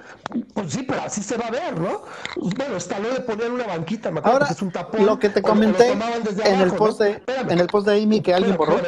pues 0.54 0.72
sí, 0.72 0.82
pero 0.82 1.02
así 1.02 1.22
se 1.22 1.36
va 1.36 1.46
a 1.46 1.50
ver, 1.50 1.78
¿no? 1.78 2.02
Bueno, 2.36 2.76
está 2.76 2.98
lo 2.98 3.10
de 3.10 3.20
poner 3.20 3.50
una 3.50 3.66
banquita, 3.66 4.10
me 4.10 4.20
acuerdo 4.20 4.36
Ahora, 4.36 4.46
que 4.46 4.54
es 4.54 4.62
un 4.62 4.70
tapón. 4.70 5.04
Lo 5.04 5.18
que 5.18 5.28
te 5.28 5.42
comenté 5.42 5.92
en, 5.92 6.60
el 6.60 6.72
post 6.72 7.00
de, 7.00 7.22
en 7.26 7.58
el 7.58 7.66
post 7.66 7.86
de 7.86 8.02
Amy 8.02 8.13
que 8.20 8.34
alguien 8.34 8.56
borró. 8.56 8.80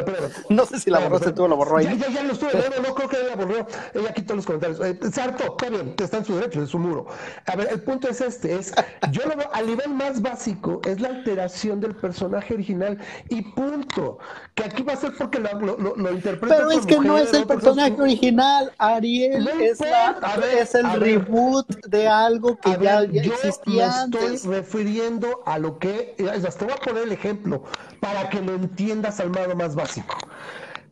No 0.48 0.66
sé 0.66 0.78
si 0.78 0.90
la 0.90 1.00
borraste 1.00 1.32
tú 1.32 1.44
o 1.44 1.48
la 1.48 1.54
borró 1.54 1.78
ahí. 1.78 1.86
Ya, 1.98 2.08
ya, 2.08 2.22
lo 2.22 2.34
no, 2.34 2.88
no, 2.88 2.94
creo 2.94 3.08
que 3.08 3.18
la 3.28 3.36
borró. 3.36 3.66
Ella 3.94 4.12
quitó 4.14 4.34
los 4.34 4.46
comentarios. 4.46 4.80
Eh, 4.80 4.98
se 5.10 5.20
hartó, 5.20 5.44
está 5.44 5.70
bien, 5.70 5.94
está 5.98 6.18
en 6.18 6.24
su 6.24 6.34
derecho, 6.36 6.62
es 6.62 6.70
su 6.70 6.78
muro. 6.78 7.06
A 7.46 7.56
ver, 7.56 7.68
el 7.70 7.82
punto 7.82 8.08
es 8.08 8.20
este, 8.20 8.54
es, 8.56 8.72
yo 9.10 9.22
lo 9.26 9.36
veo 9.36 9.48
al 9.52 9.66
nivel 9.66 9.90
más 9.90 10.20
básico, 10.20 10.80
es 10.84 11.00
la 11.00 11.08
alteración 11.08 11.80
del 11.80 11.94
personaje 11.94 12.54
original 12.54 12.98
y 13.28 13.42
punto. 13.42 14.18
Que 14.54 14.64
aquí 14.64 14.82
va 14.82 14.94
a 14.94 14.96
ser 14.96 15.12
porque 15.16 15.38
lo, 15.38 15.76
lo, 15.76 15.96
lo, 15.96 16.12
interpreta 16.12 16.56
Pero 16.56 16.70
es 16.70 16.86
que 16.86 16.98
no 16.98 17.18
es 17.18 17.32
el 17.32 17.46
personaje 17.46 18.00
original, 18.00 18.72
Ariel 18.78 19.48
es, 19.60 19.80
la, 19.80 20.18
es 20.58 20.74
el 20.74 21.00
reboot 21.00 21.86
de 21.86 22.08
algo 22.08 22.56
que 22.58 22.70
ya, 22.80 23.04
ya 23.04 23.22
existía 23.22 24.06
me 24.10 24.18
estoy 24.18 24.50
refiriendo 24.50 25.42
a 25.44 25.58
lo 25.58 25.78
que, 25.78 26.14
te 26.16 26.24
voy 26.64 26.74
a 26.74 26.76
poner 26.76 27.02
el 27.04 27.12
ejemplo 27.12 27.62
para 28.00 28.28
que 28.28 28.40
lo 28.40 28.54
entiendas 28.54 29.15
al 29.20 29.30
modo 29.30 29.54
más 29.54 29.74
básico. 29.74 30.16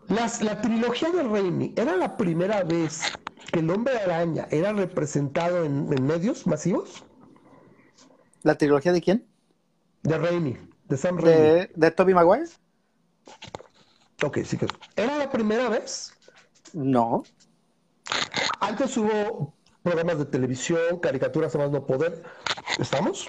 Las, 0.09 0.43
la 0.43 0.61
trilogía 0.61 1.11
de 1.11 1.23
Raimi 1.23 1.73
era 1.77 1.97
la 1.97 2.17
primera 2.17 2.63
vez 2.63 3.03
que 3.53 3.61
el 3.61 3.71
hombre 3.71 3.97
araña 3.99 4.47
era 4.51 4.73
representado 4.73 5.65
en, 5.65 5.89
medios 6.05 6.47
masivos. 6.47 7.05
¿La 8.43 8.57
trilogía 8.57 8.93
de 8.93 9.01
quién? 9.01 9.27
De 10.03 10.19
Raimi, 10.19 10.59
de 10.89 10.97
Sam 10.97 11.19
Raimi. 11.19 11.41
¿De, 11.41 11.71
de 11.75 11.91
Toby 11.91 12.15
Maguire? 12.15 12.47
Ok, 14.23 14.39
sí 14.45 14.57
que. 14.57 14.67
¿Era 14.97 15.17
la 15.17 15.31
primera 15.31 15.69
vez? 15.69 16.13
No. 16.73 17.23
Antes 18.61 18.97
hubo 18.97 19.55
programas 19.85 20.19
de 20.19 20.25
televisión, 20.25 20.99
caricaturas 20.99 21.55
a 21.55 21.59
más 21.59 21.71
no 21.71 21.87
poder. 21.87 22.25
¿Estamos? 22.79 23.29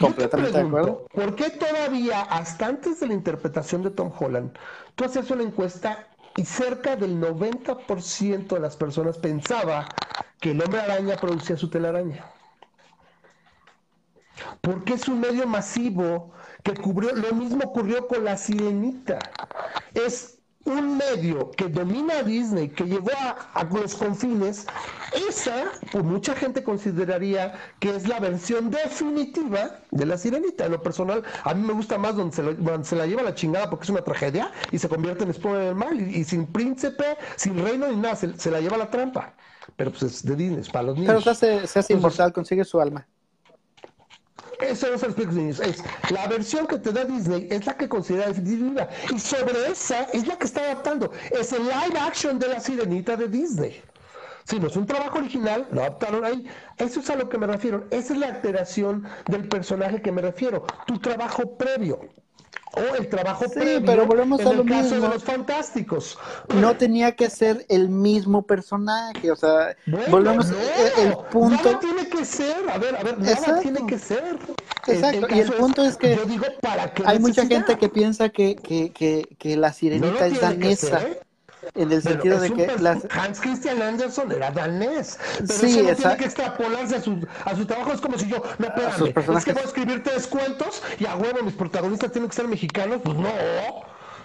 Completamente 0.00 0.58
de 0.58 0.66
acuerdo. 0.66 1.06
¿Por 1.12 1.36
qué 1.36 1.50
todavía, 1.50 2.22
hasta 2.22 2.66
antes 2.66 3.00
de 3.00 3.06
la 3.06 3.12
interpretación 3.12 3.82
de 3.82 3.90
Tom 3.90 4.10
Holland, 4.18 4.56
tú 4.94 5.04
hacías 5.04 5.30
una 5.30 5.42
encuesta 5.42 6.08
y 6.36 6.44
cerca 6.46 6.96
del 6.96 7.20
90% 7.20 8.48
de 8.48 8.60
las 8.60 8.76
personas 8.78 9.18
pensaba 9.18 9.86
que 10.40 10.52
el 10.52 10.62
hombre 10.62 10.80
araña 10.80 11.16
producía 11.16 11.58
su 11.58 11.68
telaraña? 11.68 12.24
Porque 14.62 14.94
es 14.94 15.06
un 15.06 15.20
medio 15.20 15.46
masivo 15.46 16.32
que 16.62 16.72
cubrió, 16.72 17.14
lo 17.14 17.34
mismo 17.34 17.62
ocurrió 17.62 18.08
con 18.08 18.24
la 18.24 18.38
sirenita. 18.38 19.18
Es 19.92 20.39
un 20.64 20.98
medio 20.98 21.50
que 21.52 21.68
domina 21.68 22.18
a 22.18 22.22
Disney, 22.22 22.68
que 22.68 22.84
llegó 22.84 23.10
a, 23.54 23.64
los 23.64 23.94
confines, 23.94 24.66
esa, 25.28 25.72
pues 25.90 26.04
mucha 26.04 26.34
gente 26.34 26.62
consideraría 26.62 27.54
que 27.78 27.96
es 27.96 28.06
la 28.06 28.20
versión 28.20 28.70
definitiva 28.70 29.78
de 29.90 30.06
la 30.06 30.18
sirenita. 30.18 30.66
En 30.66 30.72
lo 30.72 30.82
personal, 30.82 31.22
a 31.44 31.54
mí 31.54 31.66
me 31.66 31.72
gusta 31.72 31.98
más 31.98 32.16
donde 32.16 32.34
se, 32.84 32.96
la 32.96 33.06
lleva 33.06 33.22
la 33.22 33.34
chingada 33.34 33.70
porque 33.70 33.84
es 33.84 33.90
una 33.90 34.02
tragedia 34.02 34.52
y 34.70 34.78
se 34.78 34.88
convierte 34.88 35.24
en 35.24 35.30
esposa 35.30 35.58
del 35.58 35.74
mal 35.74 35.98
y, 36.00 36.24
sin 36.24 36.46
príncipe, 36.46 37.16
sin 37.36 37.62
reino 37.62 37.88
ni 37.88 37.96
nada, 37.96 38.16
se, 38.16 38.50
la 38.50 38.60
lleva 38.60 38.76
la 38.76 38.90
trampa. 38.90 39.34
Pero 39.76 39.90
pues 39.90 40.02
es 40.02 40.24
de 40.24 40.36
Disney, 40.36 40.60
es 40.60 40.68
para 40.68 40.84
los 40.84 40.96
niños. 40.96 41.08
Pero 41.08 41.20
se 41.20 41.30
hace, 41.30 41.66
se 41.66 41.78
hace 41.78 41.92
inmortal, 41.94 42.32
consigue 42.32 42.64
su 42.64 42.80
alma. 42.80 43.06
Eso 44.62 44.88
lo 44.88 44.94
explico, 44.94 45.32
niños. 45.32 45.60
Es 45.60 45.82
la 46.10 46.26
versión 46.26 46.66
que 46.66 46.78
te 46.78 46.92
da 46.92 47.04
Disney 47.04 47.48
es 47.50 47.66
la 47.66 47.76
que 47.76 47.88
considera 47.88 48.28
definitiva. 48.28 48.88
Y 49.14 49.18
sobre 49.18 49.70
esa 49.70 50.04
es 50.12 50.26
la 50.26 50.36
que 50.36 50.46
está 50.46 50.62
adaptando. 50.62 51.12
Es 51.30 51.52
el 51.52 51.64
live 51.64 51.98
action 51.98 52.38
de 52.38 52.48
la 52.48 52.60
sirenita 52.60 53.16
de 53.16 53.28
Disney. 53.28 53.82
Si 54.44 54.58
no 54.58 54.66
es 54.66 54.76
un 54.76 54.86
trabajo 54.86 55.18
original, 55.18 55.68
lo 55.70 55.82
adaptaron 55.82 56.24
ahí. 56.24 56.46
Eso 56.78 57.00
es 57.00 57.10
a 57.10 57.16
lo 57.16 57.28
que 57.28 57.38
me 57.38 57.46
refiero. 57.46 57.86
Esa 57.90 58.14
es 58.14 58.18
la 58.18 58.28
alteración 58.28 59.06
del 59.26 59.46
personaje 59.48 60.02
que 60.02 60.10
me 60.10 60.22
refiero. 60.22 60.66
Tu 60.86 60.98
trabajo 60.98 61.56
previo 61.56 62.00
o 62.76 62.94
el 62.96 63.08
trabajo 63.08 63.44
Sí, 63.44 63.50
previo 63.54 63.84
pero 63.84 64.06
volvemos 64.06 64.40
en 64.40 64.46
a 64.46 64.50
el 64.50 64.56
lo 64.58 64.64
caso 64.64 64.90
mismo. 64.94 65.08
de 65.08 65.14
los 65.14 65.24
fantásticos. 65.24 66.18
No 66.54 66.76
tenía 66.76 67.12
que 67.12 67.28
ser 67.30 67.64
el 67.68 67.88
mismo 67.88 68.42
personaje, 68.42 69.30
o 69.30 69.36
sea, 69.36 69.76
Bueno, 69.86 70.06
volvemos 70.08 70.50
no, 70.50 70.56
el, 70.58 71.08
el 71.08 71.16
punto. 71.30 71.64
Nada 71.64 71.80
tiene 71.80 72.08
que 72.08 72.24
ser, 72.24 72.56
a 72.70 72.78
ver, 72.78 72.96
a 72.96 73.02
ver, 73.02 73.18
nada 73.18 73.32
Exacto. 73.32 73.60
tiene 73.62 73.86
que 73.86 73.98
ser. 73.98 74.38
Exacto, 74.86 75.26
y 75.30 75.38
el 75.40 75.46
caso 75.46 75.58
punto 75.58 75.84
es 75.84 75.96
que 75.96 76.16
yo 76.16 76.24
digo, 76.24 76.46
¿para 76.60 76.92
qué 76.92 77.02
Hay 77.06 77.18
mucha 77.18 77.46
gente 77.46 77.76
que 77.76 77.88
piensa 77.88 78.28
que, 78.28 78.56
que, 78.56 78.92
que, 78.92 79.26
que 79.38 79.56
la 79.56 79.72
sirenita 79.72 80.26
es 80.26 80.40
danesa, 80.40 81.00
ser. 81.00 81.22
En 81.74 81.92
el 81.92 82.02
sentido 82.02 82.40
de 82.40 82.52
que 82.52 82.66
las... 82.78 83.06
Hans 83.10 83.40
Christian 83.40 83.80
Andersen 83.82 84.32
era 84.32 84.50
danés. 84.50 85.18
Pero 85.38 85.52
Sí, 85.52 85.78
eso 85.80 85.82
no 85.90 85.96
tiene 85.96 86.16
que 86.16 86.24
extrapolarse 86.24 86.96
a 86.96 87.00
su, 87.02 87.26
a 87.44 87.54
su 87.56 87.66
trabajo. 87.66 87.92
Es 87.92 88.00
como 88.00 88.18
si 88.18 88.28
yo, 88.28 88.42
no, 88.58 88.66
espérame, 88.66 89.36
es 89.38 89.44
que 89.44 89.52
voy 89.52 89.62
a 89.62 89.66
escribir 89.66 90.02
tres 90.02 90.26
cuentos 90.26 90.82
y 90.98 91.06
a 91.06 91.16
huevo 91.16 91.42
mis 91.42 91.54
protagonistas 91.54 92.12
tienen 92.12 92.28
que 92.30 92.36
ser 92.36 92.48
mexicanos. 92.48 93.00
Pues 93.04 93.16
no. 93.16 93.28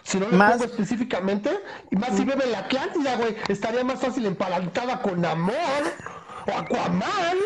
Si 0.04 0.20
no 0.20 0.30
le 0.30 0.38
Más- 0.38 0.54
pongo 0.54 0.66
específicamente, 0.66 1.50
y 1.90 1.96
más 1.96 2.10
si 2.16 2.24
vive 2.26 2.44
en 2.44 2.52
la 2.52 2.60
Atlántida, 2.60 3.16
güey, 3.16 3.36
estaría 3.48 3.84
más 3.84 4.00
fácil 4.00 4.26
empalantada 4.28 5.02
con 5.02 5.26
amor 5.26 5.56
o 6.48 6.52
Aquaman. 6.60 7.38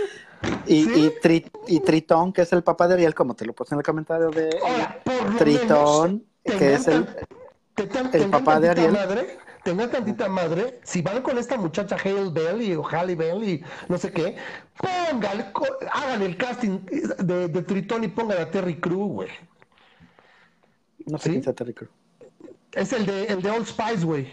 Y, 0.65 0.83
¿Sí? 0.83 0.91
y, 0.93 1.21
Tri- 1.25 1.51
y 1.67 1.79
Tritón, 1.79 2.33
que 2.33 2.41
es 2.41 2.51
el 2.53 2.61
papá 2.63 2.87
de 2.89 2.95
Ariel, 2.95 3.15
como 3.15 3.33
te 3.33 3.45
lo 3.45 3.53
puse 3.53 3.75
en 3.75 3.79
el 3.79 3.85
comentario 3.85 4.29
de 4.29 4.49
Ahora, 4.61 4.99
por 5.03 5.31
lo 5.31 5.37
Tritón, 5.37 6.23
menos, 6.45 6.59
que 6.59 6.73
es 6.73 6.87
el... 6.87 8.29
papá 8.29 8.59
de 8.59 8.69
Ariel. 8.69 8.91
Madre, 8.91 9.37
tengan 9.63 9.89
tantita 9.91 10.27
madre, 10.29 10.79
si 10.83 11.01
van 11.01 11.21
con 11.21 11.37
esta 11.37 11.57
muchacha 11.57 11.95
Hale 11.95 12.29
Bailey 12.29 12.75
o 12.75 12.83
Halle 12.83 13.15
Bailey, 13.15 13.63
no 13.87 13.97
sé 13.97 14.11
qué, 14.11 14.35
pongan, 14.77 15.51
hagan 15.91 16.21
el 16.21 16.37
casting 16.37 16.79
de, 17.19 17.47
de 17.47 17.61
Tritón 17.63 18.03
y 18.03 18.07
pongan 18.07 18.41
a 18.41 18.49
Terry 18.49 18.79
Crew, 18.79 19.07
güey. 19.07 19.29
No 21.05 21.17
sé 21.17 21.25
¿Sí? 21.25 21.29
quién 21.31 21.43
sea 21.43 21.53
Terry 21.53 21.73
Crews. 21.73 21.91
Es 22.73 22.93
el 22.93 23.05
de, 23.05 23.25
el 23.25 23.41
de 23.41 23.49
Old 23.49 23.65
Spice, 23.65 24.05
güey. 24.05 24.27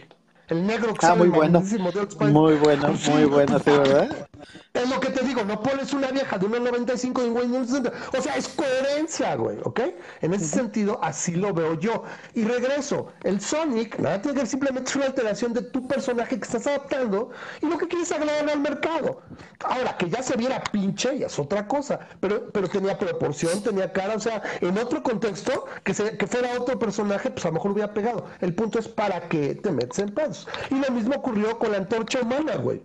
El 0.48 0.66
negro 0.66 0.94
que 0.94 1.06
Ah, 1.06 1.14
muy 1.14 1.28
bueno. 1.28 1.60
de 1.60 1.76
Old 1.78 2.10
Spice. 2.10 2.30
Muy 2.30 2.54
bueno, 2.54 2.88
muy 3.10 3.24
bueno, 3.24 3.58
sí, 3.58 3.70
¿verdad? 3.70 4.28
Es 4.72 4.88
lo 4.88 5.00
que 5.00 5.10
te 5.10 5.24
digo, 5.24 5.44
no 5.44 5.62
pones 5.62 5.92
una 5.92 6.10
vieja 6.10 6.38
de 6.38 6.46
1.95 6.46 7.22
de 7.22 7.28
güey, 7.30 7.46
1.60. 7.48 7.92
O 8.18 8.22
sea, 8.22 8.36
es 8.36 8.48
coherencia, 8.48 9.34
güey, 9.36 9.58
¿ok? 9.64 9.80
En 10.20 10.34
ese 10.34 10.46
sentido, 10.46 10.98
así 11.02 11.34
lo 11.34 11.52
veo 11.52 11.78
yo. 11.78 12.04
Y 12.34 12.44
regreso, 12.44 13.08
el 13.22 13.40
Sonic, 13.40 13.98
nada 13.98 14.20
tiene 14.20 14.34
que 14.34 14.40
ver, 14.40 14.48
simplemente 14.48 14.90
es 14.90 14.96
una 14.96 15.06
alteración 15.06 15.52
de 15.52 15.62
tu 15.62 15.86
personaje 15.86 16.38
que 16.38 16.44
estás 16.44 16.66
adaptando 16.66 17.30
y 17.62 17.66
lo 17.66 17.78
que 17.78 17.88
quieres 17.88 18.12
agregar 18.12 18.48
al 18.48 18.60
mercado. 18.60 19.22
Ahora, 19.64 19.96
que 19.96 20.08
ya 20.10 20.22
se 20.22 20.36
viera 20.36 20.62
pinche, 20.72 21.18
ya 21.18 21.26
es 21.26 21.38
otra 21.38 21.66
cosa, 21.66 21.98
pero, 22.20 22.50
pero 22.52 22.68
tenía 22.68 22.98
proporción, 22.98 23.62
tenía 23.62 23.92
cara, 23.92 24.14
o 24.14 24.20
sea, 24.20 24.42
en 24.60 24.76
otro 24.78 25.02
contexto, 25.02 25.66
que, 25.84 25.94
se, 25.94 26.16
que 26.16 26.26
fuera 26.26 26.60
otro 26.60 26.78
personaje, 26.78 27.30
pues 27.30 27.44
a 27.44 27.48
lo 27.48 27.54
mejor 27.54 27.72
hubiera 27.72 27.92
pegado. 27.94 28.26
El 28.40 28.54
punto 28.54 28.78
es 28.78 28.88
para 28.88 29.28
que 29.28 29.54
te 29.54 29.70
metes 29.70 29.98
en 29.98 30.14
pedos. 30.14 30.46
Y 30.70 30.74
lo 30.74 30.90
mismo 30.92 31.16
ocurrió 31.16 31.58
con 31.58 31.72
la 31.72 31.78
antorcha 31.78 32.20
humana, 32.20 32.56
güey. 32.56 32.82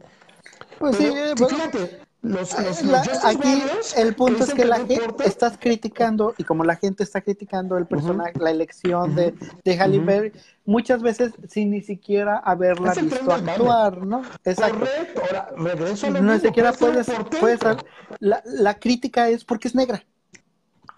Pues 0.82 0.98
sí, 0.98 1.04
Pero, 1.10 1.16
eh, 1.26 1.34
sí, 1.38 1.46
fíjate, 1.56 2.02
los, 2.24 2.60
los, 2.60 2.84
la- 2.84 2.98
los 3.00 3.08
Justice 3.08 3.28
aquí 3.28 3.64
el 3.98 4.16
punto 4.16 4.44
es 4.44 4.54
que 4.54 4.66
la 4.66 4.78
gente 4.78 4.94
importa. 4.96 5.24
estás 5.24 5.58
criticando 5.58 6.36
y 6.38 6.44
como 6.44 6.64
la 6.64 6.76
gente 6.76 7.04
está 7.04 7.22
criticando 7.22 7.78
el 7.78 7.86
personaje, 7.88 8.34
la 8.40 8.52
elección 8.52 9.16
de, 9.16 9.34
de 9.64 9.78
Halle. 9.80 10.00
Berry, 10.00 10.32
muchas 10.66 11.02
veces 11.02 11.32
sin 11.48 11.72
ni 11.72 11.82
siquiera 11.82 12.38
haberla 12.38 12.94
visto 12.94 13.24
mame. 13.26 13.52
actuar, 13.52 14.06
¿no? 14.06 14.22
Exacto. 14.44 14.80
Correcto, 14.80 15.22
ahora 15.24 15.50
regreso 15.58 16.08
a 16.08 16.10
lo 16.12 16.22
No 16.22 16.34
mismo, 16.34 16.48
siquiera 16.48 16.74
puede 16.74 17.04
ser 17.04 17.24
puedes, 17.26 17.60
puedes 17.60 17.78
la, 18.20 18.44
la 18.46 18.74
crítica 18.76 19.30
es 19.30 19.44
porque 19.46 19.68
es 19.68 19.76
negra. 19.76 20.04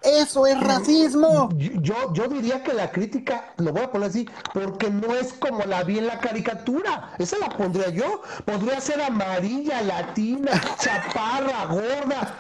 Eso 0.03 0.45
es 0.45 0.59
racismo. 0.59 1.49
Yo, 1.55 2.13
yo 2.13 2.27
diría 2.27 2.61
que 2.61 2.73
la 2.73 2.91
crítica, 2.91 3.53
lo 3.57 3.71
voy 3.71 3.83
a 3.83 3.91
poner 3.91 4.09
así, 4.09 4.29
porque 4.53 4.89
no 4.89 5.13
es 5.15 5.33
como 5.33 5.63
la 5.65 5.83
vi 5.83 5.99
en 5.99 6.07
la 6.07 6.19
caricatura. 6.19 7.13
Esa 7.17 7.37
la 7.39 7.49
pondría 7.49 7.89
yo. 7.89 8.21
Podría 8.45 8.81
ser 8.81 9.01
amarilla, 9.01 9.81
latina, 9.81 10.51
chaparra, 10.79 11.65
gorda. 11.67 12.35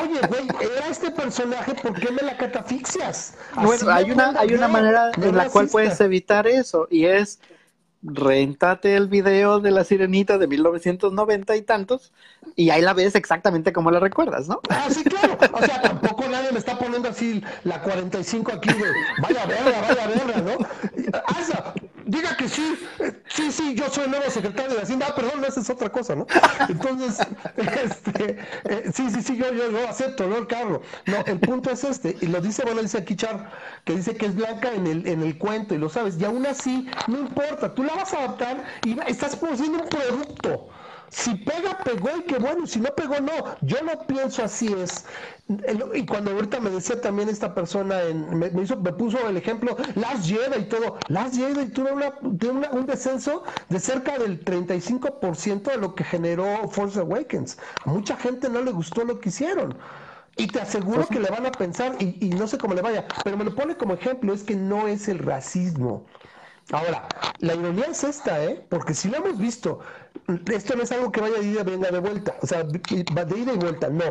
Oye, 0.00 0.20
güey, 0.28 0.48
era 0.60 0.88
este 0.88 1.10
personaje, 1.10 1.74
¿por 1.74 1.98
qué 1.98 2.12
me 2.12 2.22
la 2.22 2.36
catafixias? 2.36 3.34
Así 3.56 3.66
Bueno, 3.66 3.90
hay 3.90 4.10
una, 4.10 4.38
hay 4.38 4.54
una 4.54 4.68
manera 4.68 5.10
no 5.16 5.26
en 5.26 5.36
la 5.36 5.48
cual 5.48 5.68
puedes 5.68 6.00
evitar 6.00 6.46
eso 6.46 6.86
y 6.90 7.06
es 7.06 7.40
rentate 8.02 8.96
el 8.96 9.08
video 9.08 9.60
de 9.60 9.70
la 9.70 9.84
sirenita 9.84 10.38
de 10.38 10.46
1990 10.48 11.56
y 11.56 11.62
tantos 11.62 12.12
y 12.56 12.70
ahí 12.70 12.82
la 12.82 12.92
ves 12.94 13.14
exactamente 13.14 13.72
como 13.72 13.90
la 13.90 14.00
recuerdas, 14.00 14.48
¿no? 14.48 14.60
Ah, 14.68 14.88
sí, 14.90 15.04
claro. 15.04 15.38
O 15.52 15.58
sea, 15.64 15.82
tampoco 15.82 16.24
nadie 16.28 16.52
me 16.52 16.58
está 16.58 16.78
poniendo 16.78 17.08
así 17.08 17.42
la 17.64 17.80
45 17.80 18.52
aquí 18.52 18.72
de 18.72 18.92
vaya 19.20 19.46
verga, 19.46 19.80
vaya 19.80 20.06
verga, 20.08 20.42
¿no? 20.42 21.12
Asa, 21.26 21.74
diga 22.04 22.36
que 22.36 22.48
sí, 22.48 22.78
eh, 22.98 23.12
sí, 23.28 23.50
sí, 23.50 23.74
yo 23.74 23.88
soy 23.88 24.08
nuevo 24.08 24.30
secretario 24.30 24.76
de 24.76 24.82
Hacienda. 24.82 25.06
Ah, 25.08 25.14
perdón, 25.14 25.44
esa 25.44 25.60
es 25.60 25.70
otra 25.70 25.90
cosa, 25.90 26.14
¿no? 26.14 26.26
Entonces, 26.68 27.26
este, 27.56 28.38
eh, 28.64 28.90
sí, 28.94 29.10
sí, 29.10 29.22
sí, 29.22 29.36
yo, 29.36 29.52
yo, 29.52 29.70
yo 29.70 29.88
acepto, 29.88 30.26
¿no? 30.26 30.36
El. 30.36 30.46
No, 31.06 31.24
el 31.26 31.40
punto 31.40 31.70
es 31.70 31.84
este, 31.84 32.16
y 32.20 32.26
lo 32.26 32.40
dice, 32.40 32.62
bueno, 32.64 32.82
dice 32.82 32.98
aquí 32.98 33.16
Char, 33.16 33.50
que 33.84 33.94
dice 33.94 34.16
que 34.16 34.26
es 34.26 34.34
blanca 34.34 34.72
en 34.72 34.86
el, 34.86 35.06
en 35.06 35.22
el 35.22 35.38
cuento, 35.38 35.74
y 35.74 35.78
lo 35.78 35.88
sabes, 35.88 36.18
y 36.18 36.24
aún 36.24 36.46
así, 36.46 36.86
no 37.06 37.18
importa, 37.18 37.74
tú 37.74 37.82
la 37.82 37.94
vas 37.94 38.12
a 38.12 38.18
adaptar 38.18 38.64
y 38.84 38.98
estás 39.06 39.36
produciendo 39.36 39.82
un 39.82 39.88
producto. 39.88 40.68
Si 41.14 41.34
pega, 41.34 41.82
pegó 41.84 42.08
y 42.16 42.22
qué 42.22 42.38
bueno, 42.38 42.66
si 42.66 42.80
no 42.80 42.88
pegó, 42.94 43.20
no. 43.20 43.58
Yo 43.60 43.82
no 43.82 44.06
pienso 44.06 44.42
así 44.42 44.72
es. 44.72 45.04
Y 45.94 46.06
cuando 46.06 46.30
ahorita 46.30 46.58
me 46.58 46.70
decía 46.70 47.02
también 47.02 47.28
esta 47.28 47.54
persona, 47.54 48.02
en, 48.04 48.38
me, 48.38 48.50
me 48.50 48.62
hizo, 48.62 48.78
me 48.80 48.94
puso 48.94 49.28
el 49.28 49.36
ejemplo, 49.36 49.76
Las 49.94 50.26
Jedi 50.26 50.60
y 50.62 50.64
todo. 50.68 50.96
Las 51.08 51.32
tuvo 51.74 51.92
una, 51.92 52.14
tuvo 52.38 52.52
una- 52.52 52.70
un 52.70 52.86
descenso 52.86 53.42
de 53.68 53.78
cerca 53.78 54.18
del 54.18 54.42
35% 54.42 55.70
de 55.70 55.76
lo 55.76 55.94
que 55.94 56.02
generó 56.04 56.66
Force 56.68 56.98
Awakens. 56.98 57.58
A 57.84 57.90
mucha 57.90 58.16
gente 58.16 58.48
no 58.48 58.62
le 58.62 58.72
gustó 58.72 59.04
lo 59.04 59.20
que 59.20 59.28
hicieron. 59.28 59.78
Y 60.36 60.48
te 60.50 60.60
aseguro 60.60 61.10
que 61.10 61.20
le 61.20 61.28
van 61.28 61.44
a 61.44 61.58
pensar, 61.58 61.96
y, 62.00 62.16
y 62.26 62.32
no 62.32 62.46
sé 62.48 62.58
cómo 62.58 62.72
le 62.74 62.80
vaya, 62.80 63.04
pero 63.22 63.36
me 63.36 63.44
lo 63.44 63.54
pone 63.54 63.76
como 63.76 63.92
ejemplo, 63.92 64.32
es 64.32 64.44
que 64.44 64.56
no 64.56 64.88
es 64.88 65.08
el 65.08 65.18
racismo. 65.18 66.06
Ahora, 66.70 67.34
la 67.38 67.54
ironía 67.54 67.86
es 67.86 68.02
esta, 68.04 68.42
¿eh? 68.44 68.66
Porque 68.70 68.94
si 68.94 69.08
lo 69.08 69.18
hemos 69.18 69.38
visto, 69.38 69.80
esto 70.52 70.76
no 70.76 70.82
es 70.82 70.92
algo 70.92 71.10
que 71.12 71.20
vaya 71.20 71.38
de 71.38 71.46
ida 71.46 71.60
y 71.62 71.64
venga 71.64 71.90
de 71.90 71.98
vuelta, 71.98 72.36
o 72.42 72.46
sea, 72.46 72.62
de 72.64 73.38
ida 73.38 73.52
y 73.52 73.56
vuelta, 73.58 73.88
no. 73.88 74.04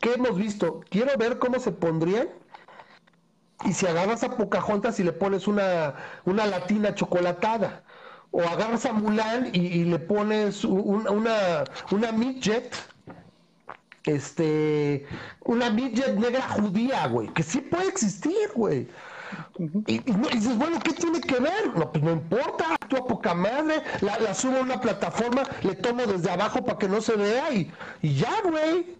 ¿Qué 0.00 0.14
hemos 0.14 0.36
visto? 0.36 0.80
Quiero 0.90 1.16
ver 1.18 1.38
cómo 1.38 1.58
se 1.58 1.72
pondrían 1.72 2.28
y 3.64 3.72
si 3.72 3.86
agarras 3.86 4.22
a 4.22 4.36
Pocahontas 4.36 5.00
y 5.00 5.04
le 5.04 5.12
pones 5.12 5.48
una, 5.48 5.94
una 6.24 6.46
latina 6.46 6.94
chocolatada, 6.94 7.82
o 8.30 8.42
agarras 8.42 8.86
a 8.86 8.92
Mulan 8.92 9.50
y, 9.52 9.66
y 9.66 9.84
le 9.84 9.98
pones 9.98 10.64
un- 10.64 11.08
una, 11.08 11.64
una 11.90 12.12
midget, 12.12 12.72
este, 14.04 15.06
una 15.44 15.70
midget 15.70 16.14
negra 16.16 16.42
judía, 16.48 17.06
güey, 17.08 17.28
que 17.34 17.42
sí 17.42 17.60
puede 17.60 17.88
existir, 17.88 18.50
güey. 18.54 18.88
Y, 19.86 19.94
y 20.10 20.12
no- 20.12 20.28
y 20.30 20.36
dices, 20.36 20.56
bueno, 20.56 20.78
¿qué 20.82 20.92
tiene 20.92 21.20
que 21.20 21.38
ver? 21.40 21.74
No, 21.76 21.90
pues 21.90 22.02
no 22.04 22.12
importa, 22.12 22.74
actúa 22.74 23.06
poca 23.06 23.34
madre, 23.34 23.82
la, 24.00 24.18
la 24.18 24.34
subo 24.34 24.58
a 24.58 24.60
una 24.60 24.80
plataforma, 24.80 25.42
le 25.62 25.74
tomo 25.74 26.02
desde 26.06 26.30
abajo 26.30 26.64
para 26.64 26.78
que 26.78 26.88
no 26.88 27.00
se 27.00 27.16
vea 27.16 27.52
y, 27.52 27.70
y 28.02 28.14
ya, 28.14 28.32
güey. 28.44 28.96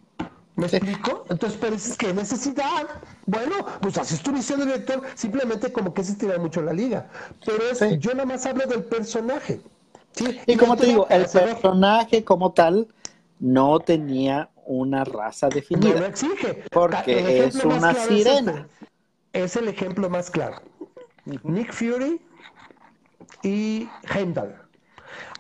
¿Me 0.56 0.66
explico? 0.66 1.24
Entonces, 1.30 1.56
pero 1.60 1.74
dices, 1.74 1.96
¿qué 1.96 2.12
necesidad? 2.12 2.88
Bueno, 3.26 3.54
pues 3.80 3.96
así 3.96 4.14
es 4.16 4.22
tu 4.22 4.32
visión 4.32 4.58
de 4.58 4.66
director, 4.66 5.02
simplemente 5.14 5.72
como 5.72 5.94
que 5.94 6.02
se 6.02 6.12
estira 6.12 6.36
mucho 6.38 6.60
la 6.62 6.72
liga. 6.72 7.06
Pero 7.46 7.62
es, 7.70 7.78
Sí. 7.78 7.96
yo 8.00 8.10
nada 8.12 8.24
más 8.24 8.44
hablo 8.44 8.66
del 8.66 8.82
personaje. 8.82 9.60
¿sí? 10.12 10.40
Y 10.46 10.56
como 10.56 10.74
no 10.74 10.80
te 10.80 10.86
digo, 10.86 11.06
el 11.10 11.26
personaje 11.26 12.24
como 12.24 12.50
tal 12.52 12.88
no 13.38 13.78
tenía 13.78 14.48
una 14.66 15.04
raza 15.04 15.46
No 15.46 15.50
lo 15.50 15.54
definida. 15.60 16.06
exige. 16.08 16.64
Porque 16.72 17.20
ejemplo 17.20 17.60
es 17.60 17.64
una 17.64 17.78
claro 17.78 17.98
es 18.00 18.06
sirena. 18.08 18.50
este. 18.52 18.87
Es, 19.38 19.54
el 19.54 19.68
ejemplo 19.68 20.10
más 20.10 20.30
claro. 20.32 20.60
Nick 21.44 21.72
Fury 21.72 22.20
y 23.44 23.88
Heimdall. 24.12 24.60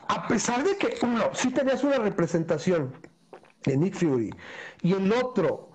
A 0.06 0.28
pesar 0.28 0.62
de 0.62 0.76
que 0.76 0.94
uno 1.02 1.30
sí 1.32 1.50
tenías 1.50 1.82
una 1.82 1.98
representación 1.98 2.94
de 3.64 3.76
Nick 3.76 3.94
Fury 3.94 4.30
y 4.82 4.92
el 4.92 5.12
otro 5.12 5.72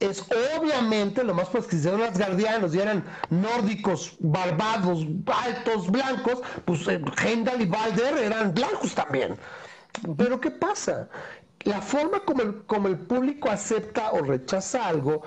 es 0.00 0.26
obviamente 0.58 1.22
lo 1.22 1.32
más 1.32 1.48
pues 1.48 1.66
que 1.66 1.76
hicieron 1.76 2.00
los 2.00 2.18
guardianos 2.18 2.74
y 2.74 2.80
eran 2.80 3.04
nórdicos, 3.30 4.16
barbados, 4.18 5.06
altos, 5.26 5.88
blancos, 5.92 6.42
pues 6.64 6.88
eh, 6.88 7.00
Heimdall 7.24 7.62
y 7.62 7.66
Balder 7.66 8.18
eran 8.18 8.52
blancos 8.52 8.96
también. 8.96 9.38
Pero 10.16 10.40
¿qué 10.40 10.50
pasa? 10.50 11.08
La 11.60 11.80
forma 11.80 12.20
como 12.24 12.42
el, 12.42 12.64
como 12.66 12.88
el 12.88 12.98
público 12.98 13.48
acepta 13.48 14.10
o 14.12 14.22
rechaza 14.22 14.86
algo 14.88 15.22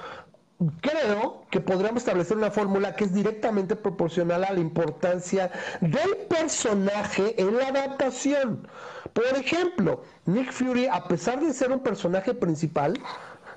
creo 0.82 1.46
que 1.52 1.60
podríamos 1.60 2.02
establecer 2.02 2.38
una 2.38 2.52
fórmula 2.52 2.96
que 2.96 3.06
es 3.06 3.14
directamente 3.14 3.76
proporcional 3.76 4.44
a 4.44 4.54
la 4.54 4.60
importancia 4.60 5.52
del 5.82 6.18
personaje 6.30 7.40
en 7.40 7.58
la 7.58 7.68
adaptación. 7.68 8.68
Por 9.14 9.26
ejemplo, 9.26 10.04
Nick 10.26 10.52
Fury, 10.52 10.88
a 10.88 11.08
pesar 11.08 11.40
de 11.40 11.54
ser 11.54 11.72
un 11.72 11.80
personaje 11.80 12.34
principal, 12.34 13.00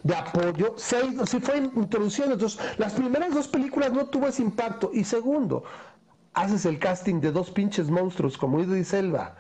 de 0.02 0.14
apoyo, 0.14 0.74
se, 0.76 1.26
se 1.26 1.40
fue 1.40 1.58
introduciendo. 1.58 2.34
Entonces, 2.34 2.60
las 2.78 2.94
primeras 2.94 3.34
dos 3.34 3.48
películas 3.48 3.92
no 3.92 4.06
tuvo 4.06 4.28
ese 4.28 4.42
impacto. 4.42 4.90
Y 4.94 5.04
segundo, 5.04 5.64
haces 6.34 6.64
el 6.64 6.78
casting 6.78 7.20
de 7.20 7.32
dos 7.32 7.50
pinches 7.50 7.90
monstruos 7.90 8.38
como 8.38 8.60
Idris 8.60 8.92
Elba 8.92 9.36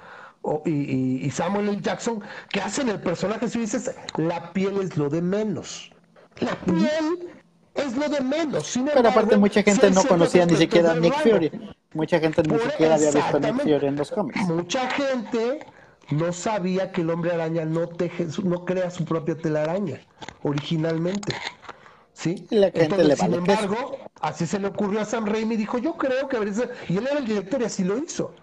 y, 0.64 1.30
Samuel 1.30 1.68
L. 1.68 1.80
Jackson, 1.80 2.22
que 2.50 2.60
hacen 2.60 2.88
el 2.88 3.00
personaje, 3.00 3.48
si 3.48 3.60
dices, 3.60 3.94
la 4.16 4.52
piel 4.52 4.80
es 4.80 4.96
lo 4.96 5.08
de 5.08 5.22
menos. 5.22 5.92
La 6.40 6.54
piel 6.56 7.28
es 7.74 7.96
lo 7.96 8.08
de 8.08 8.20
menos. 8.20 8.78
Pero 8.94 9.08
aparte 9.08 9.36
mucha 9.36 9.62
gente 9.62 9.90
no 9.90 10.04
conocía 10.04 10.46
ni 10.46 10.56
siquiera 10.56 10.92
a 10.92 10.94
Nick 10.94 11.14
Fury. 11.22 11.50
Mucha 11.94 12.20
gente 12.20 12.42
ni 12.42 12.58
siquiera 12.58 12.94
había 12.94 13.10
visto 13.10 13.36
a 13.36 13.40
Nick 13.40 13.62
Fury 13.62 13.86
en 13.86 13.96
los 13.96 14.10
cómics. 14.10 14.40
Mucha 14.42 14.88
gente 14.90 15.66
no 16.10 16.32
sabía 16.32 16.92
que 16.92 17.02
el 17.02 17.10
hombre 17.10 17.32
araña 17.32 17.64
no 17.64 17.88
teje, 17.88 18.26
no 18.44 18.64
crea 18.64 18.90
su 18.90 19.04
propia 19.04 19.36
telaraña 19.36 20.00
originalmente. 20.42 21.34
¿Sí? 22.12 22.46
Entonces, 22.50 23.18
sin 23.18 23.34
embargo, 23.34 23.96
así 24.20 24.46
se 24.46 24.58
le 24.58 24.66
ocurrió 24.66 25.00
a 25.00 25.04
Sam 25.04 25.24
Raimi, 25.24 25.56
dijo, 25.56 25.78
yo 25.78 25.94
creo 25.96 26.28
que 26.28 26.36
y 26.88 26.96
él 26.96 27.06
era 27.10 27.18
el 27.18 27.26
director 27.26 27.62
y 27.62 27.64
así 27.64 27.84
lo 27.84 27.96
hizo. 27.96 28.34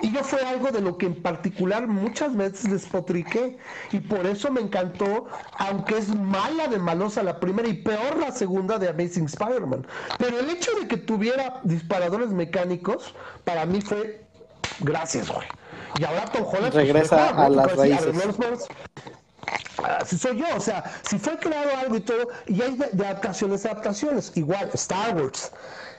Y 0.00 0.12
yo 0.12 0.24
fue 0.24 0.40
algo 0.42 0.70
de 0.70 0.80
lo 0.80 0.96
que 0.96 1.06
en 1.06 1.22
particular 1.22 1.86
muchas 1.86 2.36
veces 2.36 2.70
les 2.70 2.86
potriqué. 2.86 3.58
Y 3.92 4.00
por 4.00 4.26
eso 4.26 4.50
me 4.50 4.60
encantó, 4.60 5.26
aunque 5.58 5.98
es 5.98 6.08
mala 6.08 6.68
de 6.68 6.78
malosa 6.78 7.22
la 7.22 7.38
primera 7.38 7.68
y 7.68 7.74
peor 7.74 8.16
la 8.18 8.32
segunda 8.32 8.78
de 8.78 8.88
Amazing 8.88 9.26
Spider-Man. 9.26 9.86
Pero 10.18 10.38
el 10.38 10.50
hecho 10.50 10.72
de 10.80 10.88
que 10.88 10.96
tuviera 10.96 11.60
disparadores 11.64 12.30
mecánicos, 12.30 13.14
para 13.44 13.66
mí 13.66 13.80
fue 13.80 14.24
gracias, 14.80 15.28
güey. 15.28 15.46
Y 15.98 16.04
ahora 16.04 16.24
Tom 16.26 16.46
Holland 16.50 16.74
regresa 16.74 17.28
a 17.28 17.48
las 17.48 17.76
raíces. 17.76 18.16
Así 19.82 20.16
soy 20.16 20.38
yo, 20.38 20.46
o 20.56 20.60
sea, 20.60 20.84
si 21.02 21.18
fue 21.18 21.38
creado 21.38 21.70
algo 21.76 21.96
y 21.96 22.00
todo, 22.00 22.28
y 22.46 22.60
hay 22.62 22.76
de, 22.76 22.88
de 22.92 23.06
adaptaciones, 23.06 23.64
adaptaciones, 23.66 24.32
igual, 24.36 24.70
Star 24.74 25.16
Wars. 25.16 25.50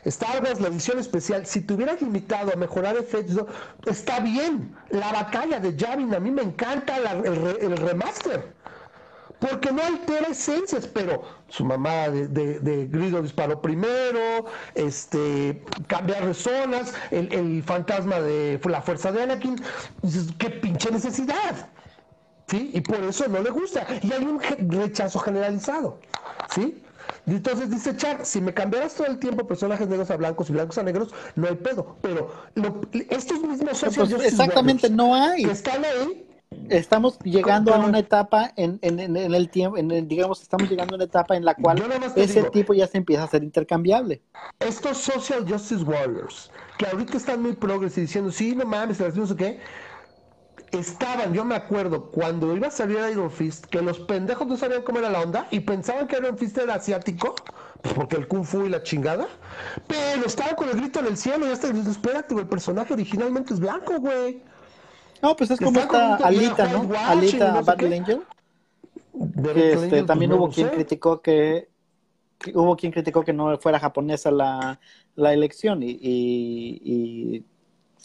Star 0.06 0.44
Wars, 0.44 0.60
la 0.60 0.68
edición 0.68 1.00
especial, 1.00 1.46
si 1.46 1.62
te 1.62 1.74
hubieras 1.74 2.02
limitado 2.02 2.52
a 2.54 2.56
mejorar 2.56 2.98
efectos, 2.98 3.46
está 3.86 4.20
bien. 4.20 4.76
La 4.90 5.12
batalla 5.12 5.60
de 5.60 5.76
Javin, 5.78 6.14
a 6.14 6.20
mí 6.20 6.32
me 6.32 6.42
encanta 6.42 6.98
el, 6.98 7.78
remaster. 7.78 8.54
Porque 9.40 9.72
no 9.72 9.82
altera 9.82 10.28
esencias, 10.28 10.88
pero 10.88 11.24
su 11.50 11.66
mamá 11.66 12.10
de, 12.10 12.88
Grido 12.90 13.22
disparó 13.22 13.62
primero, 13.62 14.46
este, 14.74 15.62
cambiar 15.88 16.34
zonas, 16.34 16.94
el, 17.12 17.62
fantasma 17.64 18.22
de 18.22 18.60
la 18.64 18.82
fuerza 18.82 19.12
de 19.12 19.24
Anakin, 19.24 19.62
qué 20.38 20.50
pinche 20.50 20.92
necesidad. 20.92 21.70
¿Sí? 22.48 22.72
Y 22.74 22.82
por 22.82 23.02
eso 23.04 23.28
no 23.30 23.42
le 23.42 23.50
gusta. 23.50 23.86
Y 24.02 24.12
hay 24.12 24.24
un 24.24 24.40
rechazo 24.70 25.20
generalizado. 25.20 26.00
¿Sí? 26.54 26.84
Entonces 27.26 27.70
dice 27.70 27.96
Char, 27.96 28.26
si 28.26 28.42
me 28.42 28.54
cambiaras 28.54 28.96
todo 28.96 29.08
el 29.08 29.18
tiempo 29.18 29.48
personajes 29.48 29.88
negros 29.88 30.12
a 30.12 30.18
blancos 30.18 30.50
y 30.50 30.54
blancos 30.54 30.78
a 30.78 30.84
negros, 30.84 31.14
no 31.36 31.48
hay 31.48 31.56
pedo. 31.56 31.96
Pero 32.02 32.32
estos 33.10 33.42
mismos 33.42 33.78
socios... 33.78 34.14
Pues, 34.14 34.26
exactamente, 34.26 34.90
no 34.90 35.16
hay. 35.16 35.44
están 35.44 35.84
ahí. 35.86 36.28
Estamos 36.70 37.18
llegando 37.24 37.74
a 37.74 37.80
una 37.80 38.00
etapa 38.00 38.54
en, 38.56 38.78
en, 38.82 39.00
en 39.00 39.18
el 39.18 39.50
tiempo, 39.50 39.78
en 39.78 40.08
digamos, 40.08 40.42
estamos 40.42 40.70
llegando 40.70 40.94
a 40.94 40.98
una 40.98 41.06
etapa 41.06 41.36
en 41.36 41.46
la 41.46 41.56
cual 41.56 41.82
ese 42.16 42.44
tipo 42.44 42.74
ya 42.74 42.86
se 42.88 42.98
empieza 42.98 43.24
a 43.24 43.28
ser 43.28 43.44
intercambiable. 43.44 44.22
Estos 44.60 44.98
social 44.98 45.46
justice 45.50 45.84
warriors, 45.84 46.52
que 46.78 46.86
ahorita 46.86 47.18
están 47.18 47.42
muy 47.42 47.54
progres 47.54 47.98
y 47.98 48.02
diciendo, 48.02 48.32
sí, 48.32 48.56
no 48.56 48.66
mames, 48.66 49.00
no 49.00 49.26
sé 49.26 49.36
qué, 49.36 49.60
estaban, 50.78 51.34
yo 51.34 51.46
me 51.46 51.56
acuerdo, 51.56 52.12
cuando 52.12 52.56
iba 52.56 52.68
a 52.68 52.72
salir 52.72 52.98
Iron 53.12 53.32
Fist, 53.32 53.66
que 53.66 53.82
los 53.82 54.00
pendejos 54.00 54.48
no 54.48 54.58
sabían 54.58 54.82
cómo 54.84 55.00
era 55.00 55.10
la 55.10 55.22
onda 55.22 55.48
y 55.52 55.60
pensaban 55.62 56.08
que 56.08 56.18
Iron 56.18 56.38
Fist 56.38 56.58
era 56.58 56.76
asiático, 56.76 57.36
pues 57.82 57.94
porque 57.94 58.16
el 58.16 58.28
Kung 58.28 58.44
Fu 58.44 58.66
y 58.66 58.70
la 58.70 58.84
chingada, 58.84 59.28
pero 59.88 60.26
estaba 60.26 60.56
con 60.56 60.70
el 60.70 60.76
grito 60.76 61.00
en 61.00 61.08
el 61.08 61.18
cielo 61.18 61.48
y 61.48 61.52
hasta 61.52 61.68
espérate, 61.68 62.36
el 62.36 62.48
personaje 62.48 62.94
originalmente 62.94 63.54
es 63.54 63.60
blanco, 63.60 64.00
güey. 64.00 64.42
No, 65.22 65.36
pues 65.36 65.52
es 65.52 65.60
como 65.60 65.80
esta 65.80 66.16
Alita, 66.16 66.68
¿no? 66.68 66.90
Alita 66.98 67.62
Battle 67.62 67.98
Angel. 67.98 68.22
Que 69.44 69.74
este, 69.74 70.04
también 70.04 70.32
pues 70.32 70.40
hubo 70.40 70.50
quien 70.50 70.70
criticó 70.70 71.22
que, 71.22 71.70
hubo 72.54 72.76
quien 72.76 72.92
criticó 72.92 73.24
que 73.24 73.32
no 73.32 73.58
fuera 73.58 73.80
japonesa 73.80 74.32
la, 74.32 74.80
la 75.16 75.34
elección 75.34 75.84
y, 75.84 75.98
y 76.02 77.46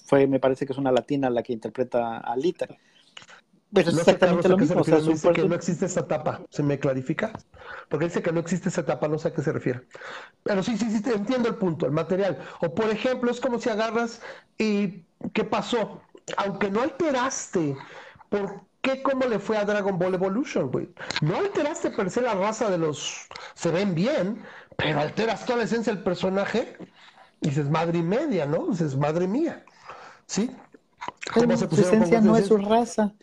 fue, 0.09 0.27
me 0.27 0.41
parece 0.41 0.65
que 0.65 0.73
es 0.73 0.79
una 0.79 0.91
latina 0.91 1.29
la 1.29 1.43
que 1.43 1.53
interpreta 1.53 2.17
a 2.17 2.33
Alita. 2.33 2.67
Pero 3.71 3.91
es 3.91 3.99
exactamente 3.99 4.49
lo 4.49 4.57
mismo. 4.57 4.81
O 4.81 4.85
sea, 4.85 5.01
dice 5.01 5.33
que 5.35 5.47
no 5.47 5.55
existe 5.55 5.85
esa 5.85 6.01
etapa. 6.01 6.41
¿Se 6.49 6.63
me 6.63 6.79
clarifica? 6.79 7.31
Porque 7.91 8.07
dice 8.07 8.23
que 8.23 8.33
no 8.33 8.41
existe 8.41 8.71
esa 8.71 8.81
etapa, 8.81 9.07
no 9.07 9.19
sé 9.19 9.29
a 9.29 9.35
qué 9.35 9.43
se 9.43 9.53
refiere. 9.53 9.83
Pero 10.43 10.63
sí, 10.63 10.79
sí, 10.79 10.91
sí, 10.91 11.03
entiendo 11.15 11.51
el 11.51 11.57
punto, 11.57 11.85
el 11.85 11.93
material. 11.93 12.39
O 12.63 12.75
por 12.75 12.89
ejemplo, 12.89 13.31
es 13.31 13.39
como 13.39 13.61
si 13.61 13.69
agarras 13.69 14.23
y 14.57 15.05
¿qué 15.35 15.45
pasó? 15.45 16.01
Aunque 16.39 16.71
no 16.71 16.81
alteraste, 16.81 17.77
¿por 18.31 18.63
qué 18.81 19.03
cómo 19.03 19.27
le 19.27 19.39
fue 19.39 19.59
a 19.59 19.67
Dragon 19.67 19.99
Ball 19.99 20.15
Evolution, 20.15 20.71
güey? 20.71 20.89
No 21.21 21.37
alteraste 21.37 21.91
per 21.91 22.11
se 22.11 22.23
la 22.23 22.33
raza 22.33 22.71
de 22.71 22.79
los... 22.79 23.27
Se 23.53 23.71
ven 23.71 23.95
bien, 23.95 24.43
pero 24.79 25.01
alteras 25.01 25.45
toda 25.45 25.59
la 25.59 25.65
esencia 25.65 25.93
del 25.93 26.03
personaje 26.03 26.79
y 27.43 27.51
dices, 27.51 27.69
madre 27.69 27.99
y 27.99 28.03
media, 28.03 28.47
¿no? 28.47 28.69
Dices, 28.69 28.97
madre 28.97 29.29
mía. 29.29 29.65
¿Sí? 30.29 30.51
su 31.35 31.81
esencia 31.81 32.21
no 32.21 32.37
es 32.37 32.47
su 32.47 32.59
raza. 32.59 33.15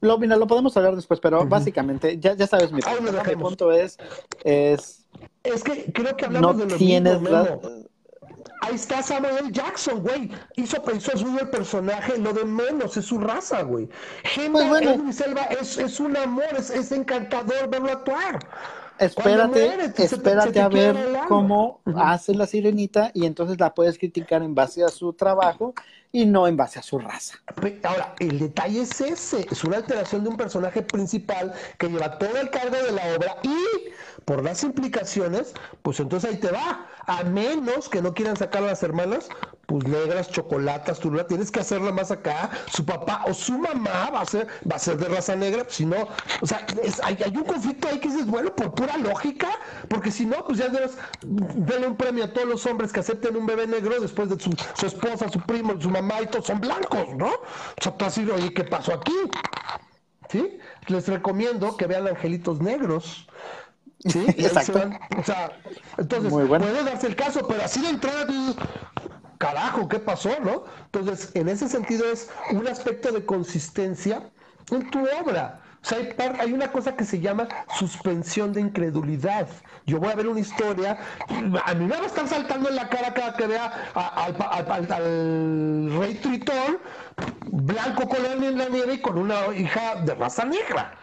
Lo, 0.00 0.18
mira, 0.18 0.36
lo 0.36 0.46
podemos 0.46 0.76
hablar 0.76 0.96
después, 0.96 1.20
pero 1.20 1.44
básicamente, 1.44 2.18
ya, 2.18 2.34
ya 2.34 2.46
sabes, 2.46 2.72
mi 2.72 2.80
punto, 2.80 3.12
mi 3.24 3.36
punto 3.36 3.72
es, 3.72 3.98
es... 4.42 5.06
Es 5.42 5.62
que 5.62 5.92
creo 5.92 6.16
que 6.16 6.24
hablamos 6.24 6.56
de 6.58 6.66
lo 6.66 6.76
tienes 6.76 7.20
mismo, 7.20 7.60
Ahí 8.62 8.76
está 8.76 9.02
Samuel 9.02 9.50
Jackson, 9.50 10.02
güey. 10.02 10.30
Hizo, 10.54 10.80
pensó 10.84 11.16
su 11.18 11.36
el 11.36 11.50
personaje, 11.50 12.16
lo 12.18 12.32
de 12.32 12.44
menos, 12.44 12.96
es 12.96 13.06
su 13.06 13.18
raza, 13.18 13.62
güey. 13.62 13.88
Gemma 14.22 14.60
pues 14.60 14.68
bueno. 14.68 15.12
Selva 15.12 15.42
es, 15.46 15.78
es 15.78 15.98
un 15.98 16.16
amor, 16.16 16.46
es, 16.56 16.70
es 16.70 16.92
encantador 16.92 17.68
verlo 17.68 17.90
actuar 17.90 18.38
espérate, 18.98 19.92
espérate 19.96 20.60
a 20.60 20.68
ver 20.68 20.96
cómo 21.28 21.80
hace 21.96 22.34
la 22.34 22.46
sirenita 22.46 23.10
y 23.14 23.26
entonces 23.26 23.58
la 23.58 23.74
puedes 23.74 23.98
criticar 23.98 24.42
en 24.42 24.54
base 24.54 24.84
a 24.84 24.88
su 24.88 25.12
trabajo 25.12 25.74
y 26.12 26.26
no 26.26 26.46
en 26.46 26.56
base 26.56 26.78
a 26.78 26.82
su 26.82 26.98
raza. 26.98 27.38
Ahora, 27.82 28.14
el 28.18 28.38
detalle 28.38 28.82
es 28.82 29.00
ese, 29.00 29.46
es 29.50 29.64
una 29.64 29.78
alteración 29.78 30.22
de 30.22 30.28
un 30.28 30.36
personaje 30.36 30.82
principal 30.82 31.52
que 31.78 31.88
lleva 31.88 32.18
todo 32.18 32.36
el 32.38 32.50
cargo 32.50 32.76
de 32.76 32.92
la 32.92 33.02
obra 33.16 33.36
y 33.42 33.56
por 34.24 34.42
las 34.42 34.62
implicaciones, 34.62 35.54
pues 35.82 36.00
entonces 36.00 36.30
ahí 36.30 36.36
te 36.38 36.50
va. 36.50 36.86
A 37.06 37.24
menos 37.24 37.88
que 37.88 38.00
no 38.00 38.14
quieran 38.14 38.36
sacar 38.36 38.62
a 38.62 38.66
las 38.66 38.82
hermanas, 38.84 39.28
pues 39.66 39.84
negras, 39.86 40.30
chocolatas, 40.30 41.00
tú 41.00 41.10
tienes 41.26 41.50
que 41.50 41.60
hacerla 41.60 41.92
más 41.92 42.10
acá. 42.10 42.50
Su 42.68 42.84
papá 42.84 43.24
o 43.26 43.34
su 43.34 43.58
mamá 43.58 44.10
va 44.10 44.20
a 44.20 44.26
ser, 44.26 44.46
va 44.70 44.76
a 44.76 44.78
ser 44.78 44.98
de 44.98 45.08
raza 45.08 45.34
negra, 45.34 45.64
pues 45.64 45.76
si 45.76 45.86
no, 45.86 46.08
o 46.40 46.46
sea, 46.46 46.66
hay, 47.02 47.36
un 47.36 47.44
conflicto 47.44 47.88
ahí 47.88 47.98
que 47.98 48.08
dices, 48.08 48.26
bueno, 48.26 48.54
por 48.54 48.74
pura 48.74 48.96
lógica, 48.98 49.48
porque 49.88 50.10
si 50.10 50.26
no, 50.26 50.44
pues 50.44 50.58
ya 50.58 50.68
debes 50.68 50.96
darle 51.22 51.86
un 51.86 51.96
premio 51.96 52.24
a 52.24 52.32
todos 52.32 52.46
los 52.46 52.66
hombres 52.66 52.92
que 52.92 53.00
acepten 53.00 53.36
un 53.36 53.46
bebé 53.46 53.66
negro 53.66 53.98
después 54.00 54.28
de 54.28 54.38
su, 54.38 54.50
esposa, 54.86 55.28
su 55.28 55.40
primo, 55.40 55.80
su 55.80 55.90
mamá 55.90 56.20
y 56.22 56.26
todos 56.26 56.46
son 56.46 56.60
blancos, 56.60 57.08
¿no? 57.16 57.28
O 57.28 57.82
sea, 57.82 57.96
tú 57.96 58.04
así, 58.04 58.28
oye, 58.30 58.52
¿qué 58.52 58.64
pasó 58.64 58.94
aquí? 58.94 59.16
¿Sí? 60.28 60.58
Les 60.86 61.08
recomiendo 61.08 61.76
que 61.76 61.86
vean 61.86 62.08
Angelitos 62.08 62.60
Negros. 62.60 63.26
Sí, 64.06 64.26
exacto. 64.38 64.90
o 65.16 65.22
sea, 65.22 65.52
entonces 65.96 66.32
puede 66.32 66.84
darse 66.84 67.06
el 67.06 67.16
caso, 67.16 67.46
pero 67.46 67.62
así 67.62 67.80
de 67.80 67.90
entrada, 67.90 68.26
carajo, 69.38 69.88
¿qué 69.88 69.98
pasó, 69.98 70.30
no? 70.40 70.64
Entonces, 70.86 71.30
en 71.34 71.48
ese 71.48 71.68
sentido 71.68 72.04
es 72.06 72.30
un 72.50 72.66
aspecto 72.68 73.12
de 73.12 73.24
consistencia 73.24 74.30
en 74.70 74.90
tu 74.90 75.00
obra. 75.20 75.60
O 75.82 75.84
sea, 75.84 75.98
hay, 76.38 76.52
una 76.52 76.70
cosa 76.70 76.94
que 76.94 77.04
se 77.04 77.18
llama 77.18 77.48
suspensión 77.76 78.52
de 78.52 78.60
incredulidad. 78.60 79.48
Yo 79.84 79.98
voy 79.98 80.10
a 80.10 80.14
ver 80.14 80.28
una 80.28 80.38
historia, 80.38 80.96
a 81.28 81.74
mí 81.74 81.86
me 81.86 81.96
va 81.96 82.04
a 82.04 82.06
estar 82.06 82.28
saltando 82.28 82.68
en 82.68 82.76
la 82.76 82.88
cara 82.88 83.12
cada 83.12 83.34
que 83.34 83.48
vea 83.48 83.90
al, 83.94 85.98
rey 85.98 86.14
Tritón 86.22 86.78
blanco 87.50 88.08
con 88.08 88.24
en 88.24 88.58
la 88.58 88.68
nieve 88.68 88.94
y 88.94 89.00
con 89.00 89.18
una 89.18 89.52
hija 89.56 89.96
de 89.96 90.14
raza 90.14 90.44
negra. 90.44 90.94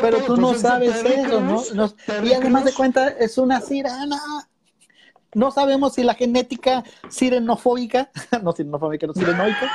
Pero 0.00 0.18
tú 0.24 0.36
no 0.36 0.54
sabes 0.54 1.04
eso, 1.04 1.40
¿no? 1.40 1.92
y 2.24 2.32
además 2.32 2.64
de 2.64 2.72
cuenta, 2.72 3.08
es 3.08 3.38
una 3.38 3.60
sirena. 3.60 4.20
no 5.34 5.50
sabemos 5.52 5.94
si 5.94 6.02
la 6.02 6.14
genética 6.14 6.82
sirenofóbica, 7.08 8.10
no 8.42 8.52
sirenofóbica, 8.52 9.06
no 9.06 9.14
sirenoica, 9.14 9.70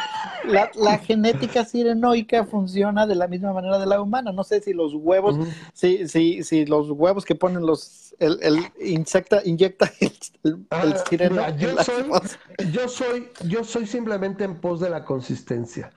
la, 0.46 0.70
la, 0.76 0.98
genética 0.98 1.64
sirenoica 1.64 2.46
funciona 2.46 3.08
de 3.08 3.16
la 3.16 3.28
misma 3.28 3.54
manera 3.54 3.80
de 3.80 3.86
la 3.86 4.02
humana. 4.02 4.34
No 4.34 4.44
sé 4.44 4.60
si 4.60 4.74
los 4.74 4.94
huevos, 4.94 5.38
si, 5.74 6.08
si, 6.10 6.44
si 6.44 6.66
los 6.66 6.90
huevos 6.90 7.24
que 7.24 7.36
ponen 7.36 7.66
los, 7.66 8.14
el, 8.20 8.40
el 8.42 8.60
insecta, 8.82 9.42
inyecta 9.46 9.90
el, 10.44 10.66
ah, 10.72 10.94
sireno. 11.10 11.58
yo, 11.58 11.82
soy, 11.82 12.06
yo, 12.72 12.90
soy, 12.90 13.30
yo 13.46 13.64
soy 13.64 13.88
simplemente 13.88 14.44
en 14.44 14.60
pos 14.60 14.82
de 14.82 14.90
la 14.90 15.06
consistencia. 15.06 15.92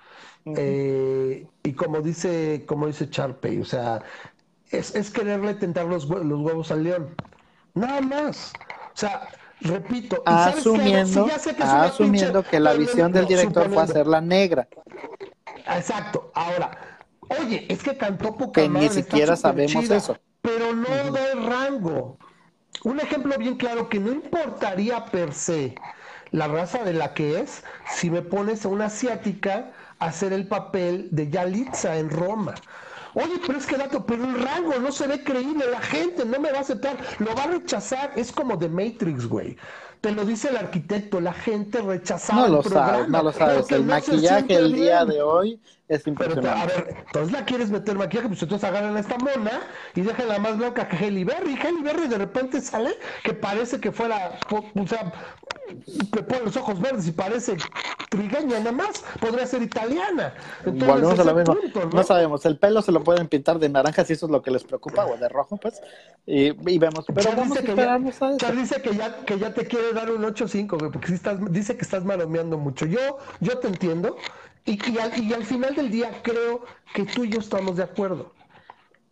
Eh, 0.45 1.47
y 1.63 1.73
como 1.73 2.01
dice, 2.01 2.65
como 2.67 2.87
dice 2.87 3.11
Charpey, 3.11 3.61
o 3.61 3.65
sea, 3.65 4.03
es, 4.71 4.95
es 4.95 5.11
quererle 5.11 5.55
tentar 5.55 5.87
los, 5.87 6.09
los 6.09 6.41
huevos 6.41 6.71
al 6.71 6.85
león. 6.85 7.15
Nada 7.75 8.01
más. 8.01 8.53
O 8.95 8.97
sea, 8.97 9.29
repito, 9.61 10.23
asumiendo, 10.27 11.27
que, 11.27 11.63
asumiendo 11.63 12.43
que 12.43 12.61
la 12.61 12.75
visión 12.75 13.13
del 13.13 13.27
director 13.27 13.71
fue 13.73 13.83
hacerla 13.83 14.21
negra. 14.21 14.69
Exacto. 15.67 16.31
Ahora, 16.35 16.71
oye, 17.41 17.67
es 17.69 17.83
que 17.83 17.97
cantó 17.97 18.37
poca 18.37 18.63
Que 18.63 18.69
ni 18.69 18.89
siquiera 18.89 19.37
sabemos 19.37 19.91
eso. 19.91 20.17
Pero 20.41 20.75
no 20.75 21.13
da 21.13 21.33
el 21.33 21.45
rango. 21.45 22.19
Un 22.85 23.01
ejemplo 23.01 23.37
bien 23.39 23.57
claro 23.57 23.89
que 23.89 23.99
no 23.99 24.13
importaría 24.13 25.05
per 25.07 25.33
se 25.33 25.75
la 26.31 26.47
raza 26.47 26.85
de 26.85 26.93
la 26.93 27.15
que 27.15 27.41
es 27.41 27.65
si 27.91 28.11
me 28.11 28.23
pones 28.23 28.65
a 28.65 28.69
una 28.69 28.87
asiática 28.87 29.73
hacer 29.99 30.33
el 30.33 30.47
papel 30.47 31.09
de 31.11 31.31
Yalitza 31.31 31.97
en 31.97 32.11
Roma. 32.11 32.55
Oye, 33.15 33.41
pero 33.47 33.59
es 33.59 33.67
que 33.67 33.77
dato, 33.77 34.05
pero 34.05 34.25
el 34.25 34.41
rango 34.43 34.79
no 34.79 34.93
se 34.93 35.07
ve 35.07 35.25
creíble, 35.25 35.65
la 35.71 35.81
gente 35.81 36.25
no 36.25 36.39
me 36.39 36.53
va 36.53 36.59
a 36.59 36.61
aceptar, 36.61 36.97
lo 37.19 37.35
va 37.35 37.45
a 37.45 37.47
rechazar, 37.49 38.13
es 38.17 38.31
como 38.31 38.57
de 38.57 38.69
Matrix, 38.69 39.27
güey. 39.27 39.57
Te 40.01 40.13
lo 40.13 40.25
dice 40.25 40.51
el 40.51 40.57
arquitecto, 40.57 41.21
la 41.21 41.33
gente 41.33 41.81
rechazaba 41.81 42.43
no 42.43 42.57
lo 42.57 42.63
Sabes, 42.63 43.09
no 43.09 43.23
lo 43.23 43.33
sabes, 43.33 43.71
el 43.73 43.85
maquillaje 43.85 44.55
el 44.55 44.73
día 44.73 45.05
de 45.05 45.23
hoy 45.23 45.61
es 45.89 46.07
impresionante. 46.07 46.49
a 46.49 46.67
ver, 46.67 46.97
entonces 47.07 47.33
la 47.33 47.45
quieres 47.45 47.71
meter 47.71 47.97
maquillaje, 47.97 48.29
pues 48.29 48.43
entonces 48.43 48.69
agarran 48.69 48.97
a 48.97 49.01
esta 49.01 49.17
mona 49.19 49.61
y 49.95 50.03
la 50.03 50.39
más 50.39 50.59
blanca 50.59 50.89
que 50.89 50.97
Halle 50.97 51.25
Berry. 51.25 51.53
Y 51.53 51.57
Halle 51.57 51.83
Berry 51.83 52.09
de 52.09 52.19
repente 52.19 52.61
sale 52.61 52.91
que 53.25 53.33
parece 53.33 53.81
que 53.81 53.93
fuera, 53.93 54.39
o 54.51 54.87
sea, 54.87 55.13
que 56.13 56.23
pone 56.23 56.43
los 56.45 56.57
ojos 56.57 56.81
verdes 56.81 57.07
y 57.07 57.13
parece 57.13 57.57
trigueña 58.09 58.59
nada 58.59 58.73
más, 58.73 59.05
podría 59.21 59.47
ser 59.47 59.63
italiana. 59.63 60.35
Volvemos 60.65 61.19
a 61.19 61.25
lo 61.25 61.35
mismo. 61.35 61.57
¿no? 61.93 62.03
sabemos, 62.03 62.45
el 62.47 62.59
pelo 62.59 62.83
se 62.83 62.93
lo 62.93 63.03
pueden 63.05 63.29
pintar 63.29 63.59
de 63.59 63.69
naranja 63.69 64.05
si 64.05 64.15
eso 64.15 64.27
es 64.27 64.33
lo 64.33 64.43
que 64.43 64.51
les 64.51 64.65
preocupa, 64.65 65.07
o 65.07 65.17
de 65.17 65.29
rojo, 65.29 65.57
pues, 65.57 65.81
y, 66.27 66.51
vemos. 66.79 67.05
Pero 67.15 67.31
vamos 67.37 67.49
dice, 67.49 67.65
que 67.65 67.77
ya, 67.77 67.99
dice 68.53 68.83
que 68.83 68.95
ya, 68.95 69.17
que 69.25 69.39
ya 69.39 69.53
te 69.53 69.67
quiere 69.67 69.93
dar 69.93 70.11
un 70.11 70.23
8-5, 70.23 70.91
porque 70.93 71.09
si 71.09 71.15
estás, 71.15 71.39
dice 71.53 71.77
que 71.77 71.83
estás 71.83 72.05
malomeando 72.05 72.59
mucho. 72.59 72.87
Yo, 72.87 73.19
yo 73.41 73.59
te 73.59 73.69
entiendo, 73.69 74.17
y, 74.69 74.79
y, 74.91 74.99
al, 74.99 75.19
y 75.19 75.33
al 75.33 75.45
final 75.45 75.75
del 75.75 75.91
día 75.91 76.21
creo 76.23 76.65
que 76.95 77.05
tú 77.05 77.25
y 77.25 77.31
yo 77.31 77.41
estamos 77.41 77.77
de 77.77 77.85
acuerdo 77.85 78.33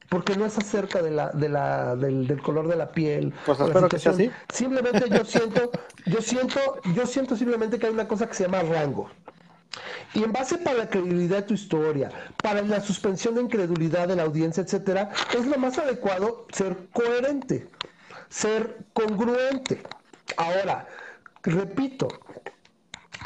porque 0.09 0.37
no 0.37 0.47
es 0.47 0.57
acerca 0.57 1.03
de 1.03 1.11
la, 1.11 1.31
de 1.31 1.49
la, 1.49 1.97
del, 1.97 2.27
del 2.27 2.41
color 2.41 2.69
de 2.69 2.77
la 2.77 2.93
piel. 2.93 3.35
Pues 3.45 3.59
espero 3.59 3.89
que 3.89 3.99
sea 3.99 4.12
así. 4.12 4.31
Simplemente 4.53 5.09
yo 5.11 5.24
siento, 5.24 5.70
yo 6.05 6.20
siento, 6.20 6.61
yo 6.95 7.07
siento 7.07 7.37
simplemente 7.37 7.78
que 7.78 7.87
hay 7.87 7.93
una 7.93 8.07
cosa 8.07 8.28
que 8.28 8.35
se 8.35 8.45
llama 8.45 8.62
rango. 8.62 9.11
Y 10.15 10.23
en 10.23 10.33
base 10.33 10.59
para 10.59 10.78
la 10.78 10.89
credibilidad 10.89 11.39
de 11.39 11.43
tu 11.43 11.55
historia, 11.55 12.11
para 12.43 12.62
la 12.62 12.81
suspensión 12.81 13.35
de 13.35 13.43
incredulidad 13.43 14.09
de 14.09 14.16
la 14.16 14.23
audiencia, 14.23 14.62
etcétera, 14.62 15.11
es 15.37 15.47
lo 15.47 15.59
más 15.59 15.77
adecuado 15.77 16.47
ser 16.53 16.89
coherente, 16.93 17.69
ser 18.28 18.87
congruente. 18.95 19.83
Ahora, 20.37 20.87
repito, 21.43 22.09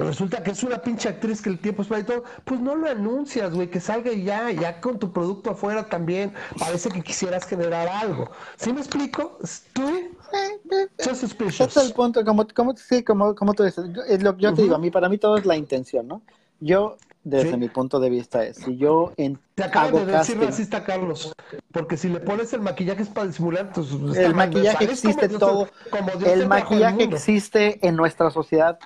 resulta 0.05 0.43
que 0.43 0.53
es 0.53 0.63
una 0.63 0.79
pinche 0.79 1.09
actriz 1.09 1.43
que 1.43 1.51
el 1.51 1.59
tiempo 1.59 1.83
es 1.83 1.89
para 1.89 2.01
y 2.01 2.05
todo, 2.05 2.25
pues 2.45 2.61
no 2.61 2.75
lo 2.75 2.89
anuncias, 2.89 3.53
güey, 3.53 3.69
que 3.69 3.81
salga 3.81 4.13
ya, 4.13 4.51
ya 4.51 4.81
con 4.81 4.99
tu 4.99 5.13
producto 5.13 5.51
afuera 5.51 5.89
también, 5.89 6.33
parece 6.59 6.91
que 6.91 7.03
quisieras 7.03 7.47
generar 7.47 7.89
algo. 7.89 8.31
¿Sí 8.57 8.73
me 8.73 8.81
explico? 8.81 9.39
Tú, 9.73 10.11
suspicious. 11.15 11.77
es 11.77 11.89
el 11.89 11.93
punto, 11.93 12.25
como, 12.25 12.47
como, 12.55 12.77
sí, 12.77 13.03
como, 13.03 13.35
como 13.35 13.55
tú 13.55 13.65
dices, 13.65 13.85
yo, 13.93 14.37
yo 14.37 14.55
te 14.55 14.63
digo, 14.63 14.75
a 14.75 14.79
mí, 14.79 14.91
para 14.91 15.09
mí 15.09 15.19
todo 15.19 15.37
es 15.37 15.47
la 15.47 15.57
intención, 15.57 16.07
¿no? 16.07 16.23
Yo, 16.61 16.97
desde 17.25 17.57
mi 17.57 17.69
punto 17.69 17.99
de 18.01 18.11
vista, 18.11 18.45
es, 18.45 18.59
si 18.59 18.77
yo 18.77 19.13
en, 19.17 19.39
Te 19.55 19.65
acabo 19.65 20.01
de 20.01 20.13
decir 20.13 20.39
racista, 20.39 20.85
Carlos, 20.85 21.33
porque 21.73 21.97
si 21.97 22.09
le 22.09 22.21
pones 22.21 22.53
el 22.53 22.61
maquillaje 22.61 23.03
es 23.03 23.09
para 23.09 23.27
disimular 23.27 23.73
tus... 23.73 24.17
El 24.17 24.35
maquillaje 24.35 24.85
existe 24.85 25.29
todo, 25.29 25.69
el 26.25 26.47
maquillaje 26.47 27.05
existe 27.05 27.87
en 27.87 27.97
nuestra 27.97 28.31
sociedad 28.31 28.79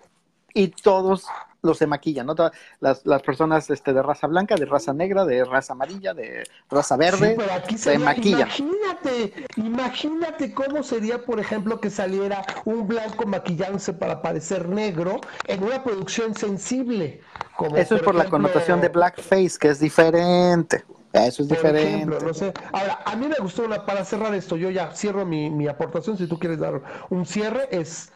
y 0.55 0.69
todos 0.69 1.27
los 1.63 1.79
se 1.79 1.87
maquillan, 1.87 2.27
¿no? 2.27 2.35
Las, 2.81 3.05
las 3.05 3.23
personas 3.23 3.69
este, 3.71 3.93
de 3.93 4.03
raza 4.03 4.27
blanca, 4.27 4.55
de 4.55 4.67
raza 4.67 4.93
negra, 4.93 5.25
de 5.25 5.45
raza 5.45 5.73
amarilla, 5.73 6.15
de 6.15 6.45
raza 6.71 6.97
verde, 6.97 7.37
se 7.77 7.99
maquillan. 7.99 8.49
Imagínate, 8.59 9.47
imagínate 9.57 10.55
cómo 10.55 10.83
sería, 10.83 11.25
por 11.25 11.41
ejemplo, 11.41 11.81
que 11.81 11.91
saliera 11.91 12.45
un 12.67 12.87
blanco 12.87 13.27
maquillándose 13.27 13.95
para 13.95 14.21
parecer 14.23 14.69
negro 14.69 15.21
en 15.47 15.65
una 15.65 15.83
producción 15.83 16.35
sensible. 16.35 17.21
Como 17.57 17.77
Eso 17.77 17.97
es 17.97 18.03
por 18.03 18.15
la 18.15 18.27
connotación 18.27 18.81
de 18.81 18.89
blackface, 18.89 19.57
que 19.59 19.69
es 19.69 19.81
diferente. 19.81 20.85
Eso 21.13 21.43
es 21.43 21.49
diferente. 21.49 22.05
no 22.07 22.35
sé. 22.35 22.53
Ahora, 22.73 23.01
a 23.07 23.17
mí 23.17 23.29
me 23.29 23.37
gustó 23.37 23.63
una, 23.63 23.87
para 23.87 24.05
cerrar 24.05 24.35
esto, 24.35 24.57
yo 24.57 24.69
ya 24.71 24.91
cierro 24.91 25.25
mi, 25.25 25.49
mi 25.49 25.69
aportación, 25.69 26.19
si 26.19 26.27
tú 26.27 26.39
quieres 26.39 26.59
dar 26.59 26.83
un 27.09 27.25
cierre, 27.25 27.69
es 27.71 28.11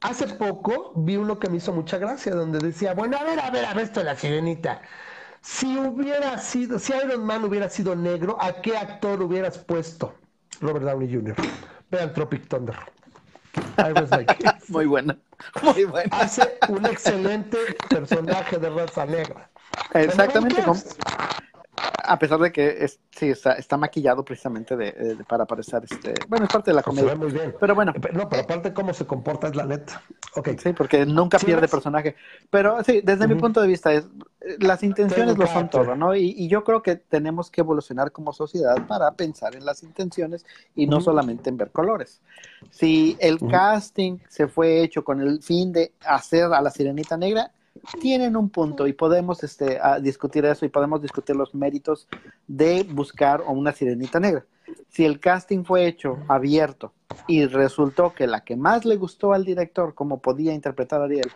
Hace 0.00 0.26
poco 0.28 0.92
vi 0.96 1.16
uno 1.16 1.38
que 1.38 1.50
me 1.50 1.58
hizo 1.58 1.72
mucha 1.72 1.98
gracia, 1.98 2.34
donde 2.34 2.58
decía, 2.58 2.94
bueno, 2.94 3.18
a 3.18 3.24
ver, 3.24 3.38
a 3.38 3.50
ver, 3.50 3.64
a 3.66 3.74
ver 3.74 3.84
esto 3.84 4.00
de 4.00 4.06
la 4.06 4.16
sirenita. 4.16 4.80
Si 5.42 5.76
hubiera 5.76 6.38
sido, 6.38 6.78
si 6.78 6.92
Iron 6.94 7.24
Man 7.24 7.44
hubiera 7.44 7.68
sido 7.68 7.94
negro, 7.94 8.36
¿a 8.40 8.60
qué 8.62 8.76
actor 8.76 9.22
hubieras 9.22 9.58
puesto? 9.58 10.14
Robert 10.60 10.84
Downey 10.84 11.12
Jr. 11.12 11.34
Vean 11.90 12.12
Tropic 12.12 12.48
Thunder. 12.48 12.76
muy 14.68 14.86
buena, 14.86 15.16
muy 15.62 15.84
buena. 15.84 16.16
Hace 16.16 16.58
un 16.68 16.86
excelente 16.86 17.58
personaje 17.88 18.58
de 18.58 18.70
raza 18.70 19.06
negra. 19.06 19.50
Exactamente. 19.94 20.62
A 22.04 22.18
pesar 22.18 22.38
de 22.40 22.50
que 22.50 22.84
es, 22.84 22.98
sí 23.10 23.28
está, 23.28 23.52
está 23.52 23.76
maquillado 23.76 24.24
precisamente 24.24 24.76
de, 24.76 25.16
para 25.28 25.46
parecer 25.46 25.84
este 25.84 26.14
bueno 26.28 26.46
es 26.46 26.52
parte 26.52 26.70
de 26.70 26.74
la 26.74 26.82
comedia. 26.82 27.14
muy 27.14 27.30
bien. 27.30 27.54
Pero 27.58 27.74
bueno. 27.74 27.92
No 28.12 28.28
pero 28.28 28.42
aparte 28.42 28.72
cómo 28.72 28.92
se 28.92 29.06
comporta 29.06 29.48
es 29.48 29.56
la 29.56 29.66
neta. 29.66 30.02
Okay. 30.34 30.56
sí 30.58 30.72
porque 30.72 31.06
nunca 31.06 31.38
pierde 31.38 31.68
personaje. 31.68 32.16
Pero 32.50 32.82
sí 32.84 33.00
desde 33.02 33.28
mi 33.28 33.34
punto 33.36 33.60
de 33.60 33.68
vista 33.68 33.92
es 33.92 34.08
las 34.58 34.82
intenciones 34.82 35.36
lo 35.36 35.46
son 35.46 35.68
todo 35.68 35.94
no 35.94 36.14
y, 36.16 36.48
yo 36.48 36.64
creo 36.64 36.82
que 36.82 36.96
tenemos 36.96 37.50
que 37.50 37.60
evolucionar 37.60 38.10
como 38.10 38.32
sociedad 38.32 38.86
para 38.86 39.12
pensar 39.12 39.54
en 39.54 39.64
las 39.64 39.82
intenciones 39.82 40.46
y 40.74 40.86
no 40.86 41.00
solamente 41.00 41.50
en 41.50 41.56
ver 41.56 41.70
colores. 41.70 42.20
Si 42.70 43.16
el 43.20 43.38
casting 43.38 44.18
se 44.28 44.48
fue 44.48 44.82
hecho 44.82 45.04
con 45.04 45.20
el 45.20 45.42
fin 45.42 45.72
de 45.72 45.92
hacer 46.04 46.44
a 46.44 46.60
la 46.60 46.70
sirenita 46.70 47.16
negra 47.16 47.52
tienen 48.00 48.36
un 48.36 48.50
punto 48.50 48.86
y 48.86 48.92
podemos 48.92 49.42
este, 49.42 49.78
discutir 50.00 50.44
eso 50.44 50.64
y 50.64 50.68
podemos 50.68 51.00
discutir 51.00 51.36
los 51.36 51.54
méritos 51.54 52.08
de 52.46 52.84
buscar 52.84 53.42
una 53.46 53.72
sirenita 53.72 54.20
negra. 54.20 54.44
Si 54.88 55.04
el 55.04 55.18
casting 55.18 55.64
fue 55.64 55.86
hecho 55.86 56.18
abierto 56.28 56.92
y 57.26 57.46
resultó 57.46 58.12
que 58.14 58.26
la 58.26 58.44
que 58.44 58.56
más 58.56 58.84
le 58.84 58.96
gustó 58.96 59.32
al 59.32 59.44
director, 59.44 59.94
como 59.94 60.20
podía 60.20 60.52
interpretar 60.52 61.00
a 61.00 61.04
Ariel, 61.04 61.30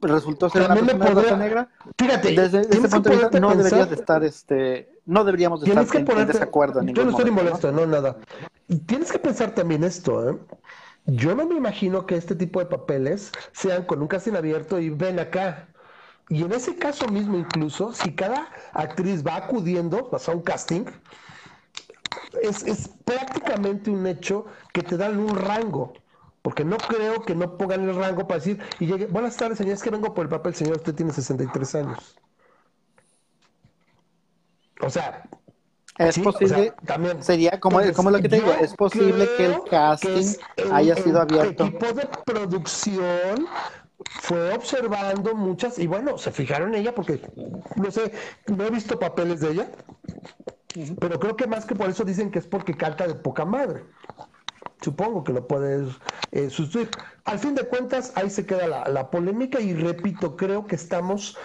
resultó 0.00 0.48
ser 0.48 0.62
una 0.62 0.76
sirenita 0.76 1.36
negra, 1.36 1.68
fíjate, 1.98 2.32
desde 2.32 2.60
ese 2.60 2.88
punto 2.88 3.10
de 3.10 3.16
vista 3.16 3.40
no 3.40 3.54
deberías 3.54 3.88
de 3.88 3.94
estar, 3.96 4.24
este, 4.24 4.90
no 5.04 5.24
deberíamos 5.24 5.60
de 5.60 5.68
estar 5.68 6.18
en, 6.18 6.26
desacuerdo 6.26 6.80
en 6.80 6.86
ningún 6.86 7.04
Yo 7.04 7.10
no 7.10 7.16
estoy 7.16 7.30
molesto, 7.30 7.72
¿no? 7.72 7.86
nada. 7.86 8.16
Tienes 8.86 9.12
que 9.12 9.18
pensar 9.18 9.54
también 9.54 9.84
esto, 9.84 10.30
¿eh? 10.30 10.38
Yo 11.06 11.34
no 11.34 11.46
me 11.46 11.56
imagino 11.56 12.06
que 12.06 12.16
este 12.16 12.34
tipo 12.36 12.60
de 12.60 12.66
papeles 12.66 13.32
sean 13.52 13.84
con 13.84 14.02
un 14.02 14.08
casting 14.08 14.34
abierto 14.34 14.78
y 14.78 14.90
ven 14.90 15.18
acá. 15.18 15.68
Y 16.28 16.44
en 16.44 16.52
ese 16.52 16.76
caso 16.76 17.08
mismo 17.08 17.36
incluso, 17.36 17.92
si 17.92 18.14
cada 18.14 18.48
actriz 18.72 19.26
va 19.26 19.36
acudiendo 19.36 20.10
a 20.12 20.30
un 20.30 20.42
casting, 20.42 20.84
es, 22.42 22.88
prácticamente 23.04 23.90
un 23.90 24.06
hecho 24.06 24.46
que 24.72 24.82
te 24.82 24.96
dan 24.96 25.18
un 25.18 25.36
rango. 25.36 25.92
Porque 26.42 26.64
no 26.64 26.76
creo 26.78 27.22
que 27.22 27.34
no 27.34 27.58
pongan 27.58 27.88
el 27.88 27.94
rango 27.96 28.26
para 28.26 28.38
decir, 28.38 28.62
y 28.78 28.86
llegue, 28.86 29.06
buenas 29.06 29.36
tardes, 29.36 29.58
señor, 29.58 29.74
es 29.74 29.82
que 29.82 29.90
vengo 29.90 30.14
por 30.14 30.24
el 30.24 30.30
papel, 30.30 30.54
señor, 30.54 30.76
usted 30.76 30.94
tiene 30.94 31.12
63 31.12 31.74
años. 31.74 32.16
O 34.80 34.90
sea, 34.90 35.28
es 36.08 36.18
posible, 36.18 36.72
también, 36.86 37.22
sería 37.22 37.60
como, 37.60 37.80
como 37.94 38.10
lo 38.10 38.20
que 38.20 38.28
te 38.28 38.36
digo, 38.36 38.52
es 38.60 38.74
posible 38.74 39.28
que 39.36 39.46
el 39.46 39.62
casting 39.70 40.34
haya 40.72 40.96
sido 40.96 41.20
abierto. 41.20 41.64
El 41.64 41.68
equipo 41.70 41.92
de 41.92 42.08
producción 42.24 43.46
fue 44.22 44.54
observando 44.54 45.34
muchas, 45.34 45.78
y 45.78 45.86
bueno, 45.86 46.16
se 46.16 46.30
fijaron 46.30 46.74
en 46.74 46.80
ella 46.80 46.94
porque, 46.94 47.20
no 47.76 47.90
sé, 47.90 48.12
no 48.46 48.64
he 48.64 48.70
visto 48.70 48.98
papeles 48.98 49.40
de 49.40 49.50
ella, 49.50 49.70
pero 50.98 51.20
creo 51.20 51.36
que 51.36 51.46
más 51.46 51.66
que 51.66 51.74
por 51.74 51.90
eso 51.90 52.04
dicen 52.04 52.30
que 52.30 52.38
es 52.38 52.46
porque 52.46 52.74
canta 52.76 53.06
de 53.06 53.14
poca 53.14 53.44
madre. 53.44 53.84
supongo 54.80 55.22
que 55.24 55.32
lo 55.32 55.46
puedes 55.46 55.88
eh, 56.32 56.48
sustituir. 56.48 56.88
Al 57.24 57.38
fin 57.38 57.54
de 57.54 57.64
cuentas, 57.64 58.12
ahí 58.14 58.30
se 58.30 58.46
queda 58.46 58.66
la, 58.66 58.88
la 58.88 59.10
polémica 59.10 59.60
y 59.60 59.74
repito, 59.74 60.36
creo 60.36 60.66
que 60.66 60.76
estamos 60.76 61.36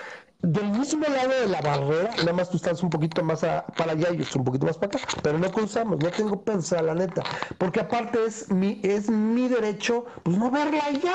del 0.46 0.72
mismo 0.72 1.06
lado 1.08 1.30
de 1.30 1.48
la 1.48 1.62
barrera, 1.62 2.12
nada 2.18 2.34
más 2.34 2.50
tú 2.50 2.58
estás 2.58 2.82
un 2.84 2.90
poquito 2.90 3.24
más 3.24 3.42
para 3.42 3.92
allá 3.92 4.12
y 4.12 4.18
yo 4.18 4.24
estoy 4.24 4.40
un 4.40 4.46
poquito 4.46 4.66
más 4.66 4.78
para 4.78 4.98
acá, 4.98 5.08
pero 5.22 5.38
no 5.38 5.52
cruzamos, 5.52 5.98
no 6.00 6.10
tengo 6.10 6.42
pensa, 6.42 6.82
la 6.82 6.94
neta, 6.94 7.24
porque 7.58 7.80
aparte 7.80 8.26
es 8.26 8.52
mi, 8.52 8.80
es 8.84 9.10
mi 9.10 9.48
derecho, 9.48 10.06
pues 10.24 10.38
no 10.38 10.52
verla 10.52 10.92
ya. 10.92 11.14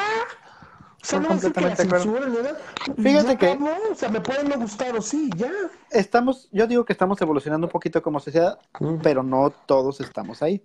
O 1.03 1.07
sea, 1.07 1.19
no 1.19 1.29
completamente 1.29 1.89
que 1.89 3.03
Fíjate 3.03 3.39
que. 3.39 3.59
o 3.91 3.95
sea, 3.95 4.11
me 4.11 4.21
pueden 4.21 4.51
no 4.51 4.59
gustar 4.59 4.95
o 4.95 5.01
sí, 5.01 5.31
ya. 5.35 5.51
Estamos, 5.91 6.49
yo 6.53 6.67
digo 6.67 6.85
que 6.85 6.93
estamos 6.93 7.19
evolucionando 7.23 7.69
un 7.69 7.71
poquito 7.71 8.03
como 8.03 8.21
sociedad, 8.21 8.59
mm. 8.79 8.97
pero 9.03 9.23
no 9.23 9.51
todos 9.51 10.01
estamos 10.03 10.43
ahí. 10.43 10.63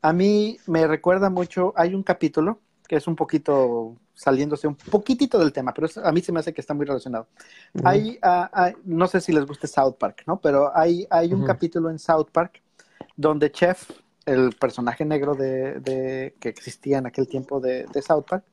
A 0.00 0.14
mí 0.14 0.56
me 0.66 0.86
recuerda 0.86 1.28
mucho, 1.28 1.74
hay 1.76 1.94
un 1.94 2.02
capítulo 2.02 2.60
que 2.88 2.96
es 2.96 3.06
un 3.06 3.16
poquito 3.16 3.96
saliéndose 4.20 4.68
un 4.68 4.74
poquitito 4.74 5.38
del 5.38 5.50
tema, 5.50 5.72
pero 5.72 5.88
a 6.04 6.12
mí 6.12 6.20
se 6.20 6.30
me 6.30 6.40
hace 6.40 6.52
que 6.52 6.60
está 6.60 6.74
muy 6.74 6.84
relacionado. 6.84 7.26
hay, 7.82 8.18
hay, 8.20 8.74
no 8.84 9.06
sé 9.06 9.18
si 9.18 9.32
les 9.32 9.46
guste 9.46 9.66
South 9.66 9.94
Park, 9.98 10.24
¿no? 10.26 10.38
Pero 10.38 10.76
hay, 10.76 11.06
hay 11.08 11.32
un 11.32 11.46
capítulo 11.46 11.88
en 11.88 11.98
South 11.98 12.28
Park 12.30 12.60
donde 13.16 13.50
Chef, 13.50 13.90
el 14.26 14.52
personaje 14.60 15.06
negro 15.06 15.34
de, 15.34 15.80
de 15.80 16.34
que 16.38 16.50
existía 16.50 16.98
en 16.98 17.06
aquel 17.06 17.28
tiempo 17.28 17.60
de, 17.60 17.86
de, 17.86 18.02
South 18.02 18.26
Park, 18.28 18.44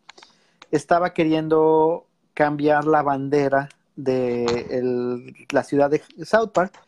estaba 0.71 1.13
queriendo 1.13 2.05
cambiar 2.33 2.85
la 2.85 3.01
bandera 3.01 3.67
de 3.97 4.45
el, 4.69 5.47
la 5.51 5.63
ciudad 5.63 5.89
de 5.89 6.01
South 6.23 6.51
Park 6.53 6.79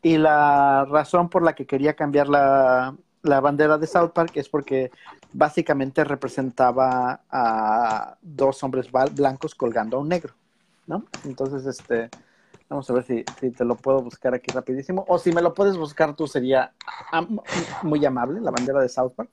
y 0.00 0.16
la 0.16 0.86
razón 0.86 1.28
por 1.28 1.42
la 1.42 1.54
que 1.54 1.66
quería 1.66 1.92
cambiar 1.92 2.30
la, 2.30 2.96
la 3.22 3.40
bandera 3.40 3.78
de 3.78 3.86
South 3.86 4.10
Park 4.10 4.32
es 4.34 4.48
porque 4.48 4.90
básicamente 5.32 6.04
representaba 6.04 7.20
a 7.30 8.16
dos 8.20 8.62
hombres 8.62 8.90
blancos 9.12 9.54
colgando 9.54 9.96
a 9.96 10.00
un 10.00 10.08
negro, 10.08 10.34
¿no? 10.86 11.04
Entonces, 11.24 11.64
este, 11.66 12.10
vamos 12.68 12.88
a 12.90 12.94
ver 12.94 13.04
si, 13.04 13.22
te 13.22 13.64
lo 13.64 13.76
puedo 13.76 14.02
buscar 14.02 14.34
aquí 14.34 14.50
rapidísimo, 14.52 15.04
o 15.08 15.18
si 15.18 15.32
me 15.32 15.42
lo 15.42 15.54
puedes 15.54 15.76
buscar 15.76 16.16
tú 16.16 16.26
sería 16.26 16.72
muy 17.82 18.04
amable, 18.04 18.40
la 18.40 18.50
bandera 18.50 18.80
de 18.80 18.88
South 18.88 19.12
Park. 19.14 19.30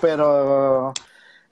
Pero 0.00 0.92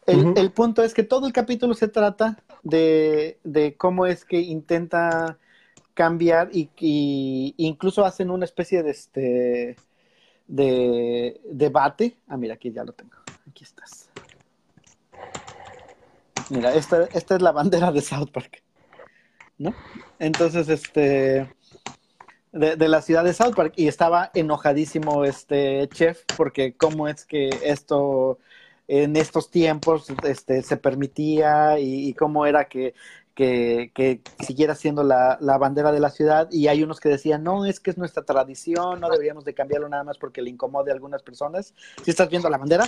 el, 0.07 0.51
punto 0.51 0.83
es 0.83 0.93
que 0.93 1.05
todo 1.05 1.27
el 1.27 1.33
capítulo 1.33 1.73
se 1.75 1.87
trata 1.87 2.37
de, 2.65 3.39
cómo 3.79 4.07
es 4.07 4.25
que 4.25 4.41
intenta 4.41 5.39
cambiar 5.95 6.51
y, 6.53 7.55
incluso 7.57 8.05
hacen 8.05 8.31
una 8.31 8.45
especie 8.45 8.83
de 8.83 8.91
este 8.91 9.77
de 10.47 11.41
debate. 11.45 12.17
Ah, 12.27 12.37
mira, 12.37 12.55
aquí 12.55 12.73
ya 12.73 12.85
lo 12.85 12.93
tengo. 12.93 13.17
Aquí 13.49 13.65
estás. 13.65 14.11
Mira, 16.51 16.75
esta, 16.75 17.05
esta 17.13 17.37
es 17.37 17.43
la 17.43 17.53
bandera 17.53 17.93
de 17.93 18.01
South 18.01 18.31
Park. 18.33 18.63
¿No? 19.59 19.75
Entonces, 20.19 20.69
este. 20.69 21.49
De, 22.53 22.89
la 22.89 23.01
ciudad 23.01 23.23
de 23.23 23.33
South 23.33 23.55
Park 23.55 23.75
y 23.77 23.87
estaba 23.87 24.33
enojadísimo 24.35 25.25
este 25.25 25.89
chef 25.91 26.25
porque 26.37 26.75
cómo 26.77 27.07
es 27.07 27.25
que 27.25 27.49
esto 27.63 28.41
en 28.91 29.15
estos 29.15 29.53
tiempos 29.53 30.13
este, 30.25 30.63
se 30.63 30.77
permitía 30.77 31.79
y, 31.79 32.13
cómo 32.15 32.47
era 32.47 32.65
que 32.65 32.93
que, 33.41 34.23
siguiera 34.41 34.75
siendo 34.75 35.03
la, 35.03 35.39
bandera 35.59 35.93
de 35.93 36.01
la 36.01 36.11
ciudad 36.11 36.49
y 36.51 36.69
hay 36.69 36.83
unos 36.83 37.01
que 37.01 37.09
decían, 37.09 37.43
no, 37.43 37.65
es 37.65 37.81
que 37.81 37.91
es 37.91 37.99
nuestra 37.99 38.25
tradición, 38.25 39.01
no 39.01 39.09
deberíamos 39.09 39.45
de 39.45 39.55
cambiarlo 39.55 39.89
nada 39.89 40.05
más 40.05 40.19
porque 40.19 40.43
le 40.43 40.51
incomode 40.51 40.91
a 40.91 40.95
algunas 40.95 41.23
personas. 41.23 41.75
Si 42.03 42.11
estás 42.11 42.29
viendo 42.29 42.51
la 42.51 42.59
bandera, 42.59 42.87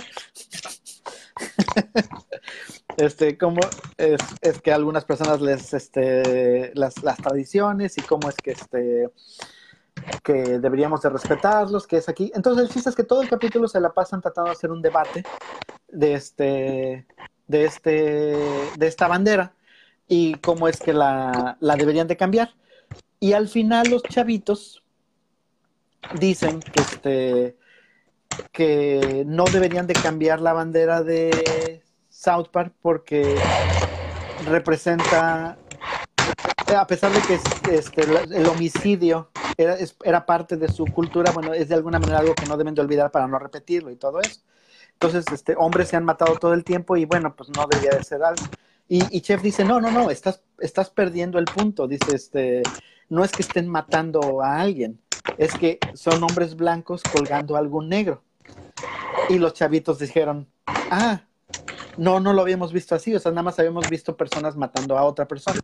este, 2.97 3.37
cómo 3.37 3.61
es, 3.97 4.61
que 4.61 4.71
a 4.71 4.75
algunas 4.75 5.05
personas 5.05 5.41
les, 5.41 5.73
este, 5.73 6.71
las, 6.75 7.01
las 7.01 7.17
tradiciones 7.17 7.97
y 7.97 8.01
cómo 8.01 8.29
es 8.29 8.35
que, 8.35 8.51
este, 8.51 9.09
que 10.23 10.59
deberíamos 10.59 11.01
de 11.01 11.09
respetarlos, 11.09 11.87
que 11.87 11.97
es 11.97 12.09
aquí. 12.09 12.31
Entonces 12.35 12.85
el 12.85 12.95
que 12.95 13.03
todo 13.03 13.23
el 13.23 13.29
capítulo 13.29 13.67
se 13.67 13.79
la 13.79 13.91
pasan 13.91 14.21
tratando 14.21 14.51
de 14.51 14.55
hacer 14.55 14.71
un 14.71 14.83
debate 14.83 15.23
de 15.87 16.13
este, 16.13 17.07
de 17.47 17.65
este, 17.65 17.89
de 18.77 18.87
esta 18.87 19.07
bandera 19.07 19.53
y 20.07 20.35
cómo 20.35 20.67
es 20.67 20.79
que 20.79 20.93
la, 20.93 21.57
deberían 21.59 22.07
de 22.07 22.17
cambiar. 22.17 22.53
Y 23.19 23.33
al 23.33 23.47
final 23.47 23.89
los 23.89 24.03
chavitos 24.03 24.83
dicen 26.19 26.59
que, 26.59 26.81
este, 26.81 27.57
que 28.51 29.23
no 29.25 29.45
deberían 29.45 29.87
de 29.87 29.93
cambiar 29.93 30.41
la 30.41 30.53
bandera 30.53 31.01
de 31.03 31.81
South 32.09 32.49
Park 32.51 32.73
porque 32.81 33.37
representa, 34.45 35.57
a 36.75 36.87
pesar 36.87 37.11
de 37.11 37.21
que 37.21 37.75
este, 37.75 38.01
el 38.01 38.45
homicidio 38.47 39.29
era, 39.57 39.77
era, 40.03 40.25
parte 40.25 40.57
de 40.57 40.67
su 40.67 40.85
cultura, 40.85 41.31
bueno, 41.31 41.53
es 41.53 41.69
de 41.69 41.75
alguna 41.75 41.99
manera 41.99 42.19
algo 42.19 42.35
que 42.35 42.45
no 42.45 42.57
deben 42.57 42.75
de 42.75 42.81
olvidar 42.81 43.11
para 43.11 43.27
no 43.27 43.39
repetirlo 43.39 43.89
y 43.89 43.95
todo 43.95 44.19
eso. 44.19 44.41
Entonces, 44.93 45.25
este, 45.33 45.55
hombres 45.57 45.89
se 45.89 45.95
han 45.95 46.05
matado 46.05 46.35
todo 46.35 46.53
el 46.53 46.63
tiempo 46.63 46.95
y 46.95 47.05
bueno, 47.05 47.35
pues 47.35 47.49
no 47.49 47.65
debería 47.67 47.97
de 47.97 48.03
ser 48.03 48.23
algo. 48.23 48.43
Y, 48.89 49.21
Chef 49.21 49.41
dice, 49.41 49.63
no, 49.63 49.81
no, 49.81 49.89
no, 49.89 50.11
estás, 50.11 50.43
estás 50.59 50.89
perdiendo 50.89 51.39
el 51.39 51.45
punto. 51.45 51.87
Dice, 51.87 52.15
este, 52.15 52.61
no 53.09 53.23
es 53.23 53.31
que 53.31 53.41
estén 53.41 53.67
matando 53.67 54.43
a 54.43 54.59
alguien, 54.59 54.99
es 55.37 55.53
que 55.55 55.79
son 55.93 56.21
hombres 56.23 56.55
blancos 56.55 57.01
colgando 57.01 57.55
a 57.55 57.59
algún 57.59 57.89
negro. 57.89 58.23
Y 59.29 59.39
los 59.39 59.53
chavitos 59.53 59.99
dijeron, 59.99 60.47
ah, 60.67 61.23
no, 61.97 62.19
no 62.19 62.33
lo 62.33 62.41
habíamos 62.41 62.73
visto 62.73 62.95
así, 62.95 63.15
o 63.15 63.19
sea, 63.19 63.31
nada 63.31 63.43
más 63.43 63.57
habíamos 63.59 63.89
visto 63.89 64.17
personas 64.17 64.55
matando 64.55 64.97
a 64.97 65.03
otra 65.03 65.27
persona. 65.27 65.59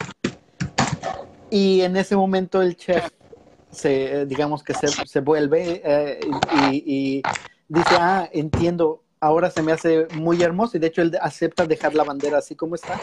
Y 1.50 1.82
en 1.82 1.98
ese 1.98 2.16
momento 2.16 2.62
el 2.62 2.76
chef 2.76 3.10
se, 3.72 4.26
digamos 4.26 4.64
que 4.64 4.74
se, 4.74 4.88
se 4.88 5.20
vuelve 5.20 5.82
eh, 5.84 6.20
y, 6.62 7.22
dice, 7.68 7.96
ah, 8.00 8.30
entiendo, 8.32 9.04
ahora 9.20 9.50
se 9.50 9.62
me 9.62 9.72
hace 9.72 10.08
muy 10.16 10.42
hermoso 10.42 10.78
y 10.78 10.80
de 10.80 10.88
hecho 10.88 11.02
él 11.02 11.18
acepta 11.22 11.66
dejar 11.66 11.96
la 11.96 12.04
bandera 12.04 12.38
así 12.38 12.56
como 12.56 12.76
está, 12.76 13.00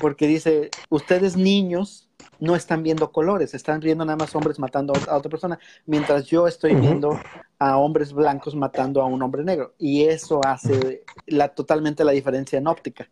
porque 0.00 0.26
dice, 0.26 0.70
ustedes 0.90 1.36
niños 1.36 2.06
no 2.38 2.54
están 2.54 2.82
viendo 2.82 3.12
colores, 3.12 3.54
están 3.54 3.80
viendo 3.80 4.04
nada 4.04 4.16
más 4.16 4.34
hombres 4.34 4.58
matando 4.58 4.92
a 5.08 5.16
otra 5.16 5.30
persona, 5.30 5.58
mientras 5.86 6.26
yo 6.26 6.46
estoy 6.46 6.74
viendo 6.74 7.18
a 7.58 7.78
hombres 7.78 8.12
blancos 8.12 8.54
matando 8.54 9.00
a 9.00 9.06
un 9.06 9.22
hombre 9.22 9.44
negro. 9.44 9.74
Y 9.78 10.04
eso 10.04 10.40
hace 10.44 11.04
la, 11.26 11.48
totalmente 11.48 12.04
la 12.04 12.12
diferencia 12.12 12.58
en 12.58 12.66
óptica. 12.66 13.08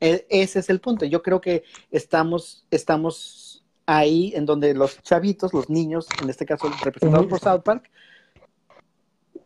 E, 0.00 0.26
ese 0.28 0.60
es 0.60 0.70
el 0.70 0.80
punto. 0.80 1.04
Yo 1.04 1.22
creo 1.22 1.40
que 1.40 1.64
estamos, 1.90 2.66
estamos 2.70 3.64
ahí 3.86 4.32
en 4.36 4.46
donde 4.46 4.74
los 4.74 5.02
chavitos, 5.02 5.52
los 5.52 5.68
niños, 5.68 6.06
en 6.22 6.30
este 6.30 6.46
caso 6.46 6.70
representados 6.84 7.26
por 7.26 7.40
South 7.40 7.62
Park, 7.62 7.90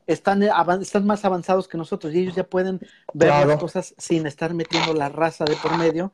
están, 0.07 0.43
están 0.43 1.07
más 1.07 1.25
avanzados 1.25 1.69
que 1.69 1.77
nosotros 1.77 2.15
y 2.15 2.21
ellos 2.21 2.35
ya 2.35 2.45
pueden 2.45 2.81
ver 3.13 3.47
las 3.47 3.59
cosas 3.59 3.95
sin 3.99 4.27
estar 4.27 4.55
metiendo 4.55 4.95
la 4.95 5.09
raza 5.09 5.45
de 5.45 5.57
por 5.57 5.77
medio. 5.77 6.13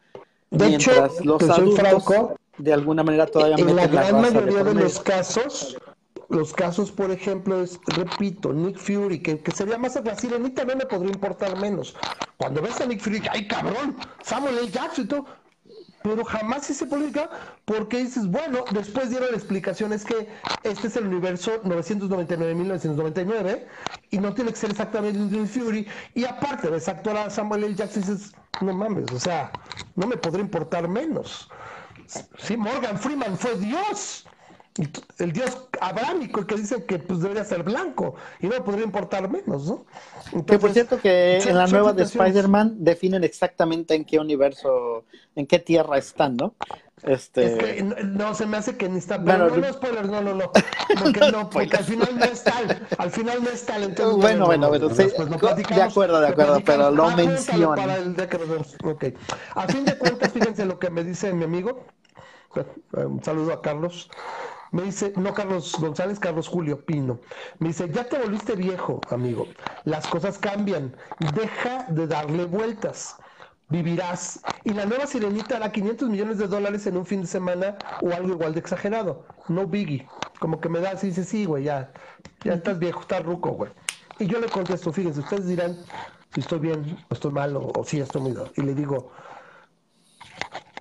De 0.51 0.69
mientras 0.69 1.15
hecho, 1.15 1.25
los 1.25 1.43
adultos, 1.49 2.05
de 2.59 2.73
alguna 2.73 3.03
manera 3.03 3.27
todavía 3.27 3.57
en 3.57 3.77
la 3.77 3.87
gran 3.87 4.21
mayoría 4.21 4.63
de, 4.65 4.75
los 4.75 5.01
casos, 5.01 5.77
los 6.29 6.53
casos, 6.53 6.91
por 6.91 7.11
ejemplo, 7.11 7.63
es, 7.63 7.81
repito, 7.87 8.53
Nick 8.53 8.77
Fury, 8.79 9.23
que, 9.23 9.41
sería 9.53 9.79
más 9.79 9.99
fácil, 10.03 10.35
a 10.35 10.39
mí 10.39 10.51
también 10.51 10.79
me 10.79 10.87
podría 10.87 11.13
importar 11.13 11.59
menos. 11.59 11.95
Cuando 12.37 12.61
ves 12.61 12.81
a 12.81 12.87
Nick 12.87 13.01
Fury, 13.01 13.23
¡ay 13.31 13.47
cabrón! 13.47 13.97
Samuel 14.23 14.59
L. 14.59 14.71
Jackson 14.71 15.05
y 15.05 15.09
todo, 15.09 15.27
pero 16.03 16.25
jamás 16.25 16.69
hice 16.71 16.87
política 16.87 17.31
porque 17.65 17.99
dices, 17.99 18.27
bueno, 18.29 18.67
después 18.71 19.11
dieron 19.11 19.31
la 19.31 19.37
explicación, 19.37 19.93
es 19.93 20.05
que 20.05 20.29
este 20.63 20.87
es 20.89 20.97
el 20.97 21.07
universo 21.07 21.63
999-1999 21.63 23.67
y 24.11 24.19
no 24.19 24.35
tiene 24.35 24.51
que 24.51 24.57
ser 24.57 24.71
exactamente 24.71 25.19
un 25.37 25.49
Fury. 25.49 25.87
Y 26.15 26.25
aparte 26.25 26.71
de 26.71 26.77
actuar 26.91 27.17
a 27.17 27.31
Samuel 27.31 27.65
L. 27.65 27.75
Jackson, 27.75 28.03
dices, 28.03 28.33
no 28.61 28.73
mames, 28.75 29.13
o 29.13 29.19
sea, 29.19 29.59
no 29.95 30.07
me 30.07 30.17
podría 30.17 30.43
importar 30.45 30.89
menos. 30.89 31.49
Sí, 32.39 32.57
Morgan 32.57 32.99
Freeman 32.99 33.39
fue 33.39 33.57
Dios 33.57 34.27
el 35.19 35.33
dios 35.33 35.69
abrámico 35.81 36.47
que 36.47 36.57
dice 36.57 36.85
que 36.85 36.99
pues 36.99 37.21
debería 37.21 37.45
ser 37.45 37.63
blanco 37.63 38.15
y 38.41 38.47
no 38.47 38.65
podría 38.65 38.85
importar 38.85 39.29
menos, 39.31 39.67
¿no? 39.67 39.85
que 40.45 40.59
por 40.59 40.73
cierto 40.73 40.99
que 40.99 41.39
en 41.39 41.57
la 41.57 41.67
nueva 41.67 41.93
de 41.93 42.05
Spider-Man 42.05 42.77
definen 42.79 43.23
exactamente 43.23 43.95
en 43.95 44.05
qué 44.05 44.19
universo, 44.19 45.05
en 45.37 45.47
qué 45.47 45.59
tierra 45.59 45.99
están, 45.99 46.37
¿no? 46.37 46.55
Este... 47.03 47.83
no, 47.83 48.33
se 48.33 48.47
me 48.47 48.57
hace 48.57 48.77
que 48.77 48.89
ni 48.89 48.99
está. 48.99 49.19
Bueno, 49.19 49.49
no, 49.49 49.57
no, 49.57 49.73
spoilers, 49.73 50.09
no, 50.09 50.21
no, 50.21 50.35
no. 50.35 50.53
Porque, 51.03 51.33
no, 51.33 51.51
porque 51.51 51.77
al 51.79 51.85
final 51.85 52.17
no 52.17 52.25
es 52.25 52.45
tal. 52.45 52.87
Al 52.99 53.11
final 53.11 53.43
no 53.43 53.49
es 53.49 53.65
tal. 53.65 53.83
Entonces, 53.83 54.21
bueno, 54.21 54.45
bueno, 54.45 54.69
bueno. 54.69 54.91
Sí, 54.91 55.05
de 55.05 55.83
acuerdo, 55.83 56.21
de 56.21 56.29
acuerdo, 56.29 56.61
pero 56.65 56.91
lo 56.91 57.11
menciona. 57.17 57.75
Para 57.75 57.97
el 57.97 58.15
día 58.15 58.29
que 58.29 58.39
nos 58.39 58.49
vemos. 58.49 58.77
Ok. 58.85 59.05
A 59.55 59.67
fin 59.67 59.85
de 59.87 59.97
cuentas, 59.97 60.31
fíjense 60.33 60.67
lo 60.67 60.79
que 60.79 60.91
me 60.91 61.03
dice 61.03 61.33
mi 61.33 61.45
amigo. 61.45 61.87
Un 62.93 63.25
saludo 63.25 63.55
a 63.55 63.63
Carlos 63.63 64.11
Me 64.73 64.83
dice, 64.83 65.13
no 65.17 65.35
Carlos 65.35 65.77
González, 65.79 66.19
Carlos 66.19 66.49
Julio 66.49 66.85
Pino. 66.85 67.21
Me 67.59 67.69
dice, 67.69 67.91
ya 67.91 68.05
te 68.05 68.19
volviste 68.19 68.57
viejo, 68.57 69.03
amigo. 69.11 69.47
Las 69.85 70.07
cosas 70.07 70.39
cambian. 70.39 70.97
Deja 71.35 71.85
de 71.91 72.07
darle 72.07 72.47
vueltas. 72.47 73.17
Vivirás. 73.69 74.41
Y 74.65 74.73
la 74.73 74.87
nueva 74.87 75.07
sirenita 75.07 75.57
hará 75.57 75.71
500 75.71 76.09
millones 76.09 76.39
de 76.39 76.49
dólares 76.49 76.87
en 76.87 76.97
un 76.97 77.05
fin 77.05 77.21
de 77.21 77.27
semana 77.27 77.77
o 78.01 78.13
algo 78.13 78.31
igual 78.31 78.55
de 78.55 78.61
exagerado. 78.61 79.27
No 79.49 79.67
biggie. 79.67 80.09
Como 80.41 80.59
que 80.59 80.71
me 80.71 80.81
da 80.81 80.93
así, 80.93 81.09
dice, 81.09 81.25
sí, 81.25 81.45
güey, 81.45 81.65
ya. 81.65 81.93
Ya 82.43 82.55
estás 82.55 82.79
viejo, 82.79 83.03
estás 83.03 83.23
ruco, 83.23 83.51
güey. 83.51 83.71
Y 84.19 84.27
yo 84.27 84.41
le 84.41 84.49
contesto, 84.49 84.91
fíjense, 84.91 85.21
ustedes 85.21 85.47
dirán 85.49 85.77
si 86.33 86.41
estoy 86.41 86.61
bien 86.61 86.97
o 87.11 87.15
estoy 87.15 87.31
mal 87.31 87.57
o, 87.57 87.85
si 87.85 88.01
estoy 88.01 88.23
muy... 88.23 88.35
Y 88.57 88.63
le 88.63 88.75
digo, 88.75 89.13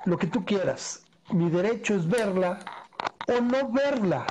lo 0.06 0.18
que 0.18 0.28
tú 0.28 0.46
quieras. 0.46 1.04
Mi 1.32 1.50
derecho 1.50 1.96
es 1.96 2.08
verla 2.08 2.60
o 3.38 3.42
no 3.42 3.70
verla. 3.70 4.26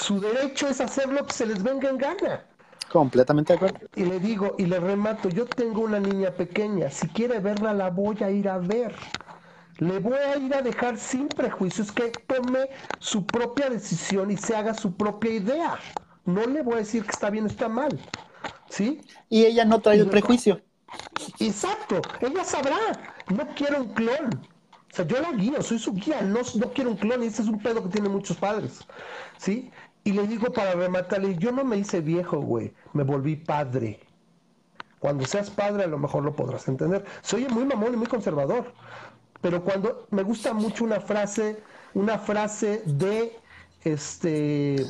Su 0.00 0.20
derecho 0.20 0.68
es 0.68 0.80
hacer 0.80 1.08
lo 1.08 1.24
que 1.26 1.32
se 1.32 1.46
les 1.46 1.62
venga 1.62 1.88
en 1.88 1.98
gana. 1.98 2.44
Completamente 2.90 3.52
de 3.52 3.56
acuerdo. 3.56 3.78
Y 3.94 4.04
le 4.04 4.20
digo, 4.20 4.54
y 4.58 4.66
le 4.66 4.80
remato, 4.80 5.28
yo 5.28 5.46
tengo 5.46 5.82
una 5.82 6.00
niña 6.00 6.30
pequeña, 6.30 6.90
si 6.90 7.08
quiere 7.08 7.40
verla 7.40 7.74
la 7.74 7.90
voy 7.90 8.22
a 8.22 8.30
ir 8.30 8.48
a 8.48 8.58
ver. 8.58 8.94
Le 9.78 9.98
voy 9.98 10.16
a 10.16 10.36
ir 10.38 10.54
a 10.54 10.62
dejar 10.62 10.96
sin 10.96 11.28
prejuicios 11.28 11.92
que 11.92 12.10
tome 12.26 12.70
su 12.98 13.26
propia 13.26 13.68
decisión 13.68 14.30
y 14.30 14.36
se 14.36 14.56
haga 14.56 14.72
su 14.72 14.96
propia 14.96 15.32
idea. 15.32 15.78
No 16.24 16.46
le 16.46 16.62
voy 16.62 16.74
a 16.74 16.78
decir 16.78 17.04
que 17.04 17.10
está 17.10 17.28
bien 17.28 17.44
o 17.44 17.48
está 17.48 17.68
mal. 17.68 17.98
¿Sí? 18.70 19.00
Y 19.28 19.44
ella 19.44 19.64
no 19.64 19.80
trae 19.80 19.98
el 19.98 20.08
prejuicio. 20.08 20.62
Exacto, 21.38 22.00
ella 22.20 22.44
sabrá. 22.44 22.78
No 23.28 23.46
quiero 23.54 23.82
un 23.82 23.92
clon. 23.92 24.30
O 24.96 25.04
sea, 25.04 25.06
yo 25.06 25.20
la 25.20 25.32
guío, 25.32 25.62
soy 25.62 25.78
su 25.78 25.92
guía, 25.92 26.22
no, 26.22 26.40
no 26.54 26.72
quiero 26.72 26.88
un 26.88 26.96
clon 26.96 27.22
y 27.22 27.26
ese 27.26 27.42
es 27.42 27.48
un 27.48 27.58
pedo 27.58 27.82
que 27.82 27.90
tienen 27.90 28.10
muchos 28.10 28.38
padres. 28.38 28.80
¿Sí? 29.36 29.70
Y 30.04 30.12
le 30.12 30.26
digo 30.26 30.50
para 30.54 30.72
rematarle, 30.72 31.36
yo 31.36 31.52
no 31.52 31.64
me 31.64 31.76
hice 31.76 32.00
viejo, 32.00 32.40
güey, 32.40 32.72
me 32.94 33.02
volví 33.02 33.36
padre. 33.36 34.00
Cuando 34.98 35.26
seas 35.26 35.50
padre 35.50 35.84
a 35.84 35.86
lo 35.86 35.98
mejor 35.98 36.24
lo 36.24 36.34
podrás 36.34 36.66
entender. 36.66 37.04
Soy 37.20 37.46
muy 37.48 37.66
mamón 37.66 37.92
y 37.92 37.98
muy 37.98 38.06
conservador. 38.06 38.72
Pero 39.42 39.62
cuando 39.62 40.06
me 40.10 40.22
gusta 40.22 40.54
mucho 40.54 40.82
una 40.82 41.00
frase, 41.00 41.62
una 41.92 42.18
frase 42.18 42.82
de 42.86 43.38
este 43.84 44.86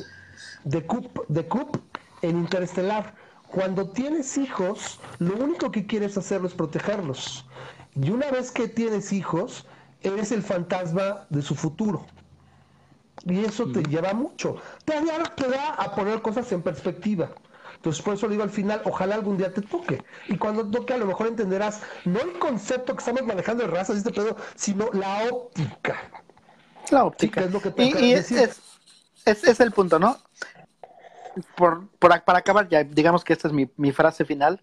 de 0.63 0.85
Coop, 0.85 1.27
de 1.27 1.45
Coop 1.49 1.75
en 2.21 2.37
Interestelar 2.37 3.13
cuando 3.49 3.89
tienes 3.89 4.37
hijos, 4.37 5.01
lo 5.19 5.35
único 5.35 5.69
que 5.69 5.85
quieres 5.85 6.17
hacerlo 6.17 6.47
es 6.47 6.53
protegerlos. 6.53 7.45
Y 7.93 8.09
una 8.09 8.31
vez 8.31 8.51
que 8.51 8.69
tienes 8.69 9.11
hijos, 9.11 9.65
eres 10.01 10.31
el 10.31 10.43
fantasma 10.43 11.25
de 11.29 11.41
su 11.41 11.55
futuro. 11.55 12.05
Y 13.25 13.43
eso 13.43 13.67
te 13.71 13.83
lleva 13.83 14.13
mucho. 14.13 14.57
Te 14.85 14.93
da, 15.03 15.23
te 15.35 15.49
da 15.49 15.73
a 15.73 15.95
poner 15.95 16.21
cosas 16.21 16.51
en 16.51 16.61
perspectiva. 16.61 17.29
Entonces, 17.75 18.01
por 18.01 18.15
eso 18.15 18.27
digo 18.27 18.43
al 18.43 18.49
final, 18.49 18.81
ojalá 18.85 19.15
algún 19.15 19.37
día 19.37 19.53
te 19.53 19.61
toque. 19.61 20.03
Y 20.27 20.37
cuando 20.37 20.69
toque, 20.69 20.93
a 20.93 20.97
lo 20.97 21.05
mejor 21.05 21.27
entenderás 21.27 21.81
no 22.05 22.19
el 22.19 22.39
concepto 22.39 22.93
que 22.93 22.99
estamos 22.99 23.23
manejando 23.23 23.63
de 23.63 23.69
razas 23.69 23.95
y 23.95 23.99
este 23.99 24.11
pedo, 24.11 24.35
sino 24.55 24.89
la 24.93 25.25
óptica. 25.31 25.95
La 26.89 27.05
óptica. 27.05 27.41
es 27.41 27.51
lo 27.51 27.61
que 27.61 27.73
y, 27.77 28.13
es, 28.13 28.31
es, 29.25 29.59
el 29.59 29.71
punto, 29.71 29.99
¿no? 29.99 30.17
por, 31.55 31.87
para 31.99 32.39
acabar, 32.39 32.67
ya 32.67 32.83
digamos 32.83 33.23
que 33.23 33.33
esta 33.33 33.47
es 33.47 33.53
mi, 33.53 33.91
frase 33.91 34.25
final. 34.25 34.61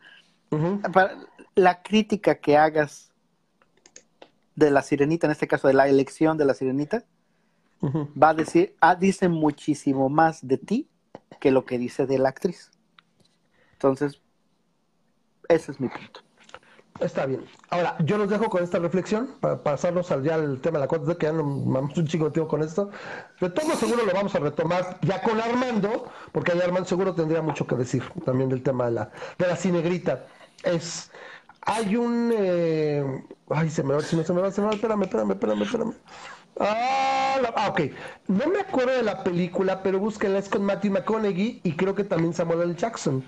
la 1.54 1.82
crítica 1.82 2.36
que 2.36 2.56
hagas 2.56 3.10
de 4.56 4.70
la 4.70 4.82
sirenita, 4.82 5.26
en 5.26 5.32
este 5.32 5.48
caso 5.48 5.68
de 5.68 5.74
la 5.74 5.88
elección 5.88 6.38
de 6.38 6.44
la 6.44 6.54
sirenita, 6.54 7.04
va 7.82 8.30
a 8.30 8.34
decir, 8.34 8.74
ah, 8.80 8.94
dice 8.94 9.28
muchísimo 9.28 10.08
más 10.08 10.46
de 10.46 10.58
ti 10.58 10.88
que 11.40 11.50
lo 11.50 11.64
que 11.64 11.78
dice 11.78 12.06
de 12.06 12.18
la 12.18 12.30
actriz. 12.30 12.70
Entonces, 13.72 14.22
ese 15.48 15.72
es 15.72 15.80
mi 15.80 15.88
punto. 15.88 16.20
Está 17.00 17.26
bien. 17.26 17.44
Ahora, 17.70 17.96
yo 18.04 18.16
los 18.16 18.30
dejo 18.30 18.48
con 18.48 18.62
esta 18.62 18.78
reflexión 18.78 19.34
para 19.40 19.62
pasarnos 19.62 20.12
al, 20.12 20.22
ya 20.22 20.36
al 20.36 20.60
tema 20.60 20.78
de 20.78 20.84
la 20.84 20.88
cuota, 20.88 21.16
que 21.18 21.26
ya 21.26 21.32
no 21.32 21.42
vamos 21.42 21.96
un 21.98 22.06
chico 22.06 22.26
de 22.26 22.30
tiempo 22.30 22.48
con 22.48 22.62
esto. 22.62 22.90
De 23.40 23.50
todo 23.50 23.74
seguro 23.74 24.04
lo 24.06 24.12
vamos 24.12 24.32
a 24.36 24.38
retomar 24.38 25.00
ya 25.02 25.20
con 25.20 25.40
Armando, 25.40 26.08
porque 26.30 26.52
ahí 26.52 26.60
Armando 26.60 26.88
seguro 26.88 27.14
tendría 27.14 27.42
mucho 27.42 27.66
que 27.66 27.74
decir 27.74 28.04
también 28.24 28.48
del 28.48 28.62
tema 28.62 28.86
de 28.86 28.92
la, 28.92 29.10
de 29.38 29.46
la 29.48 29.56
cinegrita. 29.56 30.26
Es, 30.62 31.10
hay 31.66 31.96
un, 31.96 32.32
eh, 32.36 33.24
ay, 33.50 33.70
se 33.70 33.82
me 33.82 33.94
va, 33.94 34.00
se 34.00 34.16
me, 34.16 34.22
va, 34.22 34.50
se 34.50 34.60
me 34.60 34.66
va, 34.68 34.74
espérame, 34.74 35.02
espérame, 35.02 35.32
espérame, 35.32 35.62
espérame. 35.62 35.94
Ah, 36.60 37.40
ah, 37.56 37.68
ok. 37.68 37.80
No 38.28 38.46
me 38.48 38.60
acuerdo 38.60 38.92
de 38.92 39.02
la 39.02 39.24
película, 39.24 39.82
pero 39.82 39.98
búsquenla, 39.98 40.38
es 40.38 40.48
con 40.48 40.64
Matthew 40.64 40.92
McConaughey 40.92 41.60
y 41.64 41.72
creo 41.76 41.94
que 41.94 42.04
también 42.04 42.32
Samuel 42.32 42.62
L. 42.62 42.74
Jackson. 42.76 43.24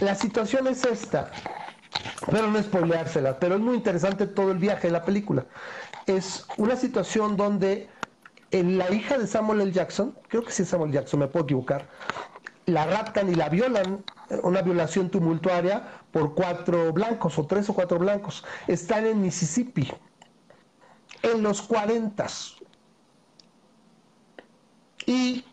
La 0.00 0.14
situación 0.14 0.66
es 0.66 0.84
esta 0.84 1.30
pero 2.30 2.50
no 2.50 2.62
spoileársela, 2.62 3.38
pero 3.38 3.56
es 3.56 3.60
muy 3.60 3.76
interesante 3.76 4.26
todo 4.26 4.52
el 4.52 4.58
viaje 4.58 4.88
de 4.88 4.92
la 4.92 5.04
película. 5.04 5.46
Es 6.06 6.46
una 6.56 6.76
situación 6.76 7.36
donde 7.36 7.88
la 8.50 8.90
hija 8.90 9.18
de 9.18 9.26
Samuel 9.26 9.60
L. 9.60 9.72
Jackson, 9.72 10.16
creo 10.28 10.44
que 10.44 10.52
sí 10.52 10.62
es 10.62 10.68
Samuel 10.68 10.92
Jackson, 10.92 11.20
me 11.20 11.28
puedo 11.28 11.44
equivocar, 11.44 11.88
la 12.66 12.86
raptan 12.86 13.30
y 13.30 13.34
la 13.34 13.48
violan, 13.48 14.04
una 14.42 14.62
violación 14.62 15.10
tumultuaria 15.10 16.02
por 16.16 16.34
cuatro 16.34 16.94
blancos, 16.94 17.38
o 17.38 17.46
tres 17.46 17.68
o 17.68 17.74
cuatro 17.74 17.98
blancos. 17.98 18.42
Están 18.66 19.04
en 19.04 19.20
Mississippi, 19.20 19.92
en 21.20 21.42
los 21.42 21.60
cuarentas. 21.60 22.56
Y 25.04 25.44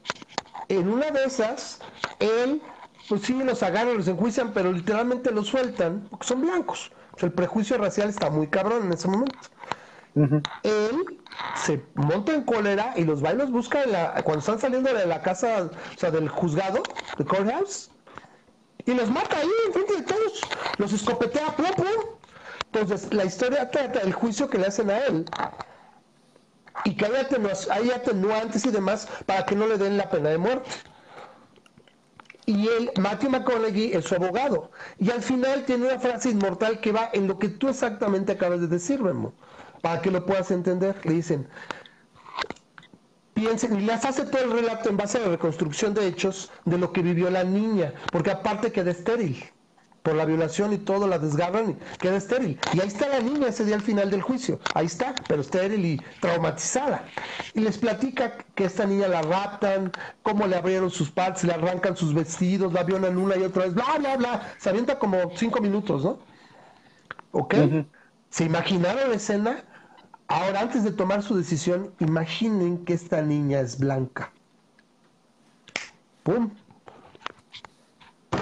en 0.69 0.87
una 0.87 1.11
de 1.11 1.25
esas, 1.25 1.81
él 2.19 2.61
pues 3.09 3.23
sí, 3.23 3.33
los 3.33 3.61
agarran, 3.61 3.97
los 3.97 4.07
enjuician, 4.07 4.53
pero 4.53 4.71
literalmente 4.71 5.31
los 5.31 5.47
sueltan 5.47 6.07
porque 6.09 6.27
son 6.27 6.39
blancos. 6.39 6.93
el 7.17 7.33
prejuicio 7.33 7.77
racial 7.77 8.07
está 8.07 8.29
muy 8.29 8.47
cabrón 8.47 8.85
en 8.85 8.93
ese 8.93 9.09
momento. 9.09 9.37
Él 10.63 11.19
se 11.55 11.83
monta 11.95 12.33
en 12.33 12.43
cólera 12.43 12.93
y 12.95 13.03
los 13.03 13.21
va 13.21 13.33
y 13.33 13.35
los 13.35 13.51
busca 13.51 13.83
cuando 14.23 14.39
están 14.39 14.59
saliendo 14.59 14.93
de 14.93 15.07
la 15.07 15.21
casa, 15.21 15.69
o 15.93 15.99
sea, 15.99 16.09
del 16.09 16.29
juzgado, 16.29 16.83
de 17.17 17.25
courthouse, 17.25 17.92
y 18.85 18.93
los 18.93 19.09
mata 19.09 19.37
ahí 19.37 19.49
enfrente 19.67 19.95
de 19.95 20.01
todos, 20.03 20.41
los 20.77 20.93
escopetea, 20.93 21.55
pum, 21.55 21.65
pum. 21.75 21.85
Entonces, 22.65 23.13
la 23.13 23.25
historia 23.25 23.69
trata 23.69 23.99
del 23.99 24.13
juicio 24.13 24.49
que 24.49 24.57
le 24.57 24.67
hacen 24.67 24.89
a 24.89 24.97
él 24.99 25.25
y 26.85 26.95
que 26.95 27.05
hay 27.05 27.91
atenuantes 27.91 28.65
y 28.65 28.71
demás 28.71 29.07
para 29.25 29.45
que 29.45 29.55
no 29.55 29.67
le 29.67 29.77
den 29.77 29.97
la 29.97 30.09
pena 30.09 30.29
de 30.29 30.37
muerte 30.37 30.69
y 32.45 32.67
él, 32.67 32.91
Matthew 32.99 33.29
McConaughey, 33.29 33.93
es 33.93 34.05
su 34.05 34.15
abogado. 34.15 34.71
Y 34.99 35.11
al 35.11 35.21
final 35.21 35.63
tiene 35.65 35.87
una 35.87 35.99
frase 35.99 36.29
inmortal 36.29 36.79
que 36.81 36.91
va 36.91 37.09
en 37.13 37.27
lo 37.27 37.39
que 37.39 37.49
tú 37.49 37.69
exactamente 37.69 38.33
acabas 38.33 38.61
de 38.61 38.67
decir, 38.67 39.01
Memo, 39.01 39.33
para 39.81 40.01
que 40.01 40.11
lo 40.11 40.25
puedas 40.25 40.51
entender. 40.51 40.95
Le 41.05 41.13
dicen, 41.13 41.47
piensen, 43.33 43.79
y 43.79 43.81
les 43.81 44.05
hace 44.05 44.25
todo 44.25 44.43
el 44.43 44.51
relato 44.51 44.89
en 44.89 44.97
base 44.97 45.17
a 45.17 45.21
la 45.21 45.29
reconstrucción 45.29 45.93
de 45.93 46.07
hechos 46.07 46.51
de 46.65 46.77
lo 46.77 46.91
que 46.91 47.01
vivió 47.01 47.29
la 47.29 47.43
niña, 47.43 47.93
porque 48.11 48.31
aparte 48.31 48.71
queda 48.71 48.91
estéril 48.91 49.43
por 50.03 50.15
la 50.15 50.25
violación 50.25 50.73
y 50.73 50.77
todo, 50.77 51.07
la 51.07 51.17
desgarran 51.17 51.71
y 51.71 51.97
queda 51.97 52.17
estéril. 52.17 52.59
Y 52.73 52.81
ahí 52.81 52.87
está 52.87 53.07
la 53.07 53.21
niña 53.21 53.47
ese 53.47 53.63
día 53.63 53.75
al 53.75 53.81
final 53.81 54.11
del 54.11 54.21
juicio, 54.21 54.59
ahí 54.73 54.85
está, 54.85 55.15
pero 55.27 55.41
estéril 55.41 55.85
y 55.85 56.01
traumatizada. 56.19 57.05
Y 57.53 57.61
les 57.61 57.77
platica 57.77 58.37
que 58.53 58.65
esta 58.65 58.85
niña 58.85 59.07
la 59.07 59.21
raptan, 59.21 59.91
cómo 60.21 60.45
le 60.45 60.57
abrieron 60.57 60.91
sus 60.91 61.09
partes, 61.09 61.45
le 61.45 61.53
arrancan 61.53 61.95
sus 61.95 62.13
vestidos, 62.13 62.73
la 62.73 62.83
violan 62.83 63.17
una 63.17 63.37
y 63.37 63.43
otra 63.43 63.63
vez, 63.63 63.73
bla, 63.73 63.95
bla, 63.97 64.17
bla. 64.17 64.53
Se 64.59 64.69
avienta 64.69 64.99
como 64.99 65.31
cinco 65.37 65.61
minutos, 65.61 66.03
¿no? 66.03 66.19
¿Ok? 67.31 67.55
¿Se 68.29 68.43
imaginaron 68.43 69.09
la 69.09 69.15
escena? 69.15 69.63
Ahora, 70.27 70.61
antes 70.61 70.83
de 70.83 70.91
tomar 70.91 71.21
su 71.21 71.35
decisión, 71.35 71.93
imaginen 71.99 72.83
que 72.85 72.93
esta 72.93 73.21
niña 73.21 73.59
es 73.59 73.77
blanca. 73.77 74.31
¡Pum! 76.23 76.49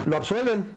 Lo 0.05 0.17
absuelven 0.17 0.75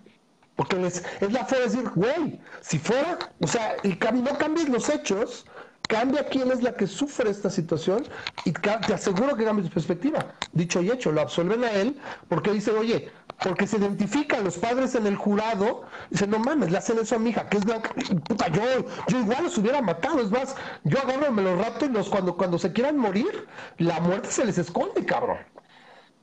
porque 0.56 0.86
es 0.86 1.02
la 1.32 1.44
fe 1.44 1.56
de 1.56 1.62
decir, 1.62 1.90
güey, 1.94 2.40
si 2.60 2.78
fuera, 2.78 3.18
o 3.40 3.46
sea, 3.46 3.76
y 3.82 3.88
no 3.88 4.38
cambies 4.38 4.68
los 4.68 4.88
hechos, 4.88 5.46
cambia 5.88 6.26
quién 6.28 6.50
es 6.50 6.62
la 6.62 6.74
que 6.74 6.86
sufre 6.86 7.30
esta 7.30 7.50
situación 7.50 8.04
y 8.44 8.52
te 8.52 8.94
aseguro 8.94 9.36
que 9.36 9.44
cambia 9.44 9.64
tu 9.64 9.72
perspectiva. 9.72 10.34
Dicho 10.52 10.82
y 10.82 10.90
hecho, 10.90 11.12
lo 11.12 11.20
absuelven 11.20 11.64
a 11.64 11.70
él 11.72 11.98
porque 12.28 12.52
dice, 12.52 12.70
oye, 12.70 13.10
porque 13.42 13.66
se 13.66 13.76
identifican 13.76 14.44
los 14.44 14.58
padres 14.58 14.94
en 14.94 15.06
el 15.06 15.16
jurado, 15.16 15.82
dicen, 16.10 16.30
no 16.30 16.38
mames, 16.38 16.70
le 16.70 16.78
hacen 16.78 16.98
eso 16.98 17.16
a 17.16 17.18
mi 17.18 17.30
hija, 17.30 17.48
que 17.48 17.58
es 17.58 17.64
blanca, 17.64 17.90
puta, 18.28 18.48
yo, 18.48 18.62
yo 19.08 19.18
igual 19.18 19.44
los 19.44 19.58
hubiera 19.58 19.82
matado, 19.82 20.20
es 20.20 20.30
más, 20.30 20.54
yo 20.84 20.98
agarro, 20.98 21.32
me 21.32 21.42
los 21.42 21.58
rapto 21.58 21.86
y 21.86 21.88
los, 21.88 22.08
cuando, 22.08 22.36
cuando 22.36 22.58
se 22.58 22.72
quieran 22.72 22.96
morir, 22.96 23.46
la 23.78 24.00
muerte 24.00 24.30
se 24.30 24.44
les 24.44 24.58
esconde, 24.58 25.04
cabrón. 25.04 25.38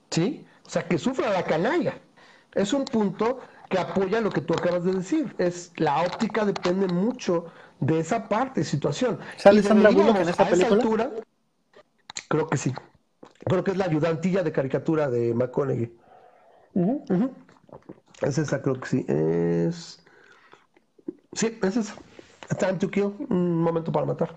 ¿Sí? 0.09 0.45
O 0.65 0.69
sea, 0.69 0.87
que 0.87 0.97
sufra 0.97 1.29
la 1.29 1.43
canalla. 1.43 1.93
Es 2.53 2.73
un 2.73 2.85
punto 2.85 3.39
que 3.69 3.79
apoya 3.79 4.19
lo 4.21 4.29
que 4.29 4.41
tú 4.41 4.53
acabas 4.53 4.83
de 4.83 4.93
decir. 4.93 5.33
Es 5.37 5.71
la 5.77 6.01
óptica 6.01 6.45
depende 6.45 6.87
mucho 6.87 7.45
de 7.81 7.99
esa 7.99 8.29
parte, 8.29 8.63
situación. 8.63 9.19
¿Sale 9.35 9.61
Sandra 9.61 9.89
Bullock 9.89 10.17
en 10.17 10.29
esta 10.29 10.47
película? 10.47 11.11
creo 12.29 12.47
que 12.47 12.57
sí. 12.57 12.73
creo 13.45 13.63
que 13.63 13.71
es 13.71 13.77
la 13.77 13.85
ayudantilla 13.85 14.43
de 14.43 14.53
caricatura 14.53 15.09
de 15.09 15.33
McConaughey. 15.33 15.93
Es 18.21 18.37
esa, 18.37 18.61
creo 18.61 18.79
que 18.79 18.87
sí. 18.87 19.05
Es. 19.07 20.03
Sí, 21.33 21.59
es 21.61 21.77
esa. 21.77 21.95
Time 22.57 22.73
to 22.73 22.89
Kill, 22.89 23.13
un 23.29 23.61
momento 23.61 23.91
para 23.91 24.05
matar. 24.05 24.35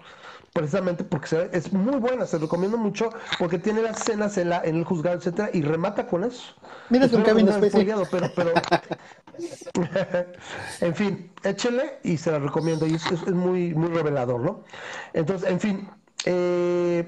Precisamente 0.52 1.02
porque 1.02 1.26
se, 1.26 1.50
es 1.52 1.72
muy 1.72 1.96
buena, 1.96 2.26
se 2.26 2.38
recomiendo 2.38 2.78
mucho 2.78 3.10
porque 3.40 3.58
tiene 3.58 3.82
las 3.82 4.00
escenas 4.00 4.38
en, 4.38 4.50
la, 4.50 4.62
en 4.62 4.76
el 4.76 4.84
juzgado, 4.84 5.16
etcétera, 5.16 5.50
y 5.52 5.62
remata 5.62 6.06
con 6.06 6.22
eso. 6.22 6.54
Mira, 6.90 7.06
es 7.06 7.12
un 7.12 7.24
Kevin 7.24 7.48
pero, 8.10 8.30
pero 8.36 8.52
en 10.80 10.94
fin, 10.94 11.30
échele 11.42 11.98
y 12.02 12.16
se 12.16 12.30
la 12.30 12.38
recomiendo. 12.38 12.86
Y 12.86 12.94
es, 12.94 13.06
es, 13.10 13.32
muy, 13.32 13.74
muy 13.74 13.88
revelador, 13.88 14.40
¿no? 14.40 14.64
Entonces, 15.12 15.48
en 15.48 15.60
fin, 15.60 15.88
eh, 16.26 17.04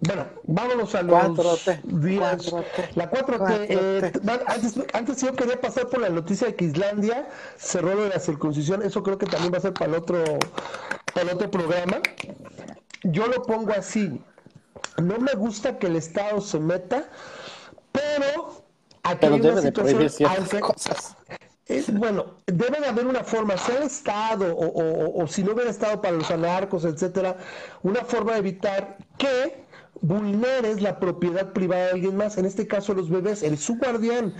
bueno, 0.00 0.26
vámonos 0.44 0.94
a 0.94 1.02
los 1.02 1.66
días. 1.82 2.52
La 2.94 3.10
4T. 3.10 3.66
Eh, 3.68 4.12
antes, 4.46 4.74
antes, 4.92 5.20
yo 5.20 5.34
quería 5.34 5.60
pasar 5.60 5.88
por 5.88 6.00
la 6.00 6.08
noticia 6.08 6.46
de 6.46 6.54
que 6.54 6.66
Islandia 6.66 7.28
cerró 7.56 7.94
lo 7.94 8.04
de 8.04 8.10
la 8.10 8.20
circuncisión. 8.20 8.82
Eso 8.82 9.02
creo 9.02 9.18
que 9.18 9.26
también 9.26 9.52
va 9.52 9.58
a 9.58 9.60
ser 9.60 9.72
para 9.72 9.90
el 9.90 9.96
otro, 9.96 10.22
para 11.12 11.22
el 11.22 11.34
otro 11.34 11.50
programa. 11.50 12.00
Yo 13.02 13.26
lo 13.26 13.42
pongo 13.42 13.72
así. 13.72 14.22
No 15.02 15.18
me 15.18 15.32
gusta 15.32 15.78
que 15.78 15.88
el 15.88 15.96
Estado 15.96 16.40
se 16.40 16.60
meta, 16.60 17.08
pero 17.90 18.57
aquí 19.10 19.26
hay 19.26 19.40
una 19.40 19.62
situación 19.62 20.60
cosas. 20.60 21.16
Es, 21.66 21.92
bueno, 21.92 22.36
debe 22.46 22.80
de 22.80 22.86
haber 22.86 23.06
una 23.06 23.22
forma, 23.22 23.56
sea 23.58 23.76
el 23.76 23.82
Estado 23.82 24.56
o, 24.56 24.66
o, 24.68 25.22
o, 25.22 25.26
si 25.26 25.42
no 25.42 25.52
hubiera 25.52 25.70
Estado 25.70 26.00
para 26.00 26.16
los 26.16 26.30
anarcos, 26.30 26.86
etcétera, 26.86 27.36
una 27.82 28.04
forma 28.04 28.32
de 28.32 28.38
evitar 28.38 28.96
que 29.18 29.64
vulneres 30.00 30.80
la 30.80 30.98
propiedad 30.98 31.52
privada 31.52 31.86
de 31.86 31.90
alguien 31.92 32.16
más, 32.16 32.38
en 32.38 32.46
este 32.46 32.66
caso 32.66 32.94
los 32.94 33.10
bebés, 33.10 33.42
eres 33.42 33.60
su 33.60 33.76
guardián. 33.76 34.34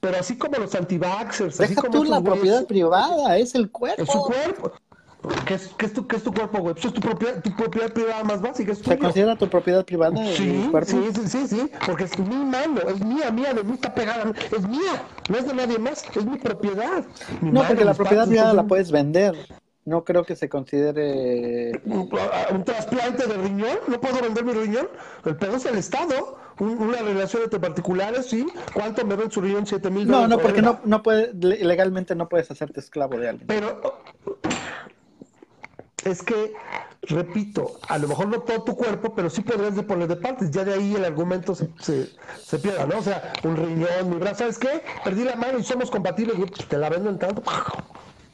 Pero 0.00 0.18
así 0.18 0.38
como 0.38 0.58
los 0.58 0.74
antivaxers, 0.76 1.60
así 1.60 1.74
como 1.74 1.90
tú 1.90 2.04
la 2.04 2.20
propiedad 2.20 2.64
privada, 2.66 3.36
es 3.36 3.56
el 3.56 3.70
cuerpo. 3.70 4.02
Es 4.02 4.08
su 4.08 4.22
cuerpo. 4.22 4.72
¿Qué 5.46 5.54
es, 5.54 5.68
qué 5.76 5.86
es, 5.86 5.92
tu, 5.92 6.06
qué 6.06 6.16
es 6.16 6.22
tu 6.22 6.32
cuerpo, 6.32 6.58
güey? 6.58 6.74
Pues 6.74 6.86
es 6.86 6.92
tu 6.92 7.00
propiedad, 7.00 7.42
tu 7.42 7.54
propiedad 7.56 7.92
privada 7.92 8.22
más 8.22 8.40
básica. 8.40 8.72
Es 8.72 8.78
¿Se 8.78 8.98
considera 8.98 9.36
tu 9.36 9.48
propiedad 9.48 9.84
privada 9.84 10.16
sí, 10.34 10.68
cuerpo? 10.70 10.90
Sí, 10.90 11.10
sí, 11.14 11.28
sí, 11.28 11.48
sí, 11.48 11.70
porque 11.84 12.04
es 12.04 12.18
mi 12.18 12.36
mano, 12.36 12.80
es 12.88 13.00
mía, 13.00 13.30
mía, 13.30 13.52
de 13.52 13.64
mí 13.64 13.74
está 13.74 13.92
pegada, 13.92 14.32
es 14.56 14.68
mía, 14.68 15.02
no 15.28 15.36
es 15.36 15.46
de 15.46 15.54
nadie 15.54 15.78
más, 15.78 16.04
es 16.14 16.24
mi 16.24 16.38
propiedad. 16.38 17.04
Mi 17.40 17.50
no, 17.50 17.60
mano, 17.60 17.68
porque 17.68 17.84
la 17.84 17.94
propiedad 17.94 18.28
privada 18.28 18.52
la 18.52 18.64
puedes 18.64 18.92
vender 18.92 19.34
no 19.88 20.04
creo 20.04 20.24
que 20.24 20.36
se 20.36 20.48
considere 20.48 21.80
un 21.86 22.64
trasplante 22.64 23.26
de 23.26 23.34
riñón, 23.38 23.78
no 23.88 23.98
puedo 24.00 24.20
vender 24.20 24.44
mi 24.44 24.52
riñón, 24.52 24.88
el 25.24 25.36
pedo 25.36 25.56
es 25.56 25.64
el 25.64 25.78
Estado, 25.78 26.38
una 26.58 26.98
relación 26.98 27.44
entre 27.44 27.58
particulares, 27.58 28.26
sí, 28.26 28.46
¿cuánto 28.74 29.04
me 29.06 29.16
ven 29.16 29.30
su 29.30 29.40
riñón? 29.40 29.66
¿Siete 29.66 29.90
mil 29.90 30.06
No, 30.06 30.28
no, 30.28 30.38
porque 30.38 30.60
no, 30.60 30.80
no 30.84 31.02
puede, 31.02 31.32
legalmente 31.32 32.14
no 32.14 32.28
puedes 32.28 32.50
hacerte 32.50 32.80
esclavo 32.80 33.18
de 33.18 33.30
alguien. 33.30 33.46
Pero 33.46 34.02
es 36.04 36.22
que, 36.22 36.54
repito, 37.02 37.78
a 37.88 37.98
lo 37.98 38.08
mejor 38.08 38.28
no 38.28 38.40
todo 38.40 38.62
tu 38.64 38.76
cuerpo, 38.76 39.14
pero 39.14 39.30
sí 39.30 39.42
podrías 39.42 39.74
poner 39.84 40.08
de 40.08 40.16
partes, 40.16 40.50
ya 40.50 40.64
de 40.64 40.74
ahí 40.74 40.94
el 40.94 41.04
argumento 41.04 41.54
se, 41.54 41.68
se, 41.78 42.58
pierda, 42.58 42.86
¿no? 42.86 42.98
O 42.98 43.02
sea, 43.02 43.32
un 43.44 43.56
riñón, 43.56 44.10
mi 44.10 44.16
brazo, 44.16 44.38
¿sabes 44.38 44.58
qué? 44.58 44.82
Perdí 45.04 45.24
la 45.24 45.36
mano 45.36 45.58
y 45.58 45.64
somos 45.64 45.90
compatibles, 45.90 46.36
te 46.68 46.78
la 46.78 46.88
vendo 46.88 47.10
en 47.10 47.18
tanto, 47.18 47.42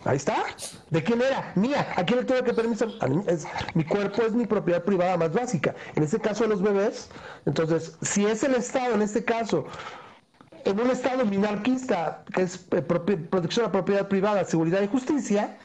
Ahí 0.05 0.19
está. 0.19 0.45
¿De 0.91 1.03
quién 1.03 1.23
era? 1.23 1.53
Mía. 1.55 1.95
¿A 1.97 2.05
quién 2.05 2.19
le 2.19 2.24
tuve 2.27 2.45
que 2.45 2.53
permiso? 2.53 2.86
mi 3.74 3.85
cuerpo 3.85 4.23
es 4.23 4.32
mi 4.32 4.47
propiedad 4.47 4.85
privada 4.85 5.16
más 5.16 5.32
básica. 5.32 5.74
En 5.95 6.03
este 6.03 6.20
caso 6.20 6.45
de 6.45 6.51
los 6.51 6.62
bebés, 6.62 7.09
entonces, 7.47 7.97
si 8.03 8.27
es 8.27 8.45
el 8.45 8.55
Estado, 8.55 8.95
en 8.95 9.03
este 9.03 9.24
caso, 9.24 9.65
en 10.65 10.78
un 10.78 10.91
Estado 10.91 11.24
minarquista, 11.24 12.23
que 12.35 12.43
es 12.43 12.66
eh, 12.70 12.82
protección 12.82 13.65
a 13.66 13.73
propiedad 13.73 14.09
privada, 14.09 14.45
seguridad 14.45 14.82
y 14.82 14.89
justicia, 14.89 15.57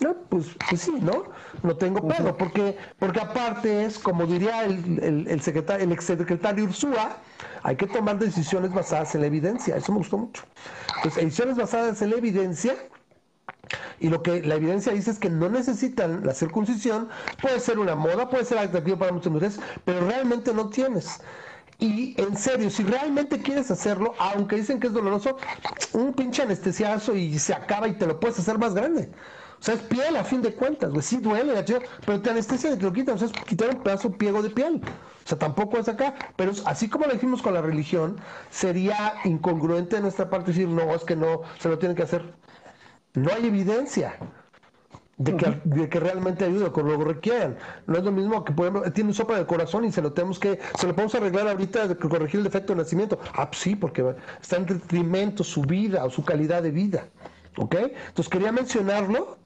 no, 0.00 0.14
pues, 0.28 0.46
pues 0.68 0.80
sí, 0.80 0.92
¿no? 1.00 1.24
No 1.62 1.76
tengo 1.76 2.06
pedo, 2.06 2.36
porque, 2.36 2.76
porque 2.98 3.20
aparte 3.20 3.84
es, 3.84 3.98
como 3.98 4.26
diría 4.26 4.64
el, 4.64 4.98
el, 5.02 5.28
el, 5.28 5.40
secretario, 5.40 5.84
el 5.84 5.92
exsecretario 5.92 6.64
Ursúa, 6.64 7.18
hay 7.62 7.76
que 7.76 7.86
tomar 7.86 8.18
decisiones 8.18 8.72
basadas 8.72 9.14
en 9.14 9.22
la 9.22 9.28
evidencia. 9.28 9.76
Eso 9.76 9.92
me 9.92 9.98
gustó 9.98 10.18
mucho. 10.18 10.42
Entonces, 10.96 11.24
decisiones 11.24 11.56
basadas 11.56 12.02
en 12.02 12.10
la 12.10 12.16
evidencia 12.16 12.74
y 14.00 14.08
lo 14.08 14.22
que 14.22 14.42
la 14.42 14.56
evidencia 14.56 14.92
dice 14.92 15.10
es 15.10 15.18
que 15.18 15.30
no 15.30 15.48
necesitan 15.48 16.24
la 16.26 16.34
circuncisión, 16.34 17.08
puede 17.40 17.60
ser 17.60 17.78
una 17.78 17.94
moda, 17.94 18.28
puede 18.28 18.44
ser 18.44 18.58
atractivo 18.58 18.98
para 18.98 19.12
muchas 19.12 19.32
mujeres, 19.32 19.60
pero 19.84 20.06
realmente 20.06 20.52
no 20.52 20.68
tienes. 20.68 21.20
Y 21.78 22.20
en 22.20 22.36
serio, 22.36 22.70
si 22.70 22.84
realmente 22.84 23.42
quieres 23.42 23.70
hacerlo, 23.70 24.14
aunque 24.18 24.56
dicen 24.56 24.78
que 24.80 24.86
es 24.88 24.92
doloroso, 24.92 25.36
un 25.92 26.12
pinche 26.14 26.42
anestesiazo 26.42 27.16
y 27.16 27.38
se 27.38 27.52
acaba 27.54 27.88
y 27.88 27.94
te 27.94 28.06
lo 28.06 28.20
puedes 28.20 28.38
hacer 28.38 28.58
más 28.58 28.74
grande. 28.74 29.10
O 29.60 29.62
sea, 29.64 29.74
es 29.74 29.80
piel 29.82 30.16
a 30.16 30.24
fin 30.24 30.42
de 30.42 30.54
cuentas, 30.54 30.90
güey. 30.90 31.02
Sí 31.02 31.18
duele, 31.18 31.64
pero 32.04 32.20
te 32.20 32.30
anestesia 32.30 32.72
y 32.72 32.76
te 32.76 32.82
lo 32.82 32.92
quitan. 32.92 33.14
O 33.14 33.18
sea, 33.18 33.28
es 33.28 33.32
quitar 33.32 33.70
un 33.74 33.82
pedazo 33.82 34.12
piego 34.12 34.42
de 34.42 34.50
piel. 34.50 34.80
O 35.24 35.28
sea, 35.28 35.38
tampoco 35.38 35.78
es 35.78 35.88
acá. 35.88 36.14
Pero 36.36 36.52
así 36.66 36.88
como 36.88 37.06
lo 37.06 37.12
dijimos 37.12 37.40
con 37.40 37.54
la 37.54 37.62
religión, 37.62 38.20
sería 38.50 39.14
incongruente 39.24 39.96
de 39.96 40.02
nuestra 40.02 40.28
parte 40.28 40.52
decir, 40.52 40.68
no, 40.68 40.94
es 40.94 41.04
que 41.04 41.16
no, 41.16 41.42
se 41.58 41.68
lo 41.68 41.78
tienen 41.78 41.96
que 41.96 42.02
hacer. 42.02 42.34
No 43.14 43.32
hay 43.32 43.46
evidencia 43.46 44.18
de 45.16 45.36
que, 45.36 45.60
de 45.64 45.88
que 45.88 46.00
realmente 46.00 46.44
ayude 46.44 46.70
con 46.72 46.88
lo 46.88 46.98
que 46.98 47.04
requieran. 47.04 47.56
No 47.86 47.96
es 47.96 48.04
lo 48.04 48.12
mismo 48.12 48.44
que, 48.44 48.52
por 48.52 48.66
ejemplo, 48.66 48.92
tiene 48.92 49.10
un 49.10 49.14
sopa 49.14 49.38
de 49.38 49.46
corazón 49.46 49.84
y 49.84 49.92
se 49.92 50.02
lo 50.02 50.12
tenemos 50.12 50.38
que, 50.38 50.58
se 50.78 50.86
lo 50.86 50.94
podemos 50.94 51.14
arreglar 51.14 51.48
ahorita 51.48 51.88
de 51.88 51.96
corregir 51.96 52.40
el 52.40 52.44
defecto 52.44 52.74
de 52.74 52.82
nacimiento. 52.82 53.18
Ah, 53.34 53.48
pues 53.48 53.60
sí, 53.60 53.76
porque 53.76 54.14
está 54.40 54.56
en 54.56 54.66
detrimento 54.66 55.44
su 55.44 55.62
vida 55.62 56.04
o 56.04 56.10
su 56.10 56.24
calidad 56.24 56.62
de 56.62 56.70
vida. 56.70 57.08
¿Ok? 57.56 57.76
Entonces 57.76 58.28
quería 58.28 58.50
mencionarlo 58.50 59.38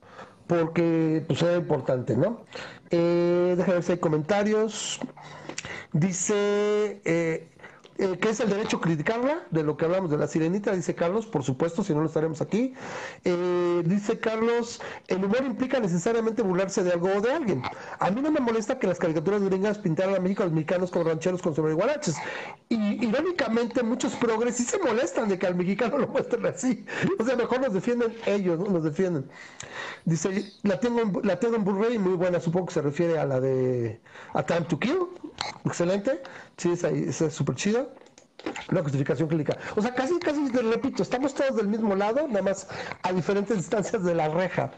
porque 0.48 1.22
pues 1.28 1.42
era 1.42 1.56
importante, 1.56 2.16
¿no? 2.16 2.40
Eh, 2.90 3.54
déjame 3.56 3.74
ver 3.74 3.82
si 3.84 3.92
hay 3.92 3.98
comentarios. 3.98 4.98
Dice 5.92 7.00
eh, 7.04 7.48
eh, 7.98 8.16
¿Qué 8.20 8.30
es 8.30 8.38
el 8.38 8.48
derecho 8.48 8.76
a 8.76 8.80
criticarla? 8.80 9.46
De 9.50 9.64
lo 9.64 9.76
que 9.76 9.84
hablamos 9.84 10.10
de 10.10 10.16
la 10.16 10.28
sirenita, 10.28 10.72
dice 10.72 10.94
Carlos, 10.94 11.26
por 11.26 11.42
supuesto, 11.42 11.82
si 11.82 11.92
no, 11.92 12.00
no 12.00 12.06
estaremos 12.06 12.40
aquí. 12.40 12.74
Eh, 13.24 13.82
dice 13.84 14.20
Carlos, 14.20 14.80
el 15.08 15.24
humor 15.24 15.42
implica 15.44 15.80
necesariamente 15.80 16.42
burlarse 16.42 16.84
de 16.84 16.92
algo 16.92 17.08
o 17.12 17.20
de 17.20 17.32
alguien. 17.32 17.62
A 17.98 18.10
mí 18.10 18.20
no 18.20 18.30
me 18.30 18.38
molesta 18.38 18.78
que 18.78 18.86
las 18.86 19.00
caricaturas 19.00 19.42
gringas 19.42 19.78
pintaran 19.78 20.14
a 20.14 20.20
México 20.20 20.44
a 20.44 20.46
los 20.46 20.54
mexicanos 20.54 20.92
como 20.92 21.06
rancheros 21.06 21.42
con 21.42 21.56
sobreguaraches. 21.56 22.14
Y 22.68 23.04
irónicamente, 23.04 23.82
muchos 23.82 24.14
progres 24.14 24.56
sí 24.56 24.62
se 24.62 24.78
molestan 24.78 25.28
de 25.28 25.36
que 25.36 25.48
al 25.48 25.56
mexicano 25.56 25.98
lo 25.98 26.06
muestren 26.06 26.46
así. 26.46 26.84
O 27.18 27.24
sea, 27.24 27.34
mejor 27.34 27.60
nos 27.60 27.72
defienden 27.72 28.14
ellos, 28.26 28.60
¿no? 28.60 28.66
nos 28.66 28.84
defienden. 28.84 29.28
Dice, 30.04 30.52
la 30.62 30.78
tengo 30.78 31.00
en, 31.00 31.12
la 31.24 31.40
tengo 31.40 31.56
en 31.56 31.64
Blu-ray, 31.64 31.98
muy 31.98 32.14
buena, 32.14 32.38
supongo 32.38 32.66
que 32.66 32.74
se 32.74 32.82
refiere 32.82 33.18
a 33.18 33.26
la 33.26 33.40
de 33.40 34.00
A 34.34 34.46
Time 34.46 34.62
to 34.62 34.78
Kill. 34.78 35.08
Excelente. 35.64 36.22
Sí, 36.56 36.72
esa, 36.72 36.88
es 36.90 37.16
súper 37.32 37.54
chida. 37.54 37.86
Una 38.70 38.82
justificación 38.82 39.28
clínica. 39.28 39.56
O 39.76 39.82
sea, 39.82 39.94
casi, 39.94 40.18
casi, 40.18 40.50
te 40.50 40.62
repito, 40.62 41.02
estamos 41.02 41.34
todos 41.34 41.56
del 41.56 41.68
mismo 41.68 41.94
lado, 41.96 42.26
nada 42.28 42.42
más 42.42 42.68
a 43.02 43.12
diferentes 43.12 43.56
distancias 43.62 44.04
de 44.04 44.14
la 44.14 44.28
reja. 44.28 44.70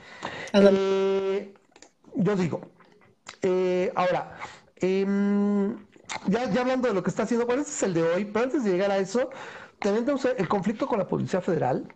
Eh, 0.54 1.54
yo 2.14 2.36
digo, 2.36 2.62
eh, 3.42 3.92
ahora, 3.94 4.38
em, 4.76 5.76
ya, 6.26 6.50
ya 6.50 6.62
hablando 6.62 6.88
de 6.88 6.94
lo 6.94 7.02
que 7.02 7.10
está 7.10 7.24
haciendo, 7.24 7.46
bueno, 7.46 7.62
este 7.62 7.72
es 7.72 7.82
el 7.82 7.94
de 7.94 8.02
hoy, 8.02 8.24
pero 8.24 8.46
antes 8.46 8.64
de 8.64 8.70
llegar 8.70 8.90
a 8.90 8.98
eso, 8.98 9.30
tenemos 9.80 10.24
el 10.24 10.48
conflicto 10.48 10.86
con 10.86 10.98
la 10.98 11.06
Policía 11.06 11.40
Federal. 11.40 11.86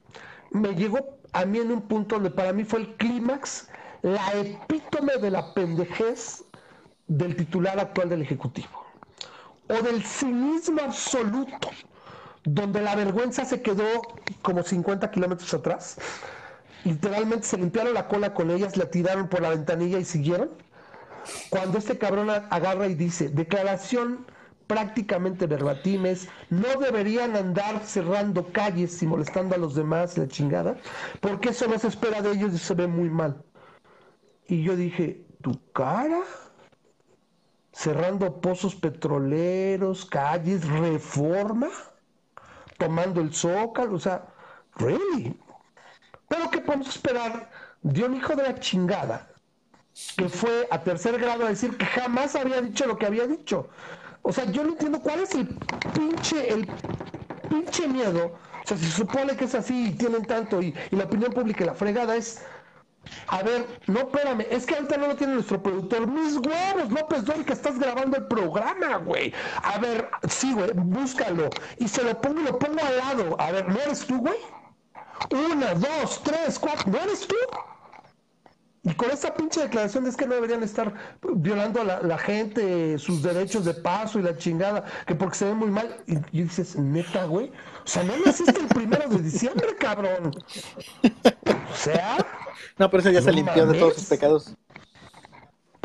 Me 0.50 0.74
llegó 0.74 1.18
a 1.32 1.44
mí 1.44 1.58
en 1.58 1.72
un 1.72 1.82
punto 1.82 2.16
donde 2.16 2.30
para 2.30 2.52
mí 2.52 2.64
fue 2.64 2.80
el 2.80 2.96
clímax, 2.96 3.68
la 4.02 4.32
epítome 4.34 5.16
de 5.16 5.30
la 5.30 5.54
pendejez 5.54 6.44
del 7.06 7.36
titular 7.36 7.78
actual 7.78 8.08
del 8.08 8.22
Ejecutivo 8.22 8.84
o 9.68 9.82
del 9.82 10.02
cinismo 10.02 10.82
absoluto, 10.82 11.70
donde 12.44 12.82
la 12.82 12.94
vergüenza 12.94 13.44
se 13.44 13.62
quedó 13.62 14.02
como 14.42 14.62
50 14.62 15.10
kilómetros 15.10 15.52
atrás. 15.54 15.96
Literalmente 16.84 17.46
se 17.46 17.56
limpiaron 17.56 17.94
la 17.94 18.08
cola 18.08 18.34
con 18.34 18.50
ellas, 18.50 18.76
la 18.76 18.90
tiraron 18.90 19.28
por 19.28 19.40
la 19.40 19.50
ventanilla 19.50 19.98
y 19.98 20.04
siguieron. 20.04 20.50
Cuando 21.48 21.78
este 21.78 21.96
cabrón 21.96 22.28
agarra 22.28 22.86
y 22.86 22.94
dice, 22.94 23.30
declaración 23.30 24.26
prácticamente 24.66 25.46
verbatimes, 25.46 26.28
no 26.50 26.68
deberían 26.80 27.36
andar 27.36 27.82
cerrando 27.84 28.52
calles 28.52 29.02
y 29.02 29.06
molestando 29.06 29.54
a 29.54 29.58
los 29.58 29.74
demás, 29.74 30.18
la 30.18 30.28
chingada, 30.28 30.76
porque 31.20 31.50
eso 31.50 31.66
no 31.66 31.78
se 31.78 31.88
espera 31.88 32.20
de 32.20 32.32
ellos 32.32 32.52
y 32.52 32.58
se 32.58 32.74
ve 32.74 32.86
muy 32.86 33.08
mal. 33.08 33.42
Y 34.46 34.62
yo 34.62 34.76
dije, 34.76 35.26
¿tu 35.42 35.58
cara? 35.72 36.22
Cerrando 37.74 38.40
pozos 38.40 38.74
petroleros, 38.74 40.06
calles, 40.06 40.66
reforma, 40.66 41.68
tomando 42.78 43.20
el 43.20 43.34
zócalo, 43.34 43.96
o 43.96 44.00
sea, 44.00 44.26
really. 44.76 45.38
Pero 46.28 46.50
¿qué 46.50 46.60
podemos 46.60 46.88
esperar 46.88 47.50
de 47.82 48.04
un 48.04 48.14
hijo 48.14 48.34
de 48.36 48.44
la 48.44 48.58
chingada 48.60 49.28
que 50.16 50.28
fue 50.28 50.68
a 50.70 50.82
tercer 50.82 51.18
grado 51.18 51.44
a 51.44 51.48
decir 51.48 51.76
que 51.76 51.84
jamás 51.84 52.36
había 52.36 52.62
dicho 52.62 52.86
lo 52.86 52.96
que 52.96 53.06
había 53.06 53.26
dicho? 53.26 53.68
O 54.22 54.32
sea, 54.32 54.44
yo 54.44 54.62
no 54.62 54.70
entiendo 54.70 55.00
cuál 55.00 55.20
es 55.20 55.34
el 55.34 55.48
pinche, 55.92 56.48
el 56.48 56.66
pinche 57.50 57.88
miedo. 57.88 58.38
O 58.64 58.66
sea, 58.66 58.78
se 58.78 58.86
supone 58.86 59.36
que 59.36 59.44
es 59.44 59.54
así 59.54 59.88
y 59.88 59.90
tienen 59.92 60.24
tanto 60.24 60.62
y, 60.62 60.74
la 60.92 61.04
opinión 61.04 61.32
pública 61.32 61.64
y 61.64 61.66
la 61.66 61.74
fregada 61.74 62.16
es 62.16 62.42
a 63.28 63.42
ver, 63.42 63.66
no, 63.86 64.00
espérame, 64.00 64.46
es 64.50 64.66
que 64.66 64.74
ahorita 64.74 64.96
no 64.96 65.08
lo 65.08 65.16
tiene 65.16 65.34
nuestro 65.34 65.62
productor. 65.62 66.06
Mis 66.06 66.36
huevos, 66.36 66.90
López 66.90 67.24
Dóriga, 67.24 67.52
estás 67.52 67.78
grabando 67.78 68.16
el 68.16 68.26
programa, 68.26 68.96
güey. 68.98 69.32
A 69.62 69.78
ver, 69.78 70.08
sí, 70.28 70.52
güey, 70.52 70.70
búscalo. 70.74 71.50
Y 71.78 71.88
se 71.88 72.02
lo 72.02 72.20
pongo 72.20 72.40
y 72.40 72.44
lo 72.44 72.58
pongo 72.58 72.80
al 72.80 72.96
lado. 72.98 73.40
A 73.40 73.50
ver, 73.52 73.68
¿no 73.68 73.80
eres 73.80 74.06
tú, 74.06 74.18
güey? 74.18 74.38
Una, 75.30 75.74
dos, 75.74 76.22
tres, 76.22 76.58
cuatro. 76.58 76.90
¿No 76.90 76.98
eres 76.98 77.26
tú? 77.26 77.36
Y 78.86 78.92
con 78.94 79.10
esa 79.10 79.32
pinche 79.32 79.62
declaración 79.62 80.06
es 80.06 80.14
que 80.14 80.26
no 80.26 80.34
deberían 80.34 80.62
estar 80.62 80.92
violando 81.22 81.80
a 81.80 82.02
la, 82.02 82.18
gente, 82.18 82.98
sus 82.98 83.22
derechos 83.22 83.64
de 83.64 83.72
paso 83.72 84.18
y 84.18 84.22
la 84.22 84.36
chingada, 84.36 84.84
que 85.06 85.14
porque 85.14 85.36
se 85.36 85.46
ve 85.46 85.54
muy 85.54 85.70
mal. 85.70 86.02
Y, 86.06 86.18
y 86.38 86.42
dices, 86.42 86.76
neta, 86.76 87.24
güey. 87.24 87.50
O 87.84 87.86
sea, 87.86 88.02
no 88.04 88.12
naciste 88.24 88.60
el 88.60 88.68
primero 88.68 89.08
de 89.08 89.22
diciembre, 89.22 89.74
cabrón. 89.76 90.32
O 91.02 91.74
sea. 91.74 92.18
No, 92.78 92.90
pero 92.90 93.00
eso 93.02 93.10
ya 93.10 93.22
se 93.22 93.32
limpió 93.32 93.66
de 93.66 93.78
todos 93.78 93.94
sus 93.94 94.04
pecados. 94.06 94.54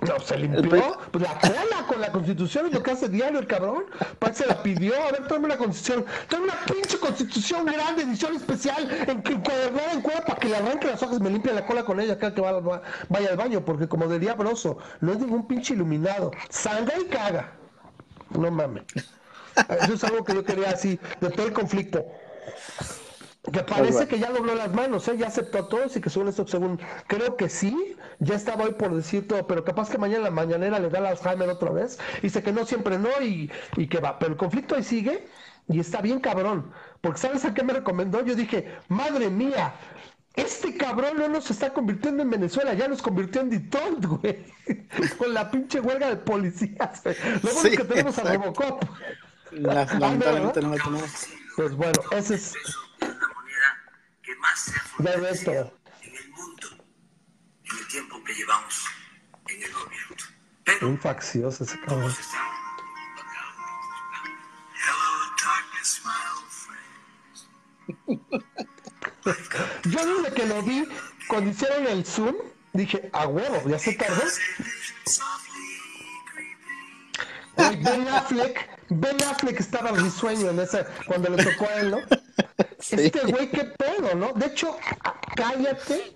No, 0.08 0.18
se 0.20 0.38
limpió 0.38 0.98
pues 1.12 1.24
la 1.24 1.40
cola 1.40 1.88
con 1.88 2.02
la 2.02 2.12
constitución 2.12 2.68
y 2.68 2.72
lo 2.72 2.82
que 2.82 2.92
hace 2.92 3.10
diario 3.10 3.40
el 3.40 3.48
cabrón. 3.48 3.86
Pues 4.18 4.38
se 4.38 4.46
la 4.46 4.64
pidió, 4.64 4.96
a 4.96 5.12
ver, 5.12 5.28
tráeme 5.28 5.50
la 5.50 5.58
constitución. 5.58 6.06
Tráeme 6.28 6.46
una 6.48 6.66
pinche 6.66 6.98
constitución 7.00 7.66
grande, 7.66 8.04
edición 8.04 8.36
especial, 8.36 8.90
en 9.08 9.22
que 9.22 9.34
encuadernada 9.34 9.92
en 9.92 10.02
cuerda 10.02 10.26
para 10.26 10.40
que 10.40 10.48
le 10.48 10.56
arranque 10.56 10.88
las 10.88 11.04
hojas 11.04 11.18
y 11.18 11.22
me 11.22 11.30
limpie 11.30 11.54
la 11.54 11.66
cola 11.66 11.84
con 11.84 12.00
ella 12.00 12.18
cada 12.18 12.34
que 12.34 12.42
vaya 12.42 13.30
al 13.30 13.38
baño, 13.38 13.66
porque 13.66 13.88
como 13.88 14.08
de 14.08 14.20
diabloso, 14.20 14.78
no 15.02 15.12
es 15.12 15.20
ningún 15.20 15.48
pinche 15.48 15.74
iluminado. 15.74 16.32
Sangra 16.50 16.98
y 16.98 17.06
caga. 17.06 17.54
No 18.30 18.50
mames. 18.52 18.86
Eso 19.82 19.94
es 19.94 20.04
algo 20.06 20.24
que 20.24 20.34
yo 20.34 20.46
quería 20.46 20.70
así, 20.70 21.00
de 21.20 21.30
todo 21.30 21.46
el 21.46 21.54
conflicto. 21.54 22.06
Que 23.52 23.64
parece 23.64 24.08
que 24.08 24.20
ya 24.20 24.32
dobló 24.32 24.56
las 24.56 24.74
manos, 24.74 25.08
¿eh? 25.08 25.18
ya 25.18 25.28
aceptó 25.28 25.60
a 25.60 25.70
todos 25.70 25.96
y 25.96 26.02
que 26.02 26.10
según 26.10 26.28
esto, 26.28 26.48
según 26.48 26.80
creo 27.08 27.36
que 27.36 27.50
sí, 27.50 27.96
ya 28.20 28.36
estaba 28.36 28.66
hoy 28.66 28.74
por 28.74 28.94
decir 28.94 29.28
todo, 29.28 29.48
pero 29.48 29.64
capaz 29.64 29.90
que 29.90 29.98
mañana 29.98 30.20
en 30.20 30.24
la 30.26 30.32
mañanera 30.32 30.80
le 30.80 30.90
da 30.90 31.00
la 31.00 31.10
Alzheimer 31.10 31.50
otra 31.50 31.72
vez 31.72 31.98
y 32.20 32.24
dice 32.24 32.44
que 32.44 32.52
no, 32.52 32.66
siempre 32.66 32.98
no 32.98 33.10
y, 33.22 33.52
y 33.78 33.88
que 33.88 34.00
va. 34.00 34.20
Pero 34.20 34.34
el 34.34 34.38
conflicto 34.38 34.76
ahí 34.76 34.84
sigue 34.84 35.28
y 35.68 35.80
está 35.80 36.02
bien 36.02 36.20
cabrón, 36.20 36.72
porque 37.02 37.20
¿sabes 37.20 37.46
a 37.46 37.54
qué 37.54 37.64
me 37.64 37.74
recomendó? 37.74 38.24
Yo 38.26 38.36
dije, 38.36 38.76
madre 38.88 39.30
mía, 39.30 39.74
este 40.36 40.76
cabrón 40.78 41.18
no 41.18 41.28
nos 41.28 41.50
está 41.52 41.74
convirtiendo 41.74 42.24
en 42.24 42.30
Venezuela, 42.30 42.74
ya 42.74 42.88
nos 42.88 43.02
convirtió 43.02 43.42
en 43.42 43.50
Detroit, 43.50 44.06
güey, 44.06 44.46
con 45.18 45.34
la 45.34 45.50
pinche 45.52 45.80
huelga 45.80 46.10
de 46.10 46.18
policías. 46.18 47.04
Lo 47.44 47.54
bueno 47.54 47.78
que 47.78 47.84
tenemos 47.84 48.18
a 48.20 48.34
Robocop. 48.34 48.84
Lamentablemente 49.52 50.62
no 50.62 50.70
lo 50.70 50.78
tenemos. 50.78 51.28
Pues 51.56 51.76
bueno, 51.76 52.00
ese 52.12 52.36
es 52.36 52.54
más 54.40 54.60
se 54.60 54.72
ha 55.58 55.72
en 56.02 56.16
el 56.16 56.30
mundo 56.30 56.68
en 57.64 57.78
el 57.78 57.88
tiempo 57.88 58.24
que 58.24 58.34
llevamos 58.34 58.86
en 59.48 59.64
el 59.64 59.74
gobierno. 59.74 60.16
Pero 60.64 60.88
un 60.88 61.00
faccioso 61.00 61.64
ese 61.64 61.80
cabrón. 61.82 62.16
Yo 69.86 70.22
desde 70.22 70.34
que 70.34 70.46
lo 70.46 70.62
vi, 70.64 70.88
cuando 71.28 71.52
hicieron 71.52 71.88
el 71.88 72.06
Zoom, 72.06 72.36
dije, 72.74 73.10
a 73.14 73.28
huevo, 73.28 73.70
ya 73.70 73.80
se 73.80 73.94
tardó. 73.94 74.24
Ben 77.58 78.08
Affleck, 78.08 78.79
Ben 78.90 79.22
Affleck 79.24 79.60
estaba 79.60 79.92
risueño 79.92 80.50
en 80.50 80.60
ese, 80.60 80.86
cuando 81.06 81.30
le 81.30 81.44
tocó 81.44 81.66
a 81.66 81.76
él, 81.76 81.92
¿no? 81.92 82.00
Este 82.92 83.20
güey, 83.32 83.52
qué 83.52 83.66
pedo, 83.66 84.16
¿no? 84.16 84.34
De 84.34 84.48
hecho, 84.48 84.76
cállate, 85.36 86.14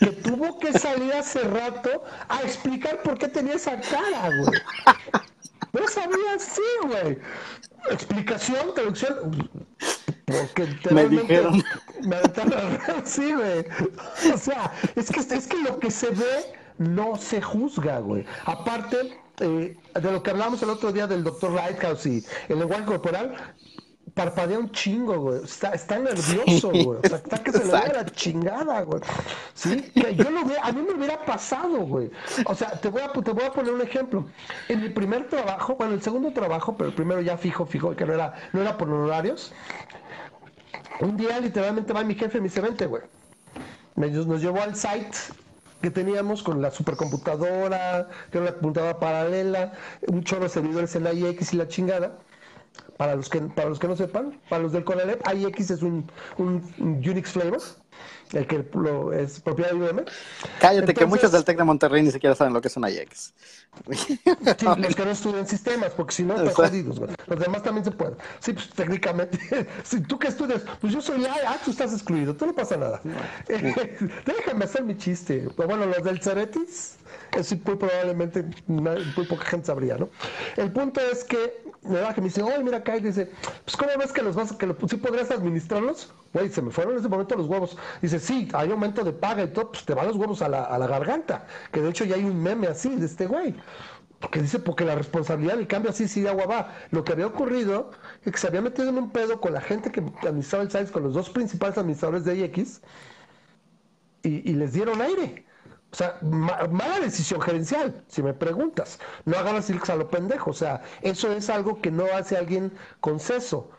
que 0.00 0.06
tuvo 0.06 0.58
que 0.58 0.72
salir 0.72 1.12
hace 1.12 1.40
rato 1.40 2.02
a 2.28 2.42
explicar 2.42 3.02
por 3.02 3.18
qué 3.18 3.28
tenía 3.28 3.54
esa 3.54 3.78
cara, 3.78 4.30
güey. 4.38 4.60
No 5.72 5.86
sabía 5.86 6.34
así, 6.34 6.62
güey. 6.86 7.18
Explicación, 7.90 8.74
traducción. 8.74 9.50
Porque 10.24 10.94
me 10.94 11.08
dijeron. 11.08 11.62
Me 12.00 12.16
sí, 13.04 13.32
güey. 13.32 13.64
O 14.32 14.38
sea, 14.38 14.72
es 14.96 15.10
que, 15.10 15.20
es 15.20 15.46
que 15.46 15.58
lo 15.58 15.78
que 15.78 15.90
se 15.90 16.10
ve 16.10 16.52
no 16.78 17.16
se 17.16 17.40
juzga, 17.42 17.98
güey. 17.98 18.24
Aparte, 18.44 19.18
eh, 19.40 19.76
de 19.94 20.12
lo 20.12 20.22
que 20.22 20.30
hablamos 20.30 20.62
el 20.62 20.70
otro 20.70 20.92
día 20.92 21.06
del 21.06 21.24
doctor 21.24 21.52
Lighthouse 21.52 22.06
y 22.06 22.24
el 22.48 22.58
lenguaje 22.58 22.84
corporal, 22.84 23.34
parpadea 24.14 24.58
un 24.58 24.70
chingo, 24.72 25.18
güey. 25.18 25.44
Está, 25.44 25.70
está 25.70 25.98
nervioso, 25.98 26.70
güey. 26.70 26.98
O 27.04 27.08
sea, 27.08 27.18
está 27.18 27.42
que 27.42 27.52
se 27.52 27.64
le 27.64 27.72
ve 27.72 27.92
la 27.94 28.04
chingada, 28.06 28.82
güey. 28.82 29.00
Sí, 29.54 29.92
yo 29.94 30.30
lo 30.30 30.44
veo, 30.44 30.58
a 30.62 30.72
mí 30.72 30.82
me 30.82 30.94
hubiera 30.94 31.24
pasado, 31.24 31.78
güey. 31.78 32.10
O 32.46 32.54
sea, 32.54 32.72
te 32.72 32.88
voy, 32.88 33.02
a, 33.02 33.12
te 33.12 33.30
voy 33.30 33.44
a 33.44 33.52
poner 33.52 33.72
un 33.72 33.80
ejemplo. 33.80 34.26
En 34.68 34.82
mi 34.82 34.88
primer 34.88 35.28
trabajo, 35.28 35.76
bueno, 35.76 35.94
el 35.94 36.02
segundo 36.02 36.32
trabajo, 36.32 36.76
pero 36.76 36.90
el 36.90 36.96
primero 36.96 37.20
ya 37.20 37.36
fijo, 37.36 37.64
fijo, 37.64 37.94
que 37.94 38.04
no 38.04 38.14
era, 38.14 38.34
no 38.52 38.60
era 38.60 38.76
por 38.76 38.90
horarios. 38.90 39.52
Un 41.00 41.16
día 41.16 41.38
literalmente 41.38 41.92
va 41.92 42.02
mi 42.02 42.16
jefe 42.16 42.38
y 42.38 42.40
me 42.40 42.48
dice, 42.48 42.60
vente, 42.60 42.86
güey. 42.86 43.02
Nos 43.94 44.40
llevó 44.40 44.62
al 44.62 44.74
site 44.74 45.16
que 45.80 45.90
teníamos 45.90 46.42
con 46.42 46.60
la 46.62 46.70
supercomputadora, 46.70 48.08
que 48.30 48.38
era 48.38 48.48
una 48.48 48.54
computadora 48.54 48.98
paralela, 48.98 49.72
un 50.08 50.24
chorro 50.24 50.44
de 50.44 50.48
servidores 50.50 50.94
en 50.96 51.04
la 51.04 51.12
y 51.12 51.56
la 51.56 51.68
chingada. 51.68 52.18
Para 52.96 53.14
los 53.14 53.28
que, 53.28 53.40
para 53.40 53.68
los 53.68 53.78
que 53.78 53.86
no 53.86 53.96
sepan, 53.96 54.40
para 54.48 54.62
los 54.62 54.72
del 54.72 54.84
Conalep, 54.84 55.24
AIX 55.26 55.70
es 55.70 55.82
un, 55.82 56.10
un 56.36 56.62
Unix 56.78 57.30
flavor, 57.30 57.60
el 58.32 58.46
que 58.46 58.64
lo, 58.74 59.12
es 59.12 59.40
propiedad 59.40 59.70
de 59.70 59.76
IBM. 59.76 60.04
Cállate, 60.60 60.94
que 60.94 61.06
muchos 61.06 61.30
del 61.30 61.44
TEC 61.44 61.58
de 61.58 61.64
Monterrey 61.64 62.02
ni 62.02 62.10
siquiera 62.10 62.34
saben 62.34 62.52
lo 62.52 62.60
que 62.60 62.68
es 62.68 62.76
un 62.76 62.84
AIX. 62.84 63.32
Sí, 63.92 64.20
los 64.24 64.96
que 64.96 65.04
no 65.04 65.10
estudian 65.10 65.46
sistemas, 65.46 65.92
porque 65.92 66.14
si 66.14 66.24
no, 66.24 66.34
están 66.34 66.52
jodidos. 66.52 67.00
Los 67.26 67.38
demás 67.38 67.62
también 67.62 67.84
se 67.84 67.90
pueden. 67.90 68.16
Sí, 68.40 68.52
pues 68.52 68.68
técnicamente, 68.70 69.38
si 69.84 70.00
tú 70.00 70.18
que 70.18 70.28
estudias, 70.28 70.62
pues 70.80 70.92
yo 70.92 71.00
soy 71.00 71.24
ah, 71.26 71.56
tú 71.64 71.70
estás 71.70 71.92
excluido, 71.92 72.34
tú 72.34 72.46
no 72.46 72.54
pasa 72.54 72.76
nada. 72.76 73.00
déjame 73.46 74.64
hacer 74.64 74.82
mi 74.82 74.96
chiste. 74.96 75.48
Bueno, 75.56 75.86
los 75.86 76.02
del 76.02 76.20
Ceretis, 76.20 76.96
eso 77.36 77.56
muy 77.64 77.76
probablemente 77.76 78.44
muy 78.66 79.26
poca 79.28 79.44
gente 79.44 79.66
sabría, 79.66 79.96
¿no? 79.96 80.08
El 80.56 80.72
punto 80.72 81.00
es 81.00 81.24
que 81.24 81.62
me 81.88 81.98
da 81.98 82.14
que 82.14 82.20
me 82.20 82.28
dice, 82.28 82.42
oye, 82.42 82.62
mira 82.62 82.82
y 82.86 83.00
dice, 83.00 83.30
pues 83.64 83.76
¿cómo 83.76 83.90
ves 83.98 84.12
que 84.12 84.22
los 84.22 84.34
vas, 84.36 84.52
que 84.52 84.66
sí 84.88 84.96
podrías 84.96 85.30
administrarlos? 85.30 86.12
Güey, 86.32 86.50
se 86.50 86.62
me 86.62 86.70
fueron 86.70 86.94
en 86.94 87.00
ese 87.00 87.08
momento 87.08 87.36
los 87.36 87.46
huevos. 87.46 87.76
Dice, 88.02 88.18
sí, 88.20 88.48
hay 88.52 88.70
aumento 88.70 89.04
de 89.04 89.12
paga 89.12 89.42
y 89.44 89.48
todo, 89.48 89.72
pues 89.72 89.84
te 89.84 89.94
van 89.94 90.06
los 90.08 90.16
huevos 90.16 90.42
a 90.42 90.48
la, 90.48 90.64
a 90.64 90.78
la 90.78 90.86
garganta. 90.86 91.46
Que 91.72 91.80
de 91.80 91.90
hecho 91.90 92.04
ya 92.04 92.16
hay 92.16 92.24
un 92.24 92.42
meme 92.42 92.66
así 92.66 92.94
de 92.96 93.06
este 93.06 93.26
güey. 93.26 93.54
Porque 94.20 94.42
dice, 94.42 94.58
porque 94.58 94.84
la 94.84 94.96
responsabilidad 94.96 95.56
del 95.56 95.68
cambio 95.68 95.90
así 95.90 96.08
sí 96.08 96.20
de 96.20 96.28
agua 96.28 96.46
va. 96.46 96.74
Lo 96.90 97.04
que 97.04 97.12
había 97.12 97.26
ocurrido 97.26 97.90
es 98.24 98.32
que 98.32 98.38
se 98.38 98.48
había 98.48 98.60
metido 98.60 98.88
en 98.88 98.98
un 98.98 99.10
pedo 99.12 99.40
con 99.40 99.52
la 99.52 99.60
gente 99.60 99.92
que 99.92 100.00
administraba 100.22 100.64
el 100.64 100.70
site, 100.70 100.90
con 100.90 101.04
los 101.04 101.14
dos 101.14 101.30
principales 101.30 101.78
administradores 101.78 102.24
de 102.24 102.36
IX, 102.36 102.80
y, 104.22 104.50
y 104.50 104.54
les 104.54 104.72
dieron 104.72 105.00
aire. 105.00 105.47
O 105.90 105.96
sea, 105.96 106.18
mala 106.22 107.00
decisión 107.00 107.40
gerencial, 107.40 108.04
si 108.08 108.22
me 108.22 108.34
preguntas. 108.34 108.98
No 109.24 109.38
hagas 109.38 109.70
a 109.88 109.96
lo 109.96 110.08
pendejo. 110.08 110.50
O 110.50 110.54
sea, 110.54 110.82
eso 111.00 111.32
es 111.32 111.48
algo 111.48 111.80
que 111.80 111.90
no 111.90 112.04
hace 112.14 112.36
alguien 112.36 112.72
con 113.00 113.18
ceso. 113.18 113.70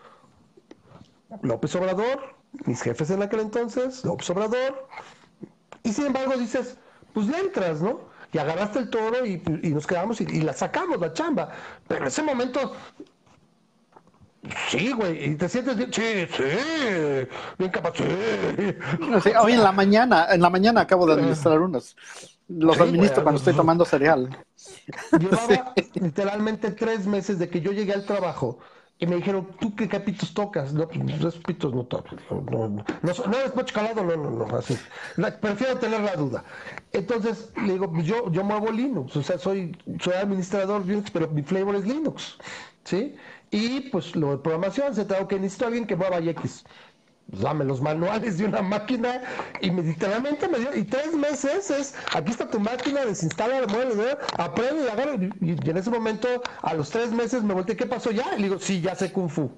López 1.44 1.76
Obrador, 1.76 2.36
mis 2.66 2.82
jefes 2.82 3.12
en 3.12 3.22
aquel 3.22 3.42
entonces, 3.42 4.04
López 4.04 4.30
Obrador. 4.32 4.88
Y 5.84 5.94
sin 5.94 6.08
embargo 6.08 6.36
dices, 6.36 6.78
pues 7.14 7.28
le 7.28 7.38
entras, 7.38 7.82
¿no? 7.82 8.10
Y 8.32 8.40
agarraste 8.40 8.80
el 8.80 8.90
toro 8.90 9.26
y, 9.26 9.38
nos 9.72 9.86
quedamos 9.86 10.20
y, 10.22 10.24
y, 10.24 10.42
la 10.42 10.54
sacamos 10.54 11.00
la 11.00 11.14
chamba. 11.14 11.50
Pero 11.88 12.02
en 12.02 12.08
ese 12.08 12.24
momento 12.24 12.74
Sí, 14.70 14.92
güey, 14.94 15.32
y 15.32 15.36
te 15.36 15.50
sientes 15.50 15.76
bien, 15.76 15.92
sí, 15.92 16.26
sí, 16.36 16.44
bien 17.58 17.72
capaz, 17.72 17.94
sí. 17.98 19.32
hoy 19.38 19.54
en 19.54 19.64
la 19.64 19.72
mañana, 19.72 20.28
en 20.32 20.42
la 20.42 20.50
mañana 20.50 20.82
acabo 20.82 21.06
de 21.06 21.14
administrar 21.14 21.60
unos. 21.60 21.96
Los 22.48 22.80
administro 22.80 23.22
cuando 23.22 23.38
estoy 23.38 23.54
tomando 23.54 23.86
cereal. 23.86 24.30
Llevaba 25.20 25.74
literalmente 25.94 26.72
tres 26.72 27.06
meses 27.06 27.38
de 27.38 27.50
que 27.50 27.62
yo 27.62 27.72
llegué 27.72 27.94
al 27.94 28.06
trabajo 28.06 28.60
y 28.98 29.08
me 29.08 29.16
dijeron, 29.16 29.48
¿tú 29.60 29.76
qué 29.76 29.88
capitos 29.88 30.34
tocas? 30.34 30.74
No, 30.74 30.88
pues 30.88 31.10
esos 31.16 31.38
pitos 31.38 31.74
no 31.74 31.86
toco. 31.86 32.16
No, 32.30 32.42
no, 32.42 32.86
no, 33.02 33.14
no, 33.28 33.38
es 33.38 33.56
mucho 33.56 33.74
calado, 33.74 34.04
no, 34.04 34.18
no, 34.18 34.46
no, 34.46 34.58
así. 34.58 34.78
prefiero 35.40 35.78
tener 35.78 36.02
la 36.02 36.16
duda. 36.16 36.44
Entonces, 36.92 37.52
le 37.66 37.74
digo, 37.74 37.90
pues 37.92 38.06
yo, 38.06 38.30
yo 38.32 38.44
muevo 38.44 38.72
Linux, 38.72 39.16
o 39.16 39.24
sea, 39.24 39.38
soy, 39.38 39.78
soy 40.02 40.16
administrador 40.16 40.86
Linux, 40.86 41.12
pero 41.12 41.30
mi 41.30 41.44
flavor 41.44 41.76
es 41.76 41.86
Linux, 41.86 42.38
¿sí? 42.84 43.16
Y 43.52 43.82
pues 43.90 44.16
lo 44.16 44.32
de 44.32 44.38
programación, 44.38 44.94
se 44.96 45.06
tengo 45.06 45.28
que 45.28 45.40
necesito 45.40 45.66
alguien 45.68 45.88
que 45.88 45.96
mueva 45.96 46.20
X. 46.20 46.64
pues, 47.30 47.42
dame 47.42 47.66
los 47.66 47.82
manuales 47.82 48.38
de 48.38 48.46
una 48.46 48.62
máquina 48.62 49.22
y 49.62 49.72
me, 49.72 49.84
literalmente 49.84 50.48
me 50.48 50.60
dio, 50.60 50.76
y 50.76 50.84
tres 50.84 51.14
meses 51.16 51.70
es, 51.72 51.96
aquí 52.14 52.32
está 52.32 52.50
tu 52.50 52.60
máquina, 52.60 53.06
desinstala, 53.06 53.66
mueve, 53.68 54.18
aprende 54.38 54.86
y 54.86 54.88
agarra, 54.90 55.16
y, 55.42 55.70
en 55.70 55.78
ese 55.78 55.90
momento, 55.90 56.28
a 56.62 56.74
los 56.74 56.90
tres 56.90 57.12
meses 57.12 57.44
me 57.44 57.54
volteé, 57.54 57.76
¿qué 57.76 57.86
pasó 57.86 58.12
ya? 58.12 58.36
Y 58.36 58.42
le 58.42 58.44
digo, 58.50 58.60
sí, 58.60 58.82
ya 58.82 58.96
sé 58.96 59.12
Kung 59.12 59.30
Fu. 59.30 59.52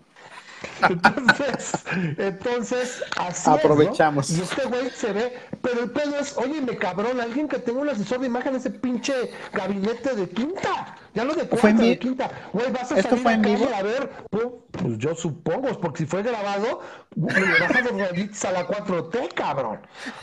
Entonces, 0.89 1.71
entonces 2.17 3.03
así 3.17 3.49
aprovechamos. 3.49 4.29
Y 4.29 4.41
este 4.41 4.63
güey 4.65 4.89
se 4.91 5.11
ve, 5.13 5.33
pero 5.61 5.83
el 5.83 5.91
pedo 5.91 6.17
es, 6.19 6.37
oye, 6.37 6.61
me 6.61 6.77
cabrón, 6.77 7.19
alguien 7.19 7.47
que 7.47 7.59
tenga 7.59 7.81
un 7.81 7.89
asesor 7.89 8.19
de 8.19 8.27
imagen, 8.27 8.55
ese 8.55 8.69
pinche 8.69 9.31
gabinete 9.53 10.15
de 10.15 10.29
quinta, 10.29 10.97
ya 11.13 11.23
lo 11.23 11.33
de 11.33 11.47
cuarta, 11.47 11.81
de 11.81 11.97
quinta, 11.97 12.31
güey, 12.53 12.71
vas 12.71 12.91
a 12.91 12.99
¿Esto 12.99 13.09
salir 13.09 13.23
fue 13.23 13.33
en 13.33 13.45
a, 13.45 13.47
vivo? 13.47 13.69
a 13.75 13.81
ver, 13.81 14.09
pues, 14.29 14.45
pues 14.71 14.97
yo 14.97 15.15
supongo, 15.15 15.79
porque 15.79 15.99
si 15.99 16.05
fue 16.05 16.23
grabado, 16.23 16.81
le 17.15 17.59
bajas 17.59 17.83
los 17.91 18.45
a 18.45 18.51
la 18.51 18.67
4T, 18.67 19.33
cabrón. 19.33 19.79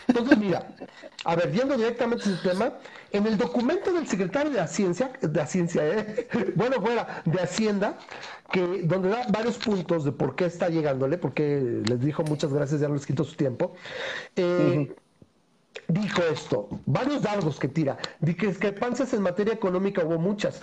Entonces, 0.06 0.38
mira, 0.38 0.68
a 1.24 1.36
ver, 1.36 1.52
yendo 1.52 1.76
directamente 1.76 2.24
ese 2.30 2.48
tema, 2.48 2.72
en 3.12 3.26
el 3.26 3.38
documento 3.38 3.92
del 3.92 4.06
secretario 4.06 4.50
de 4.50 4.58
la 4.58 4.68
ciencia, 4.68 5.12
de 5.20 5.38
la 5.38 5.46
ciencia, 5.46 5.86
¿eh? 5.86 6.28
bueno, 6.56 6.80
fuera, 6.80 7.22
de 7.24 7.40
Hacienda, 7.40 7.98
que 8.50 8.82
donde 8.84 9.08
da 9.08 9.26
varios 9.28 9.58
puntos 9.58 10.04
de 10.04 10.12
por 10.12 10.36
qué 10.36 10.46
está 10.46 10.68
llegándole, 10.68 11.18
porque 11.18 11.82
les 11.88 12.00
dijo 12.00 12.22
muchas 12.24 12.52
gracias, 12.52 12.80
ya 12.80 12.88
no 12.88 12.94
les 12.94 13.06
quito 13.06 13.24
su 13.24 13.36
tiempo. 13.36 13.74
Eh, 14.36 14.94
Dijo 15.86 16.22
esto, 16.22 16.68
varios 16.84 17.22
dardos 17.22 17.58
que 17.58 17.68
tira, 17.68 17.96
de 18.20 18.36
que 18.36 18.48
discrepancias 18.48 19.14
en 19.14 19.22
materia 19.22 19.54
económica 19.54 20.04
hubo 20.04 20.18
muchas. 20.18 20.60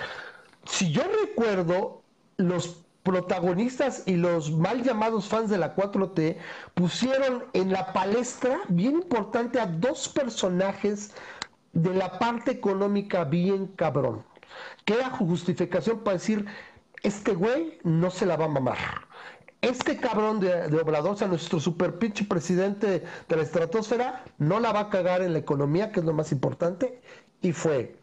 Si 0.65 0.91
yo 0.91 1.01
recuerdo, 1.23 2.03
los 2.37 2.85
protagonistas 3.01 4.03
y 4.05 4.17
los 4.17 4.51
mal 4.51 4.83
llamados 4.83 5.27
fans 5.27 5.49
de 5.49 5.57
la 5.57 5.75
4T 5.75 6.37
pusieron 6.73 7.45
en 7.53 7.71
la 7.71 7.93
palestra, 7.93 8.59
bien 8.67 8.95
importante, 8.95 9.59
a 9.59 9.67
dos 9.67 10.09
personajes 10.09 11.13
de 11.75 11.93
la 11.93 12.17
parte 12.17 12.51
económica 12.51 13.23
bien 13.25 13.67
cabrón, 13.67 14.23
que 14.85 14.95
justificación 15.03 15.99
para 15.99 16.17
decir, 16.17 16.45
este 17.03 17.35
güey 17.35 17.79
no 17.83 18.09
se 18.09 18.25
la 18.25 18.37
va 18.37 18.45
a 18.45 18.49
mamar. 18.49 18.77
Este 19.61 19.97
cabrón 19.97 20.39
de, 20.39 20.69
de 20.69 20.77
Obrador, 20.79 21.13
o 21.13 21.17
sea, 21.17 21.27
nuestro 21.27 21.59
super 21.59 21.97
pinche 21.99 22.25
presidente 22.25 23.03
de 23.29 23.35
la 23.35 23.43
estratosfera, 23.43 24.23
no 24.37 24.59
la 24.59 24.71
va 24.71 24.81
a 24.81 24.89
cagar 24.89 25.21
en 25.21 25.33
la 25.33 25.39
economía, 25.39 25.91
que 25.91 25.99
es 25.99 26.05
lo 26.05 26.13
más 26.13 26.31
importante, 26.31 27.01
y 27.41 27.51
fue 27.51 27.95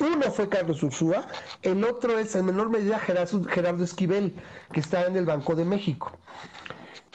uno 0.00 0.30
fue 0.30 0.48
Carlos 0.48 0.82
Ursúa, 0.82 1.28
el 1.62 1.84
otro 1.84 2.18
es 2.18 2.34
en 2.34 2.46
menor 2.46 2.70
medida 2.70 2.98
Gerardo, 2.98 3.44
Gerardo 3.44 3.84
Esquivel, 3.84 4.34
que 4.72 4.80
está 4.80 5.06
en 5.06 5.16
el 5.16 5.26
Banco 5.26 5.54
de 5.54 5.64
México 5.64 6.12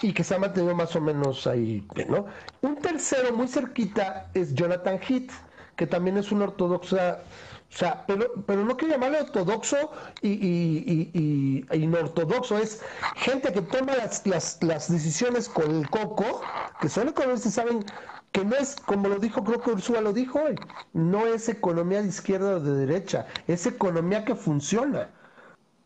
y 0.01 0.13
que 0.13 0.23
se 0.23 0.35
ha 0.35 0.39
mantenido 0.39 0.75
más 0.75 0.95
o 0.95 1.01
menos 1.01 1.47
ahí, 1.47 1.87
¿no? 2.07 2.27
Un 2.61 2.75
tercero 2.75 3.35
muy 3.35 3.47
cerquita 3.47 4.29
es 4.33 4.53
Jonathan 4.53 4.99
Heath, 5.01 5.31
que 5.75 5.87
también 5.87 6.17
es 6.17 6.31
un 6.31 6.41
ortodoxa, 6.41 7.23
o 7.69 7.77
sea, 7.77 8.05
pero, 8.07 8.31
pero 8.45 8.63
no 8.63 8.77
quiero 8.77 8.93
llamarle 8.93 9.21
ortodoxo 9.21 9.91
y, 10.21 10.29
y, 10.29 11.11
y, 11.13 11.65
y, 11.71 11.77
y 11.83 11.87
no 11.87 11.99
ortodoxo, 11.99 12.57
es 12.57 12.81
gente 13.15 13.51
que 13.51 13.61
toma 13.61 13.95
las, 13.95 14.25
las, 14.25 14.61
las 14.63 14.91
decisiones 14.91 15.49
con 15.49 15.69
el 15.71 15.89
coco, 15.89 16.41
que 16.79 16.89
son 16.89 17.09
economistas 17.09 17.51
y 17.51 17.55
saben 17.55 17.85
que 18.31 18.43
no 18.45 18.55
es, 18.55 18.75
como 18.75 19.07
lo 19.09 19.17
dijo, 19.19 19.43
creo 19.43 19.61
que 19.61 19.71
Ursula 19.71 20.01
lo 20.01 20.13
dijo 20.13 20.39
hoy, 20.41 20.55
no 20.93 21.25
es 21.25 21.47
economía 21.49 22.01
de 22.01 22.09
izquierda 22.09 22.57
o 22.57 22.59
de 22.59 22.85
derecha, 22.85 23.27
es 23.47 23.65
economía 23.65 24.25
que 24.25 24.35
funciona. 24.35 25.09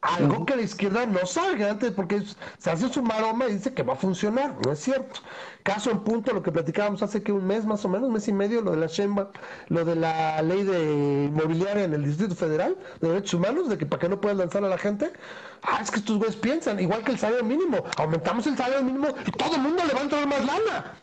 Algo 0.01 0.45
que 0.45 0.55
la 0.55 0.61
izquierda 0.61 1.05
no 1.05 1.25
salga 1.25 1.71
antes 1.71 1.91
porque 1.91 2.23
se 2.57 2.71
hace 2.71 2.87
su 2.87 3.03
maroma 3.03 3.47
y 3.47 3.55
dice 3.55 3.73
que 3.73 3.83
va 3.83 3.93
a 3.93 3.97
funcionar, 3.97 4.55
no 4.65 4.71
es 4.71 4.79
cierto. 4.79 5.19
Caso 5.63 5.91
en 5.91 5.99
punto, 6.05 6.31
lo 6.33 6.41
que 6.41 6.53
platicábamos 6.53 7.03
hace 7.03 7.21
que 7.21 7.33
un 7.33 7.45
mes 7.45 7.65
más 7.65 7.83
o 7.83 7.89
menos, 7.89 8.07
un 8.07 8.13
mes 8.13 8.25
y 8.29 8.31
medio, 8.31 8.61
lo 8.61 8.71
de 8.71 8.77
la 8.77 8.87
Sheinbaum, 8.87 9.27
lo 9.67 9.83
de 9.83 9.95
la 9.95 10.41
ley 10.41 10.63
de 10.63 11.25
inmobiliaria 11.25 11.83
en 11.83 11.93
el 11.93 12.05
Distrito 12.05 12.33
Federal 12.33 12.77
de 13.01 13.09
Derechos 13.09 13.33
Humanos, 13.33 13.67
de 13.67 13.77
que 13.77 13.85
para 13.85 13.99
que 13.99 14.07
no 14.07 14.21
puedan 14.21 14.37
lanzar 14.37 14.63
a 14.63 14.69
la 14.69 14.77
gente. 14.77 15.11
Ah, 15.63 15.79
es 15.81 15.91
que 15.91 15.97
estos 15.99 16.17
güeyes 16.17 16.37
piensan, 16.37 16.79
igual 16.79 17.03
que 17.03 17.11
el 17.11 17.19
salario 17.19 17.43
mínimo, 17.43 17.83
aumentamos 17.97 18.47
el 18.47 18.55
salario 18.55 18.83
mínimo 18.83 19.09
y 19.25 19.31
todo 19.31 19.55
el 19.55 19.61
mundo 19.61 19.83
le 19.85 19.93
va 19.93 19.99
a 19.99 20.03
entrar 20.03 20.25
más 20.25 20.45
lana. 20.45 20.93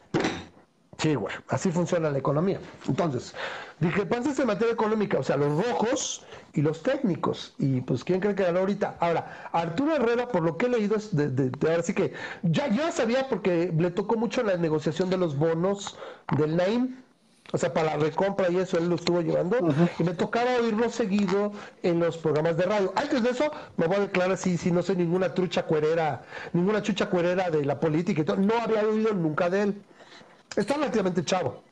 Sí, 0.99 1.15
güey, 1.15 1.35
así 1.49 1.71
funciona 1.71 2.11
la 2.11 2.19
economía. 2.19 2.59
Entonces, 2.89 3.35
discrepancias 3.81 4.39
en 4.39 4.47
materia 4.47 4.73
económica, 4.73 5.19
o 5.19 5.23
sea, 5.23 5.37
los 5.37 5.65
rojos 5.67 6.25
y 6.55 6.63
los 6.63 6.83
técnicos. 6.83 7.55
Y 7.59 7.83
pues, 7.83 8.03
¿quién 8.03 8.21
cree 8.21 8.35
que 8.35 8.45
ganó 8.45 8.61
ahorita? 8.61 8.97
Ahora, 9.01 9.51
Arturo 9.53 9.95
Herrera, 9.95 10.29
por 10.29 10.43
lo 10.43 10.57
que 10.57 10.67
he 10.67 10.69
leído, 10.71 10.97
es 10.97 11.15
de, 11.15 11.29
de, 11.29 11.51
de 11.51 11.71
ahora 11.71 11.83
sí 11.83 11.93
que 11.93 12.13
ya 12.43 12.69
yo 12.69 12.91
sabía 12.93 13.29
porque 13.29 13.73
le 13.77 13.91
tocó 13.91 14.17
mucho 14.17 14.43
la 14.43 14.57
negociación 14.57 15.11
de 15.11 15.19
los 15.19 15.37
bonos 15.37 15.99
del 16.37 16.57
Naim. 16.57 16.97
O 17.53 17.59
sea, 17.59 17.73
para 17.73 17.95
la 17.95 17.97
recompra 17.99 18.51
y 18.51 18.57
eso 18.57 18.77
él 18.77 18.89
lo 18.89 18.97
estuvo 18.97 19.21
llevando. 19.21 19.59
Uh 19.61 19.69
-huh. 19.69 19.89
Y 20.01 20.03
me 20.05 20.15
tocaba 20.15 20.57
oírlo 20.57 20.91
seguido 20.91 21.53
en 21.83 22.01
los 22.01 22.19
programas 22.19 22.57
de 22.57 22.65
radio. 22.65 22.93
Antes 22.97 23.23
de 23.23 23.31
eso, 23.31 23.53
me 23.77 23.87
voy 23.87 23.97
a 23.99 24.01
declarar 24.01 24.37
si, 24.37 24.57
si 24.59 24.73
no 24.73 24.83
soy 24.83 24.97
ninguna 24.97 25.33
trucha 25.33 25.63
cuerera, 25.65 26.25
ninguna 26.53 26.83
chucha 26.83 27.09
cuerera 27.09 27.51
de 27.51 27.65
la 27.65 27.79
política 27.79 28.23
y 28.23 28.25
todo. 28.25 28.37
No 28.39 28.55
había 28.59 28.81
oído 28.85 29.15
nunca 29.15 29.49
de 29.49 29.63
él. 29.63 29.83
Está 30.55 30.75
relativamente 30.75 31.25
chavo. 31.25 31.63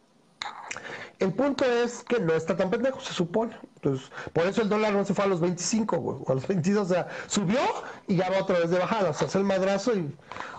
El 1.18 1.32
punto 1.32 1.64
es 1.64 2.02
que 2.02 2.18
no 2.18 2.32
está 2.34 2.56
tan 2.56 2.70
pendejo, 2.70 3.01
se 3.01 3.12
supone. 3.12 3.56
Entonces, 3.76 4.10
por 4.32 4.46
eso 4.46 4.62
el 4.62 4.68
dólar 4.68 4.92
no 4.92 5.05
se 5.05 5.14
fue 5.14 5.24
a 5.24 5.28
los 5.28 5.40
25, 5.40 5.96
güey, 5.98 6.18
o 6.24 6.32
a 6.32 6.34
los 6.34 6.46
22. 6.46 6.90
O 6.90 6.94
sea, 6.94 7.09
subió 7.28 7.60
y 8.06 8.16
ya 8.16 8.30
va 8.30 8.38
otra 8.38 8.59
vez 8.59 8.70
de 8.70 8.78
bajada. 8.78 9.10
O 9.10 9.14
sea, 9.14 9.28
hace 9.28 9.38
el 9.38 9.44
madrazo 9.44 9.94
y. 9.94 10.14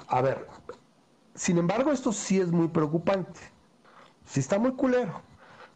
A 0.07 0.21
ver. 0.21 0.47
Sin 1.33 1.57
embargo, 1.57 1.91
esto 1.91 2.13
sí 2.13 2.39
es 2.39 2.51
muy 2.51 2.69
preocupante. 2.69 3.39
Sí 4.25 4.39
está 4.39 4.57
muy 4.57 4.71
culero. 4.71 5.21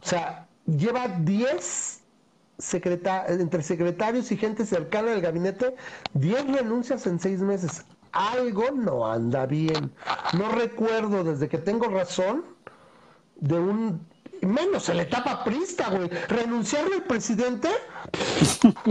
O 0.01 0.07
sea, 0.07 0.47
lleva 0.65 1.07
10 1.07 1.99
secreta 2.57 3.25
entre 3.27 3.63
secretarios 3.63 4.31
y 4.31 4.37
gente 4.37 4.65
cercana 4.65 5.11
del 5.11 5.21
gabinete, 5.21 5.75
10 6.13 6.47
renuncias 6.53 7.05
en 7.07 7.19
6 7.19 7.41
meses 7.41 7.85
algo 8.11 8.71
no 8.71 9.09
anda 9.09 9.45
bien. 9.45 9.91
No 10.37 10.51
recuerdo 10.51 11.23
desde 11.23 11.49
que 11.49 11.57
tengo 11.57 11.87
razón 11.87 12.43
de 13.37 13.59
un 13.59 14.08
menos 14.45 14.89
en 14.89 14.97
la 14.97 15.03
etapa 15.03 15.43
prista, 15.43 15.89
güey. 15.89 16.09
Renunciarle 16.27 16.95
al 16.95 17.03
presidente, 17.03 17.69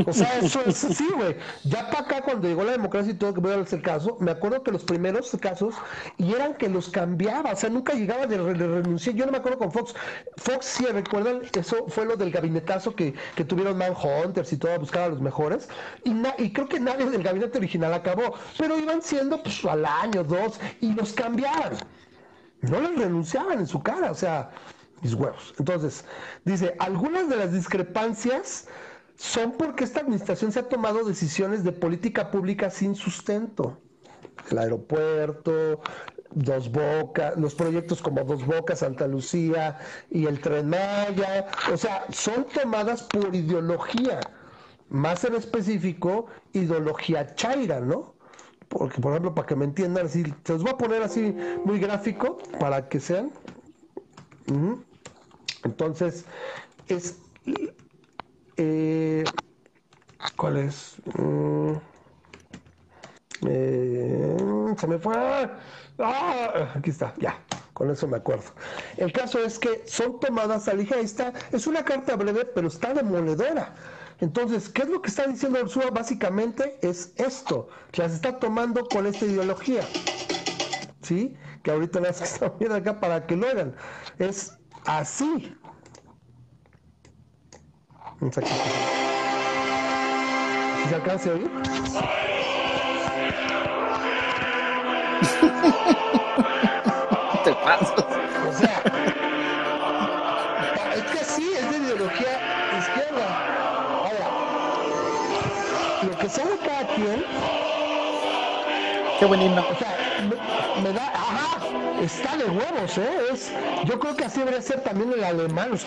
o 0.07 0.13
sea, 0.13 0.39
eso 0.39 0.63
es 0.67 0.85
así, 0.85 1.09
güey. 1.17 1.37
Ya 1.65 1.89
para 1.91 2.05
acá, 2.05 2.23
cuando 2.23 2.49
llegó 2.49 2.65
la 2.65 2.73
democracia 2.73 3.13
y 3.13 3.17
todo, 3.17 3.35
que 3.35 3.41
voy 3.41 3.53
a 3.53 3.61
hacer 3.61 3.83
caso, 3.83 4.17
me 4.21 4.31
acuerdo 4.31 4.63
que 4.63 4.71
los 4.71 4.85
primeros 4.85 5.37
casos, 5.41 5.75
y 6.17 6.33
eran 6.33 6.55
que 6.55 6.69
los 6.69 6.89
cambiaba, 6.89 7.53
o 7.53 7.57
sea, 7.57 7.71
nunca 7.71 7.95
llegaba 7.95 8.27
de, 8.27 8.39
renunciar. 8.39 9.15
Yo 9.15 9.27
no 9.27 9.33
me 9.33 9.39
acuerdo 9.39 9.59
con 9.59 9.73
Fox. 9.73 9.95
Fox, 10.37 10.67
si 10.67 10.85
sí, 10.85 10.91
recuerdan, 10.91 11.43
eso 11.53 11.87
fue 11.89 12.05
lo 12.05 12.17
del 12.17 12.31
gabinetazo 12.31 12.95
que, 12.95 13.15
que 13.35 13.45
tuvieron 13.45 13.79
Manhunters 13.79 14.53
y 14.53 14.57
todo 14.57 14.73
a 14.73 14.79
buscar 14.79 15.05
a 15.05 15.09
los 15.09 15.21
mejores, 15.21 15.69
y, 16.05 16.11
na, 16.11 16.35
y 16.39 16.53
creo 16.53 16.69
que 16.69 16.81
nadie 16.81 17.07
del 17.07 17.23
gabinete 17.23 17.59
original 17.59 17.95
acabó, 17.95 18.35
pero 18.57 18.79
iban 18.79 19.03
siendo 19.03 19.43
pues 19.43 19.65
al 19.65 19.85
año, 19.85 20.25
dos, 20.25 20.61
y 20.81 20.93
los 20.93 21.13
cambiaban. 21.13 21.77
No 22.61 22.81
les 22.81 22.99
renunciaban 22.99 23.61
en 23.61 23.67
su 23.67 23.83
cara, 23.83 24.11
o 24.11 24.15
sea, 24.15 24.51
mis 25.03 25.15
huevos. 25.15 25.55
Entonces, 25.59 26.05
dice, 26.45 26.75
algunas 26.79 27.29
de 27.29 27.37
las 27.37 27.53
discrepancias 27.53 28.67
son 29.17 29.53
porque 29.53 29.85
esta 29.85 30.01
administración 30.01 30.53
se 30.53 30.61
ha 30.61 30.69
tomado 30.69 31.05
decisiones 31.05 31.65
de 31.65 31.73
política 31.73 32.31
pública 32.31 32.71
sin 32.71 32.95
sustento. 32.95 33.79
El 34.51 34.59
aeropuerto, 34.59 35.81
Dos 36.31 36.71
Bocas, 36.71 37.37
los 37.37 37.55
proyectos 37.55 38.01
como 38.01 38.23
Dos 38.25 38.47
Bocas, 38.47 38.81
Santa 38.81 39.07
Lucía 39.07 39.79
y 40.11 40.27
el 40.27 40.41
Tren 40.41 40.69
Maya, 40.69 41.47
o 41.73 41.77
sea, 41.77 42.07
son 42.11 42.45
tomadas 42.45 43.03
por 43.03 43.35
ideología, 43.35 44.21
más 44.89 45.25
en 45.25 45.35
específico, 45.35 46.27
ideología 46.53 47.35
chaira, 47.35 47.81
¿no? 47.81 48.15
Porque, 48.69 49.01
por 49.01 49.13
ejemplo, 49.13 49.35
para 49.35 49.47
que 49.47 49.57
me 49.57 49.65
entiendan, 49.65 50.07
así, 50.07 50.23
se 50.45 50.53
los 50.53 50.63
voy 50.63 50.73
a 50.73 50.77
poner 50.77 51.03
así 51.03 51.35
muy 51.65 51.79
gráfico 51.81 52.39
para 52.61 52.89
que 52.89 53.01
sean. 53.01 53.31
Uh. 54.51 54.88
Entonces, 55.69 56.25
es. 56.89 57.19
Eh, 58.57 59.25
¿Cuál 60.37 60.57
es? 60.57 60.97
Mm, 61.15 61.75
eh, 63.47 64.37
se 64.79 64.87
me 64.87 64.99
fue. 64.99 65.15
Ah, 65.99 66.73
aquí 66.75 66.91
está, 66.91 67.15
ya. 67.19 67.39
Con 67.75 67.91
eso 67.91 68.09
me 68.09 68.17
acuerdo. 68.17 68.51
El 68.97 69.13
caso 69.13 69.39
es 69.39 69.59
que 69.59 69.83
son 69.87 70.19
tomadas 70.19 70.67
a 70.69 70.75
ligera. 70.75 71.01
Esta 71.01 71.33
es 71.53 71.67
una 71.67 71.85
carta 71.85 72.17
breve, 72.17 72.45
pero 72.47 72.69
está 72.69 72.95
demoledora. 72.95 73.75
Entonces, 74.21 74.69
¿qué 74.69 74.83
es 74.83 74.89
lo 74.89 75.01
que 75.01 75.11
está 75.11 75.27
diciendo 75.27 75.61
Ursula? 75.63 75.91
Básicamente 75.91 76.79
es 76.83 77.13
esto, 77.17 77.69
las 77.93 78.13
está 78.13 78.39
tomando 78.39 78.89
con 78.89 79.07
esta 79.07 79.27
ideología. 79.27 79.83
¿Sí? 81.03 81.37
Que 81.63 81.71
ahorita 81.71 82.01
las 82.01 82.21
están 82.33 82.53
viendo 82.59 82.77
acá 82.77 82.99
para 82.99 83.27
que 83.27 83.37
lo 83.37 83.49
hagan. 83.49 83.77
Es 84.19 84.59
así 84.85 85.58
un 88.21 88.33
¿Se 88.33 88.41
alcanza 90.95 91.31
a 91.31 91.33
oír? 91.35 91.51
Te 97.45 97.53
pasas. 97.55 97.93
O 98.49 98.53
sea, 98.53 98.83
es 100.97 101.03
que 101.03 101.25
sí, 101.25 101.53
es 101.57 101.71
de 101.71 101.77
ideología 101.79 102.41
izquierda. 102.79 103.27
Ahora, 104.03 104.27
lo 106.03 106.19
que 106.19 106.29
sabe 106.29 106.59
cada 106.65 106.87
quien. 106.95 107.25
Qué 109.19 109.25
buen 109.27 109.43
himno. 109.43 109.65
O 109.69 109.75
sea, 109.77 109.98
está 112.03 112.37
de 112.37 112.45
huevos, 112.45 112.99
¿eh? 112.99 113.09
Es, 113.33 113.53
yo 113.85 113.99
creo 113.99 114.17
que 114.17 114.25
así 114.25 114.39
debería 114.39 114.63
ser 114.63 114.81
también 114.81 115.13
el 115.13 115.25
alemán, 115.25 115.71
los, 115.71 115.85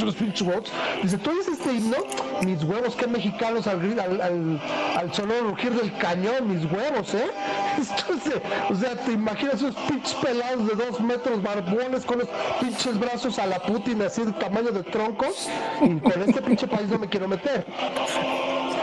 los 0.00 0.14
pinches 0.14 0.42
huevos. 0.42 0.70
Dice, 1.02 1.18
¿tú 1.18 1.30
dices 1.30 1.58
este 1.58 1.72
himno? 1.74 1.96
Mis 2.42 2.62
huevos, 2.64 2.94
qué 2.96 3.06
mexicanos 3.06 3.66
al, 3.66 3.80
al, 3.98 4.20
al, 4.20 4.60
al 4.96 5.14
sonoro 5.14 5.50
rugir 5.50 5.72
del 5.72 5.96
cañón, 5.98 6.48
mis 6.48 6.70
huevos, 6.70 7.14
¿eh? 7.14 7.30
Entonces, 7.78 8.40
o 8.70 8.74
sea, 8.74 8.96
te 8.96 9.12
imaginas 9.12 9.54
esos 9.54 9.74
pinches 9.88 10.14
pelados 10.14 10.66
de 10.68 10.74
dos 10.74 11.00
metros, 11.00 11.42
barbones, 11.42 12.04
con 12.04 12.18
los 12.18 12.28
pinches 12.60 12.98
brazos 12.98 13.38
a 13.38 13.46
la 13.46 13.58
Putin, 13.60 14.02
así 14.02 14.24
de 14.24 14.32
tamaño 14.32 14.70
de 14.70 14.82
troncos, 14.84 15.48
y 15.80 15.98
con 15.98 16.22
este 16.22 16.42
pinche 16.42 16.66
país 16.66 16.88
no 16.88 16.98
me 16.98 17.08
quiero 17.08 17.28
meter. 17.28 17.64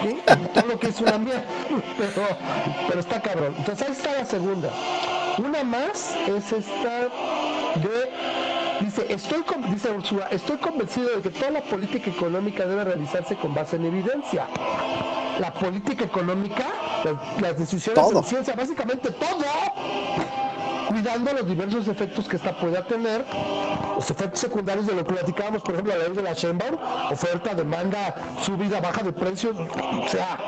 ¿Sí? 0.03 0.19
Todo 0.53 0.65
lo 0.67 0.79
que 0.79 0.87
es 0.87 0.99
una 1.01 1.17
mierda, 1.17 1.43
pero, 1.97 2.27
pero 2.87 2.99
está 2.99 3.21
cabrón. 3.21 3.53
Entonces 3.57 3.87
ahí 3.87 3.93
está 3.93 4.13
la 4.13 4.25
segunda. 4.25 4.69
Una 5.37 5.63
más 5.63 6.15
es 6.27 6.51
esta 6.51 6.99
de 7.75 8.09
dice 8.81 9.05
estoy 9.09 9.41
con- 9.43 9.71
dice 9.73 9.89
Ursula, 9.91 10.27
estoy 10.31 10.57
convencido 10.57 11.09
de 11.15 11.21
que 11.21 11.29
toda 11.29 11.51
la 11.51 11.61
política 11.61 12.09
económica 12.09 12.65
debe 12.65 12.83
realizarse 12.83 13.35
con 13.35 13.53
base 13.53 13.75
en 13.77 13.85
evidencia. 13.85 14.47
La 15.39 15.53
política 15.53 16.03
económica, 16.03 16.65
las, 17.05 17.41
las 17.41 17.57
decisiones 17.57 18.03
Todo. 18.03 18.19
en 18.19 18.23
ciencia, 18.25 18.53
básicamente 18.55 19.11
todo 19.11 19.45
cuidando 20.89 21.31
los 21.33 21.47
diversos 21.47 21.87
efectos 21.87 22.27
que 22.27 22.37
esta 22.37 22.57
pueda 22.57 22.83
tener, 22.83 23.23
los 23.95 24.09
efectos 24.09 24.39
secundarios 24.39 24.87
de 24.87 24.95
lo 24.95 25.05
que 25.05 25.13
platicábamos, 25.13 25.61
por 25.61 25.75
ejemplo, 25.75 25.95
la 25.95 26.07
ley 26.07 26.15
de 26.15 26.23
la 26.23 26.33
Sheinbaum, 26.33 26.77
oferta, 27.11 27.53
demanda, 27.53 28.15
subida, 28.41 28.81
baja 28.81 29.03
de 29.03 29.13
precios, 29.13 29.55
o 29.55 30.07
sea, 30.07 30.39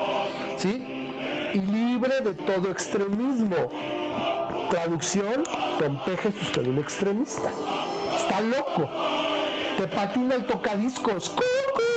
¿sí? 0.57 1.09
Y 1.53 1.59
libre 1.59 2.21
de 2.21 2.33
todo 2.33 2.71
extremismo. 2.71 3.69
Traducción, 4.71 5.43
Don 5.79 6.01
Peje 6.05 6.29
es 6.29 6.57
un 6.57 6.77
extremista. 6.79 7.51
Está 8.17 8.41
loco. 8.41 8.89
Te 9.77 9.87
patina 9.87 10.35
el 10.35 10.45
tocadiscos. 10.45 11.29
¡Cucu! 11.29 11.90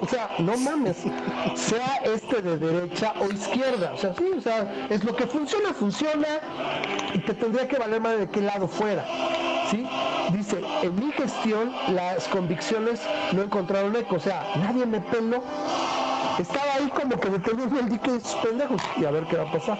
O 0.00 0.06
sea, 0.06 0.30
no 0.38 0.56
mames. 0.56 0.96
Sea 1.54 2.00
este 2.04 2.42
de 2.42 2.58
derecha 2.58 3.14
o 3.20 3.32
izquierda. 3.32 3.92
O 3.94 3.98
sea, 3.98 4.14
sí, 4.14 4.24
o 4.36 4.40
sea, 4.40 4.86
es 4.90 5.04
lo 5.04 5.14
que 5.16 5.26
funciona, 5.26 5.72
funciona. 5.72 6.28
Y 7.14 7.18
te 7.20 7.34
tendría 7.34 7.66
que 7.66 7.78
valer 7.78 8.00
más 8.00 8.18
de 8.18 8.28
qué 8.28 8.40
lado 8.40 8.68
fuera. 8.68 9.04
¿Sí? 9.70 9.86
Dice, 10.32 10.60
en 10.82 10.94
mi 10.96 11.12
gestión 11.12 11.72
las 11.94 12.28
convicciones 12.28 13.00
no 13.32 13.42
encontraron 13.42 13.96
eco. 13.96 14.16
O 14.16 14.20
sea, 14.20 14.44
nadie 14.56 14.86
me 14.86 15.00
peló. 15.00 15.42
Estaba 16.38 16.74
ahí 16.74 16.88
como 16.88 17.18
que 17.18 17.30
deteniendo 17.30 17.80
el 17.80 17.88
dique 17.88 18.12
de 18.12 18.20
sus 18.20 18.34
pendejos 18.36 18.82
y 18.98 19.04
a 19.04 19.10
ver 19.10 19.24
qué 19.26 19.36
va 19.36 19.48
a 19.48 19.52
pasar. 19.52 19.78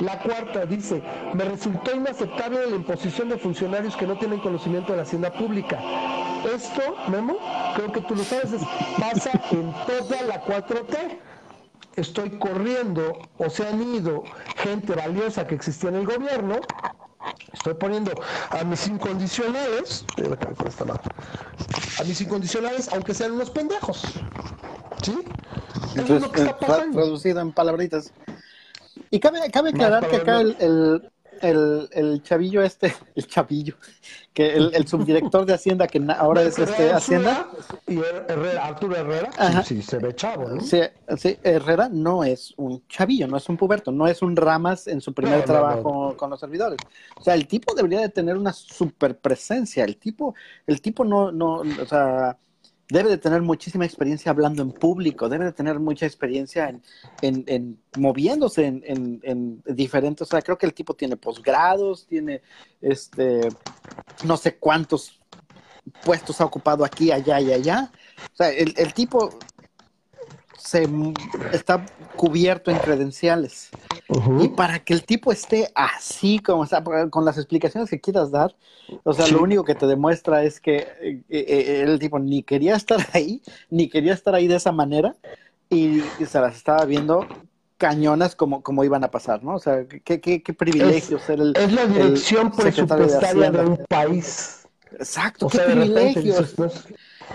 La 0.00 0.18
cuarta 0.18 0.64
dice, 0.64 1.02
me 1.34 1.44
resultó 1.44 1.94
inaceptable 1.94 2.70
la 2.70 2.76
imposición 2.76 3.28
de 3.28 3.36
funcionarios 3.36 3.96
que 3.96 4.06
no 4.06 4.16
tienen 4.16 4.40
conocimiento 4.40 4.92
de 4.92 4.98
la 4.98 5.02
hacienda 5.02 5.30
pública. 5.30 5.78
Esto, 6.44 6.82
Memo, 7.08 7.36
creo 7.76 7.92
que 7.92 8.00
tú 8.02 8.14
lo 8.14 8.24
sabes, 8.24 8.52
es- 8.52 8.62
pasa 8.98 9.30
en 9.50 9.72
toda 9.86 10.22
la 10.22 10.42
4T. 10.44 11.18
Estoy 11.96 12.30
corriendo 12.38 13.18
o 13.38 13.50
se 13.50 13.66
han 13.66 13.82
ido 13.94 14.22
gente 14.56 14.94
valiosa 14.94 15.46
que 15.46 15.54
existía 15.54 15.90
en 15.90 15.96
el 15.96 16.06
gobierno. 16.06 16.60
Estoy 17.52 17.74
poniendo 17.74 18.12
a 18.50 18.64
mis 18.64 18.86
incondicionales, 18.86 20.04
a 21.98 22.04
mis 22.04 22.20
incondicionales, 22.20 22.88
aunque 22.92 23.12
sean 23.12 23.32
unos 23.32 23.50
pendejos. 23.50 24.02
¿Sí? 25.02 25.12
Eso 25.12 25.88
es 25.90 25.96
Entonces, 25.96 26.22
lo 26.22 26.32
que 26.32 26.40
está 26.40 26.50
eh, 26.52 26.56
pasando. 26.60 27.00
traducido 27.00 27.40
en 27.40 27.52
palabritas. 27.52 28.12
Y 29.10 29.18
cabe, 29.20 29.50
cabe 29.50 29.70
aclarar 29.70 30.08
que 30.08 30.16
acá 30.16 30.40
el, 30.40 31.10
el, 31.40 31.88
el 31.92 32.22
chavillo 32.22 32.62
este, 32.62 32.94
el 33.14 33.26
chavillo, 33.26 33.76
que 34.32 34.54
el, 34.54 34.74
el 34.74 34.86
subdirector 34.86 35.44
de 35.46 35.54
Hacienda, 35.54 35.86
que 35.86 36.04
ahora 36.16 36.42
es 36.42 36.58
este 36.58 36.92
Hacienda, 36.92 37.48
Y 37.86 37.98
Herrera, 37.98 38.66
Arturo 38.66 38.96
Herrera, 38.96 39.30
Ajá. 39.36 39.62
sí, 39.62 39.76
sí, 39.76 39.82
se 39.82 39.98
ve 39.98 40.14
chavo, 40.14 40.48
¿no? 40.48 40.60
sí, 40.60 40.80
sí, 41.16 41.38
Herrera 41.42 41.88
no 41.90 42.24
es 42.24 42.54
un 42.56 42.86
chavillo, 42.88 43.26
no 43.26 43.36
es 43.36 43.48
un 43.48 43.56
puberto, 43.56 43.90
no 43.92 44.06
es 44.06 44.22
un 44.22 44.36
ramas 44.36 44.86
en 44.86 45.00
su 45.00 45.12
primer 45.12 45.34
No, 45.34 45.38
no, 45.40 45.44
trabajo 45.44 46.16
con 46.16 46.30
los 46.30 46.40
servidores. 46.40 46.78
O 47.16 47.22
sea, 47.22 47.34
el 47.34 47.46
tipo 47.46 47.74
debería 47.74 48.00
de 48.00 48.08
tener 48.08 48.36
una 48.36 48.52
super 48.52 49.18
presencia. 49.18 49.84
El 49.84 49.96
tipo, 49.96 50.34
el 50.66 50.80
tipo 50.80 51.04
no, 51.04 51.32
no, 51.32 51.56
o 51.60 51.86
sea, 51.86 52.36
debe 52.90 53.08
de 53.08 53.18
tener 53.18 53.40
muchísima 53.42 53.84
experiencia 53.84 54.30
hablando 54.30 54.62
en 54.62 54.72
público, 54.72 55.28
debe 55.28 55.46
de 55.46 55.52
tener 55.52 55.78
mucha 55.78 56.06
experiencia 56.06 56.68
en, 56.68 56.82
en, 57.22 57.44
en 57.46 57.80
moviéndose 57.96 58.66
en, 58.66 58.82
en, 58.84 59.20
en 59.22 59.62
diferentes, 59.74 60.26
o 60.26 60.30
sea, 60.30 60.42
creo 60.42 60.58
que 60.58 60.66
el 60.66 60.74
tipo 60.74 60.94
tiene 60.94 61.16
posgrados, 61.16 62.06
tiene 62.06 62.42
este, 62.80 63.48
no 64.24 64.36
sé 64.36 64.56
cuántos 64.56 65.20
puestos 66.04 66.40
ha 66.40 66.44
ocupado 66.44 66.84
aquí, 66.84 67.10
allá 67.10 67.40
y 67.40 67.52
allá. 67.52 67.90
O 68.32 68.36
sea, 68.36 68.50
el, 68.50 68.74
el 68.76 68.92
tipo 68.92 69.30
se 70.60 70.88
está 71.52 71.84
cubierto 72.16 72.70
en 72.70 72.78
credenciales. 72.78 73.70
Y 74.40 74.48
para 74.48 74.80
que 74.80 74.92
el 74.92 75.04
tipo 75.04 75.32
esté 75.32 75.70
así 75.74 76.38
como 76.40 76.64
está, 76.64 76.82
con 77.10 77.24
las 77.24 77.38
explicaciones 77.38 77.88
que 77.90 78.00
quieras 78.00 78.30
dar, 78.30 78.54
o 79.04 79.12
sea, 79.12 79.26
Sí. 79.26 79.32
lo 79.32 79.42
único 79.42 79.64
que 79.64 79.74
te 79.74 79.86
demuestra 79.86 80.42
es 80.42 80.60
que 80.60 80.88
eh, 81.00 81.22
eh, 81.28 81.84
el 81.86 81.98
tipo 81.98 82.18
ni 82.18 82.42
quería 82.42 82.76
estar 82.76 82.98
ahí, 83.12 83.42
ni 83.70 83.88
quería 83.88 84.12
estar 84.12 84.34
ahí 84.34 84.48
de 84.48 84.56
esa 84.56 84.72
manera, 84.72 85.14
y, 85.68 86.02
y 86.18 86.26
se 86.26 86.40
las 86.40 86.56
estaba 86.56 86.84
viendo 86.84 87.26
cañonas 87.78 88.36
como, 88.36 88.62
como 88.62 88.84
iban 88.84 89.04
a 89.04 89.10
pasar, 89.10 89.42
¿no? 89.42 89.54
O 89.54 89.58
sea, 89.58 89.86
qué, 90.04 90.20
qué, 90.20 90.42
qué 90.42 90.52
privilegio 90.52 91.18
ser 91.18 91.40
el... 91.40 91.56
Es 91.56 91.72
la 91.72 91.86
dirección 91.86 92.50
presupuestaria 92.50 93.50
de, 93.50 93.64
un 93.64 93.78
país. 93.88 94.66
Exacto, 94.92 95.46
O 95.46 95.48
qué 95.48 95.58
sea, 95.58 95.66
de 95.68 95.74
repente 95.76 96.34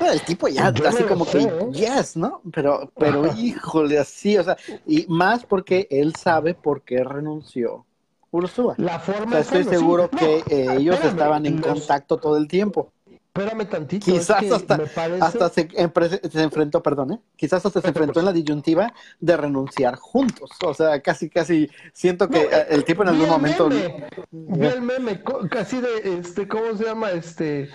el 0.02 0.22
tipo 0.22 0.48
ya, 0.48 0.72
Yo 0.72 0.88
así 0.88 1.04
como 1.04 1.26
que, 1.26 1.40
¿eh? 1.44 1.68
yes, 1.72 2.16
¿no? 2.18 2.42
Pero, 2.54 2.92
pero 2.98 3.26
híjole, 3.36 3.98
así, 4.00 4.38
o 4.38 4.44
sea, 4.44 4.58
y 4.86 5.06
más 5.08 5.46
porque 5.46 5.88
él 5.90 6.14
sabe 6.16 6.54
por 6.54 6.82
qué 6.84 7.04
renunció 7.04 7.86
Ursúa. 8.32 8.76
la 8.78 8.98
O 8.98 9.00
forma 9.00 9.32
sea, 9.32 9.40
estoy 9.40 9.64
sí. 9.64 9.70
seguro 9.70 10.10
No, 10.12 10.18
que 10.18 10.36
eh, 10.50 10.76
ellos 10.78 10.96
espérame, 10.96 11.14
estaban 11.14 11.46
en 11.46 11.62
los- 11.62 11.68
contacto 11.68 12.18
todo 12.18 12.38
el 12.38 12.48
tiempo. 12.48 12.92
Espérame 13.36 13.66
tantito. 13.66 14.06
Quizás 14.06 14.42
es 14.44 14.48
que 14.48 14.56
hasta, 14.56 14.78
me 14.78 14.86
parece- 14.86 15.22
hasta 15.22 15.50
se, 15.50 15.68
enfrentó, 16.42 16.82
perdón, 16.82 17.12
¿eh? 17.12 17.20
Quizás 17.36 17.66
hasta 17.66 17.82
se 17.82 17.90
enfrentó 17.90 18.22
en 18.22 18.28
la 18.28 18.32
disyuntiva 18.32 18.94
de 19.20 19.36
renunciar 19.36 19.98
juntos. 19.98 20.52
O 20.64 20.74
sea, 20.74 21.02
casi, 21.02 21.30
casi 21.30 21.70
siento 21.92 22.30
que 22.30 22.44
eh, 22.44 22.68
el 22.70 22.86
tipo 22.86 23.04
en 23.04 23.10
algún 23.10 23.28
momento... 23.28 23.68
meme, 23.68 24.08
vi 24.32 24.68
el 24.68 24.82
meme, 24.82 25.22
casi 25.52 25.82
de, 25.82 26.18
este, 26.18 26.48
¿cómo 26.48 26.78
se 26.78 26.86
llama? 26.86 27.12
Este, 27.12 27.70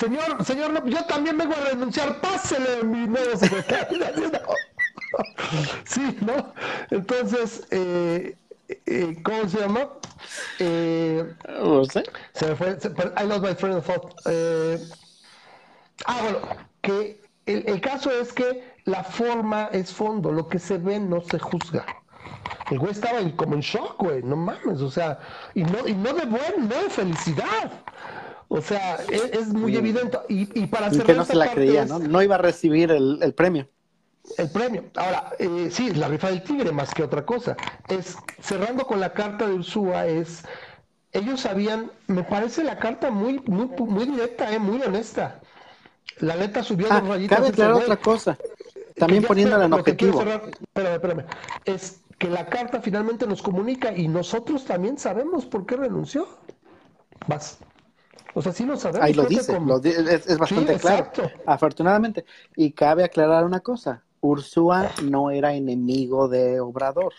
señor, 0.00 0.42
señor, 0.42 0.82
yo 0.88 1.04
también 1.04 1.36
vengo 1.36 1.52
a 1.52 1.70
renunciar, 1.70 2.22
pásele 2.22 2.82
mi 2.84 3.06
nuevo 3.06 3.36
secretario. 3.36 4.06
Sí, 5.84 6.16
¿no? 6.22 6.52
Entonces, 6.90 7.68
eh, 7.70 8.36
eh, 8.68 9.16
¿cómo 9.22 9.48
se 9.48 9.60
llama? 9.60 9.88
Eh, 10.58 11.24
No 11.60 11.84
sé. 11.84 12.04
se 12.32 12.46
me 12.48 12.56
fue, 12.56 12.80
se- 12.80 12.90
pero 12.90 13.12
I 13.22 13.26
lost 13.26 13.42
my 13.44 13.54
train 13.54 13.74
of 13.76 13.86
thought. 13.86 14.12
Eh, 14.26 14.78
ah, 16.06 16.20
bueno, 16.22 16.38
que 16.80 17.20
el, 17.46 17.64
el 17.66 17.80
caso 17.80 18.10
es 18.10 18.32
que 18.32 18.62
la 18.84 19.04
forma 19.04 19.68
es 19.72 19.92
fondo, 19.92 20.30
lo 20.32 20.48
que 20.48 20.58
se 20.58 20.78
ve 20.78 20.98
no 21.00 21.20
se 21.22 21.38
juzga. 21.38 21.84
El 22.70 22.78
güey 22.78 22.92
estaba 22.92 23.20
en- 23.20 23.32
como 23.32 23.54
en 23.54 23.60
shock, 23.60 23.96
güey, 23.98 24.22
no 24.22 24.36
mames, 24.36 24.80
o 24.80 24.90
sea, 24.90 25.18
y 25.54 25.62
no, 25.64 25.86
y 25.86 25.94
no 25.94 26.12
de 26.14 26.24
buen, 26.26 26.68
no 26.68 26.74
de 26.82 26.90
felicidad. 26.90 27.70
O 28.48 28.60
sea, 28.60 28.96
es, 29.10 29.24
es 29.32 29.48
muy 29.48 29.76
evidente. 29.76 30.18
Y, 30.28 30.48
y 30.62 30.66
para 30.66 30.88
Y 30.94 30.98
que 31.00 31.14
no 31.14 31.24
se 31.24 31.34
la 31.34 31.50
creía, 31.50 31.82
es 31.82 31.88
¿no? 31.88 31.98
No 31.98 32.22
iba 32.22 32.36
a 32.36 32.38
recibir 32.38 32.90
el, 32.90 33.18
el 33.22 33.34
premio. 33.34 33.68
El 34.38 34.50
premio. 34.50 34.84
Ahora, 34.96 35.32
eh, 35.38 35.68
sí, 35.70 35.92
la 35.94 36.08
rifa 36.08 36.28
del 36.30 36.42
tigre 36.42 36.72
más 36.72 36.92
que 36.94 37.02
otra 37.02 37.24
cosa. 37.24 37.56
Es, 37.88 38.16
cerrando 38.40 38.86
con 38.86 38.98
la 39.00 39.12
carta 39.12 39.46
de 39.46 39.54
Ursúa, 39.54 40.06
es, 40.06 40.42
ellos 41.12 41.40
sabían, 41.42 41.90
me 42.06 42.24
parece 42.24 42.64
la 42.64 42.78
carta 42.78 43.10
muy, 43.10 43.38
muy, 43.46 43.66
muy 43.66 44.06
directa, 44.06 44.52
eh, 44.52 44.58
muy 44.58 44.80
honesta. 44.82 45.40
La 46.20 46.36
neta 46.36 46.62
subió 46.62 46.86
Ah, 46.90 47.00
dos 47.00 47.08
rayitas. 47.08 47.38
cabe 47.52 47.72
güey. 47.72 47.82
otra 47.84 47.96
cosa. 47.96 48.38
También 48.96 49.24
poniéndola 49.24 49.64
en 49.64 49.72
objetivo. 49.72 50.20
cerrar- 50.20 50.42
espérame, 50.48 50.94
espérame. 50.94 51.24
Es 51.64 52.00
que 52.18 52.28
la 52.28 52.46
carta 52.46 52.80
finalmente 52.80 53.26
nos 53.26 53.42
comunica 53.42 53.92
y 53.92 54.06
nosotros 54.08 54.64
también 54.64 54.96
sabemos 54.98 55.44
por 55.46 55.66
qué 55.66 55.76
renunció. 55.76 56.28
Vas. 57.26 57.58
O 58.34 58.42
sea, 58.42 58.52
sí 58.52 58.64
lo 58.64 58.76
sabemos. 58.76 59.04
Ahí 59.04 59.14
lo 59.14 59.24
dice, 59.26 59.54
con- 59.54 59.66
lo 59.66 59.78
di- 59.80 59.90
es, 59.90 60.26
es 60.26 60.38
bastante 60.38 60.74
Sí, 60.74 60.80
claro, 60.80 61.10
afortunadamente. 61.46 62.24
Y 62.56 62.72
cabe 62.72 63.04
aclarar 63.04 63.44
una 63.44 63.60
cosa, 63.60 64.02
Ursúa 64.24 64.90
no 65.02 65.30
era 65.30 65.52
enemigo 65.52 66.28
de 66.28 66.58
Obrador. 66.58 67.12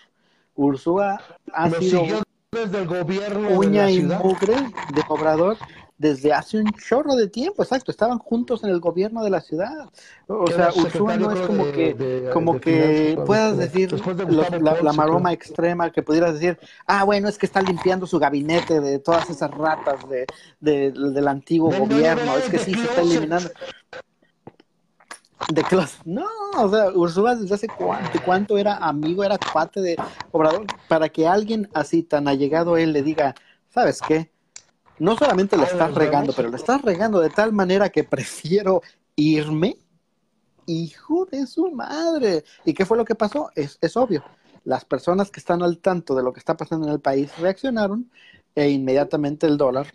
Ursúa 0.55 1.21
ha 1.53 1.69
sido 1.69 2.23
desde 2.51 2.79
el 2.79 2.87
gobierno 2.87 3.49
uña 3.49 3.91
y 3.91 4.01
mugre 4.01 4.55
de 4.55 5.03
Obrador 5.09 5.57
desde 5.97 6.33
hace 6.33 6.57
un 6.57 6.71
chorro 6.73 7.15
de 7.15 7.27
tiempo, 7.27 7.61
exacto, 7.63 7.91
estaban 7.91 8.17
juntos 8.17 8.63
en 8.63 8.71
el 8.71 8.79
gobierno 8.79 9.23
de 9.23 9.29
la 9.29 9.39
ciudad. 9.39 9.87
O 10.27 10.47
sea, 10.47 10.69
Ursúa 10.75 11.15
no 11.15 11.31
es 11.31 11.41
como 11.41 11.71
que, 11.71 12.29
como 12.33 12.59
que 12.59 13.17
puedas 13.23 13.57
decir 13.57 13.93
la, 14.81 14.93
maroma 14.93 15.31
extrema, 15.31 15.91
que 15.91 16.01
pudieras 16.01 16.33
decir, 16.33 16.57
ah, 16.87 17.03
bueno, 17.03 17.29
es 17.29 17.37
que 17.37 17.45
está 17.45 17.61
limpiando 17.61 18.07
su 18.07 18.17
gabinete 18.17 18.81
de 18.81 18.99
todas 18.99 19.29
esas 19.29 19.51
ratas 19.51 19.99
de, 20.09 20.25
del 20.91 21.27
antiguo 21.27 21.71
gobierno, 21.71 22.35
es 22.35 22.49
que 22.49 22.57
sí 22.57 22.73
se 22.73 22.83
está 22.83 23.01
eliminando. 23.01 23.49
De 25.49 25.63
clase. 25.63 25.97
No, 26.05 26.25
o 26.57 26.69
sea, 26.69 26.89
Ursula 26.89 27.35
desde 27.35 27.55
hace 27.55 27.67
cuánto, 27.67 28.19
cuánto 28.23 28.57
era 28.57 28.77
amigo, 28.77 29.23
era 29.23 29.37
cuate 29.37 29.81
de 29.81 29.95
Obrador, 30.31 30.65
para 30.87 31.09
que 31.09 31.27
alguien 31.27 31.69
así 31.73 32.03
tan 32.03 32.27
allegado 32.27 32.75
a 32.75 32.81
él 32.81 32.93
le 32.93 33.03
diga, 33.03 33.35
¿sabes 33.69 34.01
qué? 34.01 34.31
No 34.97 35.17
solamente 35.17 35.57
le 35.57 35.63
estás 35.63 35.93
regando, 35.93 36.33
pero 36.33 36.49
le 36.49 36.55
estás 36.55 36.81
regando 36.81 37.19
de 37.19 37.29
tal 37.29 37.51
manera 37.51 37.89
que 37.89 38.03
prefiero 38.03 38.81
irme. 39.15 39.77
Hijo 40.67 41.25
de 41.25 41.45
su 41.45 41.69
madre. 41.69 42.43
¿Y 42.63 42.73
qué 42.73 42.85
fue 42.85 42.97
lo 42.97 43.05
que 43.05 43.13
pasó? 43.13 43.51
Es, 43.55 43.77
es 43.81 43.95
obvio. 43.97 44.23
Las 44.63 44.83
personas 44.83 45.29
que 45.29 45.39
están 45.39 45.61
al 45.61 45.77
tanto 45.77 46.15
de 46.15 46.23
lo 46.23 46.33
que 46.33 46.39
está 46.39 46.57
pasando 46.57 46.87
en 46.87 46.93
el 46.93 47.01
país 47.01 47.37
reaccionaron 47.37 48.09
e 48.55 48.69
inmediatamente 48.69 49.45
el 49.45 49.57
dólar 49.57 49.91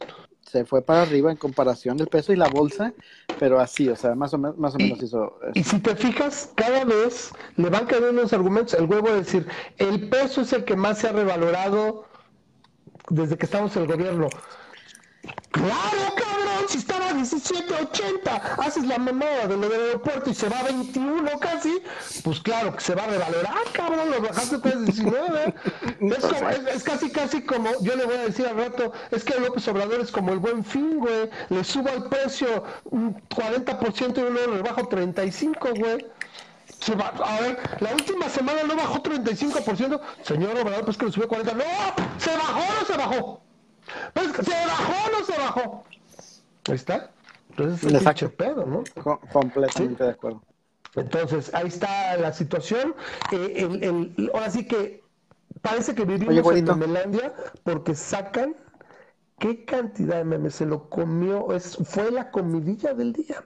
se 0.50 0.64
fue 0.64 0.82
para 0.82 1.02
arriba 1.02 1.30
en 1.30 1.36
comparación 1.36 1.96
del 1.96 2.08
peso 2.08 2.32
y 2.32 2.36
la 2.36 2.48
bolsa, 2.48 2.92
pero 3.38 3.60
así, 3.60 3.88
o 3.88 3.96
sea, 3.96 4.14
más 4.14 4.34
o, 4.34 4.38
menos, 4.38 4.58
más 4.58 4.74
o 4.74 4.78
menos 4.78 5.02
hizo 5.02 5.38
Y 5.54 5.62
si 5.62 5.78
te 5.78 5.94
fijas, 5.94 6.52
cada 6.56 6.84
vez 6.84 7.32
le 7.56 7.68
van 7.68 7.86
cayendo 7.86 8.22
los 8.22 8.32
argumentos, 8.32 8.74
el 8.74 8.86
huevo 8.86 9.10
de 9.10 9.16
decir, 9.16 9.46
el 9.78 10.08
peso 10.08 10.40
es 10.40 10.52
el 10.52 10.64
que 10.64 10.76
más 10.76 10.98
se 10.98 11.08
ha 11.08 11.12
revalorado 11.12 12.04
desde 13.08 13.36
que 13.36 13.46
estamos 13.46 13.76
en 13.76 13.82
el 13.82 13.88
gobierno. 13.88 14.28
Claro, 15.50 16.14
si 16.70 16.78
estaba 16.78 17.08
a 17.08 17.12
17.80, 17.12 18.58
haces 18.58 18.86
la 18.86 18.98
memoria 18.98 19.48
de 19.48 19.56
lo 19.56 19.68
del 19.68 19.80
aeropuerto 19.80 20.30
y 20.30 20.34
se 20.34 20.48
va 20.48 20.60
a 20.60 20.62
21 20.62 21.38
casi, 21.40 21.82
pues 22.22 22.40
claro 22.40 22.76
que 22.76 22.80
se 22.80 22.94
va 22.94 23.04
a 23.04 23.06
revalorar, 23.08 23.64
cabrón, 23.72 24.08
lo 24.08 24.22
bajaste 24.22 24.56
a 24.56 24.58
3.19. 24.60 25.54
Es, 26.00 26.76
es, 26.76 26.82
casi, 26.84 27.10
casi 27.10 27.42
como, 27.42 27.70
yo 27.82 27.96
le 27.96 28.04
voy 28.04 28.16
a 28.16 28.22
decir 28.22 28.46
al 28.46 28.56
rato, 28.56 28.92
es 29.10 29.24
que 29.24 29.38
López 29.38 29.66
Obrador 29.68 30.00
es 30.00 30.10
como 30.10 30.32
el 30.32 30.38
buen 30.38 30.64
fin, 30.64 30.98
güey, 30.98 31.28
le 31.48 31.64
subo 31.64 31.88
el 31.88 32.04
precio 32.04 32.64
un 32.84 33.14
40% 33.28 34.18
y 34.18 34.32
luego 34.32 34.54
le 34.54 34.62
bajo 34.62 34.86
35, 34.86 35.68
güey. 35.76 36.06
Se 36.80 36.94
va, 36.94 37.08
a 37.08 37.40
ver, 37.40 37.58
la 37.80 37.92
última 37.92 38.28
semana 38.28 38.62
no 38.62 38.74
bajó 38.74 39.02
35%. 39.02 40.00
Señor 40.22 40.56
Obrador, 40.58 40.84
pues 40.86 40.96
que 40.96 41.06
le 41.06 41.12
subió 41.12 41.28
40%. 41.28 41.54
No, 41.54 42.18
se 42.18 42.30
bajó 42.36 42.60
o 42.60 42.80
no 42.80 42.86
se 42.86 42.96
bajó. 42.96 43.42
Pues, 44.14 44.26
¿se 44.46 44.66
bajó 44.66 44.92
o 45.06 45.20
no 45.20 45.26
se 45.26 45.38
bajó? 45.38 45.84
Ahí 46.68 46.74
está. 46.74 47.10
Entonces, 47.50 47.92
es 47.92 48.22
un 48.22 48.30
pedo, 48.30 48.66
¿no? 48.66 48.84
completamente 49.32 50.04
de 50.04 50.10
acuerdo. 50.10 50.42
Entonces, 50.96 51.52
ahí 51.54 51.68
está 51.68 52.16
la 52.16 52.32
situación. 52.32 52.94
Eh, 53.32 53.68
el, 53.82 54.30
ahora 54.34 54.50
sí 54.50 54.66
que 54.66 55.02
parece 55.62 55.94
que 55.94 56.04
vivimos 56.04 56.54
en 56.54 56.64
Memelandia 56.64 57.34
porque 57.62 57.94
sacan 57.94 58.56
qué 59.38 59.64
cantidad 59.64 60.16
de 60.16 60.24
memes 60.24 60.54
se 60.54 60.66
lo 60.66 60.88
comió. 60.88 61.52
Es, 61.52 61.76
fue 61.84 62.10
la 62.10 62.30
comidilla 62.30 62.94
del 62.94 63.12
día. 63.12 63.44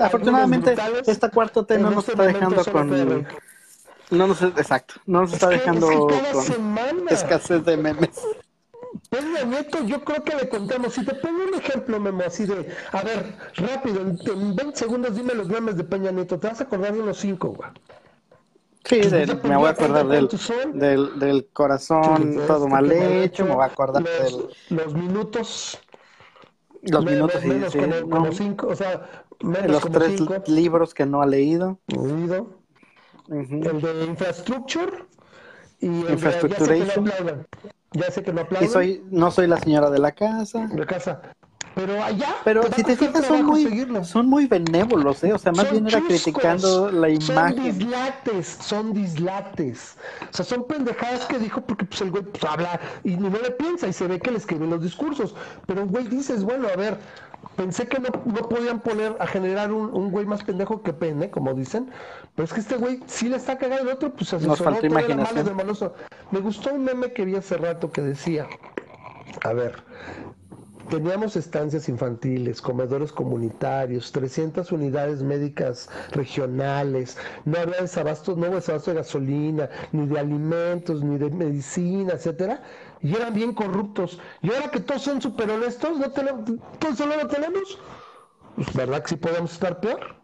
afortunadamente, 0.00 0.76
esta 1.06 1.30
cuarta 1.30 1.64
T 1.64 1.78
no 1.78 1.90
nos 1.90 2.08
está 2.08 2.24
dejando 2.24 2.64
con. 2.64 3.26
No 4.10 4.26
nos, 4.26 4.42
exacto, 4.42 4.94
no 5.06 5.20
nos 5.20 5.32
está 5.32 5.48
dejando 5.48 5.86
con 5.86 7.08
escasez 7.08 7.64
de 7.64 7.76
memes. 7.76 8.20
Peña 9.10 9.42
Nieto, 9.42 9.84
yo 9.84 10.04
creo 10.04 10.22
que 10.22 10.36
le 10.36 10.48
contamos. 10.48 10.94
Si 10.94 11.04
te 11.04 11.14
pongo 11.16 11.42
un 11.42 11.54
ejemplo, 11.54 11.98
Memo, 11.98 12.22
así 12.24 12.46
de, 12.46 12.72
a 12.92 13.02
ver, 13.02 13.34
rápido, 13.56 14.02
en, 14.02 14.54
20 14.54 14.76
segundos 14.76 15.16
dime 15.16 15.34
los 15.34 15.48
memes 15.48 15.76
de 15.76 15.82
Peña 15.82 16.12
Nieto. 16.12 16.38
Te 16.38 16.46
vas 16.46 16.60
a 16.60 16.64
acordar 16.64 16.94
de 16.94 17.00
unos 17.00 17.18
cinco, 17.18 17.48
güey. 17.48 17.70
Sí, 18.84 19.00
me 19.42 19.56
voy 19.56 19.66
a 19.66 19.70
acordar 19.70 20.06
del, 20.06 20.28
del, 20.74 21.18
del, 21.18 21.48
corazón 21.52 22.40
todo 22.46 22.66
mal 22.66 22.90
hecho, 22.90 23.44
me 23.44 23.54
voy 23.54 23.64
a 23.64 23.66
acordar 23.66 24.02
los, 24.02 24.48
del... 24.68 24.78
Los 24.78 24.94
minutos. 24.94 25.78
Los 26.82 27.04
minutos, 27.04 27.44
menos, 27.44 27.76
como, 28.08 28.32
cinco, 28.32 28.68
o 28.68 28.76
sea, 28.76 29.24
menos 29.42 29.70
los 29.70 29.92
tres 29.92 30.48
libros 30.48 30.94
que 30.94 31.04
no 31.04 31.20
ha 31.20 31.26
leído. 31.26 31.78
Leído. 31.88 32.60
El 33.28 33.80
de 33.80 34.04
Infrastructure 34.06 35.04
y 35.80 36.06
el 36.06 36.20
de 36.20 36.86
ya 36.86 37.79
sé 38.10 38.22
que 38.22 38.32
no 38.32 38.42
aplauden. 38.42 38.68
Y 38.68 38.72
soy, 38.72 39.04
no 39.10 39.30
soy 39.30 39.46
la 39.46 39.58
señora 39.58 39.90
de 39.90 39.98
la 39.98 40.12
casa. 40.12 40.66
De 40.66 40.86
casa. 40.86 41.20
Pero 41.74 42.02
allá. 42.02 42.36
Pero 42.44 42.62
si 42.74 42.82
te 42.82 42.96
fijas, 42.96 43.26
son 43.26 43.46
muy, 43.46 43.86
son 44.04 44.26
muy 44.26 44.46
benévolos, 44.46 45.22
¿eh? 45.22 45.32
O 45.32 45.38
sea, 45.38 45.52
más 45.52 45.70
bien 45.70 45.86
era 45.86 46.00
criticando 46.00 46.90
la 46.90 47.08
imagen. 47.08 47.30
Son 47.30 47.62
dislates, 47.62 48.46
son 48.60 48.92
dislates. 48.92 49.96
O 50.22 50.36
sea, 50.36 50.44
son 50.44 50.64
pendejadas 50.66 51.26
que 51.26 51.38
dijo 51.38 51.60
porque 51.60 51.84
pues, 51.84 52.00
el 52.00 52.10
güey 52.10 52.24
pues, 52.24 52.42
habla 52.44 52.80
y 53.04 53.16
no 53.16 53.30
le 53.30 53.50
piensa 53.52 53.86
y 53.86 53.92
se 53.92 54.06
ve 54.08 54.18
que 54.18 54.32
le 54.32 54.38
escriben 54.38 54.70
los 54.70 54.82
discursos. 54.82 55.34
Pero 55.66 55.86
güey 55.86 56.08
dices, 56.08 56.42
bueno, 56.42 56.66
a 56.68 56.76
ver, 56.76 56.98
pensé 57.56 57.86
que 57.86 57.98
no, 57.98 58.08
no 58.24 58.48
podían 58.48 58.80
poner 58.80 59.16
a 59.18 59.26
generar 59.26 59.72
un, 59.72 59.92
un, 59.92 60.10
güey 60.10 60.26
más 60.26 60.42
pendejo 60.42 60.82
que 60.82 60.92
pene, 60.92 61.30
como 61.30 61.54
dicen, 61.54 61.90
pero 62.34 62.44
es 62.44 62.52
que 62.52 62.60
este 62.60 62.76
güey 62.76 63.00
sí 63.06 63.28
le 63.28 63.36
está 63.36 63.58
cagando 63.58 63.90
el 63.90 63.96
otro, 63.96 64.12
pues 64.12 64.32
Nos 64.32 64.60
faltó 64.60 64.86
imaginación. 64.86 65.44
De 65.44 65.54
maloso. 65.54 65.94
Me 66.30 66.40
gustó 66.40 66.72
un 66.72 66.84
meme 66.84 67.12
que 67.12 67.24
vi 67.24 67.36
hace 67.36 67.56
rato 67.56 67.90
que 67.90 68.02
decía, 68.02 68.46
a 69.42 69.52
ver, 69.52 69.82
teníamos 70.88 71.36
estancias 71.36 71.88
infantiles, 71.88 72.60
comedores 72.60 73.12
comunitarios, 73.12 74.10
300 74.12 74.72
unidades 74.72 75.22
médicas 75.22 75.88
regionales, 76.12 77.16
no 77.44 77.58
había 77.58 77.80
desabasto, 77.82 78.36
no 78.36 78.48
hubo 78.48 78.56
desabasto 78.56 78.90
de 78.90 78.98
gasolina, 78.98 79.68
ni 79.92 80.06
de 80.06 80.18
alimentos, 80.18 81.02
ni 81.02 81.18
de 81.18 81.30
medicina, 81.30 82.14
etcétera 82.14 82.62
y 83.02 83.14
eran 83.14 83.34
bien 83.34 83.52
corruptos. 83.52 84.18
Y 84.42 84.52
ahora 84.52 84.70
que 84.70 84.80
todos 84.80 85.02
son 85.02 85.20
súper 85.20 85.50
honestos, 85.50 85.98
¿no 85.98 86.10
tenemos, 86.10 86.44
todos 86.78 86.98
solo 86.98 87.16
lo 87.16 87.28
tenemos? 87.28 87.78
Pues, 88.56 88.72
¿Verdad 88.74 89.02
que 89.02 89.08
sí 89.08 89.16
podemos 89.16 89.52
estar 89.52 89.80
peor? 89.80 90.16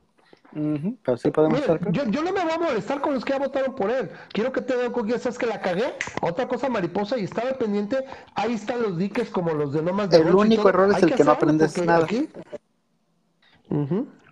pero 1.02 1.18
sí 1.18 1.30
podemos 1.30 1.60
estar 1.60 1.78
peor. 1.78 1.92
Yo, 1.92 2.04
yo, 2.06 2.22
no 2.22 2.32
me 2.32 2.42
voy 2.42 2.52
a 2.52 2.58
molestar 2.58 3.00
con 3.02 3.12
los 3.12 3.24
que 3.24 3.32
ya 3.34 3.38
votaron 3.38 3.74
por 3.74 3.90
él. 3.90 4.10
Quiero 4.32 4.52
que 4.52 4.62
te 4.62 4.74
den 4.76 4.90
cuenta, 4.90 5.18
sabes 5.18 5.38
que 5.38 5.46
la 5.46 5.60
cagué. 5.60 5.94
Otra 6.22 6.48
cosa 6.48 6.68
mariposa 6.68 7.18
y 7.18 7.24
estaba 7.24 7.52
pendiente. 7.52 8.04
Ahí 8.34 8.54
están 8.54 8.82
los 8.82 8.96
diques 8.96 9.28
como 9.28 9.52
los 9.52 9.72
de 9.74 9.82
nomás 9.82 10.08
de 10.08 10.18
El 10.18 10.34
único 10.34 10.68
error 10.68 10.90
es 10.96 11.02
el 11.02 11.14
que, 11.14 11.24
no 11.24 11.32
aprendes 11.32 11.76
nada. 11.84 12.04
Aquí... 12.04 12.28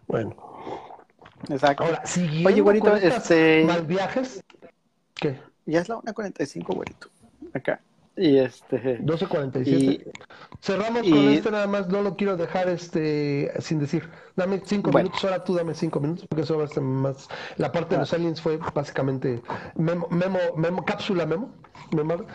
Bueno. 0.06 0.34
Exacto. 1.48 1.84
Ahora, 1.84 2.02
Oye, 2.46 2.60
güerito, 2.60 2.96
este. 2.96 3.64
Mal 3.66 3.84
viajes. 3.84 4.42
¿Qué? 5.14 5.38
Ya 5.66 5.80
es 5.80 5.88
la 5.88 5.96
1.45, 5.96 6.74
güerito. 6.74 7.08
Acá. 7.52 7.80
Y 8.16 8.38
este. 8.38 9.00
12.47. 9.00 10.12
Cerramos 10.60 11.02
con 11.02 11.28
este 11.28 11.50
nada 11.50 11.66
más, 11.66 11.88
no 11.88 12.00
lo 12.00 12.16
quiero 12.16 12.36
dejar 12.36 12.68
este 12.68 13.52
sin 13.60 13.80
decir. 13.80 14.08
Dame 14.36 14.62
cinco 14.64 14.92
minutos, 14.92 15.24
ahora 15.24 15.42
tú 15.42 15.54
dame 15.54 15.74
cinco 15.74 16.00
minutos, 16.00 16.26
porque 16.28 16.42
eso 16.42 16.56
va 16.56 16.64
a 16.64 16.68
ser 16.68 16.82
más. 16.82 17.28
La 17.56 17.72
parte 17.72 17.96
de 17.96 18.00
los 18.00 18.12
aliens 18.12 18.40
fue 18.40 18.58
básicamente 18.72 19.42
memo, 19.74 20.06
memo, 20.10 20.38
memo 20.56 20.84
cápsula 20.84 21.26
memo. 21.26 21.54
memo. 21.94 22.26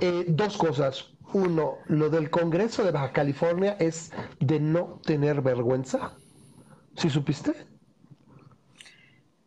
Eh, 0.00 0.24
dos 0.28 0.56
cosas. 0.56 1.14
Uno, 1.32 1.76
lo 1.86 2.08
del 2.08 2.30
Congreso 2.30 2.84
de 2.84 2.90
Baja 2.90 3.12
California 3.12 3.76
es 3.78 4.12
de 4.40 4.58
no 4.58 5.00
tener 5.04 5.42
vergüenza. 5.42 6.12
¿Sí 6.96 7.10
supiste? 7.10 7.54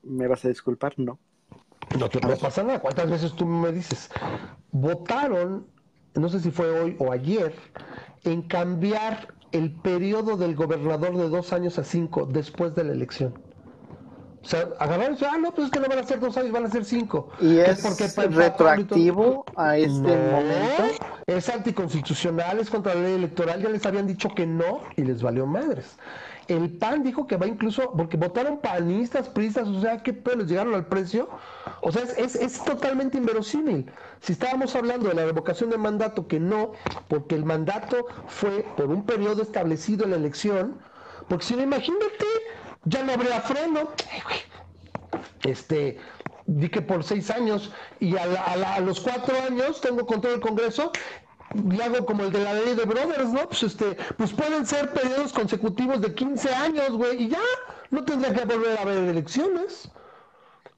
¿Me 0.04 0.28
vas 0.28 0.46
a 0.46 0.50
disculpar? 0.50 0.94
No. 0.98 1.20
No 1.98 2.10
te 2.10 2.20
puede 2.20 2.38
pasar 2.38 2.66
nada. 2.66 2.80
¿Cuántas 2.80 3.10
veces 3.10 3.34
tú 3.34 3.46
me 3.46 3.72
dices? 3.72 4.10
Votaron 4.72 5.68
no 6.16 6.30
sé 6.30 6.40
si 6.40 6.52
fue 6.52 6.70
hoy 6.70 6.96
o 7.00 7.12
ayer, 7.12 7.54
en 8.24 8.42
cambiar 8.42 9.34
el 9.52 9.72
periodo 9.72 10.38
del 10.38 10.56
gobernador 10.56 11.18
de 11.18 11.30
dos 11.30 11.54
años 11.54 11.78
a 11.80 11.84
cinco 11.84 12.26
después 12.26 12.76
de 12.76 12.84
la 12.84 12.94
elección. 12.94 13.34
O 14.44 14.48
sea, 14.48 14.70
agarraron 14.80 15.18
y 15.20 15.26
ah, 15.26 15.38
no, 15.40 15.54
pues 15.54 15.66
es 15.66 15.72
que 15.72 15.80
no 15.80 15.88
van 15.88 16.00
a 16.00 16.04
ser 16.04 16.20
dos 16.20 16.36
años, 16.36 16.52
van 16.52 16.66
a 16.66 16.70
ser 16.70 16.84
cinco. 16.84 17.30
¿Y 17.40 17.60
es 17.60 17.82
porque 17.82 18.08
retroactivo 18.28 19.46
a 19.56 19.78
este 19.78 20.00
momento? 20.00 21.06
Es 21.28 21.48
anticonstitucional, 21.48 22.60
es 22.60 22.70
contra 22.70 22.96
la 22.96 23.02
ley 23.02 23.14
electoral, 23.14 23.62
ya 23.62 23.70
les 23.70 23.86
habían 23.86 24.08
dicho 24.08 24.30
que 24.30 24.48
no 24.48 24.82
y 24.96 25.04
les 25.04 25.22
valió 25.22 25.46
madres. 25.46 25.96
El 26.52 26.69
PAN 26.69 27.02
dijo 27.02 27.28
que 27.28 27.38
va 27.38 27.48
incluso, 27.48 27.94
porque 27.94 28.18
votaron 28.18 28.60
panistas, 28.60 29.30
pristas, 29.30 29.69
o 29.69 29.80
sea, 29.80 30.03
¿qué 30.03 30.11
pedo 30.11 30.38
les 30.38 30.48
llegaron 30.48 30.73
al 30.73 30.86
precio? 30.86 31.30
O 31.80 31.94
sea, 31.94 32.03
es, 32.03 32.36
es, 32.36 32.61
totalmente 32.65 33.18
inverosímil. 33.18 33.90
Si 34.19 34.34
estábamos 34.34 34.76
hablando 34.76 35.07
de 35.07 35.14
la 35.14 35.23
revocación 35.23 35.69
del 35.69 35.80
mandato, 35.80 36.28
que 36.28 36.41
no, 36.41 36.73
porque 37.07 37.36
el 37.36 37.45
mandato 37.45 38.06
fue 38.28 38.65
por 38.76 38.88
un 38.88 39.06
periodo 39.06 39.41
establecido 39.41 40.03
en 40.03 40.11
la 40.11 40.18
elección, 40.18 40.78
porque 41.30 41.45
si 41.45 41.56
no, 41.56 41.64
imagínate, 41.64 42.26
ya 42.84 43.02
no 43.03 43.14
habría 43.14 43.40
freno. 43.40 43.90
Este, 45.44 45.99
di 46.48 46.68
que 46.68 46.82
por 46.82 47.06
seis 47.06 47.32
años 47.32 47.72
y 48.02 48.18
a 48.18 48.80
los 48.82 48.99
cuatro 48.99 49.36
años 49.48 49.80
tengo 49.80 50.06
control 50.06 50.34
del 50.34 50.41
Congreso 50.41 50.91
y 51.53 51.82
hago 51.82 52.06
como 52.06 52.23
el 52.23 52.32
de 52.32 52.44
la 52.44 52.53
ley 52.53 52.76
de 52.76 52.86
Brothers, 52.86 53.30
¿no? 53.30 53.48
Pues 53.48 53.64
este, 53.64 53.98
pues 54.18 54.32
pueden 54.32 54.65
ser 54.65 54.91
periodos 54.91 55.34
consecutivos 55.34 56.02
de 56.02 56.14
15 56.14 56.53
años, 56.53 56.91
güey, 56.91 57.23
y 57.23 57.30
ya, 57.30 57.40
no 57.90 58.03
tendría 58.03 58.34
que 58.34 58.45
volver 58.45 58.78
a 58.78 58.82
haber 58.82 58.98
elecciones. 58.98 59.90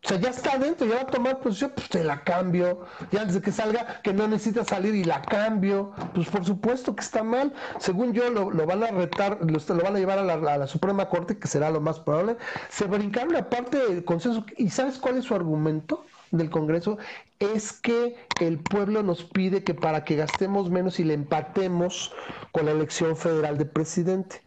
O 0.04 0.08
sea, 0.10 0.18
ya 0.18 0.32
está 0.32 0.54
adentro, 0.54 0.86
ya 0.86 0.96
va 0.96 1.02
a 1.04 1.08
tomar 1.08 1.40
posición, 1.40 1.72
pues 1.74 1.88
te 1.88 2.04
la 2.04 2.22
cambio. 2.26 2.86
Y 3.10 3.16
antes 3.16 3.36
de 3.36 3.42
que 3.42 3.54
salga, 3.54 4.02
que 4.02 4.12
no 4.12 4.28
necesita 4.28 4.66
salir 4.66 4.94
y 4.96 5.06
la 5.06 5.22
cambio. 5.22 5.94
Pues 6.14 6.28
por 6.28 6.44
supuesto 6.44 6.94
que 6.94 7.02
está 7.02 7.24
mal. 7.24 7.54
Según 7.80 8.12
yo, 8.12 8.30
lo, 8.30 8.52
van 8.66 8.84
a 8.84 8.88
retar, 8.88 9.38
lo, 9.40 9.60
lo, 9.66 9.84
van 9.84 9.96
a 9.96 10.00
llevar 10.00 10.20
a 10.20 10.24
la, 10.24 10.34
a 10.34 10.58
la, 10.58 10.68
Suprema 10.68 11.08
Corte, 11.08 11.38
que 11.38 11.48
será 11.48 11.72
lo 11.72 11.80
más 11.80 12.02
probable. 12.02 12.36
Se 12.68 12.84
brincaron 12.84 13.32
la 13.32 13.50
parte 13.50 13.78
del 13.78 14.04
consenso. 14.04 14.46
¿Y 14.58 14.72
sabes 14.72 14.98
cuál 14.98 15.20
es 15.20 15.24
su 15.24 15.36
argumento 15.36 16.04
del 16.38 16.50
Congreso? 16.50 16.98
Es 17.40 17.74
que 17.74 18.16
el 18.40 18.60
pueblo 18.60 19.04
nos 19.04 19.24
pide 19.24 19.64
que 19.64 19.74
para 19.74 20.04
que 20.04 20.16
gastemos 20.16 20.70
menos 20.70 21.00
y 21.00 21.04
le 21.04 21.14
empatemos 21.14 22.14
con 22.52 22.66
la 22.66 22.72
elección 22.72 23.16
federal 23.18 23.58
de 23.58 23.66
presidente 23.66 24.42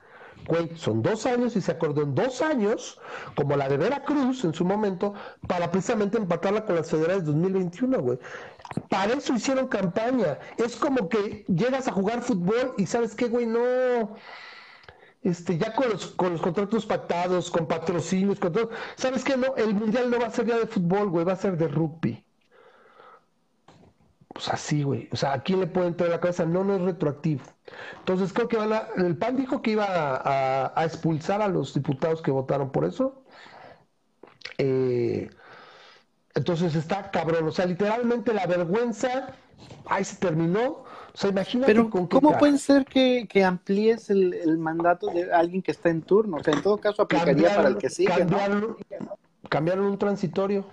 güey, 0.49 0.77
son 0.77 1.03
dos 1.03 1.27
años 1.27 1.57
y 1.57 1.61
se 1.61 1.73
acordó 1.73 2.03
en 2.03 2.15
dos 2.15 2.41
años, 2.41 3.01
como 3.35 3.57
la 3.57 3.69
de 3.69 3.77
Veracruz 3.77 4.45
en 4.45 4.55
su 4.55 4.65
momento, 4.65 5.15
para 5.49 5.71
precisamente 5.71 6.19
empatarla 6.19 6.65
con 6.65 6.77
las 6.77 6.91
federales 6.91 7.25
2021, 7.25 8.01
güey. 8.01 8.19
Para 8.89 9.15
eso 9.15 9.35
hicieron 9.35 9.69
campaña. 9.69 10.39
Es 10.57 10.77
como 10.77 11.09
que 11.09 11.45
llegas 11.49 11.89
a 11.89 11.93
jugar 11.93 12.23
fútbol 12.23 12.75
y 12.77 12.87
sabes 12.87 13.15
qué, 13.15 13.29
güey, 13.29 13.47
no. 13.47 14.17
Este, 15.27 15.59
ya 15.59 15.75
con 15.75 15.91
los, 15.91 16.07
con 16.07 16.33
los 16.33 16.41
contratos 16.41 16.87
pactados, 16.87 17.51
con 17.51 17.67
patrocinios, 17.67 18.39
con 18.39 18.53
todo. 18.53 18.71
¿Sabes 18.97 19.25
qué? 19.25 19.37
No, 19.37 19.57
el 19.57 19.75
mundial 19.75 20.11
no 20.11 20.21
va 20.21 20.27
a 20.27 20.31
ser 20.31 20.47
ya 20.47 20.59
de 20.59 20.67
fútbol, 20.67 21.11
güey, 21.11 21.25
va 21.25 21.33
a 21.33 21.37
ser 21.37 21.57
de 21.57 21.69
rugby 21.69 22.27
pues 24.37 24.51
así, 24.51 24.83
güey. 24.83 25.09
O 25.13 25.17
sea, 25.17 25.33
¿a 25.33 25.43
quién 25.43 25.61
le 25.61 25.67
puede 25.67 25.87
entrar 25.89 26.11
la 26.11 26.21
cabeza? 26.21 26.45
No, 26.45 26.63
no 26.63 26.77
es 26.77 26.83
retroactivo. 26.83 27.43
Entonces 28.01 28.35
creo 28.35 28.49
que 28.49 28.59
van 28.59 28.73
a, 28.73 28.89
el 28.97 29.17
PAN 29.17 29.37
dijo 29.37 29.63
que 29.63 29.71
iba 29.71 29.87
a, 29.89 30.85
expulsar 30.85 31.41
a 31.41 31.49
los 31.49 31.73
diputados 31.73 32.21
que 32.21 32.31
votaron 32.31 32.71
por 32.71 32.85
eso. 32.85 33.25
Eh, 34.59 35.31
entonces 36.35 36.75
está 36.75 37.11
cabrón. 37.11 37.49
O 37.49 37.53
sea, 37.53 37.65
literalmente 37.65 38.35
la 38.35 38.47
vergüenza, 38.47 39.35
ahí 39.87 40.05
se 40.05 40.17
terminó. 40.17 40.85
O 41.17 41.19
sea, 41.19 41.31
imagínate 41.31 41.73
Pero, 41.73 41.89
¿cómo 41.89 42.37
puede 42.37 42.59
ser 42.59 42.85
que, 42.85 43.27
amplíes 43.43 44.11
el, 44.11 44.59
mandato 44.59 45.07
de 45.07 45.33
alguien 45.33 45.63
que 45.63 45.71
está 45.71 45.89
en 45.89 46.03
turno? 46.03 46.37
O 46.37 46.45
sea, 46.45 46.53
en 46.53 46.61
todo 46.61 46.77
caso 46.77 47.01
aplicaría 47.01 47.57
para 47.57 47.69
el 47.69 47.79
que 47.79 47.89
sigue. 47.89 48.13
Cambiaron, 48.15 48.77
cambiaron 49.49 49.87
un 49.87 49.99
transitorio 49.99 50.67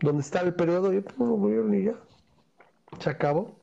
donde 0.00 0.22
está 0.22 0.40
el 0.40 0.54
periodo. 0.54 0.92
Yo 0.92 1.02
no 1.18 1.36
voy 1.36 1.52
ni 1.68 1.84
ya. 1.84 1.94
¿Se 2.98 3.10
acabó? 3.10 3.54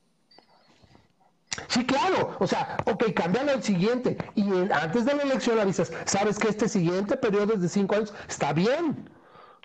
Sí, 1.68 1.86
claro. 1.86 2.38
O 2.40 2.48
sea, 2.48 2.78
ok, 2.86 3.04
cambialo 3.14 3.52
al 3.52 3.62
siguiente. 3.62 4.16
Y 4.36 4.50
antes 4.72 5.04
de 5.04 5.16
la 5.16 5.24
elección 5.24 5.60
avisas, 5.60 5.91
sabes 6.06 6.40
que 6.40 6.48
este 6.48 6.70
siguiente 6.70 7.18
periodo 7.18 7.56
es 7.56 7.62
de 7.62 7.68
cinco 7.68 7.95
años. 7.95 8.14
Está 8.30 8.54
bien. 8.54 9.10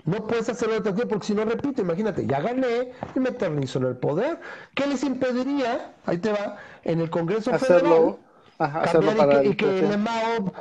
No 0.05 0.27
puedes 0.27 0.49
hacerlo 0.49 0.79
otro 0.79 0.95
tiempo 0.95 1.11
porque 1.11 1.27
si 1.27 1.35
no 1.35 1.45
repito, 1.45 1.83
imagínate, 1.83 2.27
ya 2.27 2.41
gané 2.41 2.93
y 3.15 3.21
me 3.21 3.31
eternizo 3.31 3.79
en 3.79 3.87
el 3.87 3.97
poder. 3.97 4.41
¿Qué 4.75 4.87
les 4.87 5.03
impediría? 5.03 5.95
Ahí 6.07 6.19
te 6.19 6.33
va, 6.33 6.57
en 6.85 7.01
el 7.01 7.11
Congreso 7.11 7.53
hacerlo, 7.53 8.19
Federal. 8.59 8.85
hacerlo 8.85 9.17
para 9.17 9.45
y 9.45 9.55
que, 9.55 9.81
el 9.81 9.99
Mao 9.99 10.53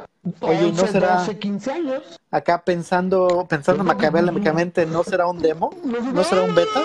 11, 0.42 0.72
¿no 0.72 0.88
será 0.88 1.20
12, 1.20 1.40
15 1.40 1.72
años. 1.72 2.20
Acá 2.32 2.64
pensando, 2.64 3.46
pensando 3.48 3.84
maquiavélicamente, 3.84 4.86
¿no 4.86 5.04
será 5.04 5.28
un 5.28 5.40
demo? 5.40 5.72
¿No 5.84 6.24
será 6.24 6.44
un 6.44 6.56
beta? 6.56 6.84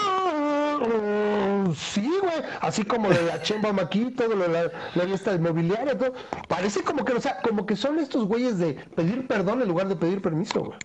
sí, 1.77 2.12
güey, 2.20 2.43
así 2.61 2.85
como 2.85 3.09
de 3.09 3.23
la 3.23 3.41
Chemba 3.43 3.70
lo 3.73 3.87
de 3.87 4.49
la, 4.49 4.70
la 4.95 5.05
lista 5.05 5.33
inmobiliaria, 5.35 5.97
todo. 5.97 6.12
Parece 6.49 6.83
como 6.83 7.05
que, 7.05 7.12
o 7.12 7.20
sea, 7.20 7.39
como 7.43 7.66
que 7.66 7.77
son 7.77 7.99
estos 7.99 8.27
güeyes 8.27 8.59
de 8.59 8.74
pedir 8.74 9.27
perdón 9.27 9.62
en 9.62 9.69
lugar 9.69 9.89
de 9.89 9.97
pedir 9.97 10.20
permiso, 10.20 10.61
güey. 10.65 10.79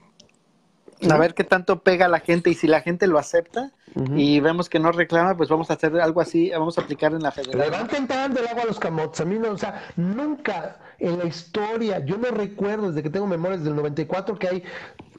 A 1.09 1.17
ver 1.17 1.33
qué 1.33 1.43
tanto 1.43 1.83
pega 1.83 2.07
la 2.07 2.19
gente 2.19 2.49
y 2.49 2.55
si 2.55 2.67
la 2.67 2.81
gente 2.81 3.07
lo 3.07 3.19
acepta 3.19 3.71
y 4.15 4.39
vemos 4.39 4.69
que 4.69 4.79
no 4.79 4.91
reclama, 4.91 5.35
pues 5.35 5.49
vamos 5.49 5.69
a 5.71 5.73
hacer 5.73 5.99
algo 5.99 6.21
así, 6.21 6.51
vamos 6.51 6.77
a 6.77 6.81
aplicar 6.81 7.13
en 7.13 7.23
la 7.23 7.31
federal. 7.31 7.69
Levanten 7.69 8.07
tanto 8.07 8.39
el 8.39 8.47
agua 8.47 8.63
a 8.63 8.65
los 8.65 8.79
camotes. 8.79 9.21
A 9.21 9.25
mí 9.25 9.39
no, 9.39 9.51
o 9.51 9.57
sea, 9.57 9.89
nunca 9.95 10.77
en 10.99 11.19
la 11.19 11.25
historia, 11.25 12.03
yo 12.05 12.17
no 12.17 12.29
recuerdo 12.29 12.89
desde 12.89 13.03
que 13.03 13.09
tengo 13.09 13.27
memorias 13.27 13.63
del 13.63 13.75
94 13.75 14.37
que 14.37 14.47
hay 14.47 14.63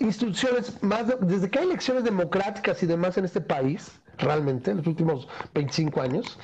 instituciones 0.01 0.81
más, 0.83 1.07
desde 1.21 1.51
que 1.51 1.59
hay 1.59 1.67
elecciones 1.67 2.05
democráticas 2.05 2.83
y 2.83 2.87
demás 2.87 3.17
en 3.19 3.25
este 3.25 3.41
país, 3.41 3.91
realmente, 4.19 4.71
en 4.71 4.79
los 4.79 4.87
últimos 4.87 5.29
25 5.55 6.01
años, 6.01 6.39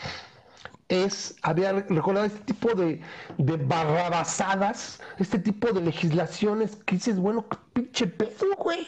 es 0.88 1.36
había 1.42 1.72
recordado 1.72 2.26
este 2.26 2.40
tipo 2.40 2.74
de, 2.74 3.00
de 3.38 3.56
barrabasadas, 3.56 5.00
este 5.18 5.38
tipo 5.38 5.72
de 5.72 5.80
legislaciones 5.80 6.76
que 6.84 6.96
dices, 6.96 7.18
bueno, 7.18 7.46
pinche 7.72 8.06
pedo, 8.06 8.54
güey. 8.58 8.86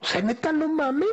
O 0.00 0.04
sea, 0.04 0.22
neta, 0.22 0.52
no 0.52 0.68
mames. 0.68 1.08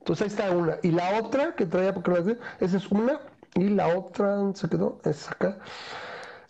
Entonces 0.00 0.22
ahí 0.22 0.28
está 0.28 0.50
una. 0.56 0.78
Y 0.82 0.90
la 0.90 1.18
otra 1.20 1.54
que 1.54 1.66
traía, 1.66 1.94
porque 1.94 2.36
esa 2.60 2.76
es 2.76 2.90
una. 2.90 3.20
Y 3.54 3.70
la 3.70 3.88
otra, 3.96 4.38
se 4.54 4.68
quedó? 4.68 5.00
Es 5.04 5.30
acá. 5.30 5.58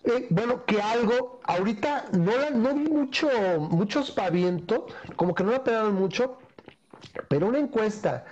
Eh, 0.04 0.26
bueno, 0.30 0.64
que 0.66 0.80
algo, 0.82 1.40
ahorita 1.44 2.06
no, 2.12 2.50
no 2.50 2.74
vi 2.74 2.90
mucho, 2.90 3.28
mucho 3.58 4.00
espaviento, 4.00 4.86
como 5.16 5.34
que 5.34 5.44
no 5.44 5.52
la 5.52 5.64
pegaron 5.64 5.94
mucho, 5.94 6.38
pero 7.28 7.46
una 7.48 7.58
encuesta 7.58 8.24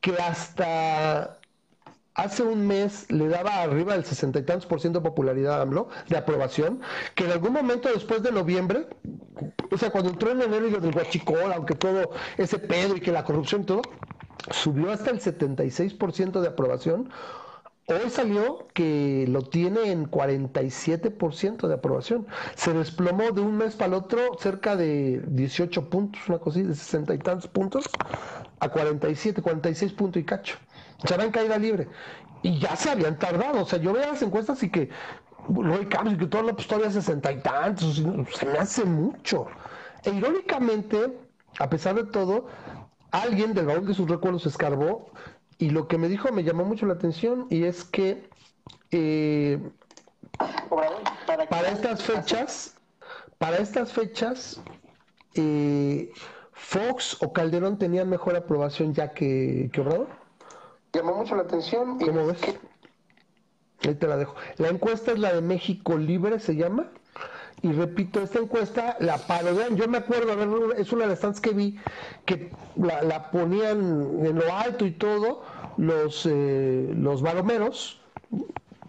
que 0.00 0.14
hasta 0.16 1.39
hace 2.22 2.42
un 2.42 2.66
mes 2.66 3.10
le 3.10 3.28
daba 3.28 3.62
arriba 3.62 3.94
del 3.94 4.04
sesenta 4.04 4.38
y 4.38 4.42
tantos 4.42 4.66
por 4.66 4.80
ciento 4.80 5.00
de 5.00 5.04
popularidad 5.08 5.58
a 5.58 5.62
AMLO, 5.62 5.88
de 6.08 6.16
aprobación, 6.16 6.80
que 7.14 7.24
en 7.24 7.32
algún 7.32 7.52
momento 7.52 7.88
después 7.92 8.22
de 8.22 8.30
noviembre, 8.30 8.86
o 9.70 9.78
sea, 9.78 9.90
cuando 9.90 10.10
entró 10.10 10.30
en 10.30 10.42
enero 10.42 10.66
y 10.66 10.70
lo 10.70 10.80
del 10.80 10.92
guachicol, 10.92 11.52
aunque 11.52 11.74
todo 11.74 12.10
ese 12.36 12.58
pedo 12.58 12.96
y 12.96 13.00
que 13.00 13.12
la 13.12 13.24
corrupción 13.24 13.62
y 13.62 13.64
todo, 13.64 13.82
subió 14.50 14.90
hasta 14.90 15.10
el 15.10 15.20
76% 15.20 16.40
de 16.40 16.48
aprobación. 16.48 17.10
Hoy 17.86 18.08
salió 18.08 18.68
que 18.72 19.26
lo 19.28 19.42
tiene 19.42 19.90
en 19.90 20.08
47% 20.08 21.66
de 21.66 21.74
aprobación. 21.74 22.26
Se 22.54 22.72
desplomó 22.72 23.32
de 23.32 23.40
un 23.40 23.56
mes 23.56 23.74
para 23.74 23.88
el 23.88 23.94
otro 23.94 24.20
cerca 24.38 24.76
de 24.76 25.20
18 25.26 25.90
puntos, 25.90 26.20
una 26.28 26.38
así, 26.46 26.62
de 26.62 26.74
60 26.74 27.14
y 27.14 27.18
tantos 27.18 27.48
puntos, 27.48 27.84
a 28.60 28.68
47, 28.68 29.42
46 29.42 29.92
puntos 29.94 30.22
y 30.22 30.24
cacho. 30.24 30.56
Se 31.04 31.16
va 31.16 31.24
en 31.24 31.30
caída 31.30 31.58
libre. 31.58 31.88
Y 32.42 32.58
ya 32.58 32.76
se 32.76 32.90
habían 32.90 33.18
tardado. 33.18 33.62
O 33.62 33.66
sea, 33.66 33.78
yo 33.78 33.92
veo 33.92 34.06
las 34.06 34.22
encuestas 34.22 34.62
y 34.62 34.70
que 34.70 34.90
Roy 35.48 35.88
y 36.06 36.16
que 36.16 36.26
todo 36.26 36.54
pues, 36.54 36.66
todavía 36.66 36.90
60 36.90 37.32
y 37.32 37.40
tantos, 37.40 38.02
se 38.34 38.46
me 38.46 38.58
hace 38.58 38.84
mucho. 38.84 39.46
E 40.04 40.10
irónicamente, 40.10 41.18
a 41.58 41.68
pesar 41.68 41.94
de 41.96 42.04
todo, 42.04 42.46
alguien 43.10 43.54
del 43.54 43.66
baúl 43.66 43.86
de 43.86 43.94
sus 43.94 44.08
recuerdos 44.08 44.46
escarbó 44.46 45.10
y 45.58 45.70
lo 45.70 45.88
que 45.88 45.98
me 45.98 46.08
dijo 46.08 46.32
me 46.32 46.44
llamó 46.44 46.64
mucho 46.64 46.86
la 46.86 46.94
atención 46.94 47.46
y 47.50 47.64
es 47.64 47.84
que 47.84 48.28
eh, 48.90 49.58
para 51.48 51.68
estas 51.68 52.02
fechas, 52.02 52.76
para 53.38 53.58
estas 53.58 53.92
fechas, 53.92 54.60
eh, 55.34 56.10
Fox 56.52 57.16
o 57.20 57.32
Calderón 57.32 57.78
tenían 57.78 58.08
mejor 58.08 58.36
aprobación 58.36 58.94
ya 58.94 59.12
que, 59.12 59.70
que 59.72 59.80
Obrador. 59.80 60.19
Llamó 60.92 61.14
mucho 61.14 61.36
la 61.36 61.42
atención. 61.42 61.98
¿Cómo 61.98 62.26
ves? 62.26 62.40
Ahí 63.82 63.94
te 63.94 64.06
la 64.06 64.16
dejo. 64.16 64.34
La 64.58 64.68
encuesta 64.68 65.12
es 65.12 65.18
la 65.18 65.32
de 65.32 65.40
México 65.40 65.96
Libre, 65.96 66.38
se 66.40 66.56
llama. 66.56 66.90
Y 67.62 67.72
repito, 67.72 68.20
esta 68.20 68.38
encuesta 68.38 68.96
la 69.00 69.18
parodian. 69.18 69.76
Yo 69.76 69.86
me 69.86 69.98
acuerdo, 69.98 70.32
a 70.32 70.34
ver, 70.34 70.48
es 70.78 70.92
una 70.92 71.02
de 71.02 71.10
las 71.10 71.20
tantas 71.20 71.40
que 71.40 71.50
vi 71.50 71.78
que 72.24 72.50
la, 72.76 73.30
ponían 73.30 73.78
en 74.24 74.36
lo 74.36 74.54
alto 74.54 74.86
y 74.86 74.92
todo, 74.92 75.42
los, 75.76 76.26
eh, 76.30 76.90
los 76.96 77.20
baromeros, 77.20 78.00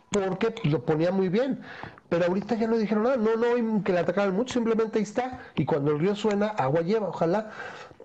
porque 0.09 0.55
lo 0.63 0.85
ponía 0.85 1.11
muy 1.11 1.29
bien. 1.29 1.61
Pero 2.11 2.25
ahorita 2.25 2.55
ya 2.55 2.67
no 2.67 2.77
dijeron 2.77 3.03
nada, 3.03 3.15
no, 3.15 3.37
no, 3.37 3.83
que 3.85 3.93
le 3.93 3.99
atacaron 3.99 4.35
mucho, 4.35 4.55
simplemente 4.55 4.97
ahí 4.97 5.03
está. 5.03 5.39
Y 5.55 5.63
cuando 5.63 5.91
el 5.91 5.99
río 5.99 6.13
suena, 6.13 6.47
agua 6.47 6.81
lleva, 6.81 7.07
ojalá. 7.07 7.51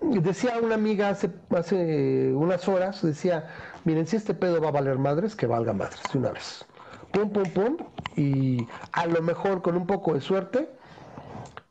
Decía 0.01 0.53
una 0.63 0.75
amiga 0.75 1.09
hace, 1.09 1.29
hace 1.53 2.31
unas 2.33 2.69
horas, 2.69 3.01
decía, 3.01 3.49
miren, 3.83 4.07
si 4.07 4.15
este 4.15 4.33
pedo 4.33 4.61
va 4.61 4.69
a 4.69 4.71
valer 4.71 4.97
madres, 4.97 5.35
que 5.35 5.45
valga 5.45 5.73
madres 5.73 5.99
de 6.13 6.19
una 6.19 6.31
vez. 6.31 6.65
Pum, 7.11 7.29
pum, 7.31 7.51
pum. 7.51 7.77
Y 8.15 8.65
a 8.93 9.07
lo 9.07 9.21
mejor 9.21 9.61
con 9.61 9.75
un 9.75 9.85
poco 9.85 10.13
de 10.13 10.21
suerte, 10.21 10.69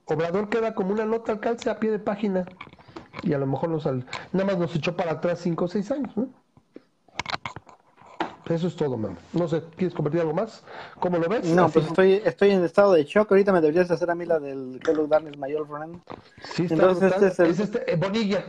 Obrador 0.05 0.51
queda 0.51 0.75
como 0.75 0.93
una 0.93 1.07
nota 1.07 1.33
al 1.33 1.41
calce 1.41 1.71
a 1.71 1.81
pie 1.81 1.91
de 1.91 1.99
página. 1.99 2.45
Y 3.23 3.33
a 3.33 3.39
lo 3.39 3.47
mejor 3.47 3.71
nos 3.71 3.87
nada 3.87 4.45
más 4.45 4.59
nos 4.59 4.77
echó 4.77 4.95
para 4.95 5.13
atrás 5.13 5.41
cinco 5.41 5.65
o 5.65 5.69
seis 5.69 5.91
años, 5.91 6.15
¿no? 6.19 6.29
Eso 8.49 8.69
es 8.69 8.77
todo, 8.77 8.97
mamá. 8.97 9.17
No 9.33 9.49
sé, 9.49 9.63
¿quieres 9.77 9.93
compartir 9.95 10.21
algo 10.21 10.33
más? 10.33 10.63
¿Cómo 11.01 11.19
lo 11.19 11.29
ves? 11.29 11.45
No, 11.47 11.69
pues 11.69 11.87
estoy, 11.87 12.23
estoy 12.25 12.51
en 12.51 12.65
estado 12.65 12.93
de 12.93 13.05
shock. 13.05 13.31
Ahorita 13.33 13.53
me 13.53 13.61
deberías 13.61 13.91
hacer 13.91 14.09
a 14.11 14.15
mí 14.15 14.25
la 14.25 14.39
del 14.39 14.81
Hello 14.87 15.07
Darkness 15.09 15.35
Old 15.37 15.69
Friend. 15.69 16.01
Sí, 16.55 16.63
está 16.63 16.75
Entonces, 16.75 17.13
este 17.23 17.27
es, 17.27 17.39
el... 17.59 17.65
este, 17.65 17.93
eh, 17.93 17.97
Bonilla. 17.97 18.45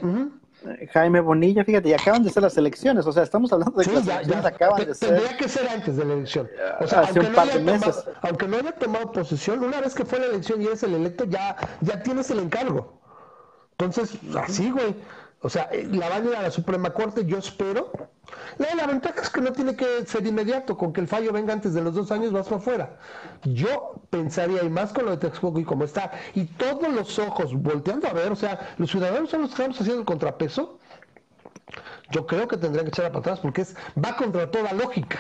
Jaime 0.92 1.20
Bonilla, 1.22 1.64
fíjate, 1.64 1.90
y 1.90 1.94
acaban 1.94 2.24
de 2.24 2.30
ser 2.32 2.42
las 2.44 2.58
elecciones, 2.58 3.06
o 3.06 3.12
sea, 3.12 3.22
estamos 3.24 3.54
hablando 3.54 3.78
de 3.78 3.84
Sí, 3.84 3.90
que 3.92 3.96
las 3.98 4.06
ya, 4.06 4.16
elecciones 4.16 4.44
ya. 4.44 4.50
acaban 4.50 4.78
Te- 4.80 4.86
de 4.88 4.96
ser. 4.96 5.10
Tendría 5.10 5.38
que 5.38 5.50
ser 5.50 5.70
antes 5.70 5.96
de 5.98 6.06
la 6.06 6.14
elección. 6.14 6.50
O 6.80 6.88
sea, 6.88 7.00
Hace 7.02 7.10
aunque 7.20 7.20
un 7.20 7.30
no, 7.32 7.36
par 7.36 7.46
de 7.48 7.52
haya 7.54 7.64
meses. 7.64 7.82
tomado, 8.04 8.18
aunque 8.22 8.48
no 8.48 8.58
haya 8.58 8.72
tomado 8.74 9.12
posesión, 9.12 9.64
una 9.64 9.82
vez 9.82 9.94
que 9.96 10.04
fue 10.06 10.20
la 10.20 10.26
elección 10.28 10.62
y 10.62 10.66
eres 10.66 10.84
el 10.84 10.94
electo, 10.96 11.26
ya, 11.26 11.56
ya 11.82 12.02
tienes 12.04 12.30
el 12.32 12.40
encargo. 12.40 13.00
Entonces, 13.80 14.18
así, 14.44 14.72
güey. 14.72 14.96
O 15.42 15.50
sea, 15.50 15.70
eh, 15.72 15.88
la 15.92 16.10
van 16.10 16.26
a 16.26 16.30
ir 16.30 16.36
a 16.36 16.42
la 16.42 16.52
Suprema 16.52 16.92
Corte, 16.92 17.26
yo 17.26 17.38
espero. 17.38 17.92
La, 18.58 18.88
ventaja 18.88 19.22
es 19.22 19.30
que 19.30 19.40
no 19.40 19.52
tiene 19.54 19.76
que 19.76 20.06
ser 20.06 20.26
inmediato, 20.26 20.78
con 20.78 20.92
que 20.92 21.00
el 21.00 21.08
fallo 21.08 21.32
venga 21.32 21.54
antes 21.54 21.74
de 21.74 21.82
los 21.82 21.94
dos 21.94 22.12
años, 22.12 22.32
vas 22.32 22.48
para 22.48 22.58
afuera. 22.58 22.98
Yo 23.44 24.02
pensaría, 24.10 24.64
y 24.64 24.70
más 24.70 24.92
con 24.92 25.06
lo 25.06 25.12
de 25.12 25.18
Texcoco 25.18 25.60
y 25.60 25.64
como 25.64 25.84
está, 25.86 26.12
y 26.34 26.46
todos 26.46 26.90
los 26.90 27.20
ojos 27.20 27.54
volteando 27.54 28.08
a 28.08 28.14
ver, 28.14 28.32
o 28.32 28.36
sea, 28.36 28.76
los 28.78 28.90
ciudadanos 28.90 29.30
son 29.30 29.42
los 29.42 29.52
que 29.52 29.56
estamos 29.56 29.80
haciendo 29.80 30.02
el 30.02 30.06
contrapeso, 30.06 30.80
yo 32.12 32.26
creo 32.26 32.48
que 32.48 32.58
tendrían 32.58 32.86
que 32.86 32.90
echarla 32.90 33.12
para 33.12 33.20
atrás 33.20 33.40
porque 33.40 33.62
es, 33.62 33.76
va 34.04 34.16
contra 34.16 34.50
toda 34.50 34.74
lógica. 34.74 35.20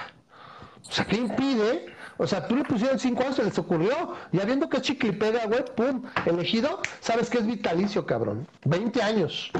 O 0.87 0.91
sea, 0.91 1.05
¿qué 1.05 1.17
impide? 1.17 1.85
O 2.17 2.25
sea, 2.25 2.47
tú 2.47 2.55
le 2.55 2.63
pusieron 2.63 2.97
cinco 2.97 3.23
años, 3.23 3.35
se 3.35 3.43
les 3.43 3.57
ocurrió. 3.59 4.15
Ya 4.31 4.45
viendo 4.45 4.69
que 4.69 4.77
es 4.77 4.83
chicle 4.83 5.11
güey, 5.11 5.65
pum, 5.75 6.03
elegido, 6.25 6.81
sabes 6.99 7.29
que 7.29 7.39
es 7.39 7.45
vitalicio, 7.45 8.05
cabrón. 8.05 8.47
20 8.65 9.01
años. 9.01 9.51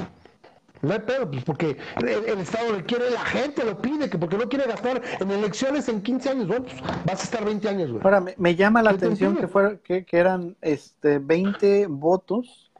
No 0.81 0.93
hay 0.93 0.99
pedo, 0.99 1.29
pues 1.29 1.43
porque 1.43 1.77
el, 2.01 2.07
el 2.09 2.39
Estado 2.39 2.71
lo 2.71 2.85
quiere, 2.85 3.09
la 3.11 3.21
gente 3.25 3.63
lo 3.63 3.81
pide, 3.81 4.09
que 4.09 4.17
porque 4.17 4.37
no 4.37 4.47
quiere 4.47 4.65
gastar 4.65 5.01
en 5.19 5.31
elecciones 5.31 5.89
en 5.89 6.01
15 6.01 6.29
años. 6.29 6.47
Bueno, 6.47 6.65
pues 6.65 6.81
vas 7.05 7.21
a 7.21 7.23
estar 7.23 7.43
20 7.43 7.67
años, 7.69 7.91
güey. 7.91 8.01
Ahora, 8.03 8.21
me, 8.21 8.35
me 8.37 8.55
llama 8.55 8.83
la 8.83 8.91
¿Qué 8.91 8.97
te 8.99 9.05
atención 9.05 9.35
que, 9.35 9.47
fuera, 9.47 9.77
que, 9.77 10.05
que 10.05 10.17
eran 10.17 10.55
este, 10.61 11.19
20 11.19 11.87
votos, 11.87 12.71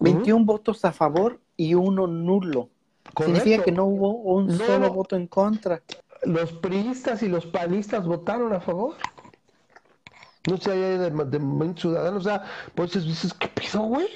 21 0.00 0.44
votos 0.44 0.84
a 0.84 0.92
favor 0.92 1.40
y 1.56 1.74
uno 1.74 2.06
nulo. 2.06 2.68
Significa 3.16 3.58
Correcto. 3.58 3.64
que 3.64 3.72
no 3.72 3.84
hubo 3.86 4.12
un 4.12 4.46
No, 4.46 4.54
solo 4.66 4.92
voto 4.92 5.16
en 5.16 5.26
contra. 5.26 5.82
Los 6.22 6.52
priistas 6.52 7.22
y 7.22 7.28
los 7.28 7.46
panistas 7.46 8.06
votaron 8.06 8.52
a 8.52 8.60
favor. 8.60 8.94
No 10.48 10.56
sé, 10.56 10.70
hay 10.72 10.78
de, 10.98 11.10
de 11.10 11.38
Movimiento 11.38 11.82
Ciudadano, 11.82 12.16
o 12.18 12.20
sea, 12.22 12.44
pues 12.74 12.92
dices, 12.92 13.34
¿qué 13.34 13.48
pido, 13.48 13.82
güey? 13.82 14.06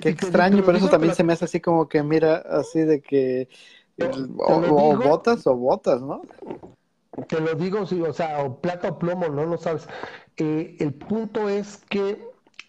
Qué 0.00 0.10
extraño, 0.10 0.62
pero 0.64 0.78
eso 0.78 0.86
digo, 0.86 0.90
también 0.90 1.14
se 1.14 1.24
me 1.24 1.32
hace 1.32 1.44
así 1.44 1.60
como 1.60 1.88
que, 1.88 2.02
mira, 2.02 2.36
así 2.36 2.80
de 2.80 3.00
que 3.00 3.48
te 3.96 4.06
o, 4.06 4.60
lo 4.60 4.74
o 4.74 4.96
digo. 4.96 5.08
votas 5.08 5.46
o 5.46 5.54
votas, 5.56 6.02
¿no? 6.02 6.22
Te 7.28 7.40
lo 7.40 7.54
digo, 7.54 7.86
sí, 7.86 8.00
o 8.02 8.12
sea, 8.12 8.42
o 8.44 8.60
plata 8.60 8.88
o 8.88 8.98
plomo, 8.98 9.28
no 9.28 9.46
lo 9.46 9.56
sabes. 9.56 9.88
Eh, 10.36 10.76
el 10.80 10.92
punto 10.92 11.48
es 11.48 11.78
que 11.88 12.22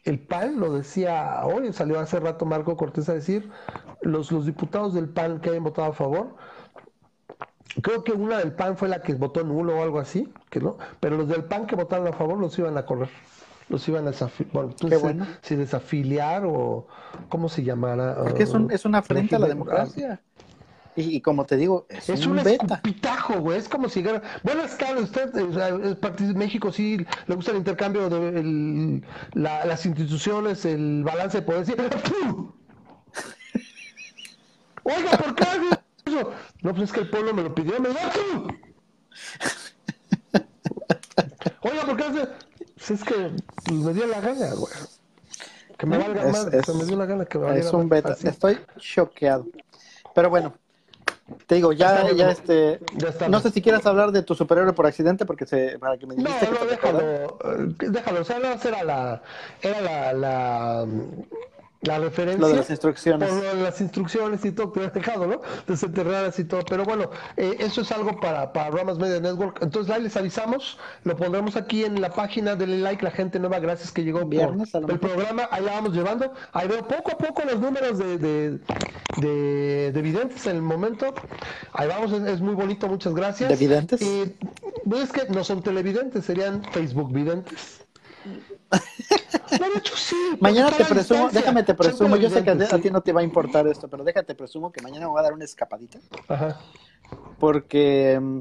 el 0.06 0.20
PAN, 0.20 0.60
lo 0.60 0.72
decía 0.74 1.42
hoy, 1.46 1.74
salió 1.74 2.00
hace 2.00 2.20
rato 2.20 2.46
Marco 2.46 2.78
Cortés 2.78 3.10
a 3.10 3.14
decir, 3.14 3.50
los, 4.02 4.32
los 4.32 4.46
diputados 4.46 4.94
del 4.94 5.10
PAN 5.10 5.42
que 5.42 5.50
hayan 5.50 5.64
votado 5.66 5.90
a 5.90 5.94
favor, 5.94 6.36
creo 7.82 8.04
que 8.04 8.14
una 8.14 8.38
del 8.40 8.54
PAN 8.54 8.78
fue 8.78 8.88
la 8.88 9.02
que 9.02 9.14
votó 9.16 9.44
nulo 9.44 9.78
o 9.78 9.84
algo 9.84 10.00
así, 10.00 10.32
que 10.50 10.62
no, 10.62 10.78
pero 11.02 11.18
los 11.18 11.28
del 11.28 11.44
PAN 11.44 11.68
que 11.68 11.76
votaron 11.76 12.08
a 12.08 12.14
favor 12.14 12.38
los 12.40 12.58
iban 12.58 12.78
a 12.78 12.86
correr, 12.86 13.10
los 13.70 13.88
iban 13.88 14.08
a 14.08 14.12
desafiliar, 14.12 14.54
bueno, 14.54 14.76
sé 14.90 14.98
bueno. 14.98 15.28
si 15.42 15.56
desafiliar 15.56 16.44
o 16.46 16.88
cómo 17.30 17.50
se 17.50 17.64
llamará. 17.64 18.16
Porque 18.24 18.44
es, 18.44 18.52
un, 18.52 18.72
es 18.72 18.86
una 18.86 19.00
afrenta 19.00 19.36
a 19.36 19.40
la 19.40 19.48
democracia. 19.48 20.22
Y, 20.96 21.18
y 21.18 21.22
como 21.22 21.46
te 21.46 21.58
digo, 21.58 21.86
es, 21.90 22.10
Es 22.10 22.26
un 22.26 22.40
un 22.40 22.48
escupitajo, 22.48 23.40
güey. 23.40 23.60
Es 23.60 23.70
como 23.70 23.88
si 23.88 24.02
dijera, 24.02 24.24
buenas 24.42 24.76
tardes, 24.80 25.04
usted, 25.04 25.36
eh, 25.38 25.44
o 25.44 25.54
sea, 25.54 25.68
es 25.70 25.96
partido 25.98 26.34
de 26.34 26.40
México, 26.40 26.72
sí, 26.72 27.06
le 27.28 27.36
gusta 27.36 27.52
el 27.52 27.58
intercambio 27.58 28.10
de 28.10 28.40
el- 28.40 29.06
la- 29.34 29.64
las 29.66 29.86
instituciones, 29.86 30.66
el 30.66 31.04
balance 31.04 31.38
de 31.38 31.44
poder. 31.46 31.66
Sí. 31.68 31.76
Oiga, 34.84 35.12
¿por 35.18 35.36
qué 35.36 35.44
eso? 36.06 36.32
No, 36.64 36.72
pues 36.72 36.84
es 36.86 36.92
que 36.94 37.02
el 37.02 37.10
pueblo 37.10 37.34
me 37.34 37.44
lo 37.44 37.54
pidió, 37.54 37.80
me 37.80 37.90
¡Pum! 37.90 38.48
Oiga, 41.62 41.82
¿por 41.86 41.98
qué 41.98 42.04
hace? 42.04 42.28
Pues 42.88 43.02
es 43.02 43.06
que 43.08 43.32
pues, 43.66 43.78
me 43.80 43.94
dio 43.94 44.08
la 44.08 44.22
gana, 44.22 44.54
güey. 44.54 44.74
Que 45.78 45.86
me 45.86 45.98
valga 45.98 46.24
Es- 46.24 46.32
más, 46.32 46.54
es- 46.54 46.76
me 46.76 46.86
dio 46.86 46.96
la 46.98 47.06
gana 47.06 47.26
que 47.26 47.38
me 47.38 47.46
Es 47.46 47.50
valiera 47.52 47.78
un 47.78 47.90
beta. 47.90 48.14
Así. 48.14 48.28
Estoy 48.28 48.60
choqueado. 48.78 49.46
Pero 50.16 50.30
bueno, 50.30 50.54
te 51.46 51.56
digo, 51.56 51.74
ya, 51.74 52.10
ya 52.12 52.32
este. 52.32 52.80
Ya 52.96 53.10
está 53.10 53.28
No 53.28 53.40
sé 53.42 53.52
si 53.52 53.62
quieras 53.62 53.86
hablar 53.86 54.12
de 54.12 54.24
tu 54.24 54.34
superhéroe 54.36 54.74
por 54.74 54.88
accidente, 54.88 55.26
porque 55.26 55.46
se, 55.46 55.78
para 55.78 55.98
que 55.98 56.08
me 56.08 56.16
dijiste 56.16 56.50
no, 56.50 56.66
déjalo, 56.66 57.00
eh, 57.02 57.76
déjalo, 57.78 58.22
o 58.22 58.24
sea, 58.24 58.40
no, 58.40 58.48
era 58.54 58.84
la, 58.84 59.22
era 59.62 59.82
la, 59.82 60.14
la, 60.14 60.88
la 61.82 62.00
referencia. 62.00 62.40
Lo 62.40 62.50
de 62.50 62.56
las 62.56 62.70
instrucciones. 62.70 63.30
Por 63.30 63.44
lo 63.44 63.56
de 63.56 63.64
las 63.64 63.80
instrucciones 63.82 64.44
y 64.46 64.52
todo 64.52 64.72
que 64.72 64.80
habías 64.80 64.94
dejado, 64.94 65.28
¿no? 65.28 65.42
Desenterradas 65.68 66.40
y 66.40 66.46
todo. 66.46 66.62
Pero 66.68 66.86
bueno, 66.86 67.10
eh, 67.36 67.58
eso 67.60 67.82
es 67.82 67.92
algo 67.92 68.20
para, 68.20 68.52
para 68.52 68.72
Ramas 68.72 68.98
Media 68.98 69.20
Network. 69.20 69.60
Entonces 69.62 69.94
ahí 69.94 70.02
les 70.02 70.18
avisamos, 70.18 70.78
lo 71.04 71.16
pondremos 71.16 71.56
aquí 71.56 71.86
en 71.86 72.02
la 72.02 72.10
página, 72.10 72.56
denle 72.56 72.80
like, 72.80 73.04
la 73.04 73.12
gente 73.12 73.40
nueva, 73.40 73.60
gracias 73.60 73.92
que 73.92 74.04
llegó 74.04 74.26
Viernes, 74.26 74.74
el 74.74 75.00
programa, 75.00 75.48
ahí 75.52 75.64
la 75.64 75.74
vamos 75.74 75.94
llevando. 75.94 76.34
Ahí 76.54 76.68
veo 76.68 76.88
poco 76.88 77.12
a 77.12 77.18
poco 77.18 77.44
los 77.44 77.60
números 77.60 77.98
de, 78.00 78.18
de, 78.18 78.60
de, 79.18 79.92
de 79.92 80.02
videntes 80.02 80.46
en 80.48 80.56
el 80.56 80.62
momento. 80.62 81.14
Ahí 81.74 81.88
vamos, 81.88 82.12
es, 82.12 82.24
es 82.24 82.42
muy 82.42 82.56
bonito, 82.56 82.88
muchas 82.88 83.14
gracias. 83.14 83.50
¿De 83.50 83.56
videntes? 83.56 84.02
Y 84.02 84.36
pues 84.90 85.04
es 85.04 85.12
que 85.12 85.32
no 85.32 85.44
son 85.44 85.62
televidentes, 85.62 86.26
serían 86.26 86.64
Facebook 86.72 87.12
videntes. 87.14 87.86
No, 89.60 89.70
de 89.70 89.78
hecho, 89.80 89.96
sí, 89.96 90.16
Mañana 90.40 90.70
te 90.72 90.84
presumo, 90.86 91.20
distancia. 91.22 91.40
déjame 91.42 91.64
te 91.64 91.74
presumo, 91.74 92.16
yo 92.18 92.30
sé 92.30 92.36
que 92.36 92.40
a, 92.52 92.54
televidentes, 92.54 92.74
a 92.74 92.82
ti 92.82 92.90
no 92.92 93.02
te 93.02 93.14
va 93.14 93.22
a 93.22 93.24
importar 93.24 93.66
esto, 93.68 93.88
pero 93.88 94.04
déjate 94.04 94.36
presumo 94.36 94.72
que 94.72 94.82
mañana 94.82 95.06
me 95.06 95.12
voy 95.12 95.20
a 95.20 95.24
dar 95.24 95.34
una 95.34 95.46
escapadita, 95.46 96.00
sí. 96.00 96.08
Ajá. 96.28 96.60
porque 97.40 98.20
mm, 98.22 98.40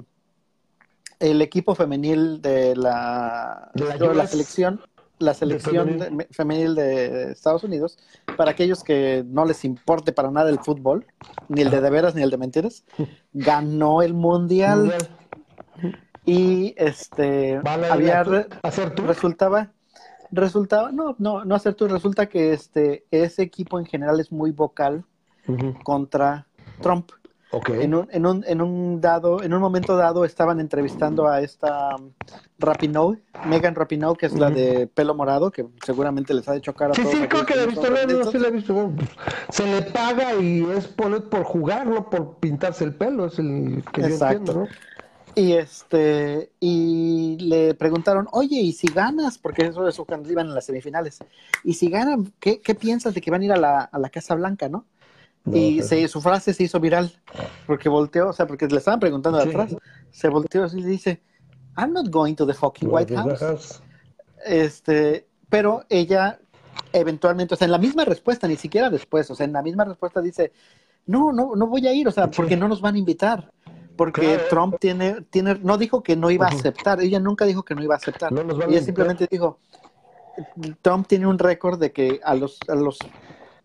el 1.21 1.43
equipo 1.43 1.75
femenil 1.75 2.43
de 2.43 2.75
la, 2.77 3.71
De 3.75 4.15
la 4.15 4.27
selección, 4.27 4.81
la 5.19 5.33
selección 5.33 5.87
femenil. 5.87 6.01
de- 6.01 6.11
me- 6.11 6.29
femenil 6.31 6.75
de 6.75 7.31
Estados 7.33 7.63
Unidos, 7.65 7.99
para 8.37 8.51
aquellos 8.51 8.83
que 8.83 9.25
no 9.27 9.45
les 9.45 9.65
importe 9.65 10.13
para 10.13 10.31
nada 10.31 10.51
el 10.51 10.59
fútbol, 10.59 11.07
ni 11.49 11.63
el 11.63 11.71
de 11.71 11.81
de 11.81 11.91
veras 11.91 12.15
ni 12.15 12.23
el 12.23 12.31
de 12.31 12.37
mentiras, 12.39 12.85
ganó 13.33 14.03
el 14.03 14.13
mundial. 14.15 14.79
Mundial. 14.81 15.09
y 16.25 16.75
este 16.77 17.61
¿Van 17.61 17.85
a 17.85 17.87
ir 17.87 17.93
había 17.93 18.25
re- 18.25 18.49
hacer 18.63 18.95
tú? 18.95 19.05
resultaba 19.05 19.71
resultaba 20.31 20.93
no 20.93 21.15
no 21.19 21.45
no 21.45 21.55
hacer 21.55 21.75
tú 21.75 21.89
resulta 21.89 22.27
que 22.27 22.53
este 22.53 23.05
ese 23.11 23.43
equipo 23.43 23.79
en 23.79 23.87
general 23.87 24.21
es 24.21 24.33
muy 24.33 24.51
vocal 24.51 25.05
contra 25.85 26.47
Trump 26.81 27.11
Ok. 27.53 27.71
en 27.71 27.95
un, 27.95 28.09
en 28.11 28.27
un 28.27 28.45
en 28.47 28.61
un 28.61 29.01
dado 29.01 29.43
en 29.43 29.55
un 29.55 29.61
momento 29.61 29.97
dado 29.97 30.25
estaban 30.25 30.59
entrevistando 30.59 31.29
a 31.29 31.41
esta 31.41 31.95
um, 31.95 32.11
Rapinoe 32.59 33.21
Megan 33.49 33.77
Rapinoe 33.77 34.17
que 34.17 34.27
es 34.27 34.35
la 34.35 34.51
de 34.51 34.89
pelo 34.89 35.15
morado 35.15 35.53
que 35.53 35.65
seguramente 35.85 36.35
les 36.35 36.49
ha 36.49 36.53
de 36.53 36.61
chocar 36.61 36.91
a 36.91 36.95
Sí, 36.95 37.03
todos 37.03 37.15
sí, 37.17 37.29
creo 37.29 37.47
que 37.47 37.55
la 37.55 37.63
he 37.63 37.67
visto, 37.67 37.89
no, 37.89 38.31
sí 38.31 38.39
la 38.39 38.49
he 38.49 38.51
visto. 38.51 38.75
Pues, 38.75 39.09
se 39.51 39.65
le 39.65 39.83
paga 39.83 40.35
y 40.35 40.65
es 40.77 40.89
por, 40.89 41.29
por 41.29 41.45
jugar, 41.45 41.87
no 41.87 42.11
por 42.11 42.39
pintarse 42.39 42.83
el 42.85 42.95
pelo, 42.95 43.27
es 43.27 43.39
el 43.39 43.85
que 43.93 44.01
yo 44.03 44.07
Exacto. 44.09 44.37
entiendo, 44.39 44.61
¿no? 44.63 44.69
Y 45.39 45.53
este, 45.53 46.51
y 46.61 47.37
le 47.39 47.75
preguntaron, 47.75 48.27
oye, 48.33 48.57
¿y 48.57 48.73
si 48.73 48.87
ganas? 48.89 49.37
Porque 49.37 49.67
eso 49.67 49.87
es 49.87 49.97
cuando 50.09 50.33
iban 50.33 50.47
en 50.47 50.55
las 50.55 50.65
semifinales. 50.65 51.19
¿Y 51.63 51.75
si 51.75 51.91
ganan, 51.91 52.33
qué, 52.41 52.61
qué 52.63 52.75
piensas 52.75 53.13
de 53.15 53.21
que 53.21 53.31
van 53.31 53.43
a 53.43 53.45
ir 53.45 53.53
a 53.53 53.59
la, 53.59 53.81
a 53.81 53.99
la 53.99 54.09
Casa 54.09 54.35
Blanca, 54.35 54.71
no? 54.71 54.87
No, 55.45 55.57
y 55.57 55.77
pero- 55.77 55.89
se, 55.89 56.09
su 56.09 56.23
frase 56.23 56.55
se 56.55 56.65
hizo 56.65 56.81
viral, 56.81 57.13
porque 57.67 57.91
volteó, 57.91 58.31
o 58.31 58.33
sea, 58.33 58.47
porque 58.47 58.67
le 58.67 58.79
estaban 58.79 58.99
preguntando 58.99 59.39
de 59.39 59.45
Sí. 59.45 59.51
atrás, 59.51 59.77
se 60.11 60.29
volteó 60.29 60.67
y 60.75 60.83
dice, 60.83 61.21
I'm 61.77 61.93
not 61.93 62.09
going 62.09 62.35
to 62.35 62.47
the 62.47 62.55
fucking 62.55 62.89
White 62.91 63.15
House. 63.15 63.83
Este, 64.45 65.27
pero 65.51 65.85
ella 65.89 66.41
eventualmente, 66.93 67.55
o 67.55 67.57
sea, 67.59 67.67
en 67.67 67.73
la 67.73 67.79
misma 67.79 68.05
respuesta, 68.07 68.49
ni 68.49 68.57
siquiera 68.57 68.89
después, 68.91 69.31
o 69.31 69.35
sea, 69.35 69.45
en 69.45 69.53
la 69.53 69.63
misma 69.63 69.85
respuesta 69.85 70.21
dice, 70.23 70.53
no, 71.07 71.31
no, 71.33 71.55
no 71.55 71.67
voy 71.67 71.87
a 71.87 71.93
ir, 71.93 72.09
o 72.09 72.11
sea, 72.11 72.31
porque 72.31 72.57
no 72.57 72.69
nos 72.69 72.81
van 72.81 72.95
a 72.95 72.99
invitar. 72.99 73.53
Porque 73.97 74.21
Claro. 74.35 74.45
Trump 74.51 74.77
tiene, 74.81 75.23
tiene, 75.31 75.59
no 75.63 75.79
dijo 75.79 76.03
que 76.03 76.17
no 76.17 76.31
iba 76.31 76.47
a 76.47 76.51
aceptar, 76.51 77.01
ella 77.01 77.19
nunca 77.21 77.45
dijo 77.45 77.63
que 77.65 77.75
no 77.75 77.83
iba 77.83 77.95
a 77.95 77.99
aceptar. 77.99 78.31
No 78.33 78.45
nos 78.45 78.59
van 78.59 78.71
ella 78.71 78.83
simplemente 78.83 79.27
dijo, 79.31 79.59
Trump 80.83 81.07
tiene 81.07 81.27
un 81.27 81.39
récord 81.39 81.79
de 81.79 81.93
que 81.93 82.21
a 82.23 82.35
los, 82.35 82.59
a 82.69 82.75
los 82.75 82.99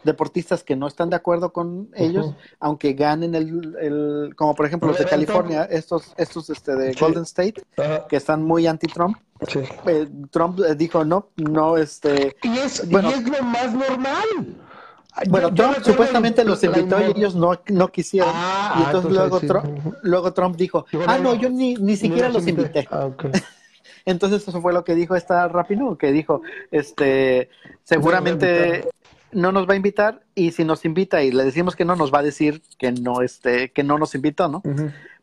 deportistas 0.04 0.64
que 0.64 0.76
no 0.76 0.88
están 0.88 1.10
de 1.10 1.16
acuerdo 1.18 1.52
con 1.54 1.90
ellos, 1.96 2.34
aunque 2.60 2.94
ganen 2.94 3.36
el, 3.36 3.76
el- 3.80 4.34
como 4.36 4.56
por 4.56 4.66
ejemplo 4.66 4.90
los 4.90 4.98
de. 4.98 5.06
California, 5.06 5.64
estos, 5.66 6.14
estos 6.18 6.50
este, 6.50 6.76
de 6.76 6.94
Sí. 6.94 7.00
Golden 7.00 7.24
State, 7.24 7.62
que 8.10 8.16
están 8.16 8.42
muy 8.44 8.66
anti-Trump, 8.68 9.18
sí. 9.48 9.60
eh, 9.86 10.08
Trump 10.32 10.60
eh, 10.62 10.74
dijo 10.76 11.04
no, 11.06 11.28
no, 11.36 11.78
este, 11.78 12.36
Y 12.42 12.58
es, 12.58 12.90
Bueno. 12.90 13.10
y 13.12 13.14
es 13.14 13.24
lo 13.30 13.44
más 13.44 13.74
normal. 13.74 14.56
Bueno, 15.30 15.50
Yo- 15.50 15.56
yo 15.56 15.72
Trump 15.74 15.86
supuestamente 15.86 16.42
el- 16.42 16.48
los 16.48 16.64
invitó 16.64 17.00
y 17.02 17.12
ellos 17.18 17.36
no, 17.36 17.60
no 17.68 17.88
quisieron. 17.90 18.32
Ah, 18.34 18.76
y 18.78 18.82
ah, 18.82 18.86
entonces 18.88 19.12
luego, 19.12 19.40
sí. 19.40 19.48
Trump, 19.48 19.96
luego 20.04 20.34
Trump 20.34 20.56
dijo, 20.56 20.86
ah, 21.08 21.18
no, 21.18 21.36
yo 21.36 21.50
ni, 21.50 21.76
ni 21.76 21.96
siquiera 21.96 22.28
No 22.28 22.36
los 22.36 22.48
invité. 22.48 22.88
Ah. 22.92 23.10
Entonces 24.06 24.48
eso 24.48 24.62
fue 24.62 24.74
lo 24.74 24.84
que 24.84 24.96
dijo 24.96 25.16
esta 25.16 25.48
Rapinoe, 25.48 25.96
que 25.98 26.12
dijo, 26.12 26.42
este, 26.72 27.50
seguramente, 27.84 28.90
no 29.32 29.52
nos 29.52 29.68
va 29.70 29.74
a 29.74 29.76
invitar 29.76 30.24
y 30.36 30.52
si 30.52 30.64
nos 30.66 30.86
invita 30.86 31.22
y 31.24 31.32
le 31.32 31.44
decimos 31.44 31.76
que 31.76 31.86
no, 31.86 31.96
nos 31.96 32.12
va 32.12 32.20
a 32.20 32.24
decir 32.24 32.64
que 32.80 32.92
no, 32.92 33.22
este, 33.22 33.72
que 33.72 33.84
no 33.84 33.98
nos 33.98 34.16
invitó, 34.16 34.48
¿no? 34.48 34.62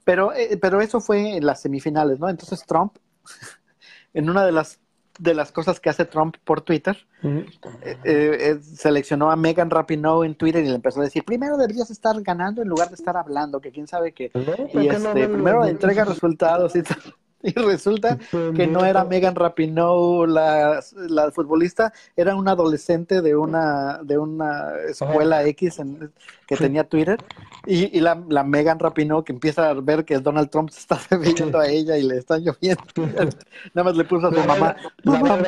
Pero, 0.04 0.32
eh, 0.32 0.56
pero 0.60 0.80
eso 0.80 1.00
fue 1.00 1.36
en 1.36 1.44
las 1.44 1.60
semifinales, 1.60 2.18
¿no? 2.20 2.28
Entonces 2.28 2.64
Trump, 2.66 2.96
en 4.14 4.30
una 4.30 4.46
de 4.46 4.52
las, 4.52 4.78
de 5.18 5.34
las 5.34 5.52
cosas 5.52 5.80
que 5.80 5.90
hace 5.90 6.04
Trump 6.04 6.36
por 6.44 6.60
Twitter, 6.60 6.96
eh, 7.22 7.96
eh, 8.04 8.58
seleccionó 8.62 9.30
a 9.30 9.36
Megan 9.36 9.70
Rapinoe 9.70 10.24
en 10.24 10.34
Twitter 10.34 10.64
y 10.64 10.68
le 10.68 10.74
empezó 10.74 11.00
a 11.00 11.04
decir, 11.04 11.24
primero 11.24 11.56
deberías 11.56 11.90
estar 11.90 12.20
ganando 12.22 12.62
en 12.62 12.68
lugar 12.68 12.88
de 12.88 12.94
estar 12.94 13.16
hablando, 13.16 13.60
que 13.60 13.72
quién 13.72 13.86
sabe 13.86 14.12
qué. 14.12 14.30
¿por 14.30 14.42
Y 14.82 14.88
no 14.88 14.92
este, 14.92 15.28
primero 15.28 15.64
entrega 15.64 16.04
resultados 16.04 16.74
y, 16.76 16.82
tal. 16.82 16.98
Y 17.42 17.52
resulta 17.52 18.18
que 18.56 18.66
no 18.66 18.84
era 18.84 19.04
Megan 19.04 19.34
Rapinoe 19.34 20.26
la, 20.26 20.80
la 21.08 21.30
futbolista, 21.30 21.92
era 22.16 22.34
una 22.34 22.52
adolescente 22.52 23.22
de 23.22 23.36
una, 23.36 24.00
de 24.02 24.18
una 24.18 24.72
escuela 24.88 25.44
X 25.44 25.78
en- 25.78 26.12
que 26.46 26.56
tenía 26.56 26.84
Twitter. 26.84 27.18
Y, 27.66 27.96
y 27.96 28.00
la, 28.00 28.22
la 28.28 28.42
Megan 28.44 28.78
Rapinoe 28.78 29.22
que 29.24 29.32
empieza 29.32 29.68
a 29.68 29.74
ver 29.74 30.04
que 30.04 30.18
Donald 30.18 30.48
Trump 30.50 30.70
se 30.70 30.80
está 30.80 30.98
refiriendo 31.10 31.58
a 31.58 31.68
ella 31.68 31.96
y 31.98 32.02
le 32.02 32.16
está 32.18 32.38
lloviendo. 32.38 32.82
Nada 33.74 33.84
más 33.84 33.96
le 33.96 34.04
puso 34.04 34.28
a 34.28 34.32
su 34.34 34.40
mamá, 34.40 34.74
"Mamá, 35.04 35.38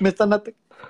me 0.00 0.08
están, 0.10 0.30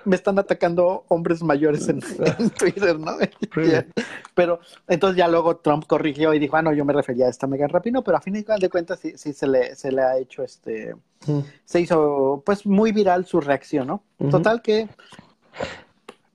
me 0.05 0.15
están 0.15 0.39
atacando 0.39 1.05
hombres 1.07 1.43
mayores 1.43 1.87
en, 1.89 2.01
en 2.39 2.49
Twitter, 2.51 2.99
¿no? 2.99 3.17
Pero 4.35 4.59
entonces 4.87 5.17
ya 5.17 5.27
luego 5.27 5.57
Trump 5.57 5.85
corrigió 5.85 6.33
y 6.33 6.39
dijo, 6.39 6.55
ah, 6.57 6.61
no, 6.61 6.73
yo 6.73 6.85
me 6.85 6.93
refería 6.93 7.27
a 7.27 7.29
esta 7.29 7.47
Megan 7.47 7.69
Rapinoe, 7.69 8.01
pero 8.01 8.17
a 8.17 8.21
fin 8.21 8.33
de 8.33 8.69
cuentas 8.69 8.99
sí, 8.99 9.13
sí 9.15 9.33
se, 9.33 9.47
le, 9.47 9.75
se 9.75 9.91
le 9.91 10.01
ha 10.01 10.17
hecho 10.17 10.43
este, 10.43 10.95
Ujú. 11.27 11.43
se 11.65 11.81
hizo 11.81 12.41
pues 12.45 12.65
muy 12.65 12.91
viral 12.91 13.25
su 13.25 13.41
reacción, 13.41 13.87
¿no? 13.87 14.03
Total 14.29 14.61
que, 14.61 14.87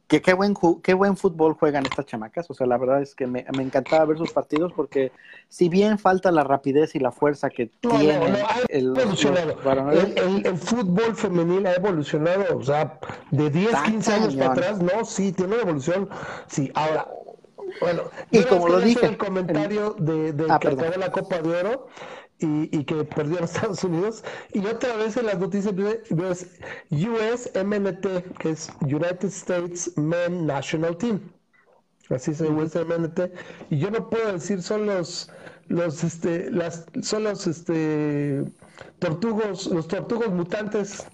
que 0.08 0.22
qué 0.22 0.34
buen, 0.34 0.54
qué 0.82 0.94
buen 0.94 1.16
fútbol 1.16 1.54
juegan 1.54 1.84
estas 1.84 2.06
chamacas, 2.06 2.48
o 2.48 2.54
sea, 2.54 2.66
la 2.66 2.78
verdad 2.78 3.02
es 3.02 3.14
que 3.14 3.26
me, 3.26 3.44
me 3.56 3.62
encantaba 3.64 4.04
ver 4.04 4.18
sus 4.18 4.30
partidos 4.32 4.72
porque 4.72 5.10
si 5.48 5.68
bien 5.68 5.98
falta 5.98 6.30
la 6.30 6.44
rapidez 6.44 6.94
y 6.94 7.00
la 7.00 7.10
fuerza 7.10 7.50
que 7.50 7.70
No, 7.82 7.94
no, 7.94 7.98
tienen 7.98 8.32
no, 8.32 8.38
ha 8.46 8.60
el- 8.68 8.96
evolucionado. 8.98 9.56
El, 9.90 10.16
el- 10.18 10.46
el 10.46 10.56
fútbol 10.56 11.16
femenil 11.16 11.66
ha 11.66 11.74
evolucionado, 11.74 12.56
o 12.56 12.62
sea, 12.62 12.98
de 13.30 13.50
10, 13.50 13.66
Está 13.66 13.84
15 13.84 14.12
años 14.12 14.36
para 14.36 14.52
atrás, 14.52 14.80
no, 14.80 15.04
sí, 15.04 15.32
tiene 15.32 15.54
una 15.54 15.62
evolución. 15.62 16.08
Sí, 16.46 16.70
ahora, 16.74 17.08
bueno, 17.80 18.02
Y 18.30 18.42
como 18.44 18.68
lo 18.68 18.80
dije, 18.80 19.06
el 19.06 19.18
comentario 19.18 19.96
de, 19.98 20.32
de 20.32 20.44
Ah, 20.48 20.58
que 20.58 20.68
acabó 20.68 20.96
la 20.98 21.10
Copa 21.10 21.38
de 21.40 21.50
Oro 21.60 21.88
y, 22.38 22.76
y 22.76 22.84
que 22.84 23.04
perdió 23.04 23.38
a 23.38 23.40
los 23.42 23.54
Estados 23.54 23.84
Unidos. 23.84 24.24
Y 24.52 24.64
otra 24.66 24.96
vez 24.96 25.16
en 25.16 25.26
las 25.26 25.38
noticias 25.38 25.74
ves 25.74 26.00
ves 26.10 26.46
USMNT, 26.90 28.36
que 28.38 28.50
es 28.50 28.70
United 28.80 29.28
States 29.28 29.96
Men 29.96 30.46
National 30.46 30.96
Team. 30.96 31.20
Así 32.10 32.34
se 32.34 32.48
USMNT. 32.48 33.20
Y 33.70 33.78
yo 33.78 33.90
no 33.90 34.08
puedo 34.08 34.32
decir 34.32 34.62
son 34.62 34.86
los 34.86 35.30
los 35.68 36.04
este 36.04 36.50
las 36.50 36.86
son 37.02 37.24
los 37.24 37.46
este 37.46 38.44
tortugos 38.98 39.66
los 39.66 39.88
tortugos 39.88 40.28
mutantes 40.28 41.06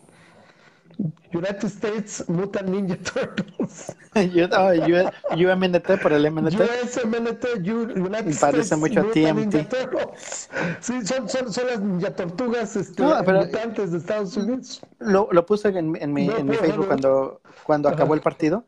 United 1.32 1.64
States 1.68 2.28
Mutant 2.28 2.68
Ninja 2.68 2.96
Turtles 2.96 3.96
Yo- 4.34 4.46
U- 4.46 5.52
UMNT 5.52 5.98
por 6.02 6.12
el 6.12 6.26
MNT. 6.30 6.54
USMNT 6.60 7.44
U- 7.70 8.00
United 8.00 8.38
parece 8.40 8.74
States 8.74 8.78
mucho 8.78 9.02
Mutant 9.04 9.12
TMT. 9.14 9.54
Ninja 9.54 9.68
Turtles. 9.68 10.50
Sí, 10.80 11.04
son, 11.06 11.28
son, 11.28 11.52
son 11.52 11.66
las 11.66 11.80
ninja 11.80 12.14
tortugas 12.14 12.76
este, 12.76 13.02
No, 13.02 13.16
pero- 13.24 13.40
mutantes 13.46 13.92
de 13.92 13.98
Estados 13.98 14.36
Unidos. 14.36 14.82
Lo, 14.98 15.28
lo 15.32 15.46
puse 15.46 15.68
en, 15.68 15.96
en 16.00 16.12
mi, 16.12 16.26
No, 16.26 16.36
en 16.36 16.46
mi 16.46 16.56
Facebook 16.56 16.82
no. 16.82 16.86
cuando, 16.88 17.40
cuando 17.64 17.88
Ajá. 17.88 17.96
acabó 17.96 18.14
el 18.14 18.20
partido. 18.20 18.64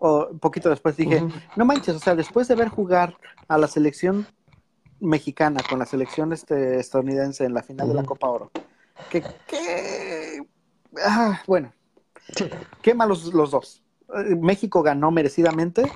O 0.00 0.26
un 0.30 0.38
poquito 0.38 0.68
después 0.70 0.96
dije, 0.96 1.24
no 1.56 1.64
manches, 1.64 1.96
o 1.96 1.98
sea, 1.98 2.14
después 2.14 2.46
de 2.46 2.54
ver 2.54 2.68
jugar 2.68 3.16
a 3.48 3.58
la 3.58 3.66
selección 3.66 4.26
mexicana 5.00 5.60
con 5.68 5.78
la 5.80 5.86
selección 5.86 6.32
este, 6.32 6.78
estadounidense 6.78 7.44
en 7.44 7.54
la 7.54 7.62
final 7.62 7.88
de 7.88 7.94
la. 7.94 8.02
Copa 8.04 8.28
Oro, 8.28 8.50
que, 9.10 9.22
que 9.46 10.42
ah, 11.04 11.40
bueno, 11.48 11.72
Sí. 12.36 12.48
qué 12.82 12.94
malos 12.94 13.32
los 13.32 13.50
dos. 13.50 13.82
Eh, 14.14 14.36
México 14.36 14.82
ganó 14.82 15.10
merecidamente 15.10 15.90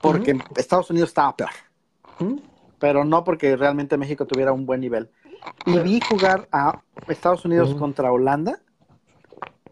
porque 0.00 0.38
Estados 0.56 0.90
Unidos 0.90 1.10
estaba 1.10 1.36
peor, 1.36 1.50
pero 2.78 3.04
no 3.04 3.24
porque 3.24 3.56
realmente 3.56 3.96
México 3.96 4.26
tuviera 4.26 4.52
un 4.52 4.66
buen 4.66 4.80
nivel. 4.80 5.10
Y 5.66 5.78
vi 5.78 6.00
jugar 6.00 6.48
a 6.52 6.80
Estados 7.06 7.44
Unidos 7.44 7.74
contra 7.74 8.12
Holanda. 8.12 8.60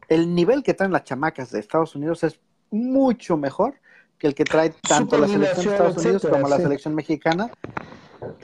El 0.09 0.35
nivel 0.35 0.63
que 0.63 0.75
traen 0.75 0.93
las 0.93 1.05
chamacas 1.05 1.51
de 1.51 1.59
Estados 1.61 1.95
Unidos 1.97 2.23
es 2.23 2.41
mucho 2.71 3.37
mejor 3.37 3.75
que 4.19 4.29
el 4.29 4.35
que 4.35 4.45
trae 4.45 4.71
tanto 4.71 5.19
la 5.19 5.27
selección 5.27 5.67
de 5.67 5.73
Estados 5.73 5.97
Unidos 5.99 6.27
como 6.31 6.49
la 6.49 6.57
selección 6.57 6.95
mexicana. 6.95 7.51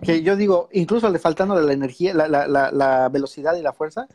Que 0.02 0.22
yo 0.22 0.36
digo, 0.36 0.68
incluso 0.72 1.08
le 1.08 1.18
faltando 1.18 1.60
la 1.60 1.72
energía, 1.72 2.14
la, 2.14 2.28
la, 2.28 2.46
la, 2.46 2.70
la 2.70 3.08
velocidad 3.08 3.54
y 3.56 3.62
la 3.62 3.72
fuerza, 3.72 4.06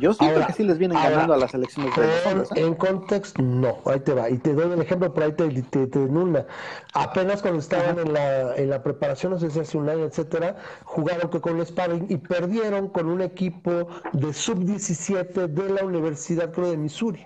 yo 0.00 0.12
siento 0.12 0.36
Ahora, 0.36 0.46
que 0.48 0.52
sí 0.52 0.64
les 0.64 0.78
vienen 0.78 0.98
ahora, 0.98 1.10
ganando 1.10 1.34
a 1.34 1.36
las 1.36 1.54
hombres, 1.54 1.76
¿eh? 1.78 2.44
en 2.56 2.74
contexto, 2.74 3.42
no, 3.42 3.78
ahí 3.86 4.00
te 4.00 4.14
va. 4.14 4.30
Y 4.30 4.38
te 4.38 4.54
doy 4.54 4.72
el 4.72 4.80
ejemplo, 4.80 5.12
por 5.12 5.22
ahí 5.22 5.32
te, 5.32 5.48
te, 5.62 5.86
te. 5.86 6.08
Apenas 6.94 7.42
cuando 7.42 7.60
estaban 7.60 7.98
en 7.98 8.12
la, 8.12 8.56
en 8.56 8.70
la 8.70 8.82
preparación, 8.82 9.32
no 9.32 9.38
sé 9.38 9.50
si 9.50 9.60
hace 9.60 9.78
un 9.78 9.88
año, 9.88 10.04
etcétera, 10.04 10.56
jugaron 10.84 11.30
que 11.30 11.40
con 11.40 11.58
el 11.58 11.66
sparring 11.66 12.06
y 12.08 12.16
perdieron 12.16 12.88
con 12.88 13.08
un 13.08 13.22
equipo 13.22 13.88
de 14.12 14.32
sub-17 14.32 15.46
de 15.46 15.70
la 15.70 15.84
Universidad, 15.84 16.52
creo, 16.52 16.70
de 16.70 16.76
Missouri. 16.76 17.24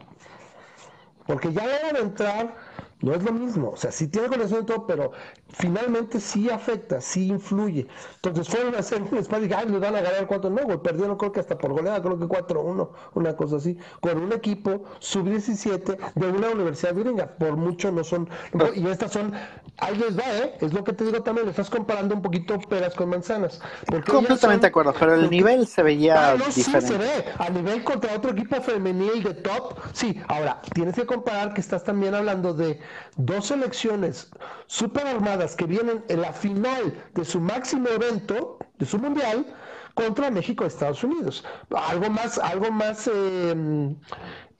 Porque 1.26 1.52
ya 1.52 1.62
a 1.62 1.66
hora 1.66 1.92
de 1.92 2.00
entrar 2.00 2.56
no 3.00 3.14
es 3.14 3.22
lo 3.22 3.32
mismo. 3.32 3.70
O 3.70 3.76
sea, 3.76 3.90
sí 3.92 4.08
tiene 4.08 4.28
conexión 4.28 4.62
y 4.62 4.66
todo, 4.66 4.86
pero 4.86 5.12
finalmente 5.52 6.20
sí 6.20 6.50
afecta, 6.50 7.00
sí 7.00 7.28
influye. 7.28 7.86
Entonces 8.16 8.48
fueron 8.48 8.74
a 8.74 8.78
hacer 8.78 9.02
un 9.02 9.24
sparring 9.24 9.46
y 9.46 9.48
dije, 9.48 9.60
ay, 9.60 9.70
van 9.72 9.96
a 9.96 10.00
ganar 10.00 10.26
cuánto. 10.26 10.50
No, 10.50 10.62
güey, 10.64 10.78
perdieron 10.78 11.16
creo 11.16 11.32
que 11.32 11.40
hasta 11.40 11.56
por 11.56 11.72
goleada, 11.72 12.02
creo 12.02 12.18
que 12.18 12.26
4-1, 12.26 12.90
una 13.14 13.36
cosa 13.36 13.56
así, 13.56 13.76
con 14.00 14.18
un 14.22 14.32
equipo 14.32 14.84
sub-17 14.98 15.96
de 16.14 16.26
una 16.28 16.50
universidad 16.50 16.94
gringa. 16.94 17.26
Por 17.38 17.56
mucho 17.56 17.90
no 17.90 18.04
son. 18.04 18.28
Y 18.74 18.86
estas 18.86 19.12
son, 19.12 19.32
ahí 19.78 19.96
les 19.96 20.18
va, 20.18 20.24
¿eh? 20.38 20.54
Es 20.60 20.72
lo 20.72 20.84
que 20.84 20.92
te 20.92 21.04
digo 21.04 21.22
también, 21.22 21.46
le 21.46 21.50
estás 21.50 21.70
comparando 21.70 22.14
un 22.14 22.22
poquito 22.22 22.58
peras 22.68 22.94
con 22.94 23.08
manzanas. 23.08 23.60
Porque 23.86 24.10
Completamente 24.12 24.62
de 24.62 24.68
acuerdo, 24.68 24.94
pero 24.98 25.14
el 25.14 25.30
nivel 25.30 25.66
se 25.66 25.82
veía 25.82 26.32
Ah, 26.32 26.34
no, 26.36 26.44
sí 26.50 26.60
diferente. 26.62 26.88
se 26.92 26.98
ve. 26.98 27.24
A 27.38 27.48
nivel 27.50 27.82
contra 27.84 28.14
otro 28.14 28.32
equipo 28.32 28.60
femenil 28.60 29.22
de 29.22 29.34
top, 29.34 29.78
sí. 29.92 30.20
Ahora, 30.28 30.60
tienes 30.74 30.94
que 30.94 31.06
comparar 31.06 31.54
que 31.54 31.60
estás 31.60 31.82
también 31.84 32.14
hablando 32.14 32.52
de 32.52 32.69
dos 33.16 33.46
selecciones 33.46 34.30
super 34.66 35.06
armadas 35.06 35.56
que 35.56 35.66
vienen 35.66 36.04
en 36.08 36.20
la 36.20 36.32
final 36.32 36.94
de 37.14 37.24
su 37.24 37.40
máximo 37.40 37.88
evento, 37.88 38.58
de 38.78 38.86
su 38.86 38.98
mundial, 38.98 39.46
contra 39.94 40.30
México 40.30 40.64
y 40.64 40.68
Estados 40.68 41.02
Unidos. 41.04 41.44
Algo 41.74 42.08
más, 42.10 42.38
algo 42.38 42.70
más 42.70 43.08
eh, 43.12 43.54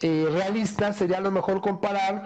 eh, 0.01 0.29
realista 0.33 0.93
sería 0.93 1.19
a 1.19 1.21
lo 1.21 1.31
mejor 1.31 1.61
comparar 1.61 2.25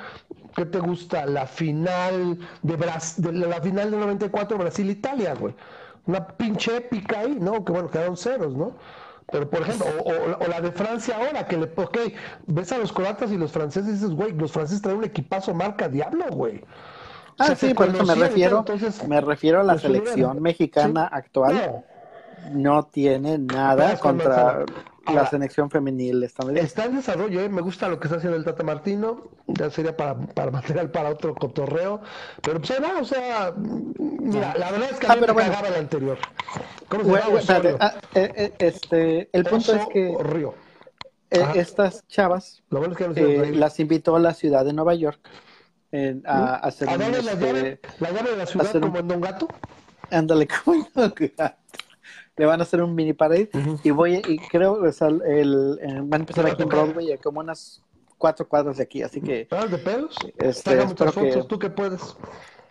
¿qué 0.57 0.65
te 0.67 0.79
gusta? 0.79 1.27
La 1.27 1.47
final 1.47 2.39
de, 2.63 2.77
Bras- 2.79 3.17
de 3.17 3.33
la 3.33 3.61
final 3.61 3.91
del 3.91 4.01
94 4.01 4.57
Brasil-Italia, 4.59 5.35
güey. 5.35 5.55
Una 6.07 6.27
pinche 6.27 6.77
épica 6.77 7.21
ahí, 7.21 7.37
¿no? 7.41 7.65
Que 7.65 7.73
bueno, 7.73 7.91
quedaron 7.91 8.17
ceros, 8.17 8.55
¿no? 8.55 8.77
Pero 9.33 9.49
por 9.49 9.63
ejemplo, 9.63 9.87
o, 10.05 10.11
o- 10.11 10.45
o 10.45 10.47
la 10.49 10.61
de 10.61 10.71
Francia 10.73 11.17
ahora, 11.17 11.47
que 11.47 11.57
le, 11.57 11.65
ok, 11.75 11.99
ves 12.47 12.71
a 12.73 12.79
los 12.79 12.93
croatas 12.93 13.31
y 13.33 13.37
los 13.39 13.53
franceses 13.53 13.89
y 13.89 13.93
dices, 13.95 14.11
güey, 14.11 14.33
los 14.33 14.53
franceses 14.53 14.83
traen 14.83 14.99
un 14.99 15.05
equipazo 15.05 15.55
marca 15.55 15.89
diablo, 15.89 16.27
güey. 16.31 16.59
O 16.59 16.63
Ah, 17.39 17.47
sea, 17.47 17.57
sí, 17.57 17.75
por 17.75 17.89
eso 17.89 18.05
me 18.05 18.15
refiero, 18.15 18.59
entonces, 18.59 19.09
me 19.09 19.21
refiero 19.21 19.61
a 19.61 19.65
la 19.65 19.77
subieron. 19.79 20.07
selección 20.07 20.43
mexicana 20.43 21.09
Sí. 21.11 21.17
actual. 21.19 21.55
No, 21.55 21.85
No 22.53 22.85
tiene 22.85 23.39
nada 23.39 23.97
contra 23.99 24.65
la 25.13 25.27
selección 25.27 25.71
femenil 25.71 26.23
estadounidense. 26.23 26.67
Está 26.67 26.85
en 26.87 26.97
desarrollo, 26.97 27.41
¿eh? 27.41 27.49
me 27.49 27.61
gusta 27.63 27.89
lo 27.89 27.99
que 28.01 28.07
está 28.07 28.17
haciendo 28.19 28.37
el 28.39 28.45
Tata 28.45 28.63
Martino, 28.63 29.29
ya 29.47 29.71
sería 29.71 29.97
para, 29.97 30.17
para 30.19 30.51
material 30.51 30.91
para 30.91 31.11
otro 31.11 31.35
cotorreo, 31.35 32.01
pero 32.43 32.59
pues 32.59 32.71
ahí 32.71 32.79
va, 32.83 33.01
o 33.01 33.05
sea, 33.05 33.53
mira, 33.99 34.55
la 34.57 34.71
verdad 34.71 34.89
es 34.93 34.99
que 34.99 35.07
a 35.07 35.13
Ah, 35.13 35.15
mí 35.15 35.21
pero 35.21 35.35
me 35.35 35.43
bueno. 35.43 35.51
cagaba 35.51 35.69
el 35.69 35.75
anterior. 35.81 36.19
¿Cómo 36.89 37.05
se 37.05 37.11
llama? 37.11 37.27
güey, 37.27 37.39
espérate, 37.41 37.77
ah, 37.81 37.95
eh, 38.15 38.33
eh, 38.37 38.53
este, 38.59 39.29
el 39.33 39.45
punto 39.45 39.73
Oso 39.73 39.77
es 39.77 39.87
que 39.93 40.17
Río. 40.23 40.55
eh, 41.31 41.45
estas 41.55 42.07
chavas 42.09 42.63
Lo 42.71 42.79
bueno 42.79 42.93
es 42.95 42.99
que 42.99 43.09
no 43.09 43.15
eh, 43.17 43.53
las 43.55 43.81
invitó 43.81 44.17
a 44.17 44.21
la 44.21 44.33
ciudad 44.35 44.65
de 44.65 44.73
Nueva 44.73 44.95
York 44.95 45.21
en- 45.93 46.23
a, 46.27 46.55
a 46.55 46.57
hacer 46.57 46.89
¿A 46.89 46.95
un, 46.95 47.01
la 47.01 47.07
este, 47.19 47.37
llave? 47.47 47.81
¿La 48.01 48.11
llave 48.11 48.31
de 48.31 48.37
la 48.37 48.47
ciudad 48.47 48.67
hacer 48.69 48.83
un- 48.83 48.89
como 48.91 49.01
en 49.01 49.09
Don 49.09 49.21
Gato? 49.21 49.49
ándale, 50.11 50.47
como 50.65 50.87
le 52.37 52.47
van 52.47 52.61
a 52.61 52.65
hacer 52.65 52.83
un 52.83 52.95
mini 52.95 53.13
parade 53.13 53.51
Ujú. 53.55 53.79
y 53.83 53.91
voy 53.91 54.23
y 54.29 54.39
creo 54.39 54.75
o 54.83 54.93
sea, 54.93 55.09
el, 55.09 55.23
el- 55.81 56.03
van 56.03 56.13
a 56.13 56.17
empezar 56.17 56.47
aquí 56.47 56.63
en 56.63 56.69
Broadway 56.69 57.13
a 57.13 57.19
como 57.19 57.41
unas 57.41 57.83
cuatro 58.19 58.49
cuadras 58.49 58.77
de 58.79 58.83
aquí, 58.85 59.03
así 59.03 59.21
que 59.21 59.47
¿Ah, 59.51 59.67
de 59.67 59.79
pelos? 59.79 60.17
Este, 60.39 60.83
espero 60.83 61.13
fotos, 61.13 61.15
que- 61.15 61.43
tú 61.49 61.59
que 61.59 61.71
puedes. 61.71 62.17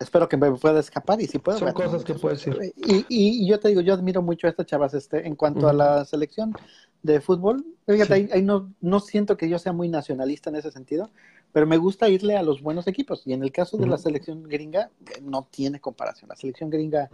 espero 0.00 0.28
que 0.28 0.36
me 0.36 0.50
pueda 0.52 0.80
escapar 0.80 1.20
y 1.20 1.26
si 1.26 1.38
puedo 1.38 1.58
Son 1.58 1.68
a 1.68 1.72
cosas 1.72 2.04
que 2.04 2.14
puedes 2.14 2.46
ir. 2.46 2.72
y, 2.76 2.94
y, 2.96 3.06
y 3.08 3.48
yo 3.48 3.58
te 3.60 3.68
digo 3.68 3.80
yo 3.80 3.94
admiro 3.94 4.20
mucho 4.22 4.46
a 4.46 4.50
estas 4.50 4.66
chavas 4.66 4.92
este 4.94 5.26
en 5.26 5.36
cuanto 5.36 5.66
a 5.66 5.70
Ujú. 5.70 5.78
la 5.78 6.04
selección 6.04 6.54
de 7.02 7.20
fútbol. 7.20 7.64
Fíjate, 7.86 8.14
ahí, 8.14 8.28
ahí 8.32 8.42
no, 8.42 8.72
no 8.80 8.98
siento 9.00 9.36
que 9.36 9.48
yo 9.48 9.58
sea 9.58 9.72
muy 9.74 9.88
nacionalista 9.88 10.48
en 10.50 10.56
ese 10.56 10.70
sentido, 10.70 11.10
pero 11.54 11.66
me 11.66 11.76
gusta 11.78 12.08
irle 12.08 12.36
a 12.36 12.42
los 12.42 12.60
buenos 12.60 12.86
equipos. 12.88 13.22
Y 13.26 13.32
en 13.32 13.42
el 13.44 13.52
caso 13.52 13.76
de 13.78 13.86
la 13.86 13.96
selección 13.96 14.42
gringa, 14.42 14.90
no 15.22 15.46
tiene 15.50 15.80
comparación. 15.80 16.28
La 16.28 16.34
selección 16.36 16.68
gringa 16.68 17.08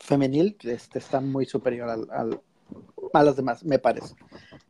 femenil 0.00 0.56
este, 0.62 0.98
está 0.98 1.20
muy 1.20 1.44
superior 1.44 1.88
al, 1.90 2.08
al- 2.10 2.40
a 3.12 3.22
las 3.22 3.36
demás, 3.36 3.62
me 3.64 3.78
parece. 3.78 4.14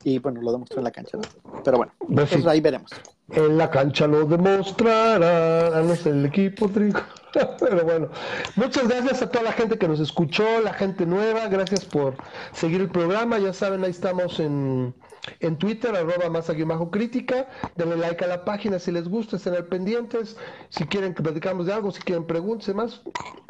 Y 0.05 0.19
bueno, 0.19 0.43
lo 0.43 0.51
demostró 0.53 0.79
en 0.79 0.85
la 0.85 0.91
cancha. 0.91 1.17
¿no? 1.19 1.23
Pero 1.65 1.77
bueno, 1.79 1.93
Pues 1.99 2.31
sí. 2.31 2.43
ahí 2.47 2.61
veremos. 2.61 2.91
En 3.31 3.57
la 3.57 3.71
cancha 3.71 4.07
lo 4.09 4.25
demostrará. 4.27 5.83
No 5.83 5.95
sé, 5.97 6.11
el 6.11 6.27
equipo 6.27 6.69
trigo. 6.69 6.99
Pero 7.61 7.85
bueno, 7.85 8.09
muchas 8.57 8.89
gracias 8.89 9.23
a 9.23 9.31
toda 9.31 9.45
la 9.45 9.53
gente 9.53 9.79
que 9.79 9.87
nos 9.89 10.01
escuchó, 10.01 10.61
la 10.63 10.73
gente 10.75 11.07
nueva. 11.07 11.47
Gracias 11.49 11.85
por 11.85 12.17
seguir 12.53 12.81
el 12.81 12.91
programa. 12.91 13.39
Ya 13.39 13.53
saben, 13.53 13.85
ahí 13.85 13.91
estamos 13.91 14.41
en, 14.41 14.95
en 15.41 15.57
Twitter, 15.59 15.95
arroba 15.95 16.29
más 16.31 16.49
aquí 16.51 16.63
bajo 16.63 16.91
crítica. 16.91 17.49
Denle 17.77 17.97
like 17.97 18.25
a 18.25 18.29
la 18.29 18.45
página 18.45 18.79
si 18.79 18.93
les 18.93 19.09
gusta, 19.09 19.37
estén 19.37 19.55
al 19.55 19.67
pendientes. 19.67 20.37
Si 20.71 20.85
quieren 20.87 21.15
que 21.15 21.23
platicamos 21.23 21.67
de 21.67 21.73
algo, 21.73 21.91
si 21.91 22.01
quieren 22.03 22.27
preguntas 22.27 22.69
y 22.69 22.73
demás. 22.73 23.03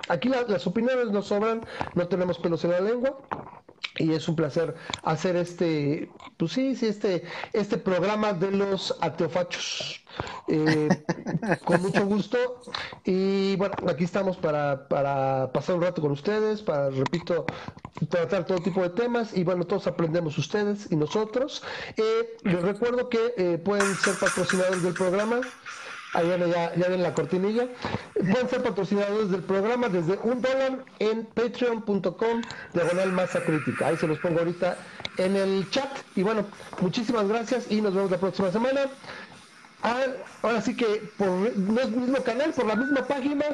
Aquí 0.09 0.29
la- 0.29 0.43
las 0.43 0.67
opiniones 0.67 1.11
nos 1.11 1.27
sobran, 1.27 1.63
no 1.95 2.09
tenemos 2.09 2.39
pelos 2.39 2.65
en 2.65 2.71
la 2.73 2.81
lengua. 2.81 3.19
Y 3.99 4.13
es 4.13 4.29
un 4.29 4.37
placer 4.37 4.75
hacer 5.05 5.37
este, 5.37 6.11
pues 6.37 6.53
sí, 6.53 6.75
sí, 6.77 6.87
este, 6.87 7.25
este 7.53 7.79
programa 7.79 8.33
de 8.33 8.51
los 8.51 8.95
ateofachos. 9.01 10.06
Eh, 10.49 10.89
con 11.65 11.83
mucho 11.83 12.05
gusto. 12.07 12.39
Y 13.05 13.57
bueno, 13.57 13.75
aquí 13.89 14.05
estamos 14.05 14.37
para, 14.37 14.89
para 14.89 15.51
pasar 15.53 15.77
un 15.77 15.83
rato 15.83 16.03
con 16.03 16.13
ustedes, 16.13 16.63
para, 16.63 16.91
repito, 16.91 17.47
tratar 18.09 18.47
todo 18.47 18.59
tipo 18.59 18.83
de 18.83 18.91
temas. 18.91 19.37
Y 19.37 19.45
bueno, 19.45 19.67
todos 19.67 19.87
aprendemos 19.87 20.39
ustedes 20.39 20.87
y 20.91 20.97
nosotros. 20.97 21.63
Eh, 21.97 22.37
les 22.43 22.63
recuerdo 22.63 23.09
que 23.09 23.35
eh, 23.37 23.59
pueden 23.59 23.95
ser 23.97 24.15
patrocinadores 24.15 24.83
del 24.83 24.95
programa. 24.95 25.41
Ahí 26.13 26.27
viene 26.29 26.49
ya, 26.49 26.75
ya 26.75 26.89
viene 26.89 27.03
la 27.03 27.13
cortinilla. 27.13 27.67
Pueden 28.15 28.49
ser 28.49 28.63
patrocinadores 28.63 29.31
del 29.31 29.43
programa 29.43 29.89
desde 29.89 30.19
un 30.23 30.41
dólar 30.41 30.85
en 30.99 31.27
patreon.com 31.27 32.43
diagonal 32.73 33.13
masa 33.13 33.43
crítica. 33.43 33.89
Ahí 33.89 33.97
se 33.97 34.07
los 34.07 34.19
pongo 34.21 34.39
ahorita 34.39 34.79
en 35.19 35.37
el 35.37 35.69
chat. 35.71 35.91
Y 36.15 36.23
bueno, 36.23 36.47
muchísimas 36.81 37.29
gracias 37.29 37.71
y 37.71 37.81
nos 37.81 37.95
vemos 37.95 38.11
la 38.11 38.19
próxima 38.19 38.51
semana. 38.51 38.83
Ah, 39.83 40.05
ahora 40.43 40.61
sí 40.61 40.77
que 40.77 40.87
por 41.17 41.47
es 41.47 41.57
mismo 41.57 42.23
canal, 42.23 42.53
por 42.53 42.67
la 42.67 42.77
misma 42.77 43.07
página 43.07 43.45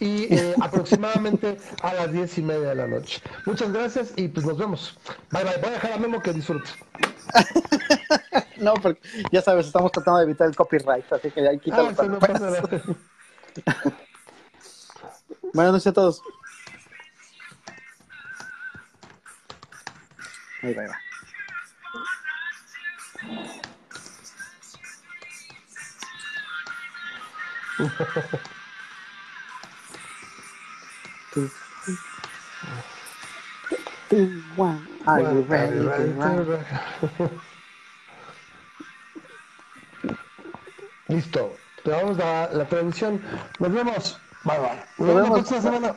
y 0.00 0.34
eh, 0.34 0.54
aproximadamente 0.62 1.58
a 1.82 1.94
las 1.94 2.12
diez 2.12 2.38
y 2.38 2.42
media 2.42 2.70
de 2.70 2.74
la 2.74 2.86
noche. 2.86 3.22
Muchas 3.46 3.72
gracias 3.72 4.12
y 4.16 4.28
pues 4.28 4.46
nos 4.46 4.58
vemos. 4.58 4.98
Bye 5.30 5.44
bye. 5.44 5.58
Voy 5.58 5.68
a 5.68 5.72
dejar 5.72 5.92
a 5.92 5.98
Memo 5.98 6.20
que 6.20 6.32
disfrute. 6.32 6.70
No, 8.56 8.74
porque 8.74 9.00
ya 9.32 9.40
sabes, 9.40 9.66
estamos 9.66 9.90
tratando 9.90 10.18
de 10.18 10.24
evitar 10.24 10.46
el 10.46 10.54
copyright, 10.54 11.10
así 11.10 11.30
que. 11.30 11.40
Ah, 11.48 11.52
no 11.82 11.94
puedas. 11.94 12.18
pasa 12.18 12.38
nada. 12.38 12.62
Buenas 15.54 15.72
noches 15.72 15.86
a 15.86 15.92
todos. 15.92 16.22
Ahí 20.62 20.74
va, 20.74 20.82
ahí 20.82 20.88
va. 20.88 20.98
Two, 31.34 31.50
two, 34.10 34.42
one. 34.56 34.88
Are 35.06 35.22
you 35.22 35.42
ready 35.42 35.88
to 35.96 36.06
run? 36.08 36.46
Listo. 41.08 41.56
Te 41.84 41.90
vamos 41.90 42.18
a 42.20 42.50
la 42.52 42.68
transmisión. 42.68 43.20
Nos 43.58 43.72
vemos. 43.72 44.20
Bye 44.44 44.58
bye. 44.58 44.84
Nos 44.98 45.06
Nos 45.06 45.08
vemos 45.08 45.24
la 45.24 45.32
vemos. 45.32 45.32
próxima 45.32 45.60
semana. 45.62 45.96